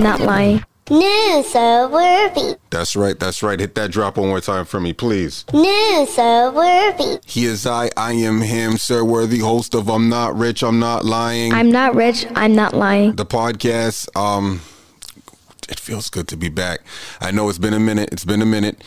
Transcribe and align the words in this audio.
not 0.00 0.18
rich. 0.18 0.26
I'm 0.26 0.26
not 0.26 0.28
lying. 0.28 0.64
News 0.90 1.48
so 1.48 1.88
worthy. 1.88 2.56
That's 2.70 2.96
right, 2.96 3.18
that's 3.18 3.42
right. 3.42 3.58
Hit 3.58 3.74
that 3.76 3.92
drop 3.92 4.16
one 4.18 4.28
more 4.28 4.40
time 4.40 4.64
for 4.64 4.80
me, 4.80 4.92
please. 4.92 5.44
News 5.54 6.12
so 6.14 6.50
worthy. 6.52 7.18
He 7.24 7.44
is 7.44 7.66
I, 7.66 7.90
I 7.96 8.12
am 8.14 8.40
him, 8.40 8.76
Sir 8.76 9.04
Worthy, 9.04 9.38
host 9.38 9.74
of 9.74 9.88
I'm 9.88 10.08
Not 10.08 10.36
Rich, 10.36 10.62
I'm 10.62 10.80
Not 10.80 11.04
Lying. 11.04 11.52
I'm 11.54 11.70
not 11.70 11.94
rich. 11.94 12.26
I'm 12.34 12.54
not 12.56 12.74
lying. 12.74 13.14
the 13.14 13.24
podcast. 13.24 14.14
Um, 14.16 14.60
it 15.68 15.78
feels 15.78 16.10
good 16.10 16.26
to 16.28 16.36
be 16.36 16.48
back. 16.48 16.80
I 17.20 17.30
know 17.30 17.48
it's 17.48 17.58
been 17.58 17.72
a 17.74 17.80
minute. 17.80 18.10
It's 18.12 18.24
been 18.24 18.42
a 18.42 18.46
minute. 18.46 18.82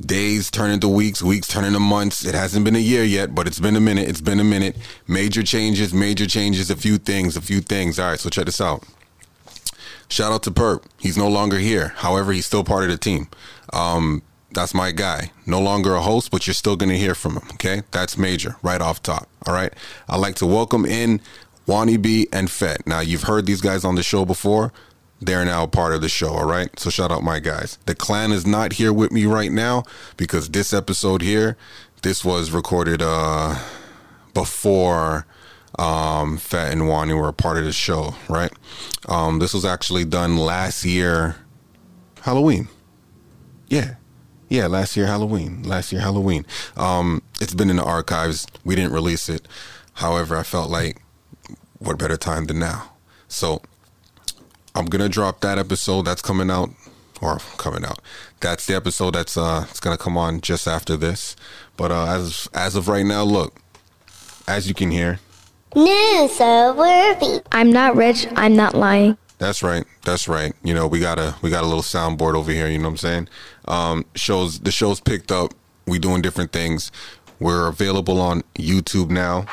Days 0.00 0.50
turn 0.50 0.70
into 0.70 0.88
weeks, 0.88 1.22
weeks 1.22 1.48
turn 1.48 1.64
into 1.64 1.80
months. 1.80 2.24
It 2.24 2.34
hasn't 2.36 2.64
been 2.64 2.76
a 2.76 2.78
year 2.78 3.02
yet, 3.04 3.34
but 3.34 3.46
it's 3.48 3.60
been 3.60 3.76
a 3.76 3.80
minute. 3.80 4.08
It's 4.08 4.20
been 4.22 4.40
a 4.40 4.44
minute. 4.44 4.76
Major 5.08 5.42
changes, 5.42 5.92
major 5.92 6.26
changes, 6.26 6.70
a 6.70 6.76
few 6.76 6.96
things, 6.98 7.36
a 7.36 7.42
few 7.42 7.60
things. 7.60 7.98
All 7.98 8.10
right, 8.10 8.20
so 8.20 8.30
check 8.30 8.46
this 8.46 8.60
out. 8.60 8.84
Shout 10.12 10.30
out 10.30 10.42
to 10.42 10.50
Perp. 10.50 10.84
He's 10.98 11.16
no 11.16 11.26
longer 11.26 11.56
here. 11.56 11.94
However, 11.96 12.32
he's 12.32 12.44
still 12.44 12.64
part 12.64 12.84
of 12.84 12.90
the 12.90 12.98
team. 12.98 13.28
Um, 13.72 14.20
that's 14.50 14.74
my 14.74 14.90
guy. 14.92 15.32
No 15.46 15.58
longer 15.58 15.94
a 15.94 16.02
host, 16.02 16.30
but 16.30 16.46
you're 16.46 16.52
still 16.52 16.76
going 16.76 16.90
to 16.90 16.98
hear 16.98 17.14
from 17.14 17.36
him. 17.36 17.48
Okay. 17.54 17.80
That's 17.92 18.18
major 18.18 18.56
right 18.62 18.82
off 18.82 19.02
top. 19.02 19.26
All 19.46 19.54
right. 19.54 19.72
I'd 20.10 20.20
like 20.20 20.34
to 20.34 20.46
welcome 20.46 20.84
in 20.84 21.22
Wani 21.66 21.96
B 21.96 22.28
and 22.30 22.50
Fett. 22.50 22.86
Now, 22.86 23.00
you've 23.00 23.22
heard 23.22 23.46
these 23.46 23.62
guys 23.62 23.86
on 23.86 23.94
the 23.94 24.02
show 24.02 24.26
before. 24.26 24.70
They're 25.18 25.46
now 25.46 25.66
part 25.66 25.94
of 25.94 26.02
the 26.02 26.10
show. 26.10 26.34
All 26.34 26.44
right. 26.44 26.78
So 26.78 26.90
shout 26.90 27.10
out 27.10 27.22
my 27.22 27.38
guys. 27.38 27.78
The 27.86 27.94
clan 27.94 28.32
is 28.32 28.44
not 28.44 28.74
here 28.74 28.92
with 28.92 29.12
me 29.12 29.24
right 29.24 29.50
now 29.50 29.84
because 30.18 30.50
this 30.50 30.74
episode 30.74 31.22
here, 31.22 31.56
this 32.02 32.22
was 32.22 32.50
recorded 32.50 33.00
uh, 33.00 33.58
before 34.34 35.24
um, 35.78 36.36
Fett 36.38 36.72
and 36.72 36.88
Wani 36.88 37.14
were 37.14 37.28
a 37.28 37.32
part 37.32 37.58
of 37.58 37.64
the 37.64 37.72
show, 37.72 38.14
right? 38.28 38.52
Um, 39.08 39.38
this 39.38 39.54
was 39.54 39.64
actually 39.64 40.04
done 40.04 40.36
last 40.36 40.84
year, 40.84 41.36
Halloween. 42.22 42.68
Yeah. 43.68 43.94
Yeah, 44.48 44.66
last 44.66 44.98
year 44.98 45.06
Halloween. 45.06 45.62
Last 45.62 45.92
year 45.92 46.02
Halloween. 46.02 46.44
Um, 46.76 47.22
it's 47.40 47.54
been 47.54 47.70
in 47.70 47.76
the 47.76 47.84
archives. 47.84 48.46
We 48.64 48.76
didn't 48.76 48.92
release 48.92 49.30
it. 49.30 49.48
However, 49.94 50.36
I 50.36 50.42
felt 50.42 50.70
like 50.70 51.00
what 51.78 51.98
better 51.98 52.18
time 52.18 52.44
than 52.46 52.58
now. 52.58 52.92
So 53.28 53.62
I'm 54.74 54.86
gonna 54.86 55.08
drop 55.08 55.40
that 55.40 55.58
episode 55.58 56.02
that's 56.02 56.20
coming 56.20 56.50
out 56.50 56.70
or 57.22 57.38
coming 57.56 57.84
out. 57.84 58.00
That's 58.40 58.66
the 58.66 58.74
episode 58.74 59.14
that's 59.14 59.36
uh 59.36 59.66
it's 59.70 59.80
gonna 59.80 59.96
come 59.96 60.18
on 60.18 60.40
just 60.42 60.68
after 60.68 60.96
this. 60.96 61.34
But 61.76 61.90
uh 61.90 62.06
as 62.06 62.48
as 62.52 62.76
of 62.76 62.88
right 62.88 63.06
now, 63.06 63.22
look, 63.22 63.58
as 64.46 64.68
you 64.68 64.74
can 64.74 64.90
hear, 64.90 65.18
News 65.74 66.36
so 66.36 66.74
worthy. 66.74 67.40
I'm 67.50 67.72
not 67.72 67.96
rich. 67.96 68.26
I'm 68.36 68.54
not 68.54 68.74
lying. 68.74 69.16
That's 69.38 69.62
right. 69.62 69.84
That's 70.04 70.28
right. 70.28 70.52
You 70.62 70.74
know, 70.74 70.86
we 70.86 71.00
got 71.00 71.18
a 71.18 71.34
we 71.40 71.48
got 71.50 71.64
a 71.64 71.66
little 71.66 71.82
soundboard 71.82 72.34
over 72.34 72.52
here, 72.52 72.68
you 72.68 72.78
know 72.78 72.84
what 72.84 72.90
I'm 72.90 72.96
saying? 72.98 73.28
Um 73.66 74.04
shows 74.14 74.60
the 74.60 74.70
show's 74.70 75.00
picked 75.00 75.32
up. 75.32 75.54
We 75.86 75.98
doing 75.98 76.20
different 76.22 76.52
things. 76.52 76.92
We're 77.40 77.66
available 77.68 78.20
on 78.20 78.42
YouTube 78.54 79.10
now. 79.10 79.46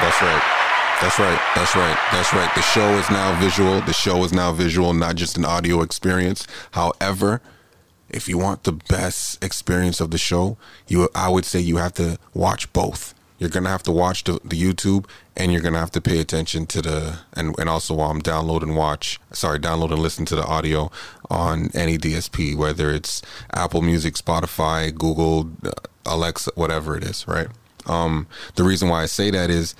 That's 0.00 0.20
right. 0.20 0.42
That's 1.00 1.18
right. 1.18 1.40
That's 1.54 1.74
right. 1.74 1.98
That's 2.12 2.32
right. 2.32 2.54
The 2.54 2.62
show 2.62 2.88
is 2.98 3.10
now 3.10 3.38
visual. 3.40 3.80
The 3.80 3.92
show 3.92 4.22
is 4.24 4.32
now 4.32 4.52
visual, 4.52 4.92
not 4.92 5.16
just 5.16 5.36
an 5.36 5.44
audio 5.44 5.80
experience. 5.80 6.46
However, 6.72 7.40
if 8.08 8.28
you 8.28 8.38
want 8.38 8.64
the 8.64 8.72
best 8.72 9.42
experience 9.42 10.00
of 10.00 10.10
the 10.10 10.18
show, 10.18 10.56
you 10.86 11.08
I 11.14 11.30
would 11.30 11.44
say 11.44 11.60
you 11.60 11.78
have 11.78 11.94
to 11.94 12.18
watch 12.34 12.72
both. 12.72 13.14
You're 13.38 13.50
gonna 13.50 13.68
have 13.68 13.82
to 13.84 13.92
watch 13.92 14.24
the, 14.24 14.40
the 14.44 14.60
YouTube 14.60 15.06
and 15.36 15.52
you're 15.52 15.60
gonna 15.60 15.78
have 15.78 15.90
to 15.92 16.00
pay 16.00 16.18
attention 16.20 16.66
to 16.66 16.82
the 16.82 17.18
and, 17.34 17.54
and 17.58 17.68
also 17.68 18.00
um 18.00 18.22
download 18.22 18.62
and 18.62 18.76
watch 18.76 19.20
sorry, 19.32 19.58
download 19.58 19.92
and 19.92 20.00
listen 20.00 20.24
to 20.26 20.36
the 20.36 20.44
audio 20.44 20.90
on 21.30 21.70
any 21.74 21.98
DSP, 21.98 22.56
whether 22.56 22.90
it's 22.90 23.22
Apple 23.52 23.82
Music, 23.82 24.14
Spotify, 24.14 24.94
Google, 24.94 25.50
uh, 25.64 25.72
Alexa, 26.06 26.52
whatever 26.54 26.96
it 26.96 27.04
is, 27.04 27.26
right? 27.28 27.48
Um 27.86 28.26
the 28.54 28.64
reason 28.64 28.88
why 28.88 29.02
I 29.02 29.06
say 29.06 29.30
that 29.30 29.50
is 29.50 29.74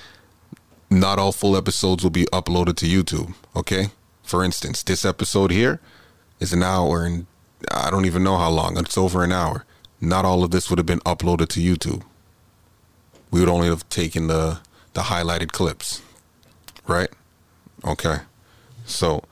not 0.90 1.18
all 1.18 1.32
full 1.32 1.56
episodes 1.56 2.02
will 2.02 2.10
be 2.10 2.26
uploaded 2.26 2.76
to 2.76 2.86
YouTube. 2.86 3.34
Okay. 3.54 3.88
For 4.22 4.44
instance, 4.44 4.82
this 4.82 5.04
episode 5.04 5.50
here 5.50 5.80
is 6.40 6.52
an 6.52 6.62
hour 6.62 7.04
and 7.04 7.26
I 7.70 7.90
don't 7.90 8.04
even 8.04 8.22
know 8.22 8.36
how 8.36 8.50
long. 8.50 8.76
It's 8.76 8.98
over 8.98 9.24
an 9.24 9.32
hour. 9.32 9.64
Not 10.00 10.24
all 10.24 10.44
of 10.44 10.50
this 10.50 10.68
would 10.68 10.78
have 10.78 10.86
been 10.86 11.00
uploaded 11.00 11.48
to 11.48 11.60
YouTube. 11.60 12.02
We 13.30 13.40
would 13.40 13.48
only 13.48 13.68
have 13.68 13.88
taken 13.88 14.26
the 14.26 14.60
the 14.94 15.02
highlighted 15.02 15.52
clips. 15.52 16.02
Right? 16.86 17.10
Okay. 17.84 18.18
So 18.84 19.24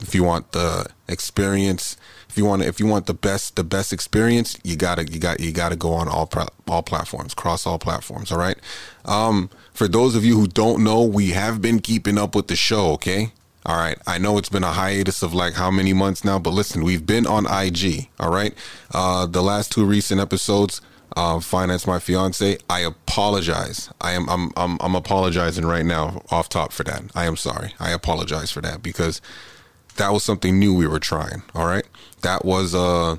if 0.00 0.14
you 0.14 0.24
want 0.24 0.52
the 0.52 0.86
experience 1.08 1.96
if 2.28 2.36
you 2.36 2.44
want 2.44 2.62
if 2.62 2.78
you 2.78 2.86
want 2.86 3.06
the 3.06 3.14
best 3.14 3.56
the 3.56 3.64
best 3.64 3.92
experience 3.92 4.58
you 4.62 4.76
gotta 4.76 5.04
you 5.10 5.18
got 5.18 5.40
you 5.40 5.52
gotta 5.52 5.76
go 5.76 5.92
on 5.92 6.08
all 6.08 6.30
all 6.68 6.82
platforms 6.82 7.34
cross 7.34 7.66
all 7.66 7.78
platforms 7.78 8.30
all 8.30 8.38
right 8.38 8.58
um 9.04 9.50
for 9.72 9.88
those 9.88 10.14
of 10.14 10.24
you 10.24 10.38
who 10.38 10.46
don't 10.46 10.82
know 10.82 11.02
we 11.02 11.30
have 11.30 11.60
been 11.60 11.80
keeping 11.80 12.18
up 12.18 12.34
with 12.34 12.48
the 12.48 12.56
show 12.56 12.92
okay 12.92 13.32
all 13.66 13.76
right 13.76 13.98
i 14.06 14.18
know 14.18 14.38
it's 14.38 14.48
been 14.48 14.64
a 14.64 14.72
hiatus 14.72 15.22
of 15.22 15.34
like 15.34 15.54
how 15.54 15.70
many 15.70 15.92
months 15.92 16.24
now 16.24 16.38
but 16.38 16.50
listen 16.50 16.84
we've 16.84 17.06
been 17.06 17.26
on 17.26 17.46
ig 17.64 18.08
all 18.20 18.30
right 18.30 18.54
uh 18.92 19.26
the 19.26 19.42
last 19.42 19.72
two 19.72 19.84
recent 19.84 20.20
episodes 20.20 20.80
uh, 21.16 21.40
finance 21.40 21.86
my 21.86 21.98
fiance. 21.98 22.58
I 22.68 22.80
apologize. 22.80 23.90
I 24.00 24.12
am 24.12 24.28
I'm, 24.28 24.50
I'm 24.56 24.78
I'm 24.80 24.94
apologizing 24.94 25.66
right 25.66 25.84
now 25.84 26.22
off 26.30 26.48
top 26.48 26.72
for 26.72 26.84
that. 26.84 27.02
I 27.14 27.26
am 27.26 27.36
sorry. 27.36 27.74
I 27.80 27.90
apologize 27.90 28.50
for 28.50 28.60
that 28.60 28.82
because 28.82 29.20
that 29.96 30.12
was 30.12 30.22
something 30.22 30.58
new 30.58 30.74
we 30.74 30.86
were 30.86 31.00
trying. 31.00 31.42
All 31.54 31.66
right. 31.66 31.86
That 32.22 32.44
was 32.44 32.74
uh 32.74 33.16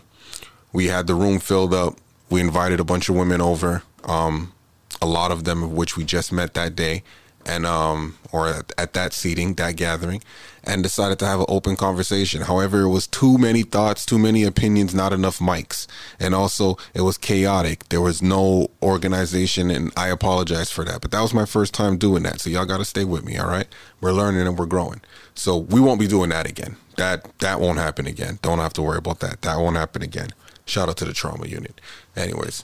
we 0.71 0.87
had 0.87 1.07
the 1.07 1.15
room 1.15 1.39
filled 1.39 1.73
up. 1.73 1.95
We 2.29 2.41
invited 2.41 2.79
a 2.79 2.83
bunch 2.83 3.09
of 3.09 3.15
women 3.15 3.41
over. 3.41 3.83
Um 4.03 4.53
a 5.01 5.05
lot 5.05 5.31
of 5.31 5.43
them 5.43 5.63
of 5.63 5.71
which 5.71 5.97
we 5.97 6.03
just 6.03 6.31
met 6.31 6.53
that 6.53 6.75
day 6.75 7.03
and 7.49 7.65
um 7.65 8.15
or 8.31 8.47
at, 8.47 8.71
at 8.77 8.93
that 8.93 9.11
seating, 9.11 9.55
that 9.55 9.75
gathering, 9.75 10.21
and 10.63 10.83
decided 10.83 11.17
to 11.17 11.25
have 11.25 11.39
an 11.39 11.47
open 11.49 11.75
conversation. 11.75 12.43
However, 12.43 12.81
it 12.81 12.89
was 12.89 13.07
too 13.07 13.39
many 13.39 13.63
thoughts, 13.63 14.05
too 14.05 14.19
many 14.19 14.43
opinions, 14.43 14.93
not 14.93 15.13
enough 15.13 15.39
mics. 15.39 15.87
And 16.19 16.35
also 16.35 16.77
it 16.93 17.01
was 17.01 17.17
chaotic. 17.17 17.89
There 17.89 18.01
was 18.01 18.21
no 18.21 18.69
organization 18.83 19.71
and 19.71 19.91
I 19.97 20.09
apologize 20.09 20.69
for 20.69 20.85
that. 20.85 21.01
But 21.01 21.09
that 21.09 21.21
was 21.21 21.33
my 21.33 21.45
first 21.45 21.73
time 21.73 21.97
doing 21.97 22.21
that. 22.23 22.39
So 22.39 22.51
y'all 22.51 22.65
gotta 22.65 22.85
stay 22.85 23.03
with 23.03 23.25
me, 23.25 23.37
all 23.37 23.47
right? 23.47 23.67
We're 23.99 24.13
learning 24.13 24.45
and 24.45 24.57
we're 24.57 24.67
growing. 24.67 25.01
So 25.33 25.57
we 25.57 25.79
won't 25.79 25.99
be 25.99 26.07
doing 26.07 26.29
that 26.29 26.47
again. 26.47 26.77
That 26.97 27.39
that 27.39 27.59
won't 27.59 27.79
happen 27.79 28.05
again. 28.05 28.37
Don't 28.43 28.59
have 28.59 28.73
to 28.73 28.83
worry 28.83 28.99
about 28.99 29.21
that. 29.21 29.41
That 29.41 29.57
won't 29.57 29.75
happen 29.75 30.03
again. 30.03 30.29
Shout 30.65 30.87
out 30.87 30.97
to 30.97 31.05
the 31.05 31.13
trauma 31.13 31.47
unit. 31.47 31.81
Anyways, 32.15 32.63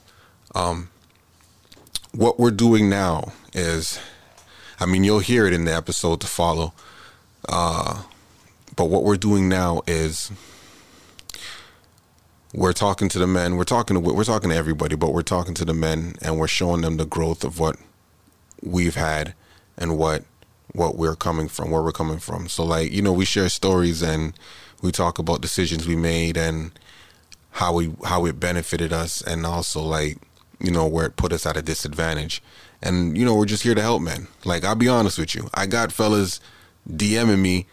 um 0.54 0.90
what 2.12 2.38
we're 2.38 2.52
doing 2.52 2.88
now 2.88 3.32
is 3.52 3.98
I 4.78 4.86
mean 4.86 5.04
you'll 5.04 5.20
hear 5.20 5.46
it 5.46 5.52
in 5.52 5.64
the 5.64 5.74
episode 5.74 6.20
to 6.20 6.26
follow. 6.26 6.72
Uh 7.48 8.02
but 8.74 8.86
what 8.86 9.04
we're 9.04 9.16
doing 9.16 9.48
now 9.48 9.82
is 9.86 10.30
we're 12.54 12.72
talking 12.72 13.08
to 13.10 13.18
the 13.18 13.26
men. 13.26 13.56
We're 13.56 13.64
talking 13.64 13.94
to 13.94 14.00
we're 14.00 14.24
talking 14.24 14.50
to 14.50 14.56
everybody, 14.56 14.96
but 14.96 15.12
we're 15.12 15.22
talking 15.22 15.54
to 15.54 15.64
the 15.64 15.74
men 15.74 16.14
and 16.22 16.38
we're 16.38 16.48
showing 16.48 16.82
them 16.82 16.96
the 16.96 17.06
growth 17.06 17.44
of 17.44 17.58
what 17.58 17.76
we've 18.62 18.94
had 18.94 19.34
and 19.76 19.98
what 19.98 20.24
what 20.72 20.96
we're 20.96 21.16
coming 21.16 21.48
from, 21.48 21.70
where 21.70 21.82
we're 21.82 21.92
coming 21.92 22.18
from. 22.18 22.48
So 22.48 22.64
like, 22.64 22.92
you 22.92 23.02
know, 23.02 23.12
we 23.12 23.24
share 23.24 23.48
stories 23.48 24.02
and 24.02 24.34
we 24.82 24.92
talk 24.92 25.18
about 25.18 25.40
decisions 25.40 25.86
we 25.86 25.96
made 25.96 26.36
and 26.36 26.72
how 27.52 27.74
we 27.74 27.94
how 28.04 28.26
it 28.26 28.38
benefited 28.38 28.92
us 28.92 29.22
and 29.22 29.46
also 29.46 29.80
like, 29.82 30.18
you 30.60 30.70
know, 30.70 30.86
where 30.86 31.06
it 31.06 31.16
put 31.16 31.32
us 31.32 31.46
at 31.46 31.56
a 31.56 31.62
disadvantage. 31.62 32.42
And 32.82 33.16
you 33.16 33.24
know, 33.24 33.34
we're 33.34 33.46
just 33.46 33.62
here 33.62 33.74
to 33.74 33.82
help 33.82 34.02
men. 34.02 34.28
Like 34.44 34.64
I'll 34.64 34.74
be 34.74 34.88
honest 34.88 35.18
with 35.18 35.34
you. 35.34 35.48
I 35.54 35.66
got 35.66 35.92
fellas 35.92 36.40
DMing 36.88 37.40
me 37.40 37.66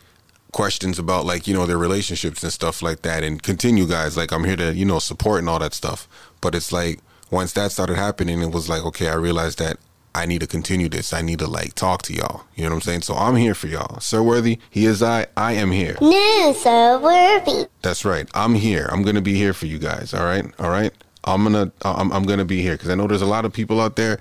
questions 0.51 0.99
about 0.99 1.25
like, 1.25 1.47
you 1.47 1.53
know, 1.53 1.65
their 1.65 1.77
relationships 1.77 2.43
and 2.43 2.53
stuff 2.53 2.81
like 2.81 3.01
that 3.01 3.23
and 3.23 3.41
continue 3.41 3.87
guys 3.87 4.15
like 4.15 4.31
I'm 4.31 4.43
here 4.43 4.55
to, 4.55 4.73
you 4.73 4.85
know, 4.85 4.99
support 4.99 5.39
and 5.39 5.49
all 5.49 5.59
that 5.59 5.73
stuff. 5.73 6.07
But 6.41 6.55
it's 6.55 6.71
like 6.71 6.99
once 7.31 7.53
that 7.53 7.71
started 7.71 7.97
happening 7.97 8.41
it 8.41 8.51
was 8.51 8.69
like, 8.69 8.83
okay, 8.85 9.09
I 9.09 9.15
realized 9.15 9.59
that 9.59 9.77
I 10.15 10.27
need 10.27 10.41
to 10.41 10.47
continue 10.47 10.89
this. 10.89 11.11
I 11.11 11.21
need 11.21 11.39
to 11.39 11.47
like 11.47 11.73
talk 11.73 12.03
to 12.03 12.13
y'all. 12.13 12.43
You 12.55 12.63
know 12.63 12.69
what 12.69 12.75
I'm 12.75 12.81
saying? 12.81 13.01
So 13.01 13.15
I'm 13.15 13.35
here 13.35 13.55
for 13.55 13.67
y'all. 13.67 13.99
Sir 13.99 14.21
Worthy, 14.21 14.59
he 14.69 14.85
is 14.85 15.01
I. 15.01 15.25
I 15.35 15.53
am 15.53 15.71
here. 15.71 15.97
News 16.01 16.61
Sir 16.61 16.99
worthy. 16.99 17.67
That's 17.81 18.05
right. 18.05 18.29
I'm 18.35 18.53
here. 18.53 18.87
I'm 18.91 19.01
gonna 19.01 19.21
be 19.21 19.33
here 19.33 19.53
for 19.53 19.65
you 19.65 19.79
guys. 19.79 20.13
All 20.13 20.23
right. 20.23 20.45
All 20.59 20.69
right. 20.69 20.93
I'm 21.23 21.43
gonna. 21.43 21.71
I'm, 21.81 22.11
I'm 22.11 22.23
gonna 22.25 22.45
be 22.45 22.61
here 22.61 22.73
because 22.73 22.89
I 22.89 22.95
know 22.95 23.07
there's 23.07 23.23
a 23.23 23.27
lot 23.27 23.45
of 23.45 23.53
people 23.53 23.81
out 23.81 23.95
there. 23.95 24.19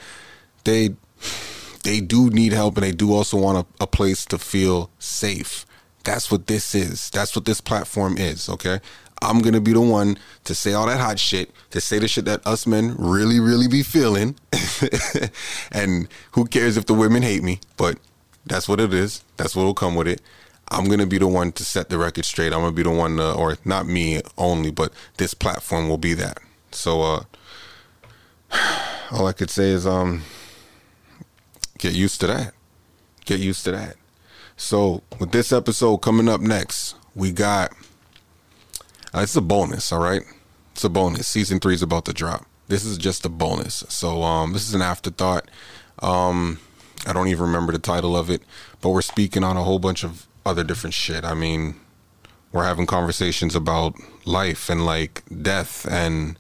They 0.64 0.96
they 1.82 2.00
do 2.00 2.30
need 2.30 2.52
help 2.52 2.76
and 2.76 2.84
they 2.84 2.92
do 2.92 3.12
also 3.12 3.36
want 3.36 3.66
a, 3.80 3.84
a 3.84 3.86
place 3.86 4.24
to 4.26 4.38
feel 4.38 4.90
safe. 4.98 5.66
That's 6.04 6.30
what 6.30 6.46
this 6.46 6.74
is. 6.74 7.10
That's 7.10 7.34
what 7.34 7.44
this 7.44 7.60
platform 7.60 8.16
is. 8.18 8.48
Okay. 8.48 8.80
I'm 9.20 9.40
gonna 9.40 9.60
be 9.60 9.72
the 9.72 9.80
one 9.80 10.18
to 10.44 10.54
say 10.54 10.72
all 10.72 10.86
that 10.86 11.00
hot 11.00 11.18
shit, 11.18 11.52
to 11.70 11.80
say 11.80 12.00
the 12.00 12.08
shit 12.08 12.24
that 12.24 12.44
us 12.44 12.66
men 12.66 12.96
really, 12.98 13.38
really 13.38 13.68
be 13.68 13.84
feeling. 13.84 14.36
and 15.72 16.08
who 16.32 16.44
cares 16.44 16.76
if 16.76 16.86
the 16.86 16.94
women 16.94 17.22
hate 17.22 17.42
me? 17.42 17.60
But 17.76 17.98
that's 18.44 18.68
what 18.68 18.80
it 18.80 18.92
is. 18.92 19.22
That's 19.36 19.54
what 19.54 19.62
will 19.62 19.74
come 19.74 19.94
with 19.94 20.08
it. 20.08 20.20
I'm 20.68 20.86
gonna 20.86 21.06
be 21.06 21.18
the 21.18 21.28
one 21.28 21.52
to 21.52 21.64
set 21.64 21.88
the 21.88 21.98
record 21.98 22.24
straight. 22.24 22.52
I'm 22.52 22.60
gonna 22.60 22.72
be 22.72 22.82
the 22.82 22.90
one, 22.90 23.18
to, 23.18 23.34
or 23.34 23.58
not 23.64 23.86
me 23.86 24.20
only, 24.36 24.72
but 24.72 24.92
this 25.18 25.34
platform 25.34 25.88
will 25.88 25.98
be 25.98 26.14
that. 26.14 26.38
So, 26.72 27.02
uh, 27.02 27.22
all 29.12 29.26
I 29.26 29.32
could 29.32 29.50
say 29.50 29.70
is, 29.70 29.86
um, 29.86 30.22
get 31.82 31.94
used 31.94 32.20
to 32.20 32.28
that. 32.28 32.54
Get 33.24 33.40
used 33.40 33.64
to 33.64 33.72
that. 33.72 33.96
So, 34.56 35.02
with 35.18 35.32
this 35.32 35.52
episode 35.52 35.98
coming 35.98 36.28
up 36.28 36.40
next, 36.40 36.94
we 37.14 37.32
got. 37.32 37.72
Uh, 39.12 39.20
it's 39.20 39.34
a 39.34 39.40
bonus, 39.40 39.92
all 39.92 40.00
right. 40.00 40.22
It's 40.70 40.84
a 40.84 40.88
bonus. 40.88 41.26
Season 41.26 41.58
three 41.58 41.74
is 41.74 41.82
about 41.82 42.04
to 42.04 42.12
drop. 42.12 42.46
This 42.68 42.84
is 42.84 42.96
just 42.98 43.26
a 43.26 43.28
bonus. 43.28 43.84
So, 43.88 44.22
um, 44.22 44.52
this 44.52 44.68
is 44.68 44.74
an 44.74 44.82
afterthought. 44.82 45.50
Um, 45.98 46.60
I 47.04 47.12
don't 47.12 47.28
even 47.28 47.46
remember 47.46 47.72
the 47.72 47.80
title 47.80 48.16
of 48.16 48.30
it, 48.30 48.42
but 48.80 48.90
we're 48.90 49.02
speaking 49.02 49.42
on 49.42 49.56
a 49.56 49.64
whole 49.64 49.80
bunch 49.80 50.04
of 50.04 50.28
other 50.46 50.62
different 50.62 50.94
shit. 50.94 51.24
I 51.24 51.34
mean, 51.34 51.74
we're 52.52 52.64
having 52.64 52.86
conversations 52.86 53.56
about 53.56 53.96
life 54.24 54.70
and 54.70 54.86
like 54.86 55.22
death 55.42 55.84
and 55.90 56.38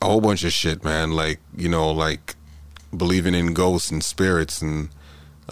a 0.00 0.06
whole 0.06 0.22
bunch 0.22 0.42
of 0.42 0.52
shit, 0.52 0.82
man. 0.82 1.12
Like, 1.12 1.38
you 1.54 1.68
know, 1.68 1.90
like 1.90 2.34
believing 2.96 3.34
in 3.34 3.54
ghosts 3.54 3.90
and 3.90 4.02
spirits 4.02 4.62
and 4.62 4.90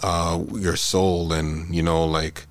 uh 0.03 0.43
your 0.53 0.75
soul 0.75 1.33
and, 1.33 1.73
you 1.73 1.83
know, 1.83 2.05
like 2.05 2.45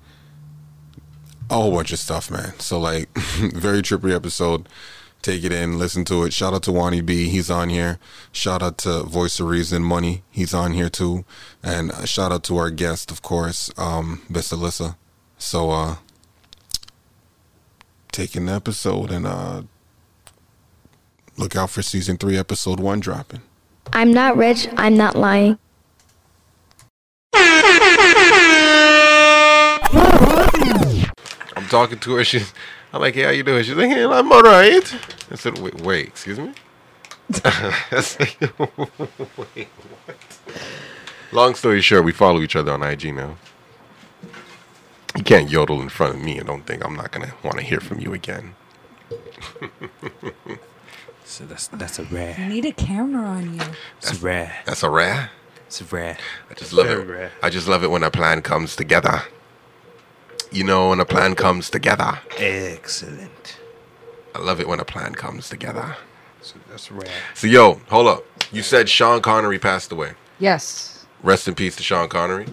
a 1.49 1.55
whole 1.55 1.71
bunch 1.71 1.91
of 1.91 1.99
stuff, 1.99 2.31
man. 2.31 2.57
So 2.59 2.79
like 2.79 3.09
very 3.15 3.81
trippy 3.81 4.15
episode. 4.15 4.67
Take 5.21 5.43
it 5.43 5.51
in, 5.51 5.77
listen 5.77 6.03
to 6.05 6.23
it. 6.23 6.33
Shout 6.33 6.55
out 6.55 6.63
to 6.63 6.71
Wani 6.71 7.01
B, 7.01 7.29
he's 7.29 7.51
on 7.51 7.69
here. 7.69 7.99
Shout 8.31 8.63
out 8.63 8.79
to 8.79 9.03
Voice 9.03 9.39
of 9.39 9.47
Reason 9.47 9.83
Money, 9.83 10.23
he's 10.31 10.53
on 10.53 10.73
here 10.73 10.89
too. 10.89 11.25
And 11.61 11.91
uh, 11.91 12.05
shout 12.05 12.31
out 12.31 12.43
to 12.45 12.57
our 12.57 12.71
guest, 12.71 13.11
of 13.11 13.21
course, 13.21 13.69
um, 13.77 14.23
Miss 14.29 14.51
Alyssa. 14.51 14.95
So 15.37 15.71
uh 15.71 15.95
taking 18.11 18.45
the 18.45 18.53
episode 18.53 19.11
and 19.11 19.27
uh 19.27 19.63
look 21.37 21.55
out 21.55 21.69
for 21.69 21.81
season 21.81 22.17
three, 22.17 22.37
episode 22.37 22.79
one 22.79 22.99
dropping. 22.99 23.41
I'm 23.93 24.13
not 24.13 24.37
rich, 24.37 24.67
I'm 24.77 24.95
not 24.95 25.15
lying. 25.15 25.57
I'm 31.55 31.67
talking 31.69 31.99
to 31.99 32.15
her. 32.15 32.23
She's, 32.23 32.53
I'm 32.93 33.01
like, 33.01 33.15
hey, 33.15 33.23
how 33.23 33.29
you 33.31 33.43
doing? 33.43 33.63
She's 33.63 33.75
like, 33.75 33.89
hey, 33.89 34.05
I'm 34.05 34.31
all 34.31 34.41
right. 34.41 34.95
I 35.31 35.35
said, 35.35 35.59
wait, 35.59 35.81
wait 35.81 36.07
excuse 36.07 36.39
me? 36.39 36.53
Said, 38.01 38.27
wait, 38.59 39.67
what? 39.67 40.39
Long 41.31 41.55
story 41.55 41.81
short, 41.81 42.03
we 42.03 42.11
follow 42.11 42.41
each 42.41 42.57
other 42.57 42.73
on 42.73 42.83
IG 42.83 43.13
now. 43.15 43.37
You 45.15 45.23
can't 45.23 45.49
yodel 45.49 45.81
in 45.81 45.89
front 45.89 46.15
of 46.15 46.21
me 46.21 46.37
and 46.37 46.47
don't 46.47 46.65
think 46.65 46.83
I'm 46.83 46.95
not 46.95 47.11
going 47.11 47.27
to 47.27 47.33
want 47.43 47.57
to 47.57 47.63
hear 47.63 47.79
from 47.79 47.99
you 47.99 48.13
again. 48.13 48.55
So 51.31 51.45
that's 51.45 51.67
that's 51.69 51.97
a 51.97 52.03
rare. 52.03 52.35
I 52.37 52.49
need 52.49 52.65
a 52.65 52.73
camera 52.73 53.23
on 53.25 53.53
you. 53.53 53.61
It's 54.01 54.21
rare. 54.21 54.53
That's 54.65 54.83
a 54.83 54.89
rare. 54.89 55.29
It's 55.65 55.81
rare. 55.89 56.17
I 56.49 56.53
just 56.55 56.73
love 56.73 56.87
Very 56.87 57.03
it. 57.03 57.07
rare. 57.07 57.31
I 57.41 57.49
just 57.49 57.69
love 57.69 57.85
it 57.85 57.87
when 57.89 58.03
a 58.03 58.11
plan 58.11 58.41
comes 58.41 58.75
together. 58.75 59.21
You 60.51 60.65
know, 60.65 60.89
when 60.89 60.99
a 60.99 61.05
plan 61.05 61.35
comes 61.35 61.69
together. 61.69 62.19
Excellent. 62.37 63.59
I 64.35 64.39
love 64.39 64.59
it 64.59 64.67
when 64.67 64.81
a 64.81 64.83
plan 64.83 65.15
comes 65.15 65.47
together. 65.47 65.95
So 66.41 66.55
that's 66.69 66.91
rare. 66.91 67.07
So, 67.33 67.47
yo, 67.47 67.75
hold 67.87 68.07
up. 68.07 68.25
You 68.51 68.61
said 68.61 68.89
Sean 68.89 69.21
Connery 69.21 69.57
passed 69.57 69.93
away. 69.93 70.15
Yes. 70.37 71.05
Rest 71.23 71.47
in 71.47 71.55
peace 71.55 71.77
to 71.77 71.83
Sean 71.83 72.09
Connery. 72.09 72.47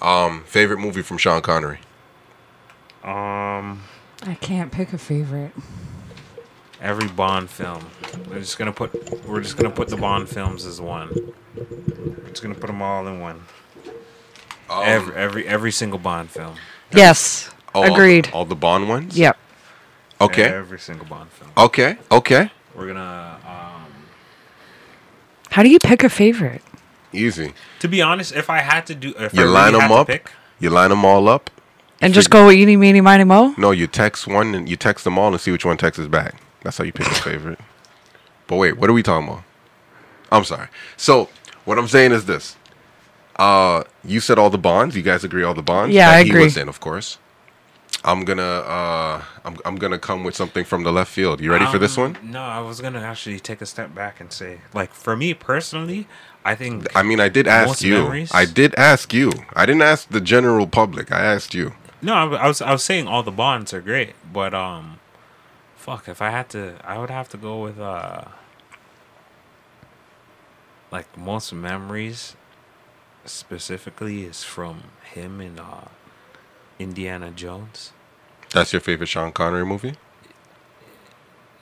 Um, 0.00 0.42
favorite 0.44 0.78
movie 0.78 1.02
from 1.02 1.18
Sean 1.18 1.42
Connery? 1.42 1.80
Um, 3.04 3.82
I 4.22 4.38
can't 4.40 4.72
pick 4.72 4.94
a 4.94 4.98
favorite. 4.98 5.52
Every 6.80 7.08
Bond 7.08 7.50
film. 7.50 7.84
We're 8.28 8.40
just 8.40 8.58
gonna 8.58 8.72
put. 8.72 9.24
We're 9.26 9.40
just 9.40 9.56
gonna 9.56 9.70
put 9.74 9.88
the 9.88 9.96
Bond 9.96 10.28
films 10.28 10.64
as 10.64 10.80
one. 10.80 11.32
We're 11.54 12.28
just 12.30 12.42
gonna 12.42 12.54
put 12.54 12.66
them 12.68 12.82
all 12.82 13.06
in 13.06 13.20
one. 13.20 13.42
Um, 14.68 14.82
every 14.84 15.14
every 15.16 15.46
every 15.48 15.72
single 15.72 15.98
Bond 15.98 16.30
film. 16.30 16.54
Yes. 16.92 17.50
oh, 17.74 17.82
all- 17.84 17.92
Agreed. 17.94 18.30
All, 18.32 18.44
the 18.44 18.54
Bond 18.56 18.88
ones? 18.88 19.16
Yep. 19.18 19.36
Okay. 20.20 20.44
Every 20.44 20.78
single 20.78 21.06
Bond 21.06 21.30
film. 21.30 21.50
Okay. 21.56 21.96
Okay. 22.10 22.50
We're 22.74 22.86
gonna. 22.88 23.38
Um, 23.46 23.92
How 25.50 25.62
do 25.62 25.68
you 25.68 25.78
pick 25.78 26.02
a 26.04 26.08
favorite? 26.08 26.62
Easy. 27.12 27.54
to 27.78 27.88
be 27.88 28.02
honest, 28.02 28.34
if 28.34 28.50
I 28.50 28.58
had 28.58 28.86
to 28.86 28.94
do, 28.94 29.14
if 29.18 29.32
You 29.32 29.40
I 29.40 29.42
really 29.44 29.54
line 29.54 29.72
had 29.74 29.82
them 29.82 29.92
up. 29.92 30.06
pick, 30.08 30.30
You 30.58 30.68
line 30.70 30.90
them 30.90 31.04
all 31.04 31.28
up. 31.28 31.50
And 32.02 32.12
just 32.12 32.28
figure- 32.28 32.44
go 32.44 32.50
eeny, 32.50 32.76
meeny, 32.76 33.00
miny, 33.00 33.24
mo? 33.24 33.54
No, 33.56 33.70
you 33.70 33.86
text 33.86 34.26
one 34.26 34.54
and 34.54 34.68
you 34.68 34.76
text 34.76 35.04
them 35.04 35.16
all 35.18 35.28
and 35.32 35.40
see 35.40 35.50
which 35.50 35.64
one 35.64 35.78
texts 35.78 36.06
back. 36.08 36.34
That's 36.66 36.78
how 36.78 36.82
you 36.84 36.92
pick 36.92 37.06
a 37.06 37.14
favorite. 37.14 37.60
But 38.48 38.56
wait, 38.56 38.76
what 38.76 38.90
are 38.90 38.92
we 38.92 39.04
talking 39.04 39.28
about? 39.28 39.44
I'm 40.32 40.42
sorry. 40.42 40.66
So 40.96 41.28
what 41.64 41.78
I'm 41.78 41.86
saying 41.86 42.10
is 42.10 42.26
this. 42.26 42.56
Uh, 43.36 43.84
you 44.04 44.18
said 44.18 44.36
all 44.36 44.50
the 44.50 44.58
bonds. 44.58 44.96
You 44.96 45.02
guys 45.02 45.22
agree 45.22 45.44
all 45.44 45.54
the 45.54 45.62
bonds? 45.62 45.94
Yeah, 45.94 46.10
that 46.10 46.16
I 46.18 46.22
He 46.24 46.30
agree. 46.30 46.42
was 46.42 46.56
in, 46.56 46.68
of 46.68 46.80
course. 46.80 47.18
I'm 48.04 48.24
gonna 48.24 48.42
uh, 48.42 49.22
I'm 49.44 49.56
I'm 49.64 49.76
gonna 49.76 49.98
come 50.00 50.24
with 50.24 50.34
something 50.34 50.64
from 50.64 50.82
the 50.82 50.90
left 50.92 51.12
field. 51.12 51.40
You 51.40 51.52
ready 51.52 51.66
for 51.66 51.78
this 51.78 51.96
Um, 51.96 52.14
one? 52.14 52.30
No, 52.32 52.40
I 52.42 52.58
was 52.58 52.80
gonna 52.80 53.00
actually 53.00 53.38
take 53.38 53.60
a 53.60 53.66
step 53.66 53.94
back 53.94 54.20
and 54.20 54.32
say, 54.32 54.58
like, 54.74 54.92
for 54.92 55.16
me 55.16 55.34
personally, 55.34 56.08
I 56.44 56.56
think 56.56 56.88
I 56.96 57.04
mean, 57.04 57.20
I 57.20 57.28
did 57.28 57.46
ask 57.46 57.82
you. 57.82 57.94
memories? 58.02 58.32
I 58.34 58.44
did 58.44 58.74
ask 58.74 59.14
you. 59.14 59.30
I 59.54 59.66
didn't 59.66 59.82
ask 59.82 60.08
the 60.08 60.20
general 60.20 60.66
public. 60.66 61.12
I 61.12 61.20
asked 61.20 61.54
you. 61.54 61.74
no, 62.02 62.14
I, 62.14 62.24
I 62.44 62.48
was 62.48 62.60
I 62.60 62.72
was 62.72 62.82
saying 62.82 63.06
all 63.06 63.22
the 63.22 63.30
bonds 63.30 63.72
are 63.72 63.80
great, 63.80 64.14
but 64.32 64.52
um, 64.52 64.98
fuck, 65.86 66.08
if 66.08 66.20
I 66.20 66.30
had 66.30 66.48
to, 66.50 66.74
I 66.84 66.98
would 66.98 67.10
have 67.10 67.28
to 67.28 67.36
go 67.36 67.62
with 67.62 67.78
uh, 67.78 68.22
like 70.90 71.16
most 71.16 71.52
memories, 71.52 72.34
specifically 73.24 74.24
is 74.24 74.42
from 74.42 74.82
him 75.14 75.40
in 75.40 75.60
uh, 75.60 75.86
Indiana 76.80 77.30
Jones. 77.30 77.92
That's 78.52 78.72
your 78.72 78.80
favorite 78.80 79.06
Sean 79.06 79.30
Connery 79.32 79.64
movie? 79.64 79.94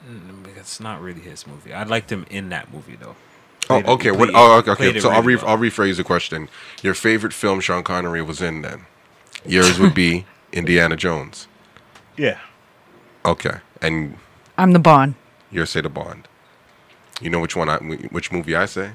Mm, 0.07 0.57
It's 0.57 0.79
not 0.79 1.01
really 1.01 1.21
his 1.21 1.45
movie. 1.45 1.71
I 1.73 1.83
liked 1.83 2.11
him 2.11 2.25
in 2.31 2.49
that 2.49 2.73
movie 2.73 2.95
though. 2.95 3.15
Oh, 3.69 3.81
Played 3.81 3.85
it- 3.85 3.89
okay. 3.89 4.09
he 4.09 4.17
What? 4.17 4.29
Oh, 4.33 4.57
okay. 4.59 4.71
okay. 4.71 4.89
it 4.97 5.01
So 5.01 5.09
I'll 5.11 5.21
re- 5.23 5.35
well. 5.35 5.47
I'll 5.49 5.57
rephrase 5.57 5.97
the 5.97 6.03
question. 6.03 6.49
Your 6.81 6.93
favorite 6.95 7.33
film 7.33 7.59
Sean 7.59 7.83
Connery 7.83 8.21
was 8.23 8.41
in 8.41 8.61
then? 8.63 8.85
Yours 9.45 9.79
would 9.79 9.93
be 9.93 10.25
Indiana 10.51 10.95
Jones. 10.95 11.47
Yeah. 12.17 12.39
Okay, 13.25 13.57
and 13.81 14.17
I'm 14.57 14.71
the 14.73 14.79
Bond. 14.79 15.15
yours 15.51 15.69
say 15.71 15.81
the 15.81 15.89
Bond. 15.89 16.27
You 17.21 17.29
know 17.29 17.39
which 17.39 17.55
one? 17.55 17.69
I 17.69 17.77
which 17.77 18.31
movie 18.31 18.55
I 18.55 18.65
say? 18.65 18.91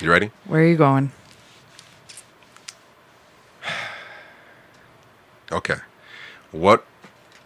You 0.00 0.10
ready? 0.10 0.30
Where 0.46 0.62
are 0.62 0.66
you 0.66 0.76
going? 0.76 1.12
Okay. 5.50 5.76
What 6.50 6.84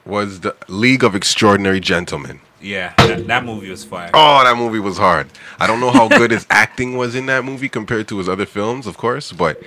was 0.05 0.41
the 0.41 0.57
League 0.69 1.05
of 1.05 1.15
Extraordinary 1.15 1.79
Gentlemen? 1.79 2.41
Yeah, 2.61 2.95
that, 2.99 3.27
that 3.27 3.45
movie 3.45 3.71
was 3.71 3.85
fire. 3.85 4.11
Oh, 4.15 4.43
that 4.45 4.57
movie 4.57 4.79
was 4.79 4.99
hard. 4.99 5.29
I 5.59 5.67
don't 5.67 5.81
know 5.81 5.91
how 5.91 6.09
good 6.09 6.31
his 6.31 6.47
acting 6.51 6.97
was 6.97 7.15
in 7.15 7.27
that 7.27 7.45
movie 7.45 7.69
compared 7.69 8.09
to 8.09 8.19
his 8.19 8.29
other 8.29 8.47
films, 8.47 8.87
of 8.87 8.97
course, 8.97 9.33
but 9.33 9.61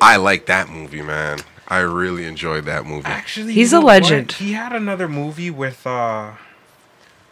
I 0.00 0.16
like 0.16 0.46
that 0.46 0.68
movie, 0.70 1.02
man. 1.02 1.38
I 1.72 1.78
really 1.78 2.26
enjoyed 2.26 2.66
that 2.66 2.84
movie. 2.84 3.06
Actually, 3.06 3.54
He's 3.54 3.72
a 3.72 3.76
know 3.76 3.86
what? 3.86 4.02
legend. 4.02 4.32
He 4.32 4.52
had 4.52 4.74
another 4.74 5.08
movie 5.08 5.48
with 5.50 5.86
uh 5.86 6.32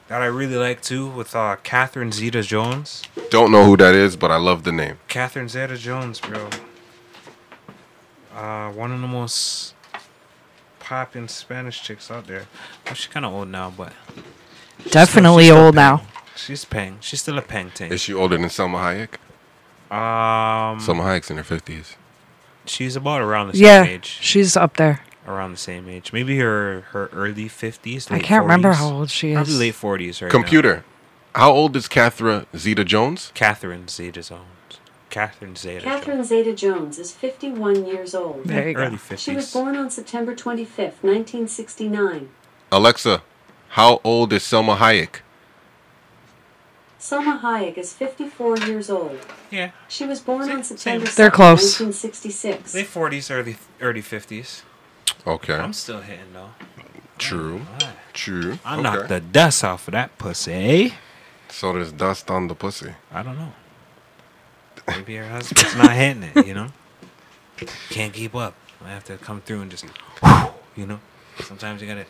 that 0.09 0.23
I 0.23 0.25
really 0.25 0.57
like 0.57 0.81
too, 0.81 1.07
with 1.09 1.37
uh 1.37 1.57
Catherine 1.63 2.11
Zeta 2.11 2.43
Jones. 2.43 3.03
Don't 3.29 3.53
know 3.53 3.67
who 3.67 3.77
that 3.77 3.95
is, 3.95 4.17
but 4.17 4.31
I 4.31 4.37
love 4.39 4.63
the 4.65 4.73
name. 4.73 4.97
Catherine 5.09 5.51
Zeta 5.51 5.77
Jones, 5.77 6.21
bro. 6.21 6.49
Uh, 8.35 8.71
one 8.73 8.93
of 8.93 9.01
the 9.03 9.07
most 9.09 9.75
popping 10.79 11.29
Spanish 11.29 11.83
chicks 11.83 12.11
out 12.11 12.27
there. 12.27 12.47
Well, 12.87 12.95
she's 12.95 13.09
kind 13.13 13.27
of 13.27 13.35
old 13.35 13.49
now, 13.49 13.69
but 13.77 13.93
Definitely 14.91 15.45
she's 15.45 15.53
still 15.53 15.65
old 15.67 15.75
now. 15.75 16.03
She's 16.35 16.65
peng. 16.65 16.97
She's 17.01 17.21
still 17.21 17.37
a 17.37 17.43
peng 17.43 17.71
ting. 17.73 17.93
Is 17.93 18.01
she 18.01 18.15
older 18.15 18.39
than 18.39 18.47
Salma 18.49 18.79
Hayek? 18.87 19.15
Um, 19.95 20.79
Salma 20.81 21.03
Hayek's 21.05 21.31
in 21.31 21.37
her 21.37 21.45
fifties. 21.45 21.97
She's 22.71 22.95
about 22.97 23.21
around 23.21 23.49
the 23.49 23.55
same 23.55 23.65
Yeah, 23.65 23.85
age. 23.85 24.19
she's 24.21 24.57
up 24.57 24.77
there. 24.77 25.03
Around 25.27 25.53
the 25.53 25.59
same 25.59 25.89
age. 25.89 26.13
Maybe 26.13 26.39
her 26.39 26.83
her 26.93 27.11
early 27.13 27.49
fifties. 27.49 28.11
I 28.11 28.19
can't 28.21 28.43
remember 28.43 28.73
how 28.73 28.91
old 28.91 29.11
she 29.11 29.35
Probably 29.35 29.53
is. 29.53 29.59
late 29.61 29.75
forties 29.75 30.23
right 30.23 30.29
now. 30.29 30.33
Computer. 30.39 30.85
How 31.35 31.53
old 31.53 31.77
is 31.77 31.87
Catherine 31.89 32.47
Zeta 32.57 32.85
Jones? 32.85 33.31
Catherine 33.35 33.87
Zeta 33.89 34.23
Jones. 34.23 34.45
Catherine 35.11 35.57
Zeta. 35.57 35.83
Catherine 35.85 36.25
Zeta 36.25 36.55
Jones 36.55 36.99
is 36.99 37.11
51 37.13 37.85
years 37.87 38.15
old. 38.15 38.45
There 38.45 38.69
you 38.69 38.75
go. 38.75 38.83
Early 38.83 38.99
She 39.17 39.35
was 39.35 39.53
born 39.53 39.77
on 39.77 39.91
September 39.91 40.35
25th, 40.35 41.03
1969. 41.03 42.29
Alexa, 42.73 43.23
how 43.71 44.01
old 44.05 44.33
is 44.33 44.43
Salma 44.43 44.77
Hayek? 44.79 45.17
Salma 47.01 47.41
Hayek 47.41 47.79
is 47.79 47.95
54 47.95 48.59
years 48.59 48.91
old. 48.91 49.19
Yeah. 49.51 49.71
She 49.89 50.05
was 50.05 50.21
born 50.21 50.51
on 50.51 50.63
September 50.63 51.07
same. 51.07 51.15
2nd, 51.15 51.17
They're 51.17 51.31
close. 51.31 51.81
1966. 51.81 52.75
Late 52.75 52.87
40s, 52.87 53.31
early 53.31 53.57
early 53.81 54.03
50s. 54.03 54.63
Okay. 55.27 55.55
I'm 55.55 55.73
still 55.73 56.03
hitting 56.03 56.33
though. 56.35 56.51
True. 57.19 57.63
Alright. 57.73 57.97
True. 58.13 58.59
I 58.65 58.75
okay. 58.75 58.83
knocked 58.83 59.09
the 59.09 59.21
dust 59.21 59.65
off 59.65 59.89
of 59.89 59.93
that 59.93 60.17
pussy. 60.19 60.53
eh? 60.53 60.91
So 61.49 61.73
there's 61.73 61.93
dust 61.93 62.31
on 62.31 62.49
the 62.49 62.55
pussy. 62.55 62.93
I 63.13 63.23
don't 63.23 63.37
know. 63.39 63.53
Maybe 64.87 65.15
your 65.15 65.25
husband's 65.27 65.77
not 65.77 65.93
hitting 65.93 66.23
it, 66.35 66.47
you 66.47 66.55
know? 66.55 66.69
Can't 67.91 68.13
keep 68.13 68.35
up. 68.35 68.55
I 68.85 68.91
have 68.91 69.05
to 69.05 69.17
come 69.19 69.41
through 69.41 69.63
and 69.63 69.71
just, 69.71 69.85
you 70.77 70.87
know? 70.87 71.01
Sometimes 71.43 71.81
you 71.83 71.89
gotta 71.89 72.07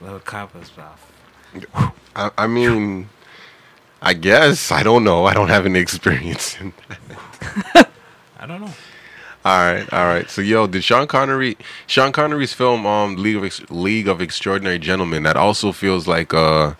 let 0.00 0.12
the 0.12 0.20
coppers 0.20 0.70
off. 0.78 1.10
I, 2.14 2.30
I 2.38 2.46
mean, 2.46 3.08
I 4.02 4.14
guess 4.14 4.72
I 4.72 4.82
don't 4.82 5.04
know. 5.04 5.24
I 5.26 5.34
don't 5.34 5.48
have 5.48 5.66
any 5.66 5.78
experience. 5.78 6.56
in 6.60 6.72
I 7.74 8.46
don't 8.46 8.60
know. 8.60 8.72
All 9.42 9.72
right, 9.72 9.90
all 9.92 10.04
right. 10.06 10.28
So, 10.28 10.42
yo, 10.42 10.66
did 10.66 10.84
Sean 10.84 11.06
Connery, 11.06 11.56
Sean 11.86 12.12
Connery's 12.12 12.52
film, 12.52 12.84
um, 12.86 13.16
League 13.16 13.36
of 13.36 13.44
Ex- 13.44 13.62
League 13.70 14.06
of 14.06 14.20
Extraordinary 14.20 14.78
Gentlemen, 14.78 15.22
that 15.22 15.36
also 15.36 15.72
feels 15.72 16.06
like 16.06 16.34
uh, 16.34 16.74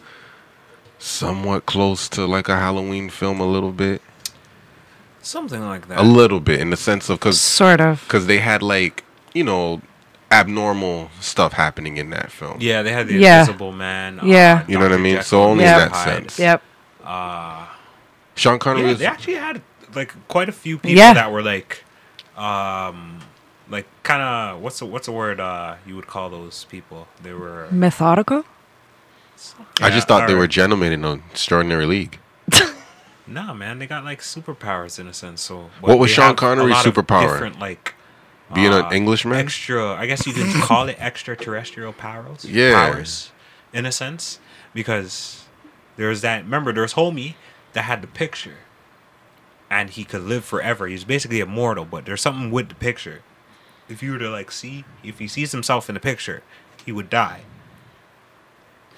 somewhat 0.99 1.65
close 1.65 2.07
to 2.11 2.27
like 2.27 2.49
a 2.51 2.57
Halloween 2.57 3.09
film, 3.09 3.41
a 3.41 3.47
little 3.47 3.73
bit, 3.73 4.03
Something 5.23 5.67
like 5.67 5.89
that. 5.89 5.99
a 5.99 6.03
little 6.03 6.41
bit, 6.41 6.61
in 6.61 6.69
the 6.69 6.77
sense 6.77 7.09
of 7.09 7.19
because 7.19 7.41
Sort 7.41 7.81
of. 7.81 8.03
because 8.05 8.27
they 8.27 8.39
had 8.39 8.63
like 8.63 9.05
you 9.33 9.45
know 9.45 9.81
abnormal 10.31 11.11
stuff 11.21 11.55
happening 11.55 11.97
in 11.97 12.11
that 12.11 12.31
film. 12.31 12.59
yeah, 12.61 12.83
they 12.83 12.93
had 12.93 13.09
the 13.09 13.15
Yeah. 13.15 13.41
Invisible 13.41 13.73
Man. 13.73 14.21
uh, 14.21 14.25
Yeah. 14.25 14.65
You 14.69 14.75
know 14.75 14.81
what 14.85 14.93
I 14.93 14.97
Dr. 14.97 15.03
mean? 15.03 15.13
Jekyll 15.17 15.25
So 15.29 15.43
only 15.45 15.65
in 15.65 15.71
and 15.71 15.81
that 15.81 15.93
Hyde. 15.93 16.05
sense. 16.31 16.39
Yep. 16.39 16.63
Sean 18.37 18.59
Connery 18.59 18.85
Yeah, 18.87 18.91
is 18.93 18.99
they 18.99 19.07
actually 19.07 19.35
had 19.35 19.63
like 19.95 20.15
quite 20.29 20.49
a 20.49 20.53
few 20.53 20.77
people 20.79 20.97
Yeah. 20.97 21.15
that 21.15 21.31
were 21.33 21.43
like, 21.43 21.85
um, 22.37 23.21
like 23.69 23.87
kind 24.03 24.23
of 24.23 24.61
what's 24.63 24.79
the 24.79 24.87
what's 24.87 25.07
the 25.07 25.13
word 25.13 25.41
uh 25.41 25.77
you 25.87 25.95
would 25.97 26.07
call 26.07 26.31
those 26.31 26.65
people? 26.65 27.07
They 27.23 27.33
were. 27.33 27.69
Methodical? 27.71 28.45
I 29.81 29.89
just 29.91 30.07
thought 30.09 30.29
they 30.29 30.35
were 30.35 30.47
gentlemen 30.47 30.93
in 30.93 31.05
an 31.05 31.23
extraordinary 31.31 31.87
league. 31.87 32.19
Nah, 33.27 33.55
man, 33.55 33.79
they 33.79 33.87
got 33.87 34.03
like 34.03 34.21
superpowers 34.23 34.99
in 34.99 35.07
a 35.07 35.13
sense. 35.15 35.41
So 35.41 35.71
What 35.81 36.01
was 36.01 36.11
Sean 36.11 36.25
have 36.25 36.33
a 36.33 36.37
Connery's 36.37 36.73
lot 36.73 36.85
of 36.87 36.95
superpower? 36.95 37.31
Different 37.31 37.61
like 37.61 37.95
Being 38.53 38.73
uh, 38.73 38.89
an 38.89 38.93
Englishman. 38.93 39.37
extra. 39.39 39.93
I 39.95 40.07
guess 40.07 40.27
you 40.27 40.33
could 40.33 40.53
call 40.63 40.89
it 40.89 40.97
extraterrestrial 40.99 41.93
powers. 41.93 42.45
Yeah. 42.49 42.91
powers, 42.91 43.31
in 43.73 43.87
a 43.87 43.93
sense, 43.93 44.41
because 44.75 45.40
there's 46.01 46.23
that. 46.23 46.45
Remember, 46.45 46.73
there's 46.73 46.95
homie 46.95 47.35
that 47.75 47.83
had 47.83 48.01
the 48.01 48.07
picture, 48.07 48.57
and 49.69 49.91
he 49.91 50.03
could 50.03 50.23
live 50.23 50.47
forever. 50.47 50.87
He's 50.87 51.05
basically 51.05 51.41
immortal, 51.41 51.85
but 51.85 52.07
there's 52.07 52.23
something 52.23 52.51
with 52.51 52.71
the 52.71 52.75
picture. 52.75 53.23
If 53.87 54.03
you 54.03 54.13
were 54.13 54.19
to 54.19 54.31
like 54.31 54.51
see, 54.51 54.87
if 55.05 55.19
he 55.19 55.29
sees 55.29 55.53
himself 55.53 55.91
in 55.91 55.95
the 55.95 56.01
picture, 56.01 56.43
he 56.87 56.91
would 56.91 57.11
die. 57.11 57.43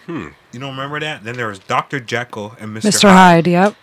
Hmm. 0.06 0.28
You 0.52 0.60
don't 0.60 0.70
remember 0.70 1.00
that? 1.00 1.24
Then 1.24 1.36
there 1.36 1.48
was 1.48 1.58
Doctor 1.58 1.98
Jekyll 1.98 2.54
and 2.60 2.72
Mister 2.72 2.90
Mr. 2.90 3.10
Hyde, 3.10 3.48
yep. 3.48 3.74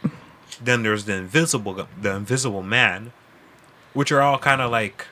then 0.64 0.84
there's 0.84 1.04
the 1.04 1.16
invisible 1.16 1.88
the 2.02 2.16
invisible 2.16 2.64
man 2.64 3.12
which 3.94 4.12
are 4.12 4.22
all 4.22 4.38
kind 4.38 4.62
of 4.62 4.72
like 4.72 5.08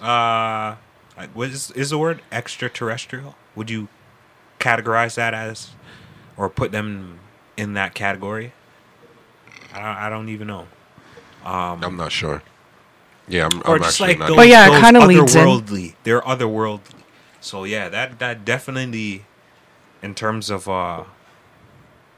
uh 0.00 0.76
like, 1.16 1.30
what 1.34 1.48
is, 1.48 1.70
is 1.72 1.90
the 1.90 1.98
word 1.98 2.22
extraterrestrial 2.30 3.34
would 3.54 3.70
you 3.70 3.88
categorize 4.60 5.14
that 5.14 5.32
as 5.32 5.70
or 6.36 6.48
put 6.48 6.72
them 6.72 7.18
in 7.56 7.74
that 7.74 7.94
category 7.94 8.52
i 9.72 9.78
don't, 9.78 9.86
I 9.86 10.08
don't 10.10 10.28
even 10.28 10.46
know 10.48 10.66
I'm 11.44 11.96
not 11.96 12.10
sure. 12.10 12.42
Yeah, 13.28 13.48
I'm, 13.50 13.60
or 13.64 13.76
I'm 13.76 13.82
just 13.82 14.00
actually 14.00 14.08
like 14.08 14.18
not. 14.18 14.26
those, 14.28 14.36
But 14.36 14.48
yeah, 14.48 14.76
it 14.78 14.80
kinda 14.80 15.06
leads 15.06 15.34
in. 15.36 15.46
otherworldly 15.46 15.94
they're 16.04 16.20
otherworldly 16.22 17.02
so 17.40 17.64
yeah 17.64 17.88
that 17.88 18.18
that 18.18 18.44
definitely 18.44 19.24
in 20.02 20.14
terms 20.14 20.50
of 20.50 20.68
uh 20.68 21.04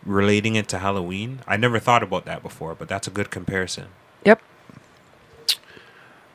relating 0.05 0.57
it 0.57 0.69
to 0.69 0.79
halloween 0.79 1.41
i 1.47 1.57
never 1.57 1.79
thought 1.79 2.03
about 2.03 2.25
that 2.25 2.43
before 2.43 2.75
but 2.75 2.89
that's 2.89 3.07
a 3.07 3.11
good 3.11 3.31
comparison 3.31 3.87
Yep. 4.25 4.41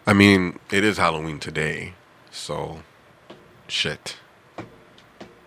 I 0.06 0.14
mean, 0.14 0.60
it 0.72 0.84
is 0.84 0.98
Halloween 0.98 1.40
today, 1.40 1.94
so 2.32 2.80
shit. 3.68 4.18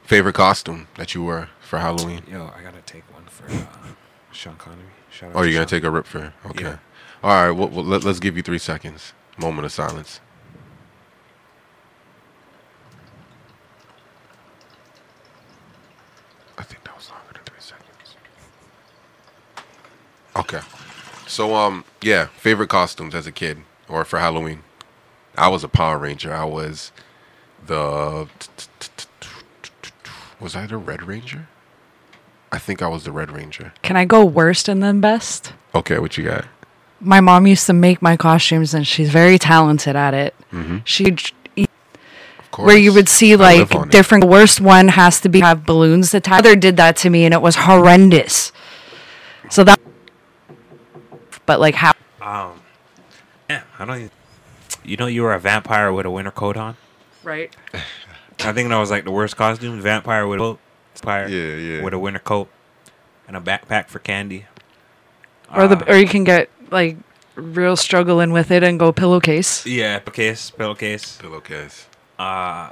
Favorite 0.04 0.34
costume 0.34 0.88
that 0.96 1.14
you 1.14 1.22
wore 1.22 1.50
for 1.66 1.78
Halloween? 1.78 2.22
Yo, 2.30 2.50
I 2.56 2.62
gotta 2.62 2.80
take 2.82 3.02
one 3.12 3.24
for 3.24 3.44
uh, 3.50 3.66
Sean 4.32 4.56
Connery. 4.56 4.84
Shout 5.10 5.30
out 5.30 5.36
Oh, 5.36 5.42
you're 5.42 5.52
gonna 5.52 5.64
Sean. 5.64 5.68
take 5.68 5.84
a 5.84 5.90
rip 5.90 6.06
for? 6.06 6.32
Okay. 6.46 6.64
Yeah. 6.64 6.78
All 7.22 7.30
right. 7.30 7.50
Well, 7.50 7.68
well 7.68 7.84
let, 7.84 8.04
let's 8.04 8.20
give 8.20 8.36
you 8.36 8.42
three 8.42 8.58
seconds. 8.58 9.12
Moment 9.38 9.66
of 9.66 9.72
silence. 9.72 10.20
I 16.58 16.62
think 16.62 16.84
that 16.84 16.96
was 16.96 17.10
longer 17.10 17.32
than 17.34 17.42
three 17.44 17.60
seconds. 17.60 18.16
Okay. 20.36 20.60
So, 21.26 21.54
um, 21.54 21.84
yeah, 22.02 22.26
favorite 22.26 22.68
costumes 22.68 23.14
as 23.14 23.26
a 23.26 23.32
kid 23.32 23.58
or 23.88 24.04
for 24.04 24.18
Halloween. 24.18 24.62
I 25.36 25.48
was 25.48 25.64
a 25.64 25.68
Power 25.68 25.98
Ranger. 25.98 26.32
I 26.32 26.44
was 26.44 26.92
the. 27.66 28.28
Was 30.40 30.54
I 30.54 30.66
the 30.66 30.76
Red 30.76 31.02
Ranger? 31.02 31.48
I 32.52 32.58
think 32.58 32.80
I 32.82 32.88
was 32.88 33.04
the 33.04 33.12
Red 33.12 33.30
Ranger. 33.30 33.72
Can 33.82 33.96
I 33.96 34.04
go 34.04 34.24
worst 34.24 34.68
and 34.68 34.82
then 34.82 35.00
best? 35.00 35.52
Okay, 35.74 35.98
what 35.98 36.16
you 36.16 36.24
got? 36.24 36.46
My 37.00 37.20
mom 37.20 37.46
used 37.46 37.66
to 37.66 37.72
make 37.72 38.00
my 38.00 38.16
costumes 38.16 38.72
and 38.72 38.86
she's 38.86 39.10
very 39.10 39.38
talented 39.38 39.96
at 39.96 40.14
it. 40.14 40.34
She'd 40.84 41.20
Of 41.56 42.50
course. 42.50 42.66
where 42.68 42.76
you 42.78 42.92
would 42.94 43.08
see 43.08 43.36
like 43.36 43.58
live 43.58 43.74
on 43.74 43.88
it. 43.88 43.92
different 43.92 44.22
the 44.22 44.28
worst 44.28 44.60
one 44.60 44.88
has 44.88 45.20
to 45.20 45.28
be 45.28 45.40
have 45.40 45.66
balloons 45.66 46.12
The 46.12 46.22
Mother 46.30 46.56
did 46.56 46.76
that 46.78 46.96
to 46.98 47.10
me 47.10 47.24
and 47.26 47.34
it 47.34 47.42
was 47.42 47.56
horrendous. 47.56 48.52
So 49.50 49.62
that 49.64 49.78
but 51.44 51.60
like 51.60 51.74
how 51.74 51.92
Um, 52.22 52.60
yeah, 53.50 53.62
I 53.78 53.84
don't. 53.84 53.96
even- 53.98 54.10
You 54.84 54.96
know, 54.96 55.06
you 55.06 55.22
were 55.22 55.34
a 55.34 55.40
vampire 55.40 55.92
with 55.92 56.06
a 56.06 56.10
winter 56.10 56.30
coat 56.30 56.56
on. 56.56 56.76
right? 57.22 57.54
I 58.40 58.52
think 58.52 58.68
that 58.68 58.76
was 58.78 58.90
like 58.90 59.04
the 59.04 59.10
worst 59.10 59.36
costume. 59.36 59.80
Vampire 59.80 60.26
with 60.26 60.38
a 60.40 60.42
coat, 60.42 60.58
vampire 61.00 61.28
Yeah, 61.28 61.56
yeah. 61.76 61.82
with 61.82 61.94
a 61.94 61.98
winter 61.98 62.18
coat 62.18 62.48
and 63.26 63.36
a 63.36 63.40
backpack 63.40 63.88
for 63.88 63.98
candy. 63.98 64.46
Or 65.54 65.68
the 65.68 65.90
or 65.90 65.96
you 65.96 66.08
can 66.08 66.24
get 66.24 66.50
like 66.70 66.96
real 67.36 67.76
struggling 67.76 68.32
with 68.32 68.50
it 68.50 68.62
and 68.62 68.78
go 68.78 68.92
pillowcase. 68.92 69.64
Yeah, 69.66 69.98
pillowcase, 70.00 70.50
pillowcase. 70.50 71.18
Pillowcase. 71.18 71.86
Uh, 72.18 72.70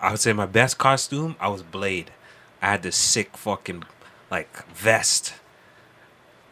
I 0.00 0.10
would 0.10 0.20
say 0.20 0.32
my 0.32 0.46
best 0.46 0.78
costume. 0.78 1.34
I 1.40 1.48
was 1.48 1.62
Blade. 1.62 2.12
I 2.62 2.70
had 2.70 2.82
this 2.82 2.96
sick 2.96 3.36
fucking 3.36 3.84
like 4.30 4.64
vest 4.68 5.34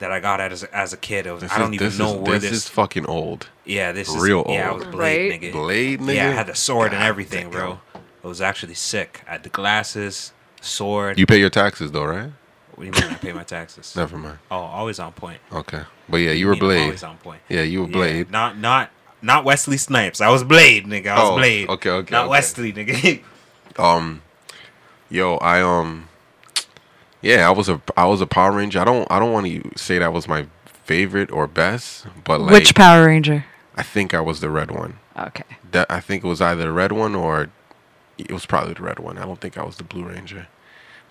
that 0.00 0.10
I 0.10 0.18
got 0.18 0.40
as 0.40 0.64
as 0.64 0.92
a 0.92 0.96
kid. 0.96 1.26
It 1.26 1.32
was, 1.32 1.44
I 1.44 1.58
don't 1.58 1.74
is, 1.74 1.80
even 1.80 1.98
know 1.98 2.14
is, 2.14 2.28
where 2.28 2.38
this, 2.40 2.50
this. 2.50 2.58
is 2.64 2.68
fucking 2.68 3.06
old. 3.06 3.48
yeah, 3.64 3.92
this 3.92 4.08
is 4.08 4.16
real 4.16 4.38
old. 4.38 4.50
Yeah, 4.50 4.70
I 4.70 4.72
was 4.74 4.84
Blade, 4.86 5.30
Right? 5.30 5.40
nigga. 5.40 5.52
Blade, 5.52 6.00
nigga. 6.00 6.14
Yeah, 6.14 6.28
I 6.30 6.32
had 6.32 6.46
the 6.48 6.54
sword 6.56 6.92
and 6.92 7.00
God 7.00 7.06
everything, 7.06 7.50
bro. 7.50 7.80
It 7.94 8.26
was 8.26 8.40
actually 8.40 8.74
sick. 8.74 9.22
I 9.28 9.32
had 9.32 9.44
the 9.44 9.48
glasses, 9.48 10.32
sword. 10.60 11.18
You 11.18 11.26
pay 11.26 11.38
your 11.38 11.50
taxes 11.50 11.92
though, 11.92 12.04
right? 12.04 12.30
what 12.74 12.84
do 12.92 13.00
you 13.00 13.06
mean? 13.06 13.14
I 13.14 13.18
pay 13.18 13.32
my 13.32 13.42
taxes. 13.42 13.96
Never 13.96 14.18
mind. 14.18 14.38
Oh, 14.50 14.56
always 14.56 14.98
on 14.98 15.12
point. 15.12 15.40
Okay, 15.52 15.82
but 16.08 16.18
yeah, 16.18 16.32
you 16.32 16.46
were 16.46 16.56
Blade. 16.56 16.82
Always 16.82 17.02
on 17.02 17.16
point. 17.18 17.40
Yeah, 17.48 17.62
you 17.62 17.80
were 17.82 17.86
Yeah, 17.86 17.92
Blade. 17.92 18.30
not 18.30 18.58
not 18.58 18.90
not 19.22 19.44
Wesley 19.44 19.76
Snipes. 19.78 20.20
I 20.20 20.28
was 20.28 20.44
Blade, 20.44 20.84
nigga. 20.86 21.08
I 21.08 21.14
was 21.22 21.30
Oh, 21.30 21.36
Blade. 21.36 21.68
okay, 21.70 21.90
okay, 21.90 22.12
Not 22.12 22.24
okay. 22.24 22.30
Wesley, 22.30 22.72
nigga. 22.72 23.22
Um, 23.78 24.22
yo, 25.10 25.36
I 25.36 25.60
um, 25.60 26.08
yeah, 27.20 27.46
I 27.46 27.50
was 27.50 27.68
a 27.68 27.82
I 27.94 28.06
was 28.06 28.22
a 28.22 28.26
Power 28.26 28.52
Ranger. 28.52 28.80
I 28.80 28.84
don't 28.84 29.06
I 29.10 29.18
don't 29.18 29.32
want 29.32 29.46
to 29.46 29.70
say 29.76 29.98
that 29.98 30.14
was 30.14 30.26
my 30.26 30.46
favorite 30.64 31.30
or 31.30 31.46
best, 31.46 32.06
but 32.24 32.40
like 32.40 32.52
Which 32.52 32.74
Power 32.74 33.04
Ranger? 33.06 33.44
I 33.76 33.82
think 33.82 34.14
I 34.14 34.20
was 34.20 34.40
the 34.40 34.48
red 34.48 34.70
one. 34.70 34.98
Okay. 35.18 35.44
That 35.72 35.90
I 35.90 36.00
think 36.00 36.24
it 36.24 36.26
was 36.26 36.40
either 36.40 36.62
the 36.64 36.72
red 36.72 36.92
one 36.92 37.14
or 37.14 37.50
it 38.18 38.32
was 38.32 38.46
probably 38.46 38.74
the 38.74 38.82
red 38.82 38.98
one. 38.98 39.18
I 39.18 39.24
don't 39.24 39.40
think 39.40 39.58
I 39.58 39.64
was 39.64 39.76
the 39.76 39.84
Blue 39.84 40.04
Ranger. 40.04 40.48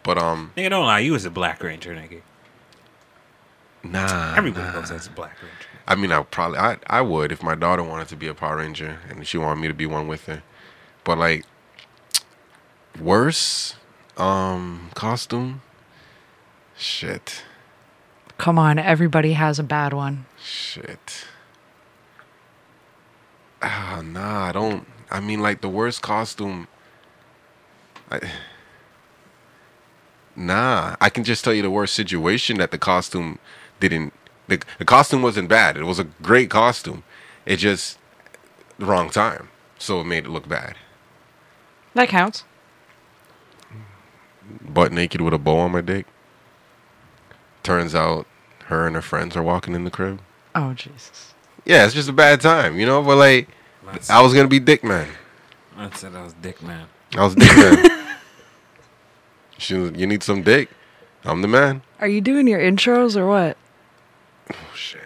But 0.03 0.17
um, 0.17 0.51
nigga, 0.55 0.69
don't 0.69 0.85
lie. 0.85 0.99
You 0.99 1.13
was 1.13 1.25
a 1.25 1.31
Black 1.31 1.63
Ranger, 1.63 1.95
nigga. 1.95 2.21
nah. 3.83 4.35
Everybody 4.35 4.65
nah. 4.65 4.73
knows 4.73 4.89
that's 4.89 5.07
a 5.07 5.11
Black 5.11 5.41
Ranger. 5.41 5.67
I 5.87 5.95
mean, 5.95 6.11
I 6.11 6.21
probably 6.23 6.57
I 6.57 6.77
I 6.87 7.01
would 7.01 7.31
if 7.31 7.43
my 7.43 7.55
daughter 7.55 7.83
wanted 7.83 8.07
to 8.09 8.15
be 8.15 8.27
a 8.27 8.33
Power 8.33 8.57
Ranger 8.57 8.99
and 9.09 9.25
she 9.27 9.37
wanted 9.37 9.61
me 9.61 9.67
to 9.67 9.73
be 9.73 9.85
one 9.85 10.07
with 10.07 10.25
her. 10.25 10.43
But 11.03 11.17
like 11.17 11.45
worse 12.99 13.75
um 14.17 14.89
costume 14.95 15.61
shit. 16.77 17.43
Come 18.37 18.57
on, 18.57 18.79
everybody 18.79 19.33
has 19.33 19.59
a 19.59 19.63
bad 19.63 19.93
one. 19.93 20.25
Shit. 20.41 21.25
Ah, 23.61 24.01
nah, 24.03 24.45
I 24.45 24.51
don't 24.51 24.87
I 25.11 25.19
mean 25.19 25.39
like 25.41 25.61
the 25.61 25.69
worst 25.69 26.01
costume 26.01 26.67
I 28.11 28.19
Nah, 30.35 30.97
I 30.99 31.09
can 31.09 31.23
just 31.23 31.45
tell 31.45 31.53
you 31.53 31.61
the 31.61 31.71
worst 31.71 31.93
situation 31.93 32.57
that 32.57 32.71
the 32.71 32.77
costume 32.77 33.39
didn't 33.79 34.13
the, 34.47 34.61
the 34.77 34.85
costume 34.85 35.21
wasn't 35.21 35.49
bad. 35.49 35.77
It 35.77 35.85
was 35.85 35.97
a 35.97 36.03
great 36.03 36.49
costume. 36.49 37.03
It 37.45 37.57
just 37.57 37.97
the 38.77 38.85
wrong 38.85 39.09
time. 39.09 39.49
So 39.79 40.01
it 40.01 40.05
made 40.05 40.25
it 40.25 40.29
look 40.29 40.47
bad. 40.47 40.75
That 41.93 42.09
counts. 42.09 42.43
butt 44.61 44.91
naked 44.91 45.21
with 45.21 45.33
a 45.33 45.37
bow 45.37 45.59
on 45.59 45.71
my 45.71 45.81
dick. 45.81 46.05
Turns 47.63 47.95
out 47.95 48.27
her 48.65 48.85
and 48.85 48.95
her 48.95 49.01
friends 49.01 49.35
are 49.35 49.43
walking 49.43 49.73
in 49.73 49.85
the 49.85 49.91
crib. 49.91 50.21
Oh 50.53 50.73
Jesus. 50.73 51.33
Yeah, 51.63 51.85
it's 51.85 51.95
just 51.95 52.09
a 52.09 52.13
bad 52.13 52.41
time, 52.41 52.77
you 52.79 52.85
know. 52.85 53.01
But 53.01 53.17
like, 53.17 53.49
I 54.09 54.21
was 54.21 54.33
gonna 54.33 54.47
be 54.47 54.59
dick 54.59 54.83
man. 54.83 55.07
I 55.75 55.89
said 55.91 56.13
I 56.13 56.23
was 56.23 56.33
dick 56.33 56.61
man. 56.61 56.87
I 57.17 57.23
was 57.23 57.35
dick 57.35 57.55
man. 57.55 58.07
she 59.57 59.75
was, 59.75 59.91
you 59.91 60.05
need 60.05 60.23
some 60.23 60.43
dick. 60.43 60.69
I'm 61.23 61.41
the 61.41 61.47
man. 61.47 61.81
Are 61.99 62.07
you 62.07 62.21
doing 62.21 62.47
your 62.47 62.59
intros 62.59 63.15
or 63.15 63.27
what? 63.27 63.57
Oh 64.51 64.75
shit. 64.75 65.01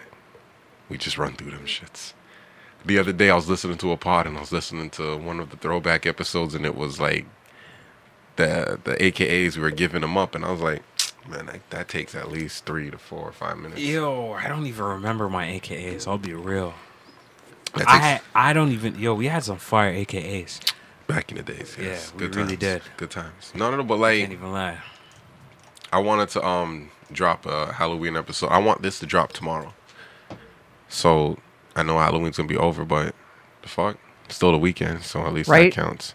We 0.88 0.98
just 0.98 1.18
run 1.18 1.34
through 1.34 1.52
them 1.52 1.66
shits. 1.66 2.12
The 2.84 2.98
other 2.98 3.12
day 3.12 3.30
I 3.30 3.36
was 3.36 3.48
listening 3.48 3.78
to 3.78 3.92
a 3.92 3.96
pod 3.96 4.26
and 4.26 4.36
I 4.36 4.40
was 4.40 4.52
listening 4.52 4.90
to 4.90 5.16
one 5.16 5.38
of 5.38 5.50
the 5.50 5.56
throwback 5.56 6.06
episodes 6.06 6.54
and 6.54 6.66
it 6.66 6.74
was 6.74 6.98
like 6.98 7.26
the 8.36 8.80
the 8.84 8.96
AKAs 8.96 9.56
we 9.56 9.62
were 9.62 9.70
giving 9.70 10.00
them 10.00 10.16
up 10.16 10.34
and 10.34 10.44
I 10.44 10.50
was 10.50 10.60
like, 10.60 10.82
man, 11.28 11.46
that, 11.46 11.70
that 11.70 11.88
takes 11.88 12.14
at 12.14 12.30
least 12.30 12.64
three 12.64 12.90
to 12.90 12.98
four 12.98 13.20
or 13.20 13.32
five 13.32 13.58
minutes. 13.58 13.80
Yo, 13.80 14.32
I 14.32 14.48
don't 14.48 14.66
even 14.66 14.84
remember 14.84 15.28
my 15.28 15.46
AKAs. 15.46 16.08
I'll 16.08 16.18
be 16.18 16.34
real. 16.34 16.74
That 17.76 17.84
I 17.86 18.20
I 18.34 18.52
don't 18.52 18.72
even. 18.72 18.98
Yo, 18.98 19.14
we 19.14 19.28
had 19.28 19.44
some 19.44 19.58
fire 19.58 19.92
AKAs. 19.92 20.60
Back 21.12 21.30
in 21.30 21.36
the 21.38 21.42
days. 21.42 21.76
Yeah, 21.78 21.84
Yes. 21.86 22.12
we 22.12 22.18
Good 22.20 22.36
really 22.36 22.56
times. 22.56 22.82
did. 22.82 22.82
Good 22.96 23.10
times. 23.10 23.52
No, 23.54 23.70
no, 23.70 23.76
no. 23.78 23.82
But 23.82 23.94
Can't 23.94 24.00
like, 24.02 24.30
even 24.30 24.52
lie. 24.52 24.78
I 25.92 25.98
wanted 25.98 26.28
to 26.30 26.44
um 26.46 26.90
drop 27.12 27.46
a 27.46 27.72
Halloween 27.72 28.16
episode. 28.16 28.48
I 28.48 28.58
want 28.58 28.82
this 28.82 28.98
to 29.00 29.06
drop 29.06 29.32
tomorrow. 29.32 29.74
So 30.88 31.38
I 31.76 31.82
know 31.82 31.98
Halloween's 31.98 32.36
gonna 32.36 32.48
be 32.48 32.56
over, 32.56 32.84
but 32.84 33.14
the 33.62 33.68
fuck, 33.68 33.96
still 34.28 34.52
the 34.52 34.58
weekend, 34.58 35.02
so 35.02 35.24
at 35.26 35.32
least 35.34 35.48
Right. 35.48 35.72
that 35.74 35.80
counts. 35.80 36.14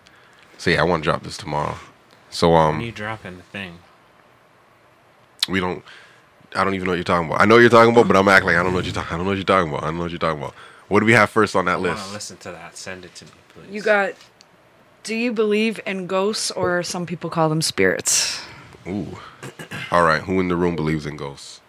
So 0.58 0.70
yeah, 0.70 0.82
I 0.82 0.84
want 0.84 1.04
to 1.04 1.10
drop 1.10 1.24
this 1.24 1.38
tomorrow. 1.38 1.76
So 2.30 2.52
When 2.52 2.62
um, 2.76 2.82
you 2.82 2.92
dropping 2.92 3.38
the 3.38 3.44
thing? 3.44 3.80
we 5.48 5.60
don't. 5.60 5.84
I 6.56 6.64
don't 6.64 6.74
even 6.74 6.86
know 6.86 6.92
what 6.92 6.96
you're 6.98 7.04
talking 7.04 7.28
about. 7.28 7.42
I 7.42 7.46
know 7.46 7.56
what 7.56 7.62
you're 7.62 7.70
talking 7.70 7.92
about, 7.92 8.08
but 8.08 8.16
I'm 8.16 8.28
acting 8.30 8.48
like 8.48 8.56
I 8.58 8.64
don't 8.64 8.72
know 8.72 8.78
what 8.78 8.86
you're 8.86 8.94
talking. 8.94 9.14
I 9.14 9.18
don't 9.18 9.26
know 9.26 9.32
what 9.32 9.38
you're 9.38 9.44
talking 9.44 9.70
about. 9.70 9.84
I 9.84 9.88
don't 9.88 9.98
know 9.98 10.04
what 10.04 10.12
you're 10.12 10.20
talking 10.20 10.40
about. 10.42 10.54
What 10.88 11.00
do 11.02 11.06
we 11.06 11.14
have 11.14 11.30
first 11.30 11.56
on 11.56 11.66
that 11.66 11.74
I 11.74 11.78
want 11.78 11.86
to 11.98 12.02
list? 12.04 12.14
listen 12.14 12.38
to 12.38 12.52
that. 12.52 12.78
Send 12.78 13.04
it 13.06 13.14
to 13.16 13.26
me, 13.26 13.32
please. 13.50 13.68
You 13.72 13.82
got. 13.82 14.14
Do 15.06 15.14
you 15.14 15.32
believe 15.32 15.80
in 15.86 16.08
ghosts 16.08 16.50
or 16.50 16.82
some 16.82 17.06
people 17.06 17.30
call 17.30 17.48
them 17.48 17.62
spirits? 17.62 18.42
Ooh. 18.88 19.20
All 19.92 20.04
right. 20.04 20.24
Who 20.24 20.40
in 20.40 20.48
the 20.48 20.56
room 20.56 20.76
believes 20.76 21.06
in 21.06 21.16
ghosts? 21.16 21.62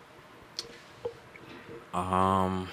Um, 1.93 2.69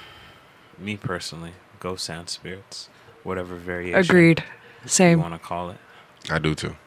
me 0.80 0.96
personally, 0.96 1.52
ghosts 1.82 2.10
and 2.10 2.30
spirits, 2.30 2.88
whatever 3.24 3.56
variation 3.56 4.00
Agreed. 4.00 4.44
Same. 4.86 5.18
you 5.18 5.22
want 5.22 5.34
to 5.34 5.40
call 5.46 5.70
it. 5.70 5.78
I 6.30 6.40
do 6.40 6.56
too. 6.56 6.78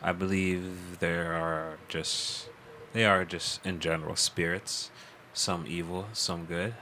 I 0.00 0.12
believe 0.12 1.00
there 1.00 1.32
are 1.32 1.78
just 1.88 2.48
they 2.92 3.04
are 3.04 3.24
just 3.24 3.66
in 3.66 3.80
general 3.80 4.14
spirits, 4.14 4.92
some 5.32 5.64
evil, 5.66 6.06
some 6.12 6.44
good. 6.44 6.74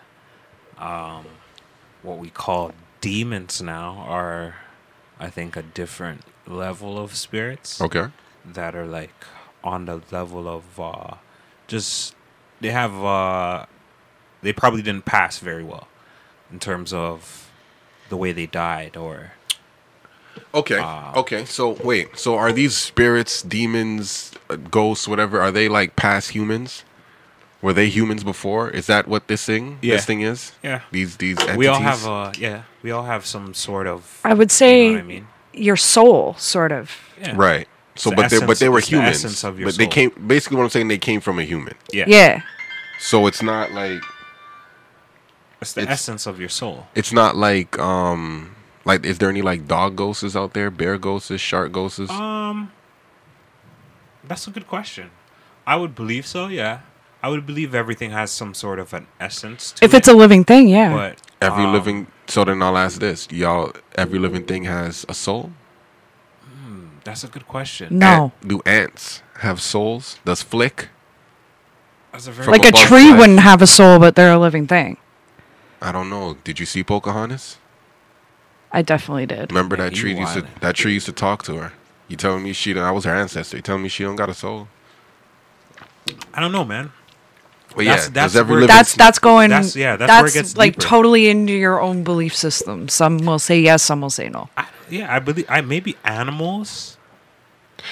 Um, 0.77 1.25
what 2.03 2.19
we 2.19 2.29
call 2.29 2.73
demons 3.01 3.63
now 3.63 4.05
are, 4.07 4.57
I 5.19 5.31
think, 5.31 5.57
a 5.57 5.63
different 5.63 6.21
level 6.53 6.99
of 6.99 7.15
spirits 7.17 7.81
Okay. 7.81 8.07
that 8.45 8.75
are 8.75 8.87
like 8.87 9.15
on 9.65 9.87
the 9.87 10.01
level 10.11 10.49
of 10.49 10.79
uh, 10.81 11.15
just 11.67 12.15
they 12.61 12.71
have 12.71 12.95
uh, 13.03 13.67
they 14.43 14.53
probably 14.53 14.83
didn't 14.83 15.05
pass 15.05 15.39
very 15.39 15.65
well 15.65 15.89
in 16.53 16.59
terms 16.59 16.93
of 16.93 17.51
the 18.09 18.17
way 18.17 18.33
they 18.33 18.47
died 18.47 18.97
or 18.97 19.33
Okay. 20.55 20.79
Ah. 20.81 21.15
okay. 21.17 21.45
So 21.45 21.77
wait. 21.85 22.17
So 22.19 22.37
are 22.37 22.53
these 22.53 22.75
spirits, 22.77 23.43
demons, 23.43 24.33
uh, 24.49 24.57
ghosts, 24.57 25.07
whatever? 25.09 25.41
Are 25.41 25.51
they 25.51 25.69
like 25.69 25.95
past 25.97 26.31
humans? 26.31 26.85
Were 27.61 27.73
they 27.73 27.89
humans 27.89 28.25
before? 28.25 28.71
Is 28.71 28.87
that 28.87 29.07
what 29.07 29.29
this 29.29 29.45
thing? 29.45 29.79
Yeah. 29.83 29.97
This 29.97 30.05
thing 30.07 30.21
is. 30.23 30.53
yeah. 30.63 30.81
These 30.91 31.17
these 31.19 31.39
entities. 31.39 31.57
We 31.59 31.67
all 31.69 31.81
have 31.81 32.07
uh 32.07 32.33
yeah, 32.39 32.63
we 32.83 32.91
all 32.91 33.05
have 33.05 33.25
some 33.25 33.55
sort 33.55 33.87
of 33.87 34.21
I 34.25 34.35
would 34.35 34.51
you 34.51 34.55
say 34.57 34.89
know 34.89 34.95
what 34.95 35.01
I 35.01 35.07
mean? 35.07 35.27
Your 35.53 35.77
soul, 35.77 36.35
sort 36.39 36.73
of. 36.73 36.91
Yeah. 37.21 37.35
right. 37.37 37.69
So, 37.95 38.11
It's 38.11 38.17
the 38.17 38.23
but 38.23 38.31
they 38.31 38.47
but 38.47 38.59
they 38.59 38.69
were 38.71 38.79
it's 38.79 38.89
the 38.89 38.97
humans. 38.97 39.17
essence 39.17 39.45
of 39.45 39.59
your 39.59 39.69
but 39.69 39.77
they 39.77 39.85
soul. 39.85 39.93
came. 39.93 40.11
Basically, 40.27 40.57
what 40.57 40.65
I'm 40.65 40.71
saying, 40.71 40.89
they 40.89 40.99
came 40.99 41.21
from 41.21 41.39
a 41.39 41.43
human. 41.45 41.75
Yeah. 41.93 42.05
Yeah. 42.09 42.43
So 42.99 43.27
it's 43.27 43.43
not 43.43 43.73
like 43.73 44.01
It's 45.61 45.73
the 45.75 45.83
It's- 45.83 46.01
essence 46.01 46.27
of 46.27 46.41
your 46.41 46.49
soul. 46.49 46.87
it's 46.95 47.13
not 47.13 47.37
like 47.37 47.79
um 47.79 48.55
like 48.85 49.05
is 49.05 49.19
there 49.19 49.29
any 49.29 49.43
like 49.43 49.69
dog 49.69 49.95
ghosts 49.97 50.35
out 50.35 50.55
there, 50.55 50.71
bear 50.71 50.99
ghosts, 50.99 51.39
shark 51.41 51.71
ghosts? 51.73 52.11
Um 52.11 52.73
That's 54.25 54.47
a 54.47 54.51
good 54.51 54.67
question. 54.67 55.11
I 55.67 55.77
would 55.77 55.95
believe 55.95 56.27
so, 56.27 56.47
yeah. 56.49 56.81
I 57.23 57.29
would 57.29 57.47
believe 57.47 57.75
everything 57.75 58.11
has 58.11 58.31
some 58.33 58.53
sort 58.55 58.79
of 58.81 58.93
an 58.95 59.07
essence 59.21 59.73
to 59.73 59.85
If 59.85 59.95
it. 59.95 59.99
it's 59.99 60.09
a 60.09 60.13
living 60.13 60.43
thing, 60.45 60.67
yeah. 60.69 60.93
but 60.93 61.22
every 61.43 61.65
um, 61.65 61.73
living. 61.73 62.07
So 62.29 62.45
then 62.45 62.63
I'll 62.63 62.79
ask 62.79 63.01
this, 63.01 63.29
y'all. 63.31 63.73
Every 63.97 64.19
living 64.19 64.45
thing 64.45 64.65
has 64.65 65.05
a 65.09 65.15
soul. 65.15 65.53
that's 67.05 67.25
a 67.25 67.29
good 67.29 67.47
question. 67.49 67.99
no. 67.99 68.33
Ant- 68.41 68.49
do 68.49 68.63
ants 68.65 69.23
have 69.41 69.61
souls? 69.61 70.19
Does 70.25 70.43
Flick? 70.43 70.89
That's 72.13 72.27
a 72.27 72.33
very 72.33 72.49
Like 72.51 72.65
a 72.67 72.73
tree 72.73 73.11
life. 73.11 73.19
wouldn't 73.21 73.41
have 73.41 73.63
a 73.63 73.67
soul, 73.67 73.99
but 73.99 74.15
they're 74.17 74.33
a 74.33 74.39
living 74.39 74.67
thing. 74.67 74.97
I 75.81 75.91
don't 75.93 76.09
know. 76.09 76.37
Did 76.45 76.61
you 76.61 76.67
see 76.67 76.85
Pocahontas? 76.85 77.59
I 78.71 78.83
definitely 78.83 79.27
did. 79.27 79.51
Remember 79.51 79.77
Yeah, 79.77 79.85
that 79.85 79.93
he 79.93 79.99
tree 80.01 80.19
used 80.19 80.35
to 80.35 80.47
that 80.61 80.75
tree 80.77 80.95
used 80.95 81.07
to 81.07 81.13
talk 81.13 81.43
to 81.45 81.57
her. 81.57 81.73
You 82.09 82.17
telling 82.17 82.43
me 82.45 82.53
she? 82.53 82.79
I 82.79 82.91
was 82.91 83.05
her 83.05 83.15
ancestor. 83.15 83.57
You 83.57 83.63
telling 83.63 83.83
me 83.83 83.89
she 83.89 84.05
don't 84.05 84.17
got 84.17 84.29
a 84.31 84.35
soul? 84.35 84.69
I 86.35 86.41
don't 86.41 86.53
know, 86.53 86.65
man. 86.65 86.93
But 87.75 87.85
That's- 87.87 88.05
yeah, 88.07 88.11
that's 88.13 88.33
does 88.35 88.37
every 88.37 88.57
where- 88.59 88.67
That's 88.67 88.95
that's 88.95 89.19
going. 89.19 89.51
That's- 89.51 89.75
yeah, 89.77 89.97
that's 89.97 90.11
where 90.11 90.27
it 90.27 90.35
gets 90.35 90.57
like 90.57 90.75
deeper. 90.75 90.87
totally 90.89 91.29
into 91.29 91.53
your 91.53 91.81
own 91.81 92.05
belief 92.05 92.35
system. 92.37 92.89
Some 92.89 93.19
will 93.19 93.39
say 93.39 93.61
yes, 93.61 93.83
some 93.83 94.01
will 94.03 94.11
say 94.11 94.29
no. 94.29 94.49
I, 94.57 94.67
yeah, 94.91 95.15
I 95.15 95.19
believe 95.19 95.47
I 95.49 95.61
maybe 95.61 95.97
animals. 96.05 96.97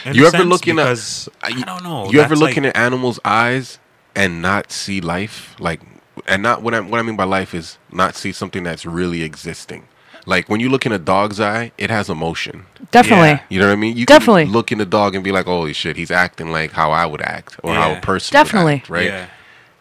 in 0.04 0.14
You 0.14 0.24
a 0.24 0.28
ever 0.28 0.36
sense, 0.38 0.48
looking 0.48 0.78
at- 0.78 0.84
because 0.84 1.28
I 1.42 1.50
don't 1.52 1.82
know. 1.82 2.10
You 2.10 2.20
ever 2.20 2.36
looking 2.36 2.62
like- 2.64 2.76
at 2.76 2.80
animals' 2.80 3.18
eyes 3.24 3.78
and 4.14 4.40
not 4.42 4.70
see 4.70 5.00
life? 5.00 5.54
Like, 5.58 5.80
and 6.26 6.42
not 6.42 6.62
what 6.62 6.74
I 6.74 6.80
what 6.80 7.00
I 7.00 7.02
mean 7.02 7.16
by 7.16 7.24
life 7.24 7.54
is 7.54 7.78
not 7.90 8.14
see 8.14 8.32
something 8.32 8.62
that's 8.62 8.84
really 8.86 9.22
existing. 9.22 9.84
Like 10.26 10.48
when 10.50 10.60
you 10.60 10.68
look 10.68 10.84
in 10.84 10.92
a 10.92 10.98
dog's 10.98 11.40
eye, 11.40 11.72
it 11.78 11.88
has 11.90 12.10
emotion. 12.10 12.66
Definitely. 12.90 13.28
Yeah. 13.30 13.40
You 13.48 13.60
know 13.60 13.66
what 13.68 13.72
I 13.72 13.76
mean? 13.76 13.96
You 13.96 14.04
Definitely. 14.06 14.44
can 14.44 14.52
look 14.52 14.70
in 14.70 14.78
the 14.78 14.84
dog 14.86 15.14
and 15.14 15.24
be 15.24 15.32
like, 15.32 15.46
"Holy 15.46 15.72
shit, 15.72 15.96
he's 15.96 16.10
acting 16.10 16.52
like 16.52 16.72
how 16.72 16.90
I 16.92 17.06
would 17.06 17.22
act, 17.22 17.56
or 17.62 17.72
how 17.74 17.92
a 17.94 18.00
person 18.00 18.32
Definitely. 18.34 18.74
would 18.74 18.80
act, 18.82 18.90
right?" 18.90 19.06
Yeah. 19.06 19.26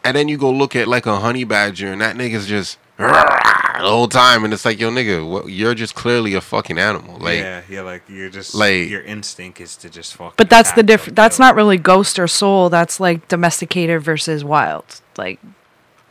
And 0.03 0.15
then 0.15 0.27
you 0.27 0.37
go 0.37 0.51
look 0.51 0.75
at 0.75 0.87
like 0.87 1.05
a 1.05 1.19
honey 1.19 1.43
badger, 1.43 1.91
and 1.91 2.01
that 2.01 2.15
nigga's 2.15 2.47
just 2.47 2.77
the 2.97 3.85
whole 3.87 4.07
time, 4.07 4.43
and 4.43 4.53
it's 4.53 4.65
like, 4.65 4.79
"Yo, 4.79 4.89
nigga, 4.89 5.27
what, 5.27 5.47
you're 5.47 5.75
just 5.75 5.95
clearly 5.95 6.33
a 6.33 6.41
fucking 6.41 6.77
animal." 6.77 7.17
Like, 7.17 7.39
yeah, 7.39 7.61
yeah, 7.69 7.81
like 7.81 8.03
you're 8.07 8.29
just 8.29 8.55
like- 8.55 8.89
your 8.89 9.01
instinct 9.01 9.59
is 9.61 9.75
to 9.77 9.89
just 9.89 10.15
fuck. 10.15 10.37
But 10.37 10.49
that's 10.49 10.71
the 10.71 10.81
attack, 10.81 10.87
difference. 10.87 11.15
That's 11.15 11.37
kill. 11.37 11.45
not 11.45 11.55
really 11.55 11.77
ghost 11.77 12.19
or 12.19 12.27
soul. 12.27 12.69
That's 12.69 12.99
like 12.99 13.27
domesticated 13.27 14.01
versus 14.01 14.43
wild. 14.43 15.01
Like 15.17 15.39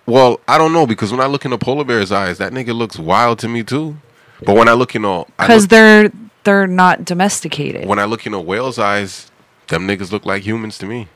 Well, 0.06 0.40
I 0.46 0.58
don't 0.58 0.72
know 0.72 0.86
because 0.86 1.10
when 1.10 1.20
I 1.20 1.26
look 1.26 1.44
in 1.44 1.52
a 1.52 1.58
polar 1.58 1.84
bear's 1.84 2.12
eyes, 2.12 2.38
that 2.38 2.52
nigga 2.52 2.74
looks 2.74 2.98
wild 2.98 3.38
to 3.40 3.48
me 3.48 3.62
too. 3.62 3.96
But 4.44 4.54
when 4.56 4.68
I 4.68 4.72
look 4.72 4.94
in 4.94 5.04
a 5.04 5.22
I 5.22 5.24
because 5.38 5.68
they're 5.68 6.12
they're 6.44 6.66
not 6.66 7.04
domesticated. 7.04 7.86
when 7.86 7.98
I 7.98 8.04
look 8.04 8.26
in 8.26 8.32
a 8.34 8.40
whale's 8.40 8.78
eyes, 8.78 9.30
them 9.68 9.86
niggas 9.86 10.12
look 10.12 10.24
like 10.24 10.42
humans 10.44 10.78
to 10.78 10.86
me. 10.86 11.08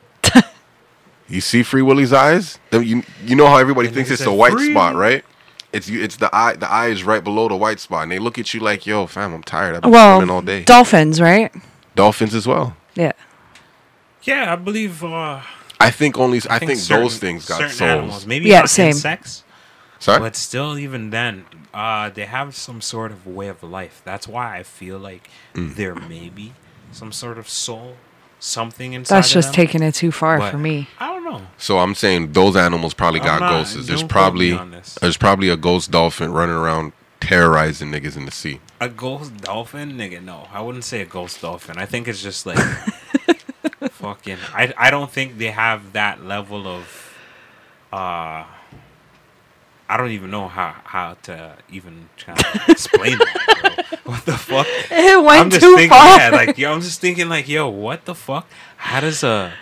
You 1.35 1.41
see 1.41 1.63
Free 1.63 1.81
Willy's 1.81 2.13
eyes? 2.13 2.59
You 2.71 3.03
you 3.25 3.35
know 3.35 3.47
how 3.47 3.57
everybody 3.57 3.87
The 3.87 3.95
thinks 3.95 4.11
it's 4.11 4.25
a 4.25 4.31
white 4.33 4.53
"Free." 4.53 4.71
spot, 4.71 4.95
right? 4.95 5.23
It's 5.71 5.89
you- 5.89 6.01
it's 6.03 6.17
the 6.17 6.29
eye. 6.35 6.53
The 6.53 6.69
eye 6.69 6.87
is 6.87 7.03
right 7.03 7.23
below 7.23 7.47
the 7.49 7.55
white 7.55 7.79
spot, 7.79 8.03
and 8.03 8.11
they 8.11 8.19
look 8.19 8.37
at 8.37 8.53
you 8.53 8.59
like, 8.59 8.85
"Yo, 8.85 9.07
fam, 9.07 9.33
I'm 9.33 9.43
tired. 9.43 9.75
I've 9.75 9.81
been 9.81 9.91
well, 9.91 10.17
swimming 10.19 10.33
all 10.35 10.41
day." 10.41 10.63
dolphins, 10.63 11.19
right? 11.19 11.51
Dolphins 11.95 12.35
as 12.35 12.45
well. 12.47 12.75
Yeah. 12.95 13.11
Yeah, 14.23 14.53
I 14.53 14.55
believe. 14.55 15.03
Uh, 15.03 15.41
I 15.79 15.89
think 15.91 16.17
only. 16.17 16.39
I, 16.49 16.59
think, 16.59 16.79
certain- 16.79 17.03
those 17.03 17.17
things 17.17 17.45
got 17.47 17.57
certain 17.57 17.75
souls. 17.75 17.89
Animals, 17.89 18.25
maybe 18.27 18.49
Yeah, 18.49 18.59
not 18.59 18.69
same. 18.69 18.87
insects, 18.91 19.43
Sorry. 19.99 20.19
but 20.19 20.35
still, 20.35 20.77
even 20.77 21.09
then, 21.09 21.45
uh, 21.73 22.09
they 22.09 22.25
have 22.25 22.55
some 22.55 22.79
sort 22.79 23.11
of 23.11 23.25
way 23.27 23.47
of 23.49 23.61
life. 23.63 24.01
That's 24.05 24.27
why 24.27 24.57
I 24.57 24.63
feel 24.63 24.97
like 24.99 25.29
Mm. 25.55 25.75
there 25.75 25.95
may 25.95 26.29
be 26.29 26.53
some 26.91 27.11
sort 27.11 27.37
of 27.37 27.49
soul, 27.49 27.97
something 28.43 28.93
inside. 28.93 29.15
That's 29.17 29.29
of 29.29 29.33
just 29.33 29.47
them, 29.49 29.55
taking 29.55 29.81
it 29.83 29.93
too 29.95 30.11
far 30.11 30.37
but 30.39 30.51
for 30.51 30.57
me. 30.57 30.87
I 30.99 31.07
don't 31.07 31.23
know. 31.23 31.41
So 31.57 31.79
I'm 31.79 31.95
saying 31.95 32.33
those 32.33 32.55
animals 32.55 32.93
probably 32.93 33.19
I'm 33.21 33.25
got 33.25 33.39
not- 33.41 33.49
ghosts. 33.51 33.87
There's 33.87 34.03
probably 34.03 34.51
me 34.51 34.57
on 34.57 34.71
this. 34.71 34.95
there's 35.01 35.17
probably 35.17 35.49
a 35.49 35.57
ghost 35.57 35.91
dolphin 35.91 36.31
running 36.33 36.55
around 36.55 36.93
terrorizing 37.19 37.91
niggas 37.91 38.17
in 38.17 38.25
the 38.25 38.31
sea. 38.31 38.59
A 38.81 38.89
ghost 38.89 39.37
dolphin, 39.37 39.93
nigga? 39.93 40.21
No, 40.21 40.47
I 40.51 40.59
wouldn't 40.61 40.83
say 40.83 41.01
a 41.01 41.05
ghost 41.05 41.41
dolphin. 41.41 41.77
I 41.77 41.85
think 41.85 42.07
it's 42.07 42.21
just 42.21 42.45
like 42.45 42.57
fucking. 43.91 44.37
I 44.53 44.73
I 44.77 44.91
don't 44.91 45.09
think 45.11 45.37
they 45.37 45.51
have 45.51 45.93
that 45.93 46.23
level 46.25 46.67
of. 46.67 47.15
uh 47.91 48.43
I 49.93 49.97
don't 49.97 50.09
even 50.09 50.31
know 50.31 50.47
how 50.47 50.75
how 50.85 51.17
to 51.23 51.55
even 51.71 52.09
kind 52.17 52.39
of 52.39 52.61
explain 52.67 53.15
that. 53.19 53.85
Bro. 54.03 54.13
What 54.13 54.25
the 54.25 54.33
fuck? 54.37 54.65
It 54.67 54.91
it 54.91 55.23
went 55.23 55.39
I'm 55.39 55.49
just 55.51 55.61
too 55.61 55.75
thinking, 55.75 55.89
far. 55.91 56.17
yeah, 56.17 56.29
like 56.31 56.57
yo, 56.57 56.73
I'm 56.73 56.81
just 56.81 56.99
thinking, 56.99 57.29
like 57.29 57.47
yo, 57.47 57.69
what 57.69 58.05
the 58.05 58.15
fuck? 58.15 58.47
How 58.77 59.01
does 59.01 59.23
a 59.23 59.53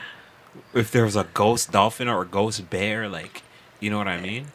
if 0.73 0.89
there 0.89 1.03
was 1.03 1.17
a 1.17 1.25
ghost 1.33 1.73
dolphin 1.73 2.07
or 2.07 2.21
a 2.21 2.25
ghost 2.25 2.69
bear, 2.69 3.09
like 3.09 3.43
you 3.81 3.89
know 3.89 3.97
what 3.97 4.07
I 4.07 4.21
mean? 4.21 4.45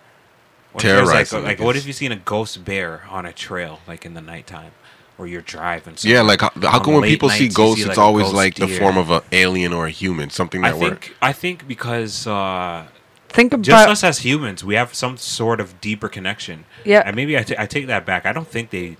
What 0.72 0.82
if 0.82 0.90
there's, 0.90 1.08
Terrorizing, 1.08 1.38
like, 1.42 1.46
I 1.46 1.50
like 1.50 1.60
what 1.60 1.76
if 1.76 1.86
you 1.86 1.92
seen 1.92 2.10
a 2.10 2.16
ghost 2.16 2.64
bear 2.64 3.02
on 3.10 3.26
a 3.26 3.32
trail, 3.34 3.80
like 3.86 4.06
in 4.06 4.14
the 4.14 4.22
nighttime, 4.22 4.72
or 5.18 5.26
you're 5.26 5.42
driving? 5.42 5.96
Yeah, 6.00 6.22
like 6.22 6.40
how, 6.40 6.52
how 6.62 6.80
come 6.80 6.94
when 6.94 7.02
people 7.02 7.28
see 7.28 7.48
ghosts, 7.48 7.82
see, 7.82 7.88
it's 7.88 7.98
like, 7.98 7.98
a 7.98 8.00
always 8.00 8.24
ghost 8.24 8.34
like 8.34 8.54
the 8.54 8.66
deer? 8.66 8.78
form 8.78 8.96
of 8.96 9.10
an 9.10 9.20
alien 9.30 9.74
or 9.74 9.86
a 9.86 9.90
human, 9.90 10.30
something 10.30 10.64
I 10.64 10.70
that 10.72 10.78
think 10.78 10.90
work. 10.90 11.12
I 11.20 11.32
think 11.34 11.68
because 11.68 12.26
uh, 12.26 12.86
Think 13.36 13.52
just 13.60 13.68
about 13.68 13.90
us 13.90 14.02
as 14.02 14.18
humans, 14.20 14.64
we 14.64 14.74
have 14.74 14.94
some 14.94 15.16
sort 15.16 15.60
of 15.60 15.80
deeper 15.80 16.08
connection. 16.08 16.64
Yeah. 16.84 17.02
and 17.04 17.14
maybe 17.14 17.36
I 17.36 17.42
take 17.44 17.86
that 17.86 18.04
back. 18.06 18.26
I 18.26 18.32
don't 18.32 18.48
think 18.48 18.70
they, 18.70 18.96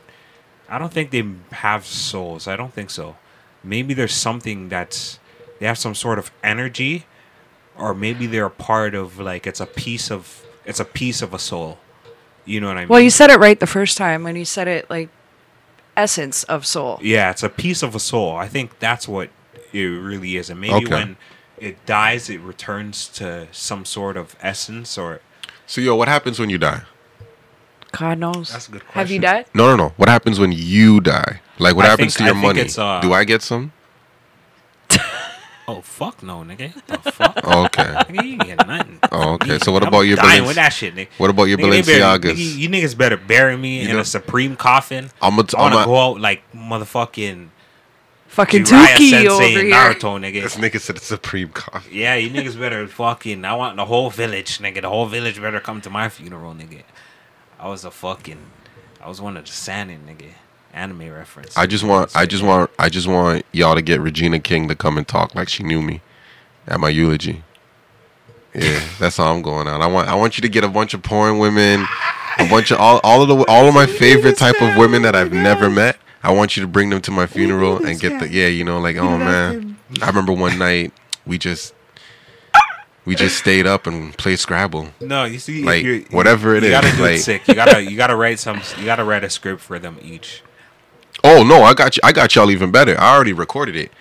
I 0.68 0.79
don't 0.79 0.92
think 0.92 1.11
they 1.11 1.25
have 1.53 1.85
souls. 1.87 2.46
I 2.46 2.55
don't 2.55 2.72
think 2.72 2.90
so. 2.90 3.16
Maybe 3.64 3.94
there's 3.94 4.14
something 4.14 4.68
that's 4.68 5.18
they 5.59 5.66
have 5.66 5.79
some 5.79 5.94
sort 5.94 6.18
of 6.18 6.31
energy, 6.44 7.07
or 7.77 7.94
maybe 7.94 8.27
they're 8.27 8.46
a 8.46 8.51
part 8.51 8.94
of 8.94 9.18
like 9.18 9.46
it's 9.46 9.61
a 9.61 9.66
piece 9.66 10.11
of 10.11 10.44
it's 10.64 10.81
a 10.81 10.85
piece 10.85 11.22
of 11.22 11.33
a 11.35 11.38
soul. 11.38 11.79
You 12.44 12.61
know 12.61 12.68
what 12.68 12.77
I 12.77 12.81
mean? 12.81 12.88
well, 12.88 13.01
you 13.01 13.11
said 13.11 13.31
it 13.31 13.38
right 13.40 13.59
the 13.59 13.66
first 13.66 13.96
time 13.96 14.22
when 14.22 14.37
you 14.37 14.44
said 14.44 14.68
it 14.68 14.88
like 14.88 15.09
essence 15.96 16.44
of 16.44 16.66
soul. 16.66 16.99
Yeah, 17.03 17.31
it's 17.31 17.42
a 17.42 17.49
piece 17.49 17.83
of 17.83 17.94
a 17.94 17.99
soul. 18.01 18.37
I 18.37 18.46
think 18.49 18.79
that's 18.79 19.09
what 19.09 19.31
it 19.72 19.83
really 19.83 20.37
is. 20.37 20.51
And 20.51 20.61
maybe 20.61 20.85
Okay. 20.87 20.94
when 20.94 21.16
it 21.58 21.84
dies, 21.86 22.28
it 22.30 22.40
returns 22.40 23.08
to 23.08 23.48
some 23.52 23.84
sort 23.84 24.16
of 24.16 24.36
essence 24.42 24.96
or. 24.98 25.20
So 25.66 25.80
yo, 25.80 25.94
what 25.96 26.08
happens 26.08 26.38
when 26.38 26.50
you 26.50 26.58
die? 26.58 26.82
God 27.92 28.18
knows. 28.18 28.50
That's 28.52 28.68
a 28.68 28.72
good 28.72 28.82
Have 28.90 29.10
you 29.10 29.18
died? 29.18 29.46
No, 29.54 29.66
no, 29.68 29.76
no. 29.76 29.88
What 29.96 30.08
happens 30.08 30.38
when 30.38 30.52
you 30.52 31.00
die? 31.00 31.40
Like 31.58 31.74
what 31.76 31.86
I 31.86 31.88
happens 31.88 32.14
think- 32.16 32.28
to 32.28 32.34
your 32.34 32.34
I 32.34 32.40
think 32.40 32.46
money? 32.56 32.60
it's, 32.60 32.78
uh, 32.78 33.00
Do 33.00 33.12
I 33.12 33.24
get 33.24 33.42
some? 33.42 33.72
Oh 35.68 35.80
fuck 35.80 36.22
no, 36.22 36.44
nigga! 36.44 36.72
The 36.86 37.10
fuck? 37.10 37.40
Oh, 37.42 37.64
okay. 37.66 37.82
Nigga, 37.82 38.22
you 38.24 38.30
ain't 38.34 38.44
get 38.46 38.66
nothing. 38.68 39.00
Oh, 39.10 39.32
okay. 39.32 39.58
So 39.58 39.72
what 39.72 39.82
I'm 39.82 39.88
about 39.88 40.02
your 40.02 40.16
dying 40.16 40.44
Balenci- 40.44 40.46
with 40.46 40.54
that 40.56 40.68
shit, 40.68 40.94
nigga? 40.94 41.08
What 41.18 41.28
about 41.30 41.44
your 41.44 41.58
Nigga, 41.58 41.70
they 41.84 41.98
better- 41.98 42.28
Balenciagas? 42.28 42.34
nigga, 42.36 42.56
You 42.56 42.68
niggas 42.68 42.96
better 42.96 43.16
bury 43.16 43.56
me 43.56 43.82
You 43.82 43.88
in 43.88 43.94
know- 43.96 44.00
a 44.02 44.04
supreme 44.04 44.54
coffin. 44.54 45.10
I'm 45.20 45.36
a- 45.40 45.44
I 45.56 45.60
want 45.62 45.74
I'm 45.74 45.80
to 45.80 45.84
go 45.86 45.96
out 45.98 46.20
like 46.20 46.42
motherfucking 46.54 47.48
Fucking 48.37 48.64
Jiraiya 48.64 48.96
Tuki 48.96 49.11
Sensei 49.11 49.29
over 49.29 49.42
in 49.44 49.51
here. 49.66 49.75
Naruto, 49.75 50.20
nigga. 50.20 50.42
This 50.42 50.57
nigga 50.57 50.79
said 50.79 50.96
it's 50.96 51.07
supreme 51.07 51.49
coffee. 51.49 51.96
Yeah, 51.96 52.16
you 52.16 52.29
niggas 52.29 52.61
better 52.61 52.87
fucking. 52.87 53.46
I 53.46 53.55
want 53.55 53.77
the 53.77 53.87
whole 53.87 54.11
village, 54.11 54.59
nigga. 54.59 54.83
The 54.83 54.90
whole 54.90 55.07
village 55.07 55.40
better 55.40 55.59
come 55.59 55.81
to 55.81 55.88
my 55.88 56.11
funeral, 56.11 56.53
nigga. 56.53 56.83
I 57.59 57.68
was 57.68 57.87
a 57.87 57.90
fucking. 57.90 58.37
I 59.01 59.09
was 59.09 59.22
one 59.22 59.38
of 59.38 59.46
the 59.46 59.53
Sannin, 59.53 60.01
nigga. 60.07 60.33
Anime 60.75 61.11
reference. 61.11 61.57
I 61.57 61.66
just 61.66 61.83
want, 61.83 62.14
I 62.14 62.27
just 62.27 62.42
want, 62.42 62.70
I 62.79 62.90
just 62.90 63.07
want 63.07 63.46
y'all 63.53 63.75
to 63.75 63.81
get 63.81 64.03
Regina 64.03 64.38
King 64.38 64.68
to 64.68 64.75
come 64.75 64.99
and 64.99 65.09
talk 65.09 65.35
like 65.35 65.49
she 65.49 65.62
knew 65.62 65.81
me 65.81 66.03
at 66.66 66.79
my 66.79 66.90
eulogy. 66.90 67.42
Yeah, 68.55 68.83
that's 68.99 69.16
how 69.16 69.33
I'm 69.33 69.40
going 69.40 69.66
on. 69.66 69.81
I 69.81 69.87
want, 69.87 70.11
I 70.11 70.14
want 70.14 70.37
you 70.37 70.42
to 70.42 70.49
get 70.51 70.62
a 70.62 70.68
bunch 70.68 70.92
of 70.92 71.03
porn 71.03 71.38
women, 71.38 71.87
a 72.38 72.46
bunch 72.51 72.70
of 72.70 72.79
all, 72.79 73.01
all 73.03 73.22
of 73.22 73.29
the, 73.29 73.46
all 73.46 73.66
of 73.66 73.72
my 73.72 73.87
favorite 73.87 74.37
type 74.37 74.61
of 74.61 74.77
women 74.77 75.01
that 75.01 75.16
I've 75.16 75.33
never 75.33 75.70
met. 75.70 75.96
I 76.26 76.32
want 76.32 76.56
you 76.56 76.60
to 76.62 76.66
bring 76.66 76.90
them 76.90 77.00
to 77.02 77.10
my 77.12 77.26
funeral 77.26 77.84
and 77.84 78.00
get 78.00 78.18
the, 78.20 78.28
yeah, 78.28 78.48
you 78.48 78.64
know, 78.64 78.80
like, 78.80 78.96
oh 78.96 79.16
man, 79.16 79.76
I 80.02 80.06
remember 80.08 80.32
one 80.32 80.58
night 80.58 80.92
we 81.24 81.38
just, 81.38 81.72
we 83.04 83.14
just 83.14 83.38
stayed 83.38 83.66
up 83.66 83.86
and 83.86 84.16
played 84.18 84.38
Scrabble. 84.40 84.88
No, 85.00 85.24
you 85.24 85.38
see, 85.38 85.60
if 85.60 85.64
Like, 85.66 85.84
you're- 85.84 86.04
whatever 86.10 86.56
it 86.56 86.64
you 86.64 86.70
gotta 86.70 86.90
do 86.96 87.02
like- 87.02 87.14
it 87.16 87.18
sick. 87.20 87.46
You 87.46 87.54
gotta, 87.54 87.80
you 87.82 87.96
gotta 87.96 88.16
write 88.16 88.40
some. 88.40 88.60
You 88.78 88.84
gotta 88.84 89.04
write 89.04 89.22
a 89.22 89.30
script 89.30 89.60
for 89.62 89.78
them 89.78 89.98
each. 90.02 90.42
Oh 91.22 91.44
no, 91.44 91.62
I 91.62 91.74
got 91.74 91.96
you. 91.96 92.00
I 92.04 92.10
got 92.12 92.34
y'all 92.34 92.50
even 92.50 92.70
better. 92.72 92.98
I 93.00 93.14
already 93.14 93.32
recorded 93.32 93.76
it. 93.76 93.92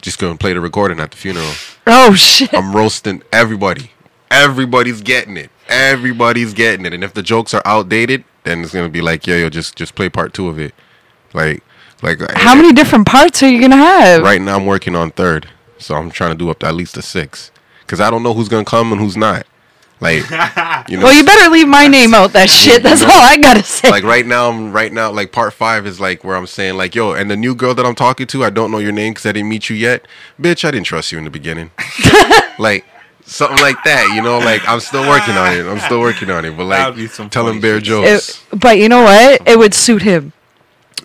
Just 0.00 0.18
gonna 0.18 0.36
play 0.36 0.54
the 0.54 0.60
recording 0.60 0.98
at 1.00 1.10
the 1.10 1.16
funeral. 1.18 1.52
Oh 1.86 2.14
shit. 2.14 2.52
I'm 2.54 2.74
roasting 2.74 3.22
everybody. 3.32 3.90
Everybody's 4.30 5.02
getting 5.02 5.36
it. 5.36 5.50
Everybody's 5.68 6.54
getting 6.54 6.86
it. 6.86 6.92
And 6.94 7.04
if 7.04 7.12
the 7.14 7.22
jokes 7.22 7.52
are 7.52 7.62
outdated, 7.66 8.24
then 8.44 8.62
it's 8.62 8.72
gonna 8.72 8.88
be 8.88 9.00
like, 9.02 9.26
yeah, 9.26 9.36
yo, 9.36 9.50
just 9.50 9.76
just 9.76 9.94
play 9.94 10.08
part 10.08 10.32
two 10.32 10.48
of 10.48 10.58
it. 10.58 10.74
Like, 11.34 11.62
like 12.02 12.20
uh, 12.22 12.26
How 12.36 12.54
many 12.54 12.72
different 12.72 13.06
parts 13.06 13.42
are 13.42 13.48
you 13.48 13.60
gonna 13.60 13.76
have? 13.76 14.22
Right 14.22 14.40
now, 14.40 14.56
I'm 14.56 14.66
working 14.66 14.94
on 14.96 15.10
third, 15.10 15.48
so 15.78 15.94
I'm 15.94 16.10
trying 16.10 16.30
to 16.32 16.36
do 16.38 16.50
up 16.50 16.60
to 16.60 16.66
at 16.66 16.74
least 16.74 16.96
a 16.96 17.02
six, 17.02 17.50
because 17.80 18.00
I 18.00 18.10
don't 18.10 18.22
know 18.22 18.34
who's 18.34 18.48
gonna 18.48 18.64
come 18.64 18.92
and 18.92 19.00
who's 19.00 19.16
not. 19.16 19.46
Like, 20.00 20.22
you 20.88 20.96
know, 20.96 21.02
Well, 21.04 21.12
you 21.12 21.24
better 21.24 21.50
leave 21.50 21.66
my 21.66 21.88
name 21.88 22.14
out 22.14 22.32
that 22.34 22.48
shit. 22.48 22.84
That's 22.84 23.02
all 23.02 23.10
I 23.10 23.36
gotta 23.36 23.64
say. 23.64 23.90
like 23.90 24.04
right 24.04 24.24
now 24.24 24.48
i'm 24.48 24.72
right 24.72 24.92
now 24.92 25.10
like 25.10 25.32
part 25.32 25.52
five 25.52 25.86
is 25.88 25.98
like 25.98 26.22
where 26.22 26.36
i'm 26.36 26.46
saying 26.46 26.76
like 26.76 26.94
yo 26.94 27.12
and 27.14 27.28
the 27.28 27.36
new 27.36 27.52
girl 27.54 27.74
that 27.74 27.84
i'm 27.84 27.96
talking 27.96 28.26
to 28.28 28.44
i 28.44 28.50
don't 28.50 28.70
know 28.70 28.78
your 28.78 28.92
name 28.92 29.12
because 29.12 29.26
i 29.26 29.32
didn't 29.32 29.48
meet 29.48 29.68
you 29.68 29.74
yet 29.74 30.06
bitch 30.40 30.64
i 30.64 30.70
didn't 30.70 30.86
trust 30.86 31.10
you 31.10 31.18
in 31.18 31.24
the 31.24 31.30
beginning 31.30 31.70
like 32.60 32.84
something 33.24 33.58
like 33.60 33.76
that 33.84 34.12
you 34.14 34.22
know 34.22 34.38
like 34.38 34.60
i'm 34.68 34.78
still 34.80 35.08
working 35.08 35.34
on 35.34 35.52
it 35.52 35.66
i'm 35.66 35.80
still 35.80 36.00
working 36.00 36.30
on 36.30 36.44
it 36.44 36.56
but 36.56 36.64
like 36.64 36.94
be 36.94 37.06
some 37.08 37.28
tell 37.28 37.48
him 37.48 37.60
bear 37.60 37.76
shit. 37.78 37.84
jokes 37.84 38.42
It- 38.52 38.60
but 38.60 38.78
you 38.78 38.88
know 38.88 39.02
what? 39.02 39.42
It 39.48 39.58
would 39.58 39.74
suit 39.74 40.02
him. 40.02 40.32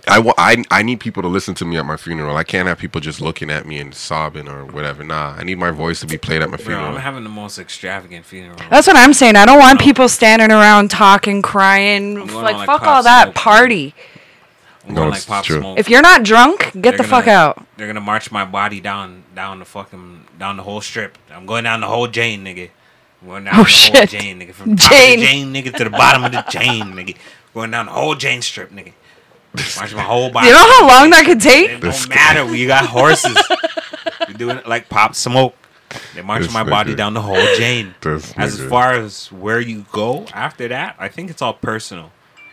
I, 0.06 0.34
I, 0.38 0.64
I 0.70 0.84
need 0.84 1.00
people 1.00 1.22
to 1.24 1.30
listen 1.30 1.56
to 1.56 1.66
me 1.66 1.78
at 1.78 1.86
my 1.86 1.96
funeral 1.98 2.36
i 2.36 2.44
can't 2.44 2.68
have 2.68 2.78
people 2.78 3.00
just 3.00 3.22
looking 3.22 3.50
at 3.50 3.66
me 3.66 3.80
and 3.80 3.96
sobbing 3.96 4.48
or 4.50 4.66
whatever 4.66 5.04
nah 5.04 5.36
i 5.38 5.44
need 5.44 5.58
my 5.58 5.72
voice 5.72 6.02
to 6.02 6.08
be 6.08 6.18
played 6.18 6.42
at 6.42 6.50
my 6.50 6.58
Bro, 6.58 6.66
funeral 6.66 6.86
I'm 6.88 6.98
having 6.98 7.24
the 7.24 7.30
most 7.30 7.58
extravagant 7.58 8.26
funeral. 8.26 8.58
That's 8.70 8.86
what 8.88 8.96
I'm 8.98 9.14
saying. 9.14 9.36
I 9.38 9.46
don't 9.46 9.60
want 9.60 9.80
people 9.80 10.10
standing 10.10 10.52
around 10.52 10.92
talking, 10.92 11.42
crying. 11.42 12.28
Like, 12.28 12.56
like, 12.56 12.66
fuck 12.68 12.84
all 12.84 13.02
that 13.04 13.26
Smoke. 13.28 13.36
party. 13.36 13.96
I'm 14.88 14.94
No, 14.94 15.02
going 15.04 15.14
it's 15.14 15.28
like 15.30 15.38
pop 15.38 15.46
true. 15.46 15.60
smoke. 15.60 15.80
If 15.80 15.90
you're 15.90 16.02
not 16.02 16.24
drunk, 16.24 16.60
get 16.74 16.82
They're 16.82 16.98
the 16.98 17.04
fuck 17.04 17.26
gonna- 17.26 17.38
out. 17.38 17.66
They're 17.78 17.88
gonna 17.88 18.02
march 18.02 18.32
my 18.32 18.44
body 18.46 18.80
down, 18.82 19.24
down 19.34 19.60
the 19.60 19.66
fucking, 19.66 20.26
down 20.38 20.58
the 20.58 20.64
whole 20.64 20.82
strip. 20.82 21.18
I'm 21.32 21.46
going 21.46 21.64
down 21.64 21.80
the 21.82 21.88
whole 21.88 22.08
Jane, 22.08 22.44
nigga. 22.44 22.70
I'm 23.22 23.28
going 23.30 23.44
down 23.46 23.56
Oh, 23.60 23.64
the 23.64 23.70
shit. 23.70 23.96
whole 23.96 24.06
Jane, 24.06 24.40
nigga. 24.40 24.54
From 24.54 24.76
top 24.76 24.92
Jane. 24.92 25.14
of 25.14 25.20
the 25.22 25.26
Jane, 25.26 25.54
nigga, 25.54 25.76
to 25.78 25.84
the 25.86 25.90
bottom 25.90 26.24
of 26.26 26.32
the 26.34 26.44
Jane, 26.50 26.94
nigga. 26.94 27.16
Going 27.54 27.72
down 27.72 27.86
the 27.88 27.94
whole 27.94 28.16
Jane 28.16 28.42
strip, 28.42 28.72
nigga. 28.72 28.94
March 29.78 29.94
my 29.96 30.02
whole 30.02 30.32
body. 30.32 30.48
You 30.48 30.54
know 30.54 30.60
how 30.80 30.88
long 30.88 31.10
that 31.12 31.26
could 31.26 31.40
take? 31.42 31.80
This 31.82 32.02
don't 32.06 32.16
matter. 32.16 32.46
We 32.46 32.66
got 32.66 32.86
horses. 32.86 33.38
we 34.28 34.34
doing 34.34 34.58
it 34.58 34.68
like 34.68 34.90
pop 34.90 35.16
smoke. 35.16 35.56
They 36.16 36.24
march 36.24 36.42
This 36.44 36.54
my 36.54 36.64
body 36.64 36.96
down 36.96 37.14
the 37.14 37.22
whole 37.22 37.36
Jane. 37.56 37.94
As 38.38 38.60
far 38.64 38.94
as 38.94 39.32
where 39.32 39.60
you 39.60 39.86
go 39.92 40.26
after 40.34 40.68
that, 40.68 40.96
I 40.98 41.08
think 41.08 41.30
it's 41.30 41.42
all 41.42 41.54
personal. 41.54 42.12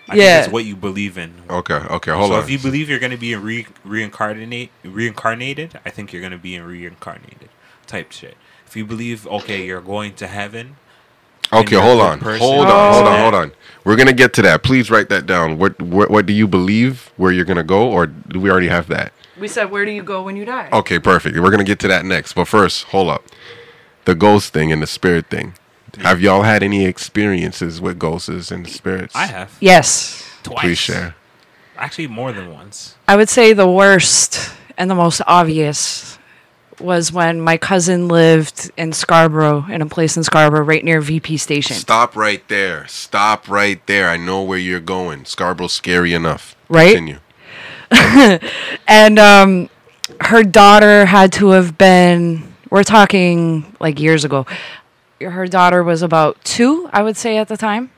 I 0.09 0.17
Yeah. 0.17 0.35
think 0.35 0.45
it's 0.47 0.53
what 0.53 0.65
you 0.67 0.77
believe 0.77 1.17
in. 1.17 1.33
okay 1.49 1.75
okay 1.75 2.11
hold 2.11 2.31
so 2.31 2.35
on 2.35 2.41
So 2.41 2.45
if 2.45 2.51
you 2.51 2.59
believe 2.59 2.91
you're 2.91 2.99
going 2.99 3.13
to 3.13 3.17
be 3.17 3.33
in 3.33 3.43
re- 3.43 3.67
reincarnate 3.85 4.71
reincarnated, 4.85 5.81
I 5.87 5.91
think 5.91 6.13
you're 6.13 6.21
going 6.21 6.33
to 6.33 6.39
be 6.39 6.55
in 6.55 6.65
reincarnated 6.65 7.49
type 7.87 8.13
shit. 8.13 8.37
If 8.67 8.77
you 8.77 8.85
believe 8.85 9.27
okay, 9.27 9.65
you're 9.65 9.81
going 9.81 10.15
to 10.15 10.27
heaven. 10.27 10.77
And 11.53 11.67
Okay, 11.67 11.77
hold 11.77 12.01
on, 12.01 12.19
person, 12.21 12.41
hold 12.47 12.67
on, 12.67 12.93
hold 12.95 13.07
on, 13.07 13.15
oh. 13.19 13.23
hold 13.23 13.35
on. 13.35 13.53
We're 13.85 13.97
gonna 13.97 14.13
get 14.13 14.33
to 14.35 14.43
that. 14.43 14.63
Please 14.63 14.91
write 14.91 15.09
that 15.09 15.27
down. 15.27 15.59
What, 15.59 15.81
what, 15.81 16.11
what 16.11 16.27
do 16.27 16.33
you 16.33 16.47
believe? 16.47 17.11
Where 17.17 17.33
you're 17.33 17.45
gonna 17.47 17.63
go, 17.65 17.91
or 17.91 18.07
do 18.07 18.39
we 18.39 18.51
already 18.51 18.69
have 18.69 18.89
that? 18.89 19.13
We 19.39 19.49
said, 19.49 19.71
where 19.71 19.85
do 19.87 19.91
you 19.91 20.03
go 20.03 20.23
when 20.23 20.37
you 20.37 20.45
die? 20.45 20.69
Okay, 20.73 20.99
perfect. 20.99 21.39
We're 21.39 21.51
gonna 21.51 21.65
get 21.65 21.79
to 21.81 21.89
that 21.89 22.05
next. 22.05 22.35
But 22.35 22.47
first, 22.47 22.85
hold 22.85 23.09
up. 23.09 23.25
The 24.05 24.15
ghost 24.15 24.53
thing 24.53 24.71
and 24.71 24.83
the 24.83 24.87
spirit 24.87 25.27
thing. 25.29 25.55
Have 25.99 26.21
y'all 26.21 26.43
had 26.43 26.63
any 26.63 26.85
experiences 26.85 27.81
with 27.81 27.99
ghosts 27.99 28.51
and 28.51 28.69
spirits? 28.69 29.15
I 29.17 29.27
have 29.27 29.57
Yes. 29.61 30.25
twice. 30.43 30.61
Please 30.61 30.79
share. 30.79 31.15
Actually, 31.77 32.07
more 32.07 32.33
than 32.33 32.53
once. 32.53 32.95
I 33.09 33.17
would 33.17 33.29
say 33.29 33.53
the 33.55 33.69
worst 33.69 34.53
and 34.77 34.91
the 34.91 34.95
most 34.95 35.21
obvious 35.27 36.19
was 36.81 37.12
when 37.12 37.40
my 37.40 37.57
cousin 37.57 38.09
lived 38.09 38.71
in 38.77 38.93
Scarborough, 38.93 39.66
in 39.69 39.83
a 39.83 39.87
place 39.87 40.16
in 40.16 40.23
Scarborough, 40.25 40.64
right 40.64 40.85
near 40.85 41.01
VP 41.01 41.37
Station. 41.37 41.77
Stop 41.77 42.16
right 42.16 42.47
there. 42.49 42.87
Stop 42.87 43.49
right 43.49 43.85
there. 43.87 44.09
I 44.09 44.16
know 44.16 44.43
where 44.43 44.59
you're 44.59 44.81
going. 44.81 45.25
Scarborough's 45.25 45.73
scary 45.73 46.12
enough. 46.12 46.57
Right? 46.69 46.95
Continue. 46.95 47.19
And 48.87 49.19
um, 49.19 49.71
her 50.21 50.43
daughter 50.43 51.07
had 51.07 51.33
to 51.35 51.51
have 51.51 51.79
been, 51.79 52.55
we're 52.71 52.85
talking 52.85 53.77
like 53.81 54.01
years 54.01 54.25
ago. 54.25 54.47
Her 55.21 55.47
daughter 55.47 55.83
was 55.83 56.03
about 56.03 56.43
two, 56.45 56.88
I 56.93 57.03
would 57.03 57.16
say, 57.16 57.37
at 57.38 57.49
the 57.49 57.57
time. 57.57 57.90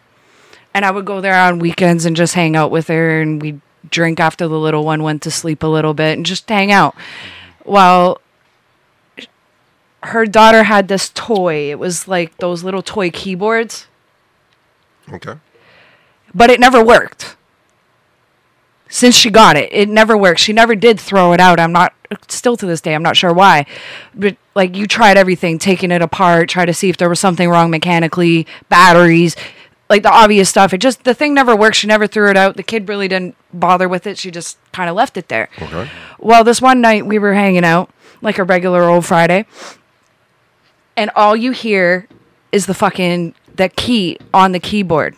And 0.75 0.85
I 0.85 0.91
would 0.91 1.05
go 1.05 1.21
there 1.21 1.35
on 1.35 1.59
weekends 1.59 2.05
and 2.07 2.17
just 2.17 2.35
hang 2.35 2.57
out 2.57 2.71
with 2.71 2.89
her, 2.89 3.21
and 3.21 3.41
we'd 3.41 3.61
drink 3.91 4.21
after 4.21 4.49
the 4.49 4.59
little 4.59 4.85
one 4.85 5.03
went 5.03 5.23
to 5.23 5.31
sleep 5.31 5.63
a 5.63 5.67
little 5.67 5.95
bit 5.95 6.17
and 6.17 6.25
just 6.25 6.49
hang 6.49 6.73
out. 6.73 6.95
Well, 7.65 8.21
her 10.05 10.27
daughter 10.27 10.65
had 10.65 10.89
this 10.89 11.11
toy. 11.15 11.71
It 11.71 11.79
was 11.79 12.09
like 12.09 12.37
those 12.39 12.65
little 12.65 12.83
toy 12.83 13.11
keyboards, 13.11 13.87
Okay. 15.13 15.35
but 16.35 16.51
it 16.51 16.59
never 16.61 16.83
worked. 16.83 17.37
Since 18.89 19.15
she 19.15 19.31
got 19.31 19.57
it, 19.57 19.71
it 19.73 19.89
never 19.89 20.19
worked. 20.19 20.41
She 20.41 20.53
never 20.53 20.75
did 20.75 21.01
throw 21.01 21.33
it 21.33 21.41
out. 21.41 21.59
I'm 21.59 21.73
not 21.73 21.95
still 22.29 22.59
to 22.59 22.67
this 22.67 22.83
day. 22.83 22.95
I'm 22.95 23.03
not 23.03 23.17
sure 23.17 23.33
why, 23.33 23.65
but 24.15 24.37
like 24.55 24.77
you 24.77 24.87
tried 24.87 25.17
everything, 25.17 25.59
taking 25.59 25.91
it 25.91 26.03
apart, 26.03 26.51
try 26.51 26.67
to 26.67 26.75
see 26.75 26.91
if 26.91 26.99
there 26.99 27.09
was 27.09 27.19
something 27.19 27.49
wrong 27.49 27.71
mechanically, 27.71 28.47
batteries. 28.69 29.35
like 29.89 30.03
the 30.03 30.11
obvious 30.11 30.49
stuff. 30.51 30.73
It 30.75 30.79
just 30.79 31.05
the 31.05 31.15
thing 31.15 31.33
never 31.35 31.55
worked. 31.57 31.77
She 31.77 31.87
never 31.87 32.07
threw 32.07 32.29
it 32.31 32.37
out. 32.37 32.57
The 32.57 32.63
kid 32.63 32.87
really 32.89 33.09
didn't 33.09 33.35
bother 33.53 33.89
with 33.89 34.07
it. 34.07 34.19
She 34.19 34.31
just 34.31 34.59
kind 34.73 34.91
of 34.91 34.97
left 34.97 35.17
it 35.17 35.29
there. 35.29 35.49
Okay. 35.61 35.89
Well, 36.19 36.45
this 36.45 36.61
one 36.61 36.81
night 36.83 37.07
we 37.07 37.19
were 37.19 37.33
hanging 37.35 37.65
out 37.65 37.91
like 38.21 38.39
a 38.39 38.45
regular 38.45 38.85
old 38.85 39.05
Friday, 39.07 39.47
and 40.97 41.11
all 41.15 41.37
you 41.37 41.53
hear 41.53 42.09
is 42.51 42.67
the 42.67 42.75
fucking 42.75 43.35
the 43.55 43.69
key 43.69 44.19
on 44.33 44.53
the 44.53 44.61
keyboard. 44.61 45.17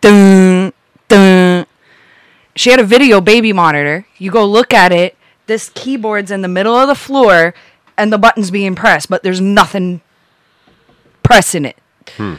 Dun, 0.00 0.72
dun. 1.08 1.66
She 2.56 2.70
had 2.70 2.80
a 2.80 2.84
video 2.84 3.20
baby 3.20 3.52
monitor. 3.52 4.06
You 4.18 4.30
go 4.30 4.44
look 4.44 4.72
at 4.72 4.92
it. 4.92 5.16
This 5.46 5.70
keyboard's 5.70 6.30
in 6.30 6.42
the 6.42 6.48
middle 6.48 6.74
of 6.74 6.88
the 6.88 6.94
floor, 6.94 7.54
and 7.96 8.12
the 8.12 8.18
button's 8.18 8.50
being 8.50 8.74
pressed, 8.74 9.10
but 9.10 9.22
there's 9.22 9.40
nothing 9.40 10.00
pressing 11.22 11.64
it. 11.64 11.76
Hmm. 12.16 12.36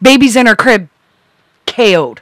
Baby's 0.00 0.36
in 0.36 0.46
her 0.46 0.56
crib, 0.56 0.88
KO'd. 1.66 2.20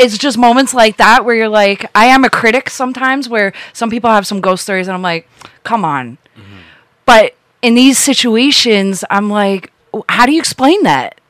It's 0.00 0.16
just 0.16 0.38
moments 0.38 0.72
like 0.72 0.96
that 0.96 1.24
where 1.24 1.36
you're 1.36 1.48
like, 1.48 1.88
I 1.94 2.06
am 2.06 2.24
a 2.24 2.30
critic 2.30 2.70
sometimes 2.70 3.28
where 3.28 3.52
some 3.72 3.90
people 3.90 4.08
have 4.08 4.26
some 4.26 4.40
ghost 4.40 4.62
stories 4.62 4.88
and 4.88 4.94
I'm 4.94 5.02
like, 5.02 5.28
come 5.62 5.84
on. 5.84 6.18
But 7.04 7.34
in 7.60 7.74
these 7.74 7.98
situations, 7.98 9.04
I'm 9.10 9.28
like, 9.28 9.72
how 10.08 10.24
do 10.24 10.32
you 10.32 10.38
explain 10.38 10.82
that? 10.84 11.20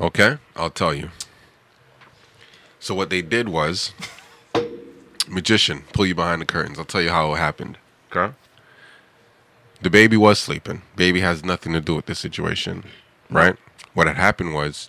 Okay, 0.00 0.38
I'll 0.56 0.70
tell 0.70 0.94
you. 0.94 1.10
So 2.80 2.94
what 2.94 3.10
they 3.10 3.22
did 3.22 3.48
was, 3.48 3.92
magician, 5.28 5.84
pull 5.92 6.06
you 6.06 6.14
behind 6.14 6.40
the 6.40 6.46
curtains. 6.46 6.78
I'll 6.78 6.84
tell 6.84 7.02
you 7.02 7.10
how 7.10 7.34
it 7.34 7.38
happened. 7.38 7.78
Okay. 8.10 8.34
The 9.82 9.90
baby 9.90 10.16
was 10.16 10.38
sleeping. 10.38 10.82
Baby 10.96 11.20
has 11.20 11.44
nothing 11.44 11.72
to 11.74 11.80
do 11.80 11.94
with 11.94 12.06
this 12.06 12.18
situation, 12.18 12.84
right? 13.30 13.56
What 13.98 14.06
had 14.06 14.14
happened 14.16 14.54
was, 14.54 14.88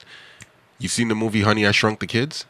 you 0.77 0.87
seen 0.87 1.07
the 1.07 1.15
movie 1.15 1.41
Honey 1.41 1.65
I 1.65 1.71
Shrunk 1.71 1.99
the 1.99 2.05
Kids? 2.05 2.45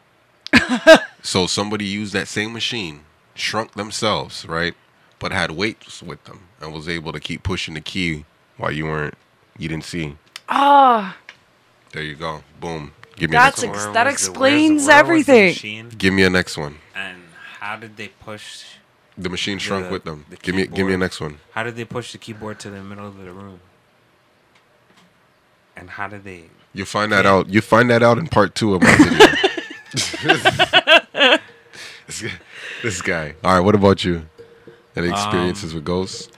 so 1.22 1.48
somebody 1.48 1.86
used 1.86 2.12
that 2.12 2.28
same 2.28 2.52
machine, 2.52 3.06
shrunk 3.34 3.76
themselves, 3.76 4.46
right? 4.46 4.74
But 5.20 5.32
had 5.32 5.52
weights 5.52 6.04
with 6.04 6.22
them 6.26 6.50
and 6.60 6.74
was 6.74 6.90
able 6.90 7.14
to 7.14 7.20
keep 7.22 7.44
pushing 7.44 7.76
the 7.76 7.80
key 7.80 8.26
while 8.58 8.74
you 8.74 8.84
weren't, 8.88 9.14
you 9.58 9.70
didn't 9.70 9.86
see. 9.86 10.18
Oh, 10.50 11.16
There 11.94 12.04
you 12.04 12.16
go. 12.16 12.44
Boom. 12.60 12.92
Give 13.16 13.30
me 13.30 13.38
That's 13.38 13.64
next 13.64 13.78
ex- 13.78 13.86
one. 13.86 13.94
that 13.94 14.08
explains 14.08 14.84
the- 14.84 14.88
where 14.90 14.96
the 14.98 15.00
everything. 15.00 15.90
Give 15.98 16.14
me 16.14 16.24
a 16.24 16.30
next 16.30 16.58
one. 16.58 16.80
And 16.94 17.24
how 17.62 17.78
did 17.78 17.96
they 17.96 18.10
push? 18.10 18.66
The 19.18 19.30
machine 19.30 19.60
shrunk 19.60 19.86
the- 19.86 19.92
with 19.94 20.04
them. 20.04 20.26
the 20.30 20.36
Give 20.36 20.56
me 20.56 20.68
give 20.68 20.86
me 20.86 20.94
a 20.94 20.98
next 20.98 21.22
one. 21.22 21.40
How 21.52 21.64
did 21.64 21.78
they 21.78 21.86
push 21.86 22.12
the 22.12 22.18
keyboard 22.18 22.60
to 22.60 22.70
the 22.70 22.84
middle 22.84 23.08
of 23.08 23.18
the 23.18 23.32
room? 23.32 23.62
And 25.80 25.90
how 25.90 26.08
did 26.08 26.24
they? 26.26 26.44
You 26.74 26.86
find 26.86 27.12
that 27.12 27.26
out. 27.26 27.48
You 27.50 27.62
find 27.62 27.90
that 27.90 28.04
out 28.04 28.18
in 28.18 28.28
part 28.28 28.54
two 28.54 28.76
of 28.76 28.82
my 28.84 28.96
video. 28.98 29.28
this, 32.08 32.22
guy, 32.22 32.32
this 32.84 33.02
guy. 33.02 33.36
All 33.44 33.54
right. 33.56 33.60
What 33.62 33.76
about 33.76 34.04
you? 34.04 34.28
Any 34.96 35.10
experiences 35.10 35.74
with 35.74 35.86
ghosts? 35.86 36.30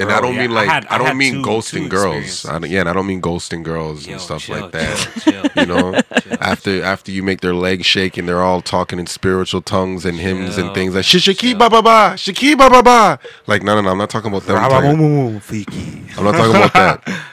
And 0.00 0.10
I 0.10 0.16
Um, 0.16 0.22
don't 0.22 0.34
yeah, 0.34 0.40
mean 0.40 0.50
I 0.50 0.54
like 0.54 0.68
had- 0.68 0.86
I, 0.90 0.96
I 0.96 0.98
don't 0.98 1.06
had 1.06 1.16
mean 1.16 1.34
two- 1.34 1.42
ghosting 1.42 1.84
two 1.84 1.88
girls. 1.88 2.44
I 2.46 2.58
don't, 2.58 2.68
yeah, 2.68 2.80
and 2.80 2.88
I 2.88 2.92
don't 2.92 3.06
mean 3.06 3.22
ghosting 3.22 3.62
girls 3.62 4.04
Yo, 4.06 4.14
and 4.14 4.20
stuff 4.20 4.42
chill, 4.42 4.60
like 4.60 4.72
that. 4.72 4.96
chill, 5.22 5.32
chill. 5.32 5.50
You 5.56 5.66
know, 5.66 5.92
Chill. 6.20 6.36
after 6.40 6.82
after 6.82 7.12
you 7.12 7.22
make 7.22 7.40
their 7.42 7.54
legs 7.54 7.86
shake 7.86 8.16
and 8.18 8.28
they're 8.28 8.42
all 8.42 8.60
talking 8.60 8.98
in 8.98 9.06
spiritual 9.06 9.62
tongues 9.62 10.04
and 10.04 10.18
hymns 10.18 10.58
and 10.58 10.74
things 10.74 10.96
like 10.96 11.04
shiki 11.04 11.36
chill. 11.50 11.58
ba 11.58 11.70
ba 11.70 11.80
ba, 11.80 12.14
shiki 12.16 12.58
ba 12.58 12.68
ba 12.68 12.82
ba. 12.82 13.20
Like 13.46 13.62
no 13.62 13.76
no 13.76 13.82
no, 13.82 13.90
I'm 13.90 13.98
not 13.98 14.10
talking 14.10 14.32
about 14.32 14.42
them. 14.48 14.56
I'm 14.56 14.68
talking- 14.68 15.40
Fiki. 15.40 16.18
I'm 16.18 16.24
not 16.24 16.32
talking 16.32 16.56
about 16.56 16.72
that. 16.72 17.24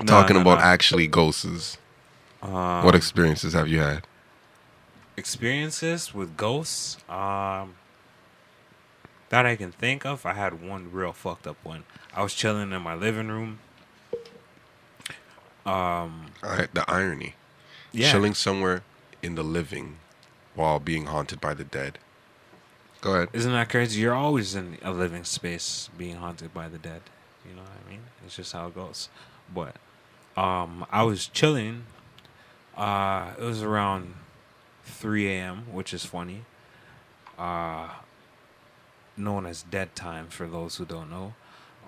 No, 0.00 0.06
talking 0.06 0.36
no, 0.36 0.42
about 0.42 0.58
no. 0.58 0.64
actually 0.64 1.06
ghosts. 1.06 1.78
Um, 2.42 2.84
what 2.84 2.94
experiences 2.94 3.52
have 3.52 3.68
you 3.68 3.80
had? 3.80 4.06
experiences 5.16 6.14
with 6.14 6.36
ghosts? 6.36 6.96
Um, 7.08 7.74
that 9.28 9.46
I 9.46 9.54
can 9.54 9.70
think 9.70 10.04
of. 10.04 10.26
I 10.26 10.32
had 10.32 10.66
one 10.66 10.90
real 10.90 11.12
fucked 11.12 11.46
up 11.46 11.56
one. 11.62 11.84
I 12.14 12.22
was 12.22 12.34
chilling 12.34 12.72
in 12.72 12.82
my 12.82 12.94
living 12.94 13.28
room. 13.28 13.60
Um, 15.64 16.32
right, 16.42 16.72
the 16.74 16.84
irony. 16.90 17.34
yeah. 17.92 18.10
Chilling 18.10 18.34
somewhere 18.34 18.82
in 19.22 19.36
the 19.36 19.44
living 19.44 19.98
while 20.54 20.80
being 20.80 21.06
haunted 21.06 21.40
by 21.40 21.54
the 21.54 21.64
dead. 21.64 21.98
Go 23.00 23.14
ahead. 23.14 23.28
Isn't 23.32 23.52
that 23.52 23.68
crazy? 23.68 24.00
You're 24.00 24.14
always 24.14 24.54
in 24.54 24.78
a 24.82 24.90
living 24.90 25.24
space 25.24 25.88
being 25.96 26.16
haunted 26.16 26.52
by 26.52 26.68
the 26.68 26.78
dead. 26.78 27.02
You 27.48 27.54
know 27.54 27.62
what 27.62 27.70
I 27.86 27.90
mean? 27.90 28.00
It's 28.26 28.36
just 28.36 28.52
how 28.52 28.66
it 28.66 28.74
goes. 28.74 29.08
But 29.54 29.76
um 30.36 30.86
I 30.90 31.02
was 31.02 31.26
chilling. 31.26 31.84
Uh 32.76 33.32
it 33.38 33.42
was 33.42 33.62
around 33.62 34.14
3 34.84 35.28
a.m., 35.28 35.66
which 35.72 35.92
is 35.92 36.04
funny. 36.04 36.44
Uh 37.38 37.88
known 39.16 39.44
as 39.44 39.62
dead 39.62 39.94
time 39.94 40.28
for 40.28 40.46
those 40.46 40.76
who 40.76 40.84
don't 40.84 41.10
know. 41.10 41.34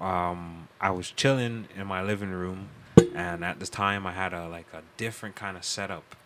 Um 0.04 0.68
I 0.80 0.90
was 0.90 1.10
chilling 1.10 1.68
in 1.76 1.86
my 1.86 2.02
living 2.02 2.30
room 2.30 2.68
and 3.14 3.44
at 3.44 3.58
this 3.60 3.68
time 3.70 4.06
I 4.06 4.12
had 4.12 4.32
a 4.32 4.48
like 4.48 4.66
a 4.72 4.82
different 4.96 5.34
kind 5.34 5.56
of 5.56 5.64
setup. 5.64 6.16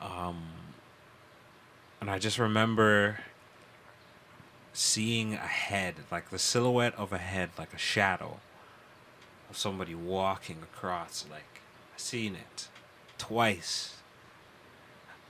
Um 0.00 0.44
and 2.00 2.10
I 2.10 2.18
just 2.18 2.38
remember 2.38 3.20
seeing 4.74 5.34
a 5.34 5.38
head, 5.38 5.94
like 6.10 6.30
the 6.30 6.38
silhouette 6.38 6.94
of 6.96 7.12
a 7.12 7.18
head, 7.18 7.50
like 7.56 7.72
a 7.72 7.78
shadow 7.78 8.40
of 9.54 9.58
somebody 9.58 9.94
walking 9.94 10.58
across. 10.62 11.24
Like 11.30 11.60
I 11.94 11.98
seen 11.98 12.34
it 12.34 12.68
twice. 13.18 13.94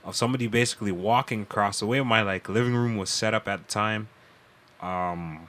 Of 0.03 0.15
somebody 0.15 0.47
basically 0.47 0.91
walking 0.91 1.43
across 1.43 1.79
the 1.79 1.85
way 1.85 2.01
my 2.01 2.21
like 2.21 2.49
living 2.49 2.75
room 2.75 2.97
was 2.97 3.09
set 3.09 3.33
up 3.33 3.47
at 3.47 3.67
the 3.67 3.71
time. 3.71 4.07
Um, 4.81 5.47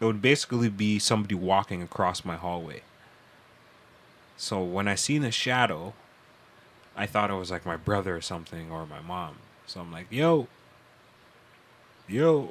it 0.00 0.04
would 0.04 0.20
basically 0.20 0.68
be 0.68 0.98
somebody 0.98 1.34
walking 1.34 1.82
across 1.82 2.24
my 2.24 2.36
hallway. 2.36 2.82
So 4.36 4.62
when 4.62 4.86
I 4.86 4.94
seen 4.94 5.22
the 5.22 5.32
shadow, 5.32 5.94
I 6.96 7.06
thought 7.06 7.30
it 7.30 7.34
was 7.34 7.50
like 7.50 7.66
my 7.66 7.76
brother 7.76 8.16
or 8.16 8.20
something 8.20 8.70
or 8.70 8.86
my 8.86 9.00
mom. 9.00 9.36
So 9.66 9.80
I'm 9.80 9.92
like, 9.92 10.06
yo, 10.10 10.46
yo, 12.08 12.50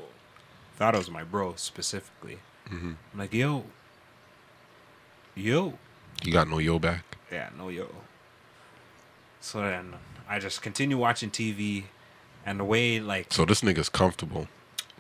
thought 0.76 0.96
it 0.96 1.00
was 1.00 1.10
my 1.10 1.24
bro 1.24 1.54
specifically. 1.56 2.40
Mm-hmm. 2.70 2.94
I'm 3.14 3.20
like, 3.20 3.34
yo, 3.34 3.64
yo, 5.38 5.74
You 6.24 6.34
got 6.34 6.48
no 6.50 6.58
yo 6.60 6.80
back. 6.80 7.04
yeah, 7.32 7.50
no 7.58 7.70
yo. 7.70 7.88
So 9.42 9.62
then 9.62 9.94
I 10.30 10.40
just 10.40 10.62
continue 10.62 10.98
watching 10.98 11.30
TV, 11.30 11.84
and 12.46 12.60
the 12.60 12.64
way 12.64 13.00
like 13.00 13.32
So 13.32 13.46
this 13.46 13.62
nigga's 13.62 13.90
comfortable. 13.90 14.48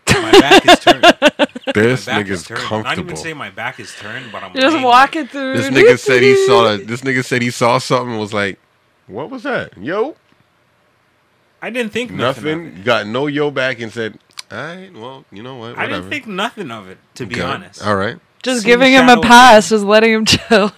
my 0.07 0.31
back 0.31 0.65
is 0.65 0.79
turned, 0.79 1.01
my 1.21 1.47
This 1.73 2.05
back 2.05 2.25
nigga's 2.25 2.41
is 2.41 2.47
turned. 2.47 2.61
Not 2.61 2.69
comfortable. 2.69 3.09
even 3.11 3.17
say 3.17 3.33
my 3.33 3.49
back 3.49 3.79
is 3.79 3.93
turned, 3.95 4.31
but 4.31 4.43
I'm 4.43 4.53
You're 4.53 4.63
just 4.63 4.75
laying 4.75 4.85
walking 4.85 5.27
through. 5.27 5.53
This 5.53 5.69
nigga 5.69 5.99
said 5.99 6.23
he 6.23 6.35
saw. 6.45 6.77
This 6.77 7.01
nigga 7.01 7.23
said 7.25 7.41
he 7.41 7.51
saw 7.51 7.77
something. 7.77 8.11
and 8.11 8.19
Was 8.19 8.33
like, 8.33 8.59
what 9.07 9.29
was 9.29 9.43
that? 9.43 9.77
Yo, 9.77 10.15
I 11.61 11.69
didn't 11.69 11.91
think 11.91 12.11
nothing. 12.11 12.43
nothing. 12.45 12.67
Of 12.67 12.77
it. 12.79 12.85
Got 12.85 13.07
no 13.07 13.27
yo 13.27 13.51
back 13.51 13.81
and 13.81 13.91
said, 13.91 14.17
all 14.51 14.57
right, 14.57 14.93
well, 14.93 15.25
you 15.31 15.43
know 15.43 15.55
what? 15.55 15.71
I 15.77 15.83
Whatever. 15.83 15.95
didn't 15.95 16.09
think 16.09 16.27
nothing 16.27 16.71
of 16.71 16.87
it, 16.87 16.99
to 17.15 17.25
be 17.25 17.35
Okay. 17.35 17.43
honest. 17.43 17.85
All 17.85 17.95
right. 17.95 18.17
Just 18.43 18.65
giving 18.65 18.93
him 18.93 19.09
a 19.09 19.21
pass, 19.21 19.69
just 19.69 19.83
letting 19.83 20.13
him 20.13 20.25
chill. 20.25 20.71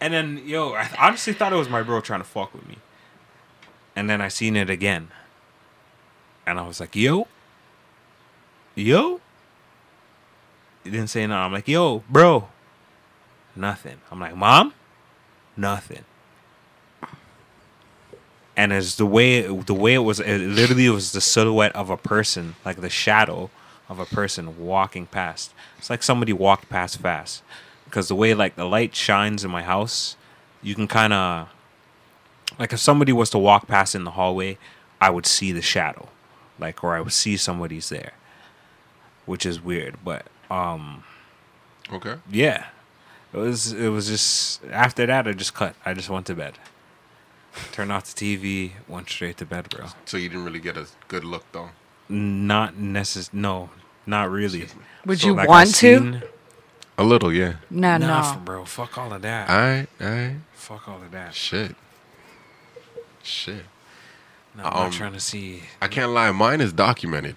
And 0.00 0.14
then, 0.14 0.42
yo, 0.46 0.72
I 0.72 0.88
honestly 0.98 1.32
thought 1.32 1.52
it 1.52 1.56
was 1.56 1.68
my 1.68 1.82
bro 1.82 2.00
trying 2.00 2.20
to 2.20 2.24
fuck 2.24 2.54
with 2.54 2.66
me. 2.68 2.78
And 3.94 4.08
then 4.08 4.20
I 4.20 4.28
seen 4.28 4.56
it 4.56 4.70
again. 4.70 5.08
And 6.46 6.58
I 6.58 6.66
was 6.66 6.80
like, 6.80 6.96
yo, 6.96 7.28
yo. 8.74 9.20
He 10.84 10.90
didn't 10.90 11.08
say 11.08 11.26
no. 11.26 11.36
I'm 11.36 11.52
like, 11.52 11.68
yo, 11.68 12.02
bro. 12.08 12.48
Nothing. 13.54 14.00
I'm 14.10 14.18
like, 14.18 14.34
mom? 14.34 14.72
Nothing. 15.56 16.04
And 18.56 18.72
as 18.72 18.96
the 18.96 19.06
way 19.06 19.42
the 19.42 19.74
way 19.74 19.94
it 19.94 19.98
was, 19.98 20.20
it 20.20 20.38
literally 20.38 20.88
was 20.90 21.12
the 21.12 21.20
silhouette 21.20 21.74
of 21.74 21.88
a 21.88 21.96
person, 21.96 22.56
like 22.64 22.80
the 22.80 22.90
shadow 22.90 23.50
of 23.90 23.98
a 23.98 24.06
person 24.06 24.64
walking 24.64 25.04
past. 25.04 25.52
It's 25.76 25.90
like 25.90 26.02
somebody 26.02 26.32
walked 26.32 26.70
past 26.70 26.98
fast, 27.00 27.42
because 27.84 28.08
the 28.08 28.14
way 28.14 28.32
like 28.32 28.56
the 28.56 28.64
light 28.64 28.94
shines 28.94 29.44
in 29.44 29.50
my 29.50 29.62
house, 29.62 30.16
you 30.62 30.74
can 30.74 30.86
kind 30.88 31.12
of 31.12 31.48
like 32.58 32.72
if 32.72 32.78
somebody 32.80 33.12
was 33.12 33.28
to 33.30 33.38
walk 33.38 33.66
past 33.66 33.94
in 33.94 34.04
the 34.04 34.12
hallway, 34.12 34.56
I 35.00 35.10
would 35.10 35.26
see 35.26 35.52
the 35.52 35.60
shadow, 35.62 36.08
like 36.58 36.82
or 36.84 36.94
I 36.96 37.00
would 37.00 37.12
see 37.12 37.36
somebody's 37.36 37.88
there, 37.90 38.12
which 39.26 39.44
is 39.44 39.60
weird. 39.60 39.96
But 40.04 40.26
um, 40.50 41.04
Okay. 41.92 42.14
yeah, 42.30 42.66
it 43.32 43.36
was 43.38 43.72
it 43.72 43.88
was 43.88 44.06
just 44.08 44.64
after 44.70 45.04
that 45.06 45.26
I 45.26 45.32
just 45.32 45.54
cut. 45.54 45.74
I 45.84 45.94
just 45.94 46.08
went 46.08 46.26
to 46.26 46.34
bed. 46.34 46.54
Turned 47.72 47.90
off 47.90 48.14
the 48.14 48.36
TV, 48.38 48.72
went 48.86 49.08
straight 49.10 49.36
to 49.38 49.44
bed, 49.44 49.68
bro. 49.70 49.86
So 50.04 50.16
you 50.16 50.28
didn't 50.28 50.44
really 50.44 50.60
get 50.60 50.76
a 50.76 50.86
good 51.08 51.24
look 51.24 51.44
though. 51.50 51.70
Not 52.08 52.74
necess. 52.74 53.32
No, 53.32 53.70
Not 54.10 54.28
really. 54.28 54.66
Would 55.06 55.20
So, 55.20 55.28
you 55.28 55.34
Like, 55.34 55.44
I've 55.44 55.48
want 55.48 55.68
to? 55.68 55.74
seen- 55.74 56.22
A 56.98 57.04
little, 57.04 57.32
yeah. 57.32 57.54
No, 57.70 57.96
Nah, 57.96 58.34
no. 58.34 58.40
bro. 58.40 58.64
Fuck 58.64 58.98
all 58.98 59.12
of 59.12 59.22
that. 59.22 59.48
All 59.48 59.56
right, 59.56 59.86
all 60.00 60.06
right. 60.08 60.36
Fuck 60.52 60.88
all 60.88 60.96
of 60.96 61.10
that. 61.12 61.32
Shit. 61.34 61.76
Shit. 63.22 63.64
No, 64.56 64.64
I'm 64.64 64.72
Um, 64.72 64.82
not 64.84 64.92
trying 64.92 65.12
to 65.12 65.20
see. 65.20 65.62
I 65.80 65.86
can't 65.86 66.10
lie. 66.10 66.30
Mine 66.32 66.60
is 66.60 66.72
documented. 66.72 67.36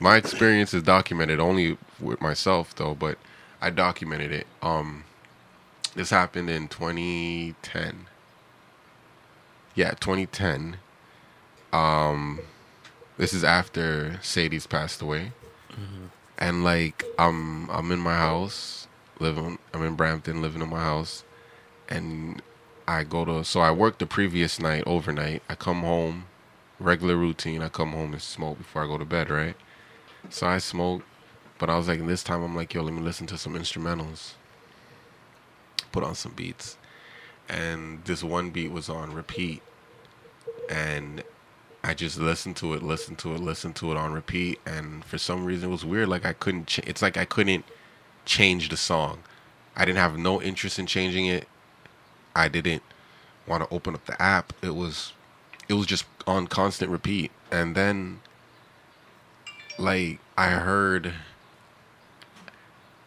My 0.00 0.16
experience 0.16 0.72
is 0.74 0.82
documented 0.82 1.38
only 1.38 1.76
with 2.00 2.20
myself 2.22 2.74
though, 2.74 2.94
but 2.94 3.18
I 3.60 3.68
documented 3.70 4.32
it. 4.32 4.46
Um, 4.62 5.04
this 5.94 6.08
happened 6.10 6.48
in 6.48 6.68
2010. 6.68 8.06
Yeah, 9.74 9.90
2010. 10.00 10.78
Um, 11.72 12.40
this 13.18 13.32
is 13.34 13.44
after 13.44 14.18
Sadie's 14.22 14.66
passed 14.66 15.00
away, 15.02 15.32
Mm-hmm. 15.72 16.06
and 16.38 16.64
like 16.64 17.04
I'm 17.18 17.70
I'm 17.70 17.92
in 17.92 18.00
my 18.00 18.16
house 18.16 18.88
living. 19.20 19.58
I'm 19.74 19.82
in 19.84 19.94
Brampton 19.96 20.42
living 20.42 20.62
in 20.62 20.70
my 20.70 20.80
house, 20.80 21.24
and 21.88 22.42
I 22.88 23.04
go 23.04 23.24
to 23.24 23.44
so 23.44 23.60
I 23.60 23.70
worked 23.70 24.00
the 24.00 24.06
previous 24.06 24.60
night 24.60 24.84
overnight. 24.86 25.42
I 25.48 25.54
come 25.54 25.82
home, 25.82 26.26
regular 26.80 27.16
routine. 27.16 27.62
I 27.62 27.68
come 27.68 27.92
home 27.92 28.12
and 28.12 28.22
smoke 28.22 28.58
before 28.58 28.84
I 28.84 28.86
go 28.88 28.98
to 28.98 29.04
bed, 29.04 29.30
right? 29.30 29.56
So 30.30 30.46
I 30.46 30.58
smoke, 30.58 31.02
but 31.58 31.70
I 31.70 31.76
was 31.76 31.88
like, 31.88 32.04
this 32.06 32.22
time 32.24 32.42
I'm 32.42 32.56
like, 32.56 32.74
yo, 32.74 32.82
let 32.82 32.94
me 32.94 33.00
listen 33.02 33.26
to 33.28 33.38
some 33.38 33.54
instrumentals. 33.54 34.34
Put 35.92 36.04
on 36.04 36.14
some 36.14 36.32
beats, 36.32 36.78
and 37.48 38.04
this 38.04 38.24
one 38.24 38.50
beat 38.50 38.72
was 38.72 38.88
on 38.88 39.14
repeat, 39.14 39.62
and 40.70 41.22
I 41.84 41.94
just 41.94 42.18
listened 42.18 42.56
to 42.56 42.74
it, 42.74 42.82
listened 42.82 43.18
to 43.18 43.34
it, 43.34 43.40
listened 43.40 43.74
to 43.76 43.90
it 43.90 43.96
on 43.96 44.12
repeat, 44.12 44.60
and 44.64 45.04
for 45.04 45.18
some 45.18 45.44
reason 45.44 45.68
it 45.68 45.72
was 45.72 45.84
weird. 45.84 46.08
Like 46.08 46.24
I 46.24 46.32
couldn't. 46.32 46.66
Ch- 46.66 46.80
it's 46.80 47.02
like 47.02 47.16
I 47.16 47.24
couldn't 47.24 47.64
change 48.24 48.68
the 48.68 48.76
song. 48.76 49.20
I 49.76 49.84
didn't 49.84 49.98
have 49.98 50.16
no 50.16 50.40
interest 50.40 50.78
in 50.78 50.86
changing 50.86 51.26
it. 51.26 51.48
I 52.36 52.48
didn't 52.48 52.82
want 53.46 53.68
to 53.68 53.74
open 53.74 53.94
up 53.94 54.04
the 54.06 54.20
app. 54.20 54.52
It 54.62 54.74
was 54.74 55.12
it 55.68 55.74
was 55.74 55.86
just 55.86 56.04
on 56.26 56.46
constant 56.46 56.90
repeat. 56.90 57.32
And 57.50 57.74
then 57.74 58.20
like 59.78 60.20
I 60.36 60.50
heard 60.50 61.14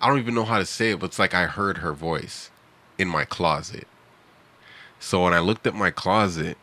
I 0.02 0.08
don't 0.08 0.20
even 0.20 0.36
know 0.36 0.46
how 0.46 0.60
to 0.60 0.66
say 0.66 0.92
it, 0.92 1.00
but 1.00 1.08
it's 1.08 1.20
like 1.20 1.34
I 1.34 1.46
heard 1.46 1.78
her 1.80 1.94
voice 1.94 2.50
in 2.98 3.08
my 3.08 3.26
closet. 3.26 3.88
So 5.00 5.24
when 5.24 5.34
I 5.34 5.40
looked 5.40 5.68
at 5.68 5.76
my 5.76 5.92
closet, 5.92 6.58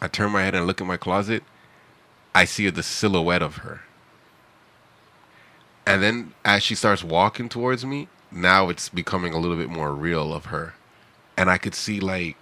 I 0.00 0.08
turned 0.08 0.32
my 0.32 0.42
head 0.42 0.54
and 0.54 0.66
looked 0.66 0.80
at 0.80 0.86
my 0.86 0.96
closet, 0.96 1.42
I 2.34 2.44
see 2.44 2.68
the 2.70 2.82
silhouette 2.82 3.42
of 3.42 3.58
her. 3.58 3.82
And 5.86 6.02
then 6.02 6.34
as 6.44 6.62
she 6.62 6.74
starts 6.74 7.04
walking 7.04 7.48
towards 7.48 7.84
me, 7.84 8.08
now 8.30 8.68
it's 8.68 8.88
becoming 8.88 9.34
a 9.34 9.38
little 9.38 9.56
bit 9.56 9.68
more 9.68 9.92
real 9.92 10.32
of 10.32 10.46
her. 10.46 10.74
And 11.36 11.50
I 11.50 11.58
could 11.58 11.74
see 11.74 12.00
like 12.00 12.36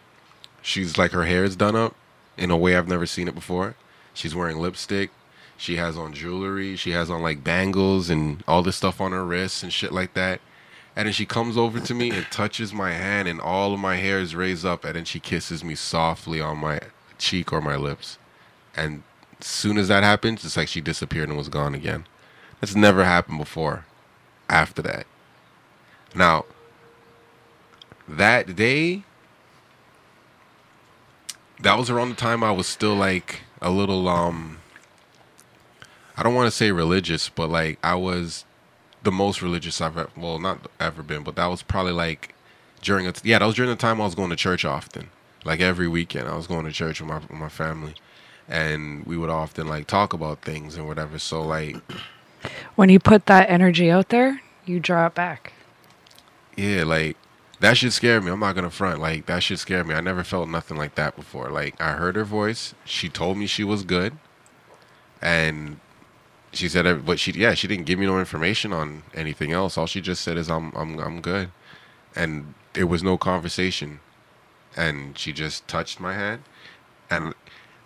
she's 0.63 0.99
like 0.99 1.13
her 1.13 1.25
hair 1.25 1.45
is 1.45 1.57
done 1.57 1.75
up 1.75 1.97
in 2.37 2.51
a 2.51 2.57
way 2.57 2.77
I've 2.77 2.89
never 2.89 3.07
seen 3.07 3.29
it 3.29 3.35
before. 3.35 3.75
She's 4.15 4.35
wearing 4.35 4.59
lipstick. 4.59 5.11
She 5.57 5.77
has 5.77 5.97
on 5.97 6.13
jewelry. 6.13 6.77
She 6.77 6.93
has 6.93 7.11
on 7.11 7.23
like 7.23 7.45
bangles 7.45 8.09
and 8.11 8.43
all 8.47 8.63
this 8.63 8.77
stuff 8.77 9.01
on 9.01 9.13
her 9.13 9.25
wrists 9.25 9.63
and 9.63 9.73
shit 9.73 9.93
like 9.93 10.15
that. 10.15 10.41
And 10.97 11.07
then 11.07 11.13
she 11.13 11.27
comes 11.27 11.57
over 11.57 11.81
to 11.81 11.95
me 11.95 12.11
and 12.11 12.27
touches 12.31 12.73
my 12.73 12.93
hand, 12.93 13.29
and 13.29 13.41
all 13.41 13.73
of 13.73 13.79
my 13.81 13.97
hair 13.97 14.19
is 14.19 14.35
raised 14.35 14.67
up. 14.67 14.85
And 14.85 14.97
then 14.97 15.05
she 15.05 15.21
kisses 15.21 15.63
me 15.63 15.75
softly 15.75 16.41
on 16.41 16.59
my 16.59 16.81
cheek 17.17 17.53
or 17.53 17.61
my 17.61 17.77
lips. 17.77 18.19
And 18.77 19.03
soon 19.47 19.79
as 19.79 19.89
that 19.89 20.03
happens, 20.03 20.45
it's 20.45 20.57
like 20.57 20.69
she 20.69 20.81
disappeared 20.81 21.29
and 21.29 21.39
was 21.39 21.49
gone 21.49 21.75
again. 21.75 22.07
That's 22.61 22.75
never 22.75 23.05
happened 23.05 23.39
before. 23.39 23.87
After 24.49 24.83
that, 24.83 25.07
now 26.15 26.45
that 28.09 28.57
day, 28.57 29.05
that 31.61 31.79
was 31.79 31.89
around 31.89 32.09
the 32.09 32.17
time 32.17 32.43
I 32.43 32.51
was 32.51 32.67
still 32.67 32.95
like 32.95 33.43
a 33.63 33.71
little 33.71 34.09
um. 34.09 34.59
I 36.17 36.23
don't 36.23 36.35
want 36.35 36.49
to 36.49 36.57
say 36.57 36.73
religious, 36.73 37.29
but 37.29 37.49
like 37.49 37.79
I 37.83 37.95
was 37.95 38.45
the 39.03 39.13
most 39.13 39.41
religious 39.41 39.81
I've 39.81 39.97
ever, 39.97 40.11
well 40.17 40.39
not 40.39 40.69
ever 40.79 41.03
been, 41.03 41.23
but 41.23 41.37
that 41.37 41.47
was 41.47 41.63
probably 41.63 41.93
like 41.93 42.35
during 42.83 43.07
a 43.07 43.15
yeah 43.23 43.39
that 43.39 43.47
was 43.47 43.55
during 43.55 43.71
the 43.71 43.77
time 43.77 44.01
I 44.01 44.05
was 44.05 44.15
going 44.15 44.31
to 44.31 44.37
church 44.37 44.65
often, 44.65 45.11
like 45.45 45.61
every 45.61 45.89
weekend 45.89 46.29
I 46.29 46.37
was 46.37 46.47
going 46.47 46.65
to 46.65 46.73
church 46.73 47.01
with 47.01 47.09
my 47.09 47.19
with 47.19 47.31
my 47.31 47.49
family, 47.49 47.95
and 48.51 49.07
we 49.07 49.19
would 49.19 49.31
often 49.31 49.69
like 49.69 49.89
talk 49.89 50.15
about 50.15 50.43
things 50.43 50.77
and 50.77 50.89
whatever. 50.89 51.21
So 51.21 51.43
like 51.43 51.79
When 52.77 52.89
you 52.91 53.01
put 53.01 53.27
that 53.27 53.51
energy 53.51 53.91
out 53.91 54.11
there, 54.11 54.43
you 54.67 54.81
draw 54.81 55.07
it 55.07 55.15
back. 55.15 55.55
yeah, 56.57 56.85
like 56.85 57.17
that 57.61 57.77
should 57.79 57.93
scare 57.95 58.21
me. 58.21 58.31
I'm 58.33 58.41
not 58.41 58.55
gonna 58.57 58.71
front. 58.71 59.01
Like 59.01 59.27
that 59.27 59.43
should 59.43 59.61
scare 59.61 59.85
me. 59.85 59.95
I 59.95 60.03
never 60.03 60.25
felt 60.25 60.49
nothing 60.51 60.79
like 60.79 60.97
that 60.97 61.17
before. 61.17 61.51
Like 61.51 61.81
I 61.81 61.93
heard 61.93 62.17
her 62.17 62.25
voice. 62.25 62.75
She 62.85 63.09
told 63.11 63.39
me 63.39 63.47
she 63.47 63.65
was 63.65 63.85
good, 63.85 64.19
and 65.23 65.81
she 66.53 66.69
said, 66.69 67.07
but 67.07 67.21
she 67.21 67.33
yeah, 67.33 67.55
she 67.55 67.69
didn't 67.69 67.87
give 67.87 67.99
me 67.99 68.07
no 68.07 68.19
information 68.21 68.73
on 68.73 69.05
anything 69.15 69.53
else. 69.53 69.79
All 69.79 69.87
she 69.87 70.01
just 70.03 70.23
said 70.23 70.37
is 70.39 70.51
I'm 70.51 70.73
I'm 70.77 70.99
I'm 71.01 71.21
good, 71.23 71.51
and 72.17 72.55
there 72.75 72.87
was 72.89 73.03
no 73.03 73.19
conversation, 73.19 74.01
and 74.77 75.19
she 75.19 75.33
just 75.33 75.69
touched 75.69 76.01
my 76.01 76.15
hand, 76.15 76.43
and 77.11 77.35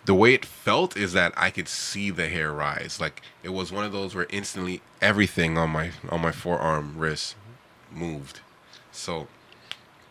the 0.05 0.15
way 0.15 0.33
it 0.33 0.45
felt 0.45 0.95
is 0.95 1.13
that 1.13 1.33
I 1.35 1.49
could 1.49 1.67
see 1.67 2.09
the 2.11 2.27
hair 2.27 2.51
rise. 2.53 2.99
Like 2.99 3.21
it 3.43 3.49
was 3.49 3.71
one 3.71 3.85
of 3.85 3.91
those 3.91 4.15
where 4.15 4.27
instantly 4.29 4.81
everything 5.01 5.57
on 5.57 5.71
my 5.71 5.91
on 6.09 6.21
my 6.21 6.31
forearm 6.31 6.95
wrist 6.97 7.35
moved. 7.91 8.39
So 8.91 9.27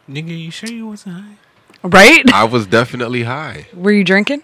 Nigga, 0.08 0.38
you 0.38 0.50
sure 0.50 0.70
you 0.70 0.86
wasn't 0.88 1.16
high? 1.16 1.36
Right? 1.82 2.22
I 2.32 2.44
was 2.44 2.66
definitely 2.66 3.22
high. 3.24 3.68
Were 3.74 3.92
you 3.92 4.04
drinking? 4.04 4.42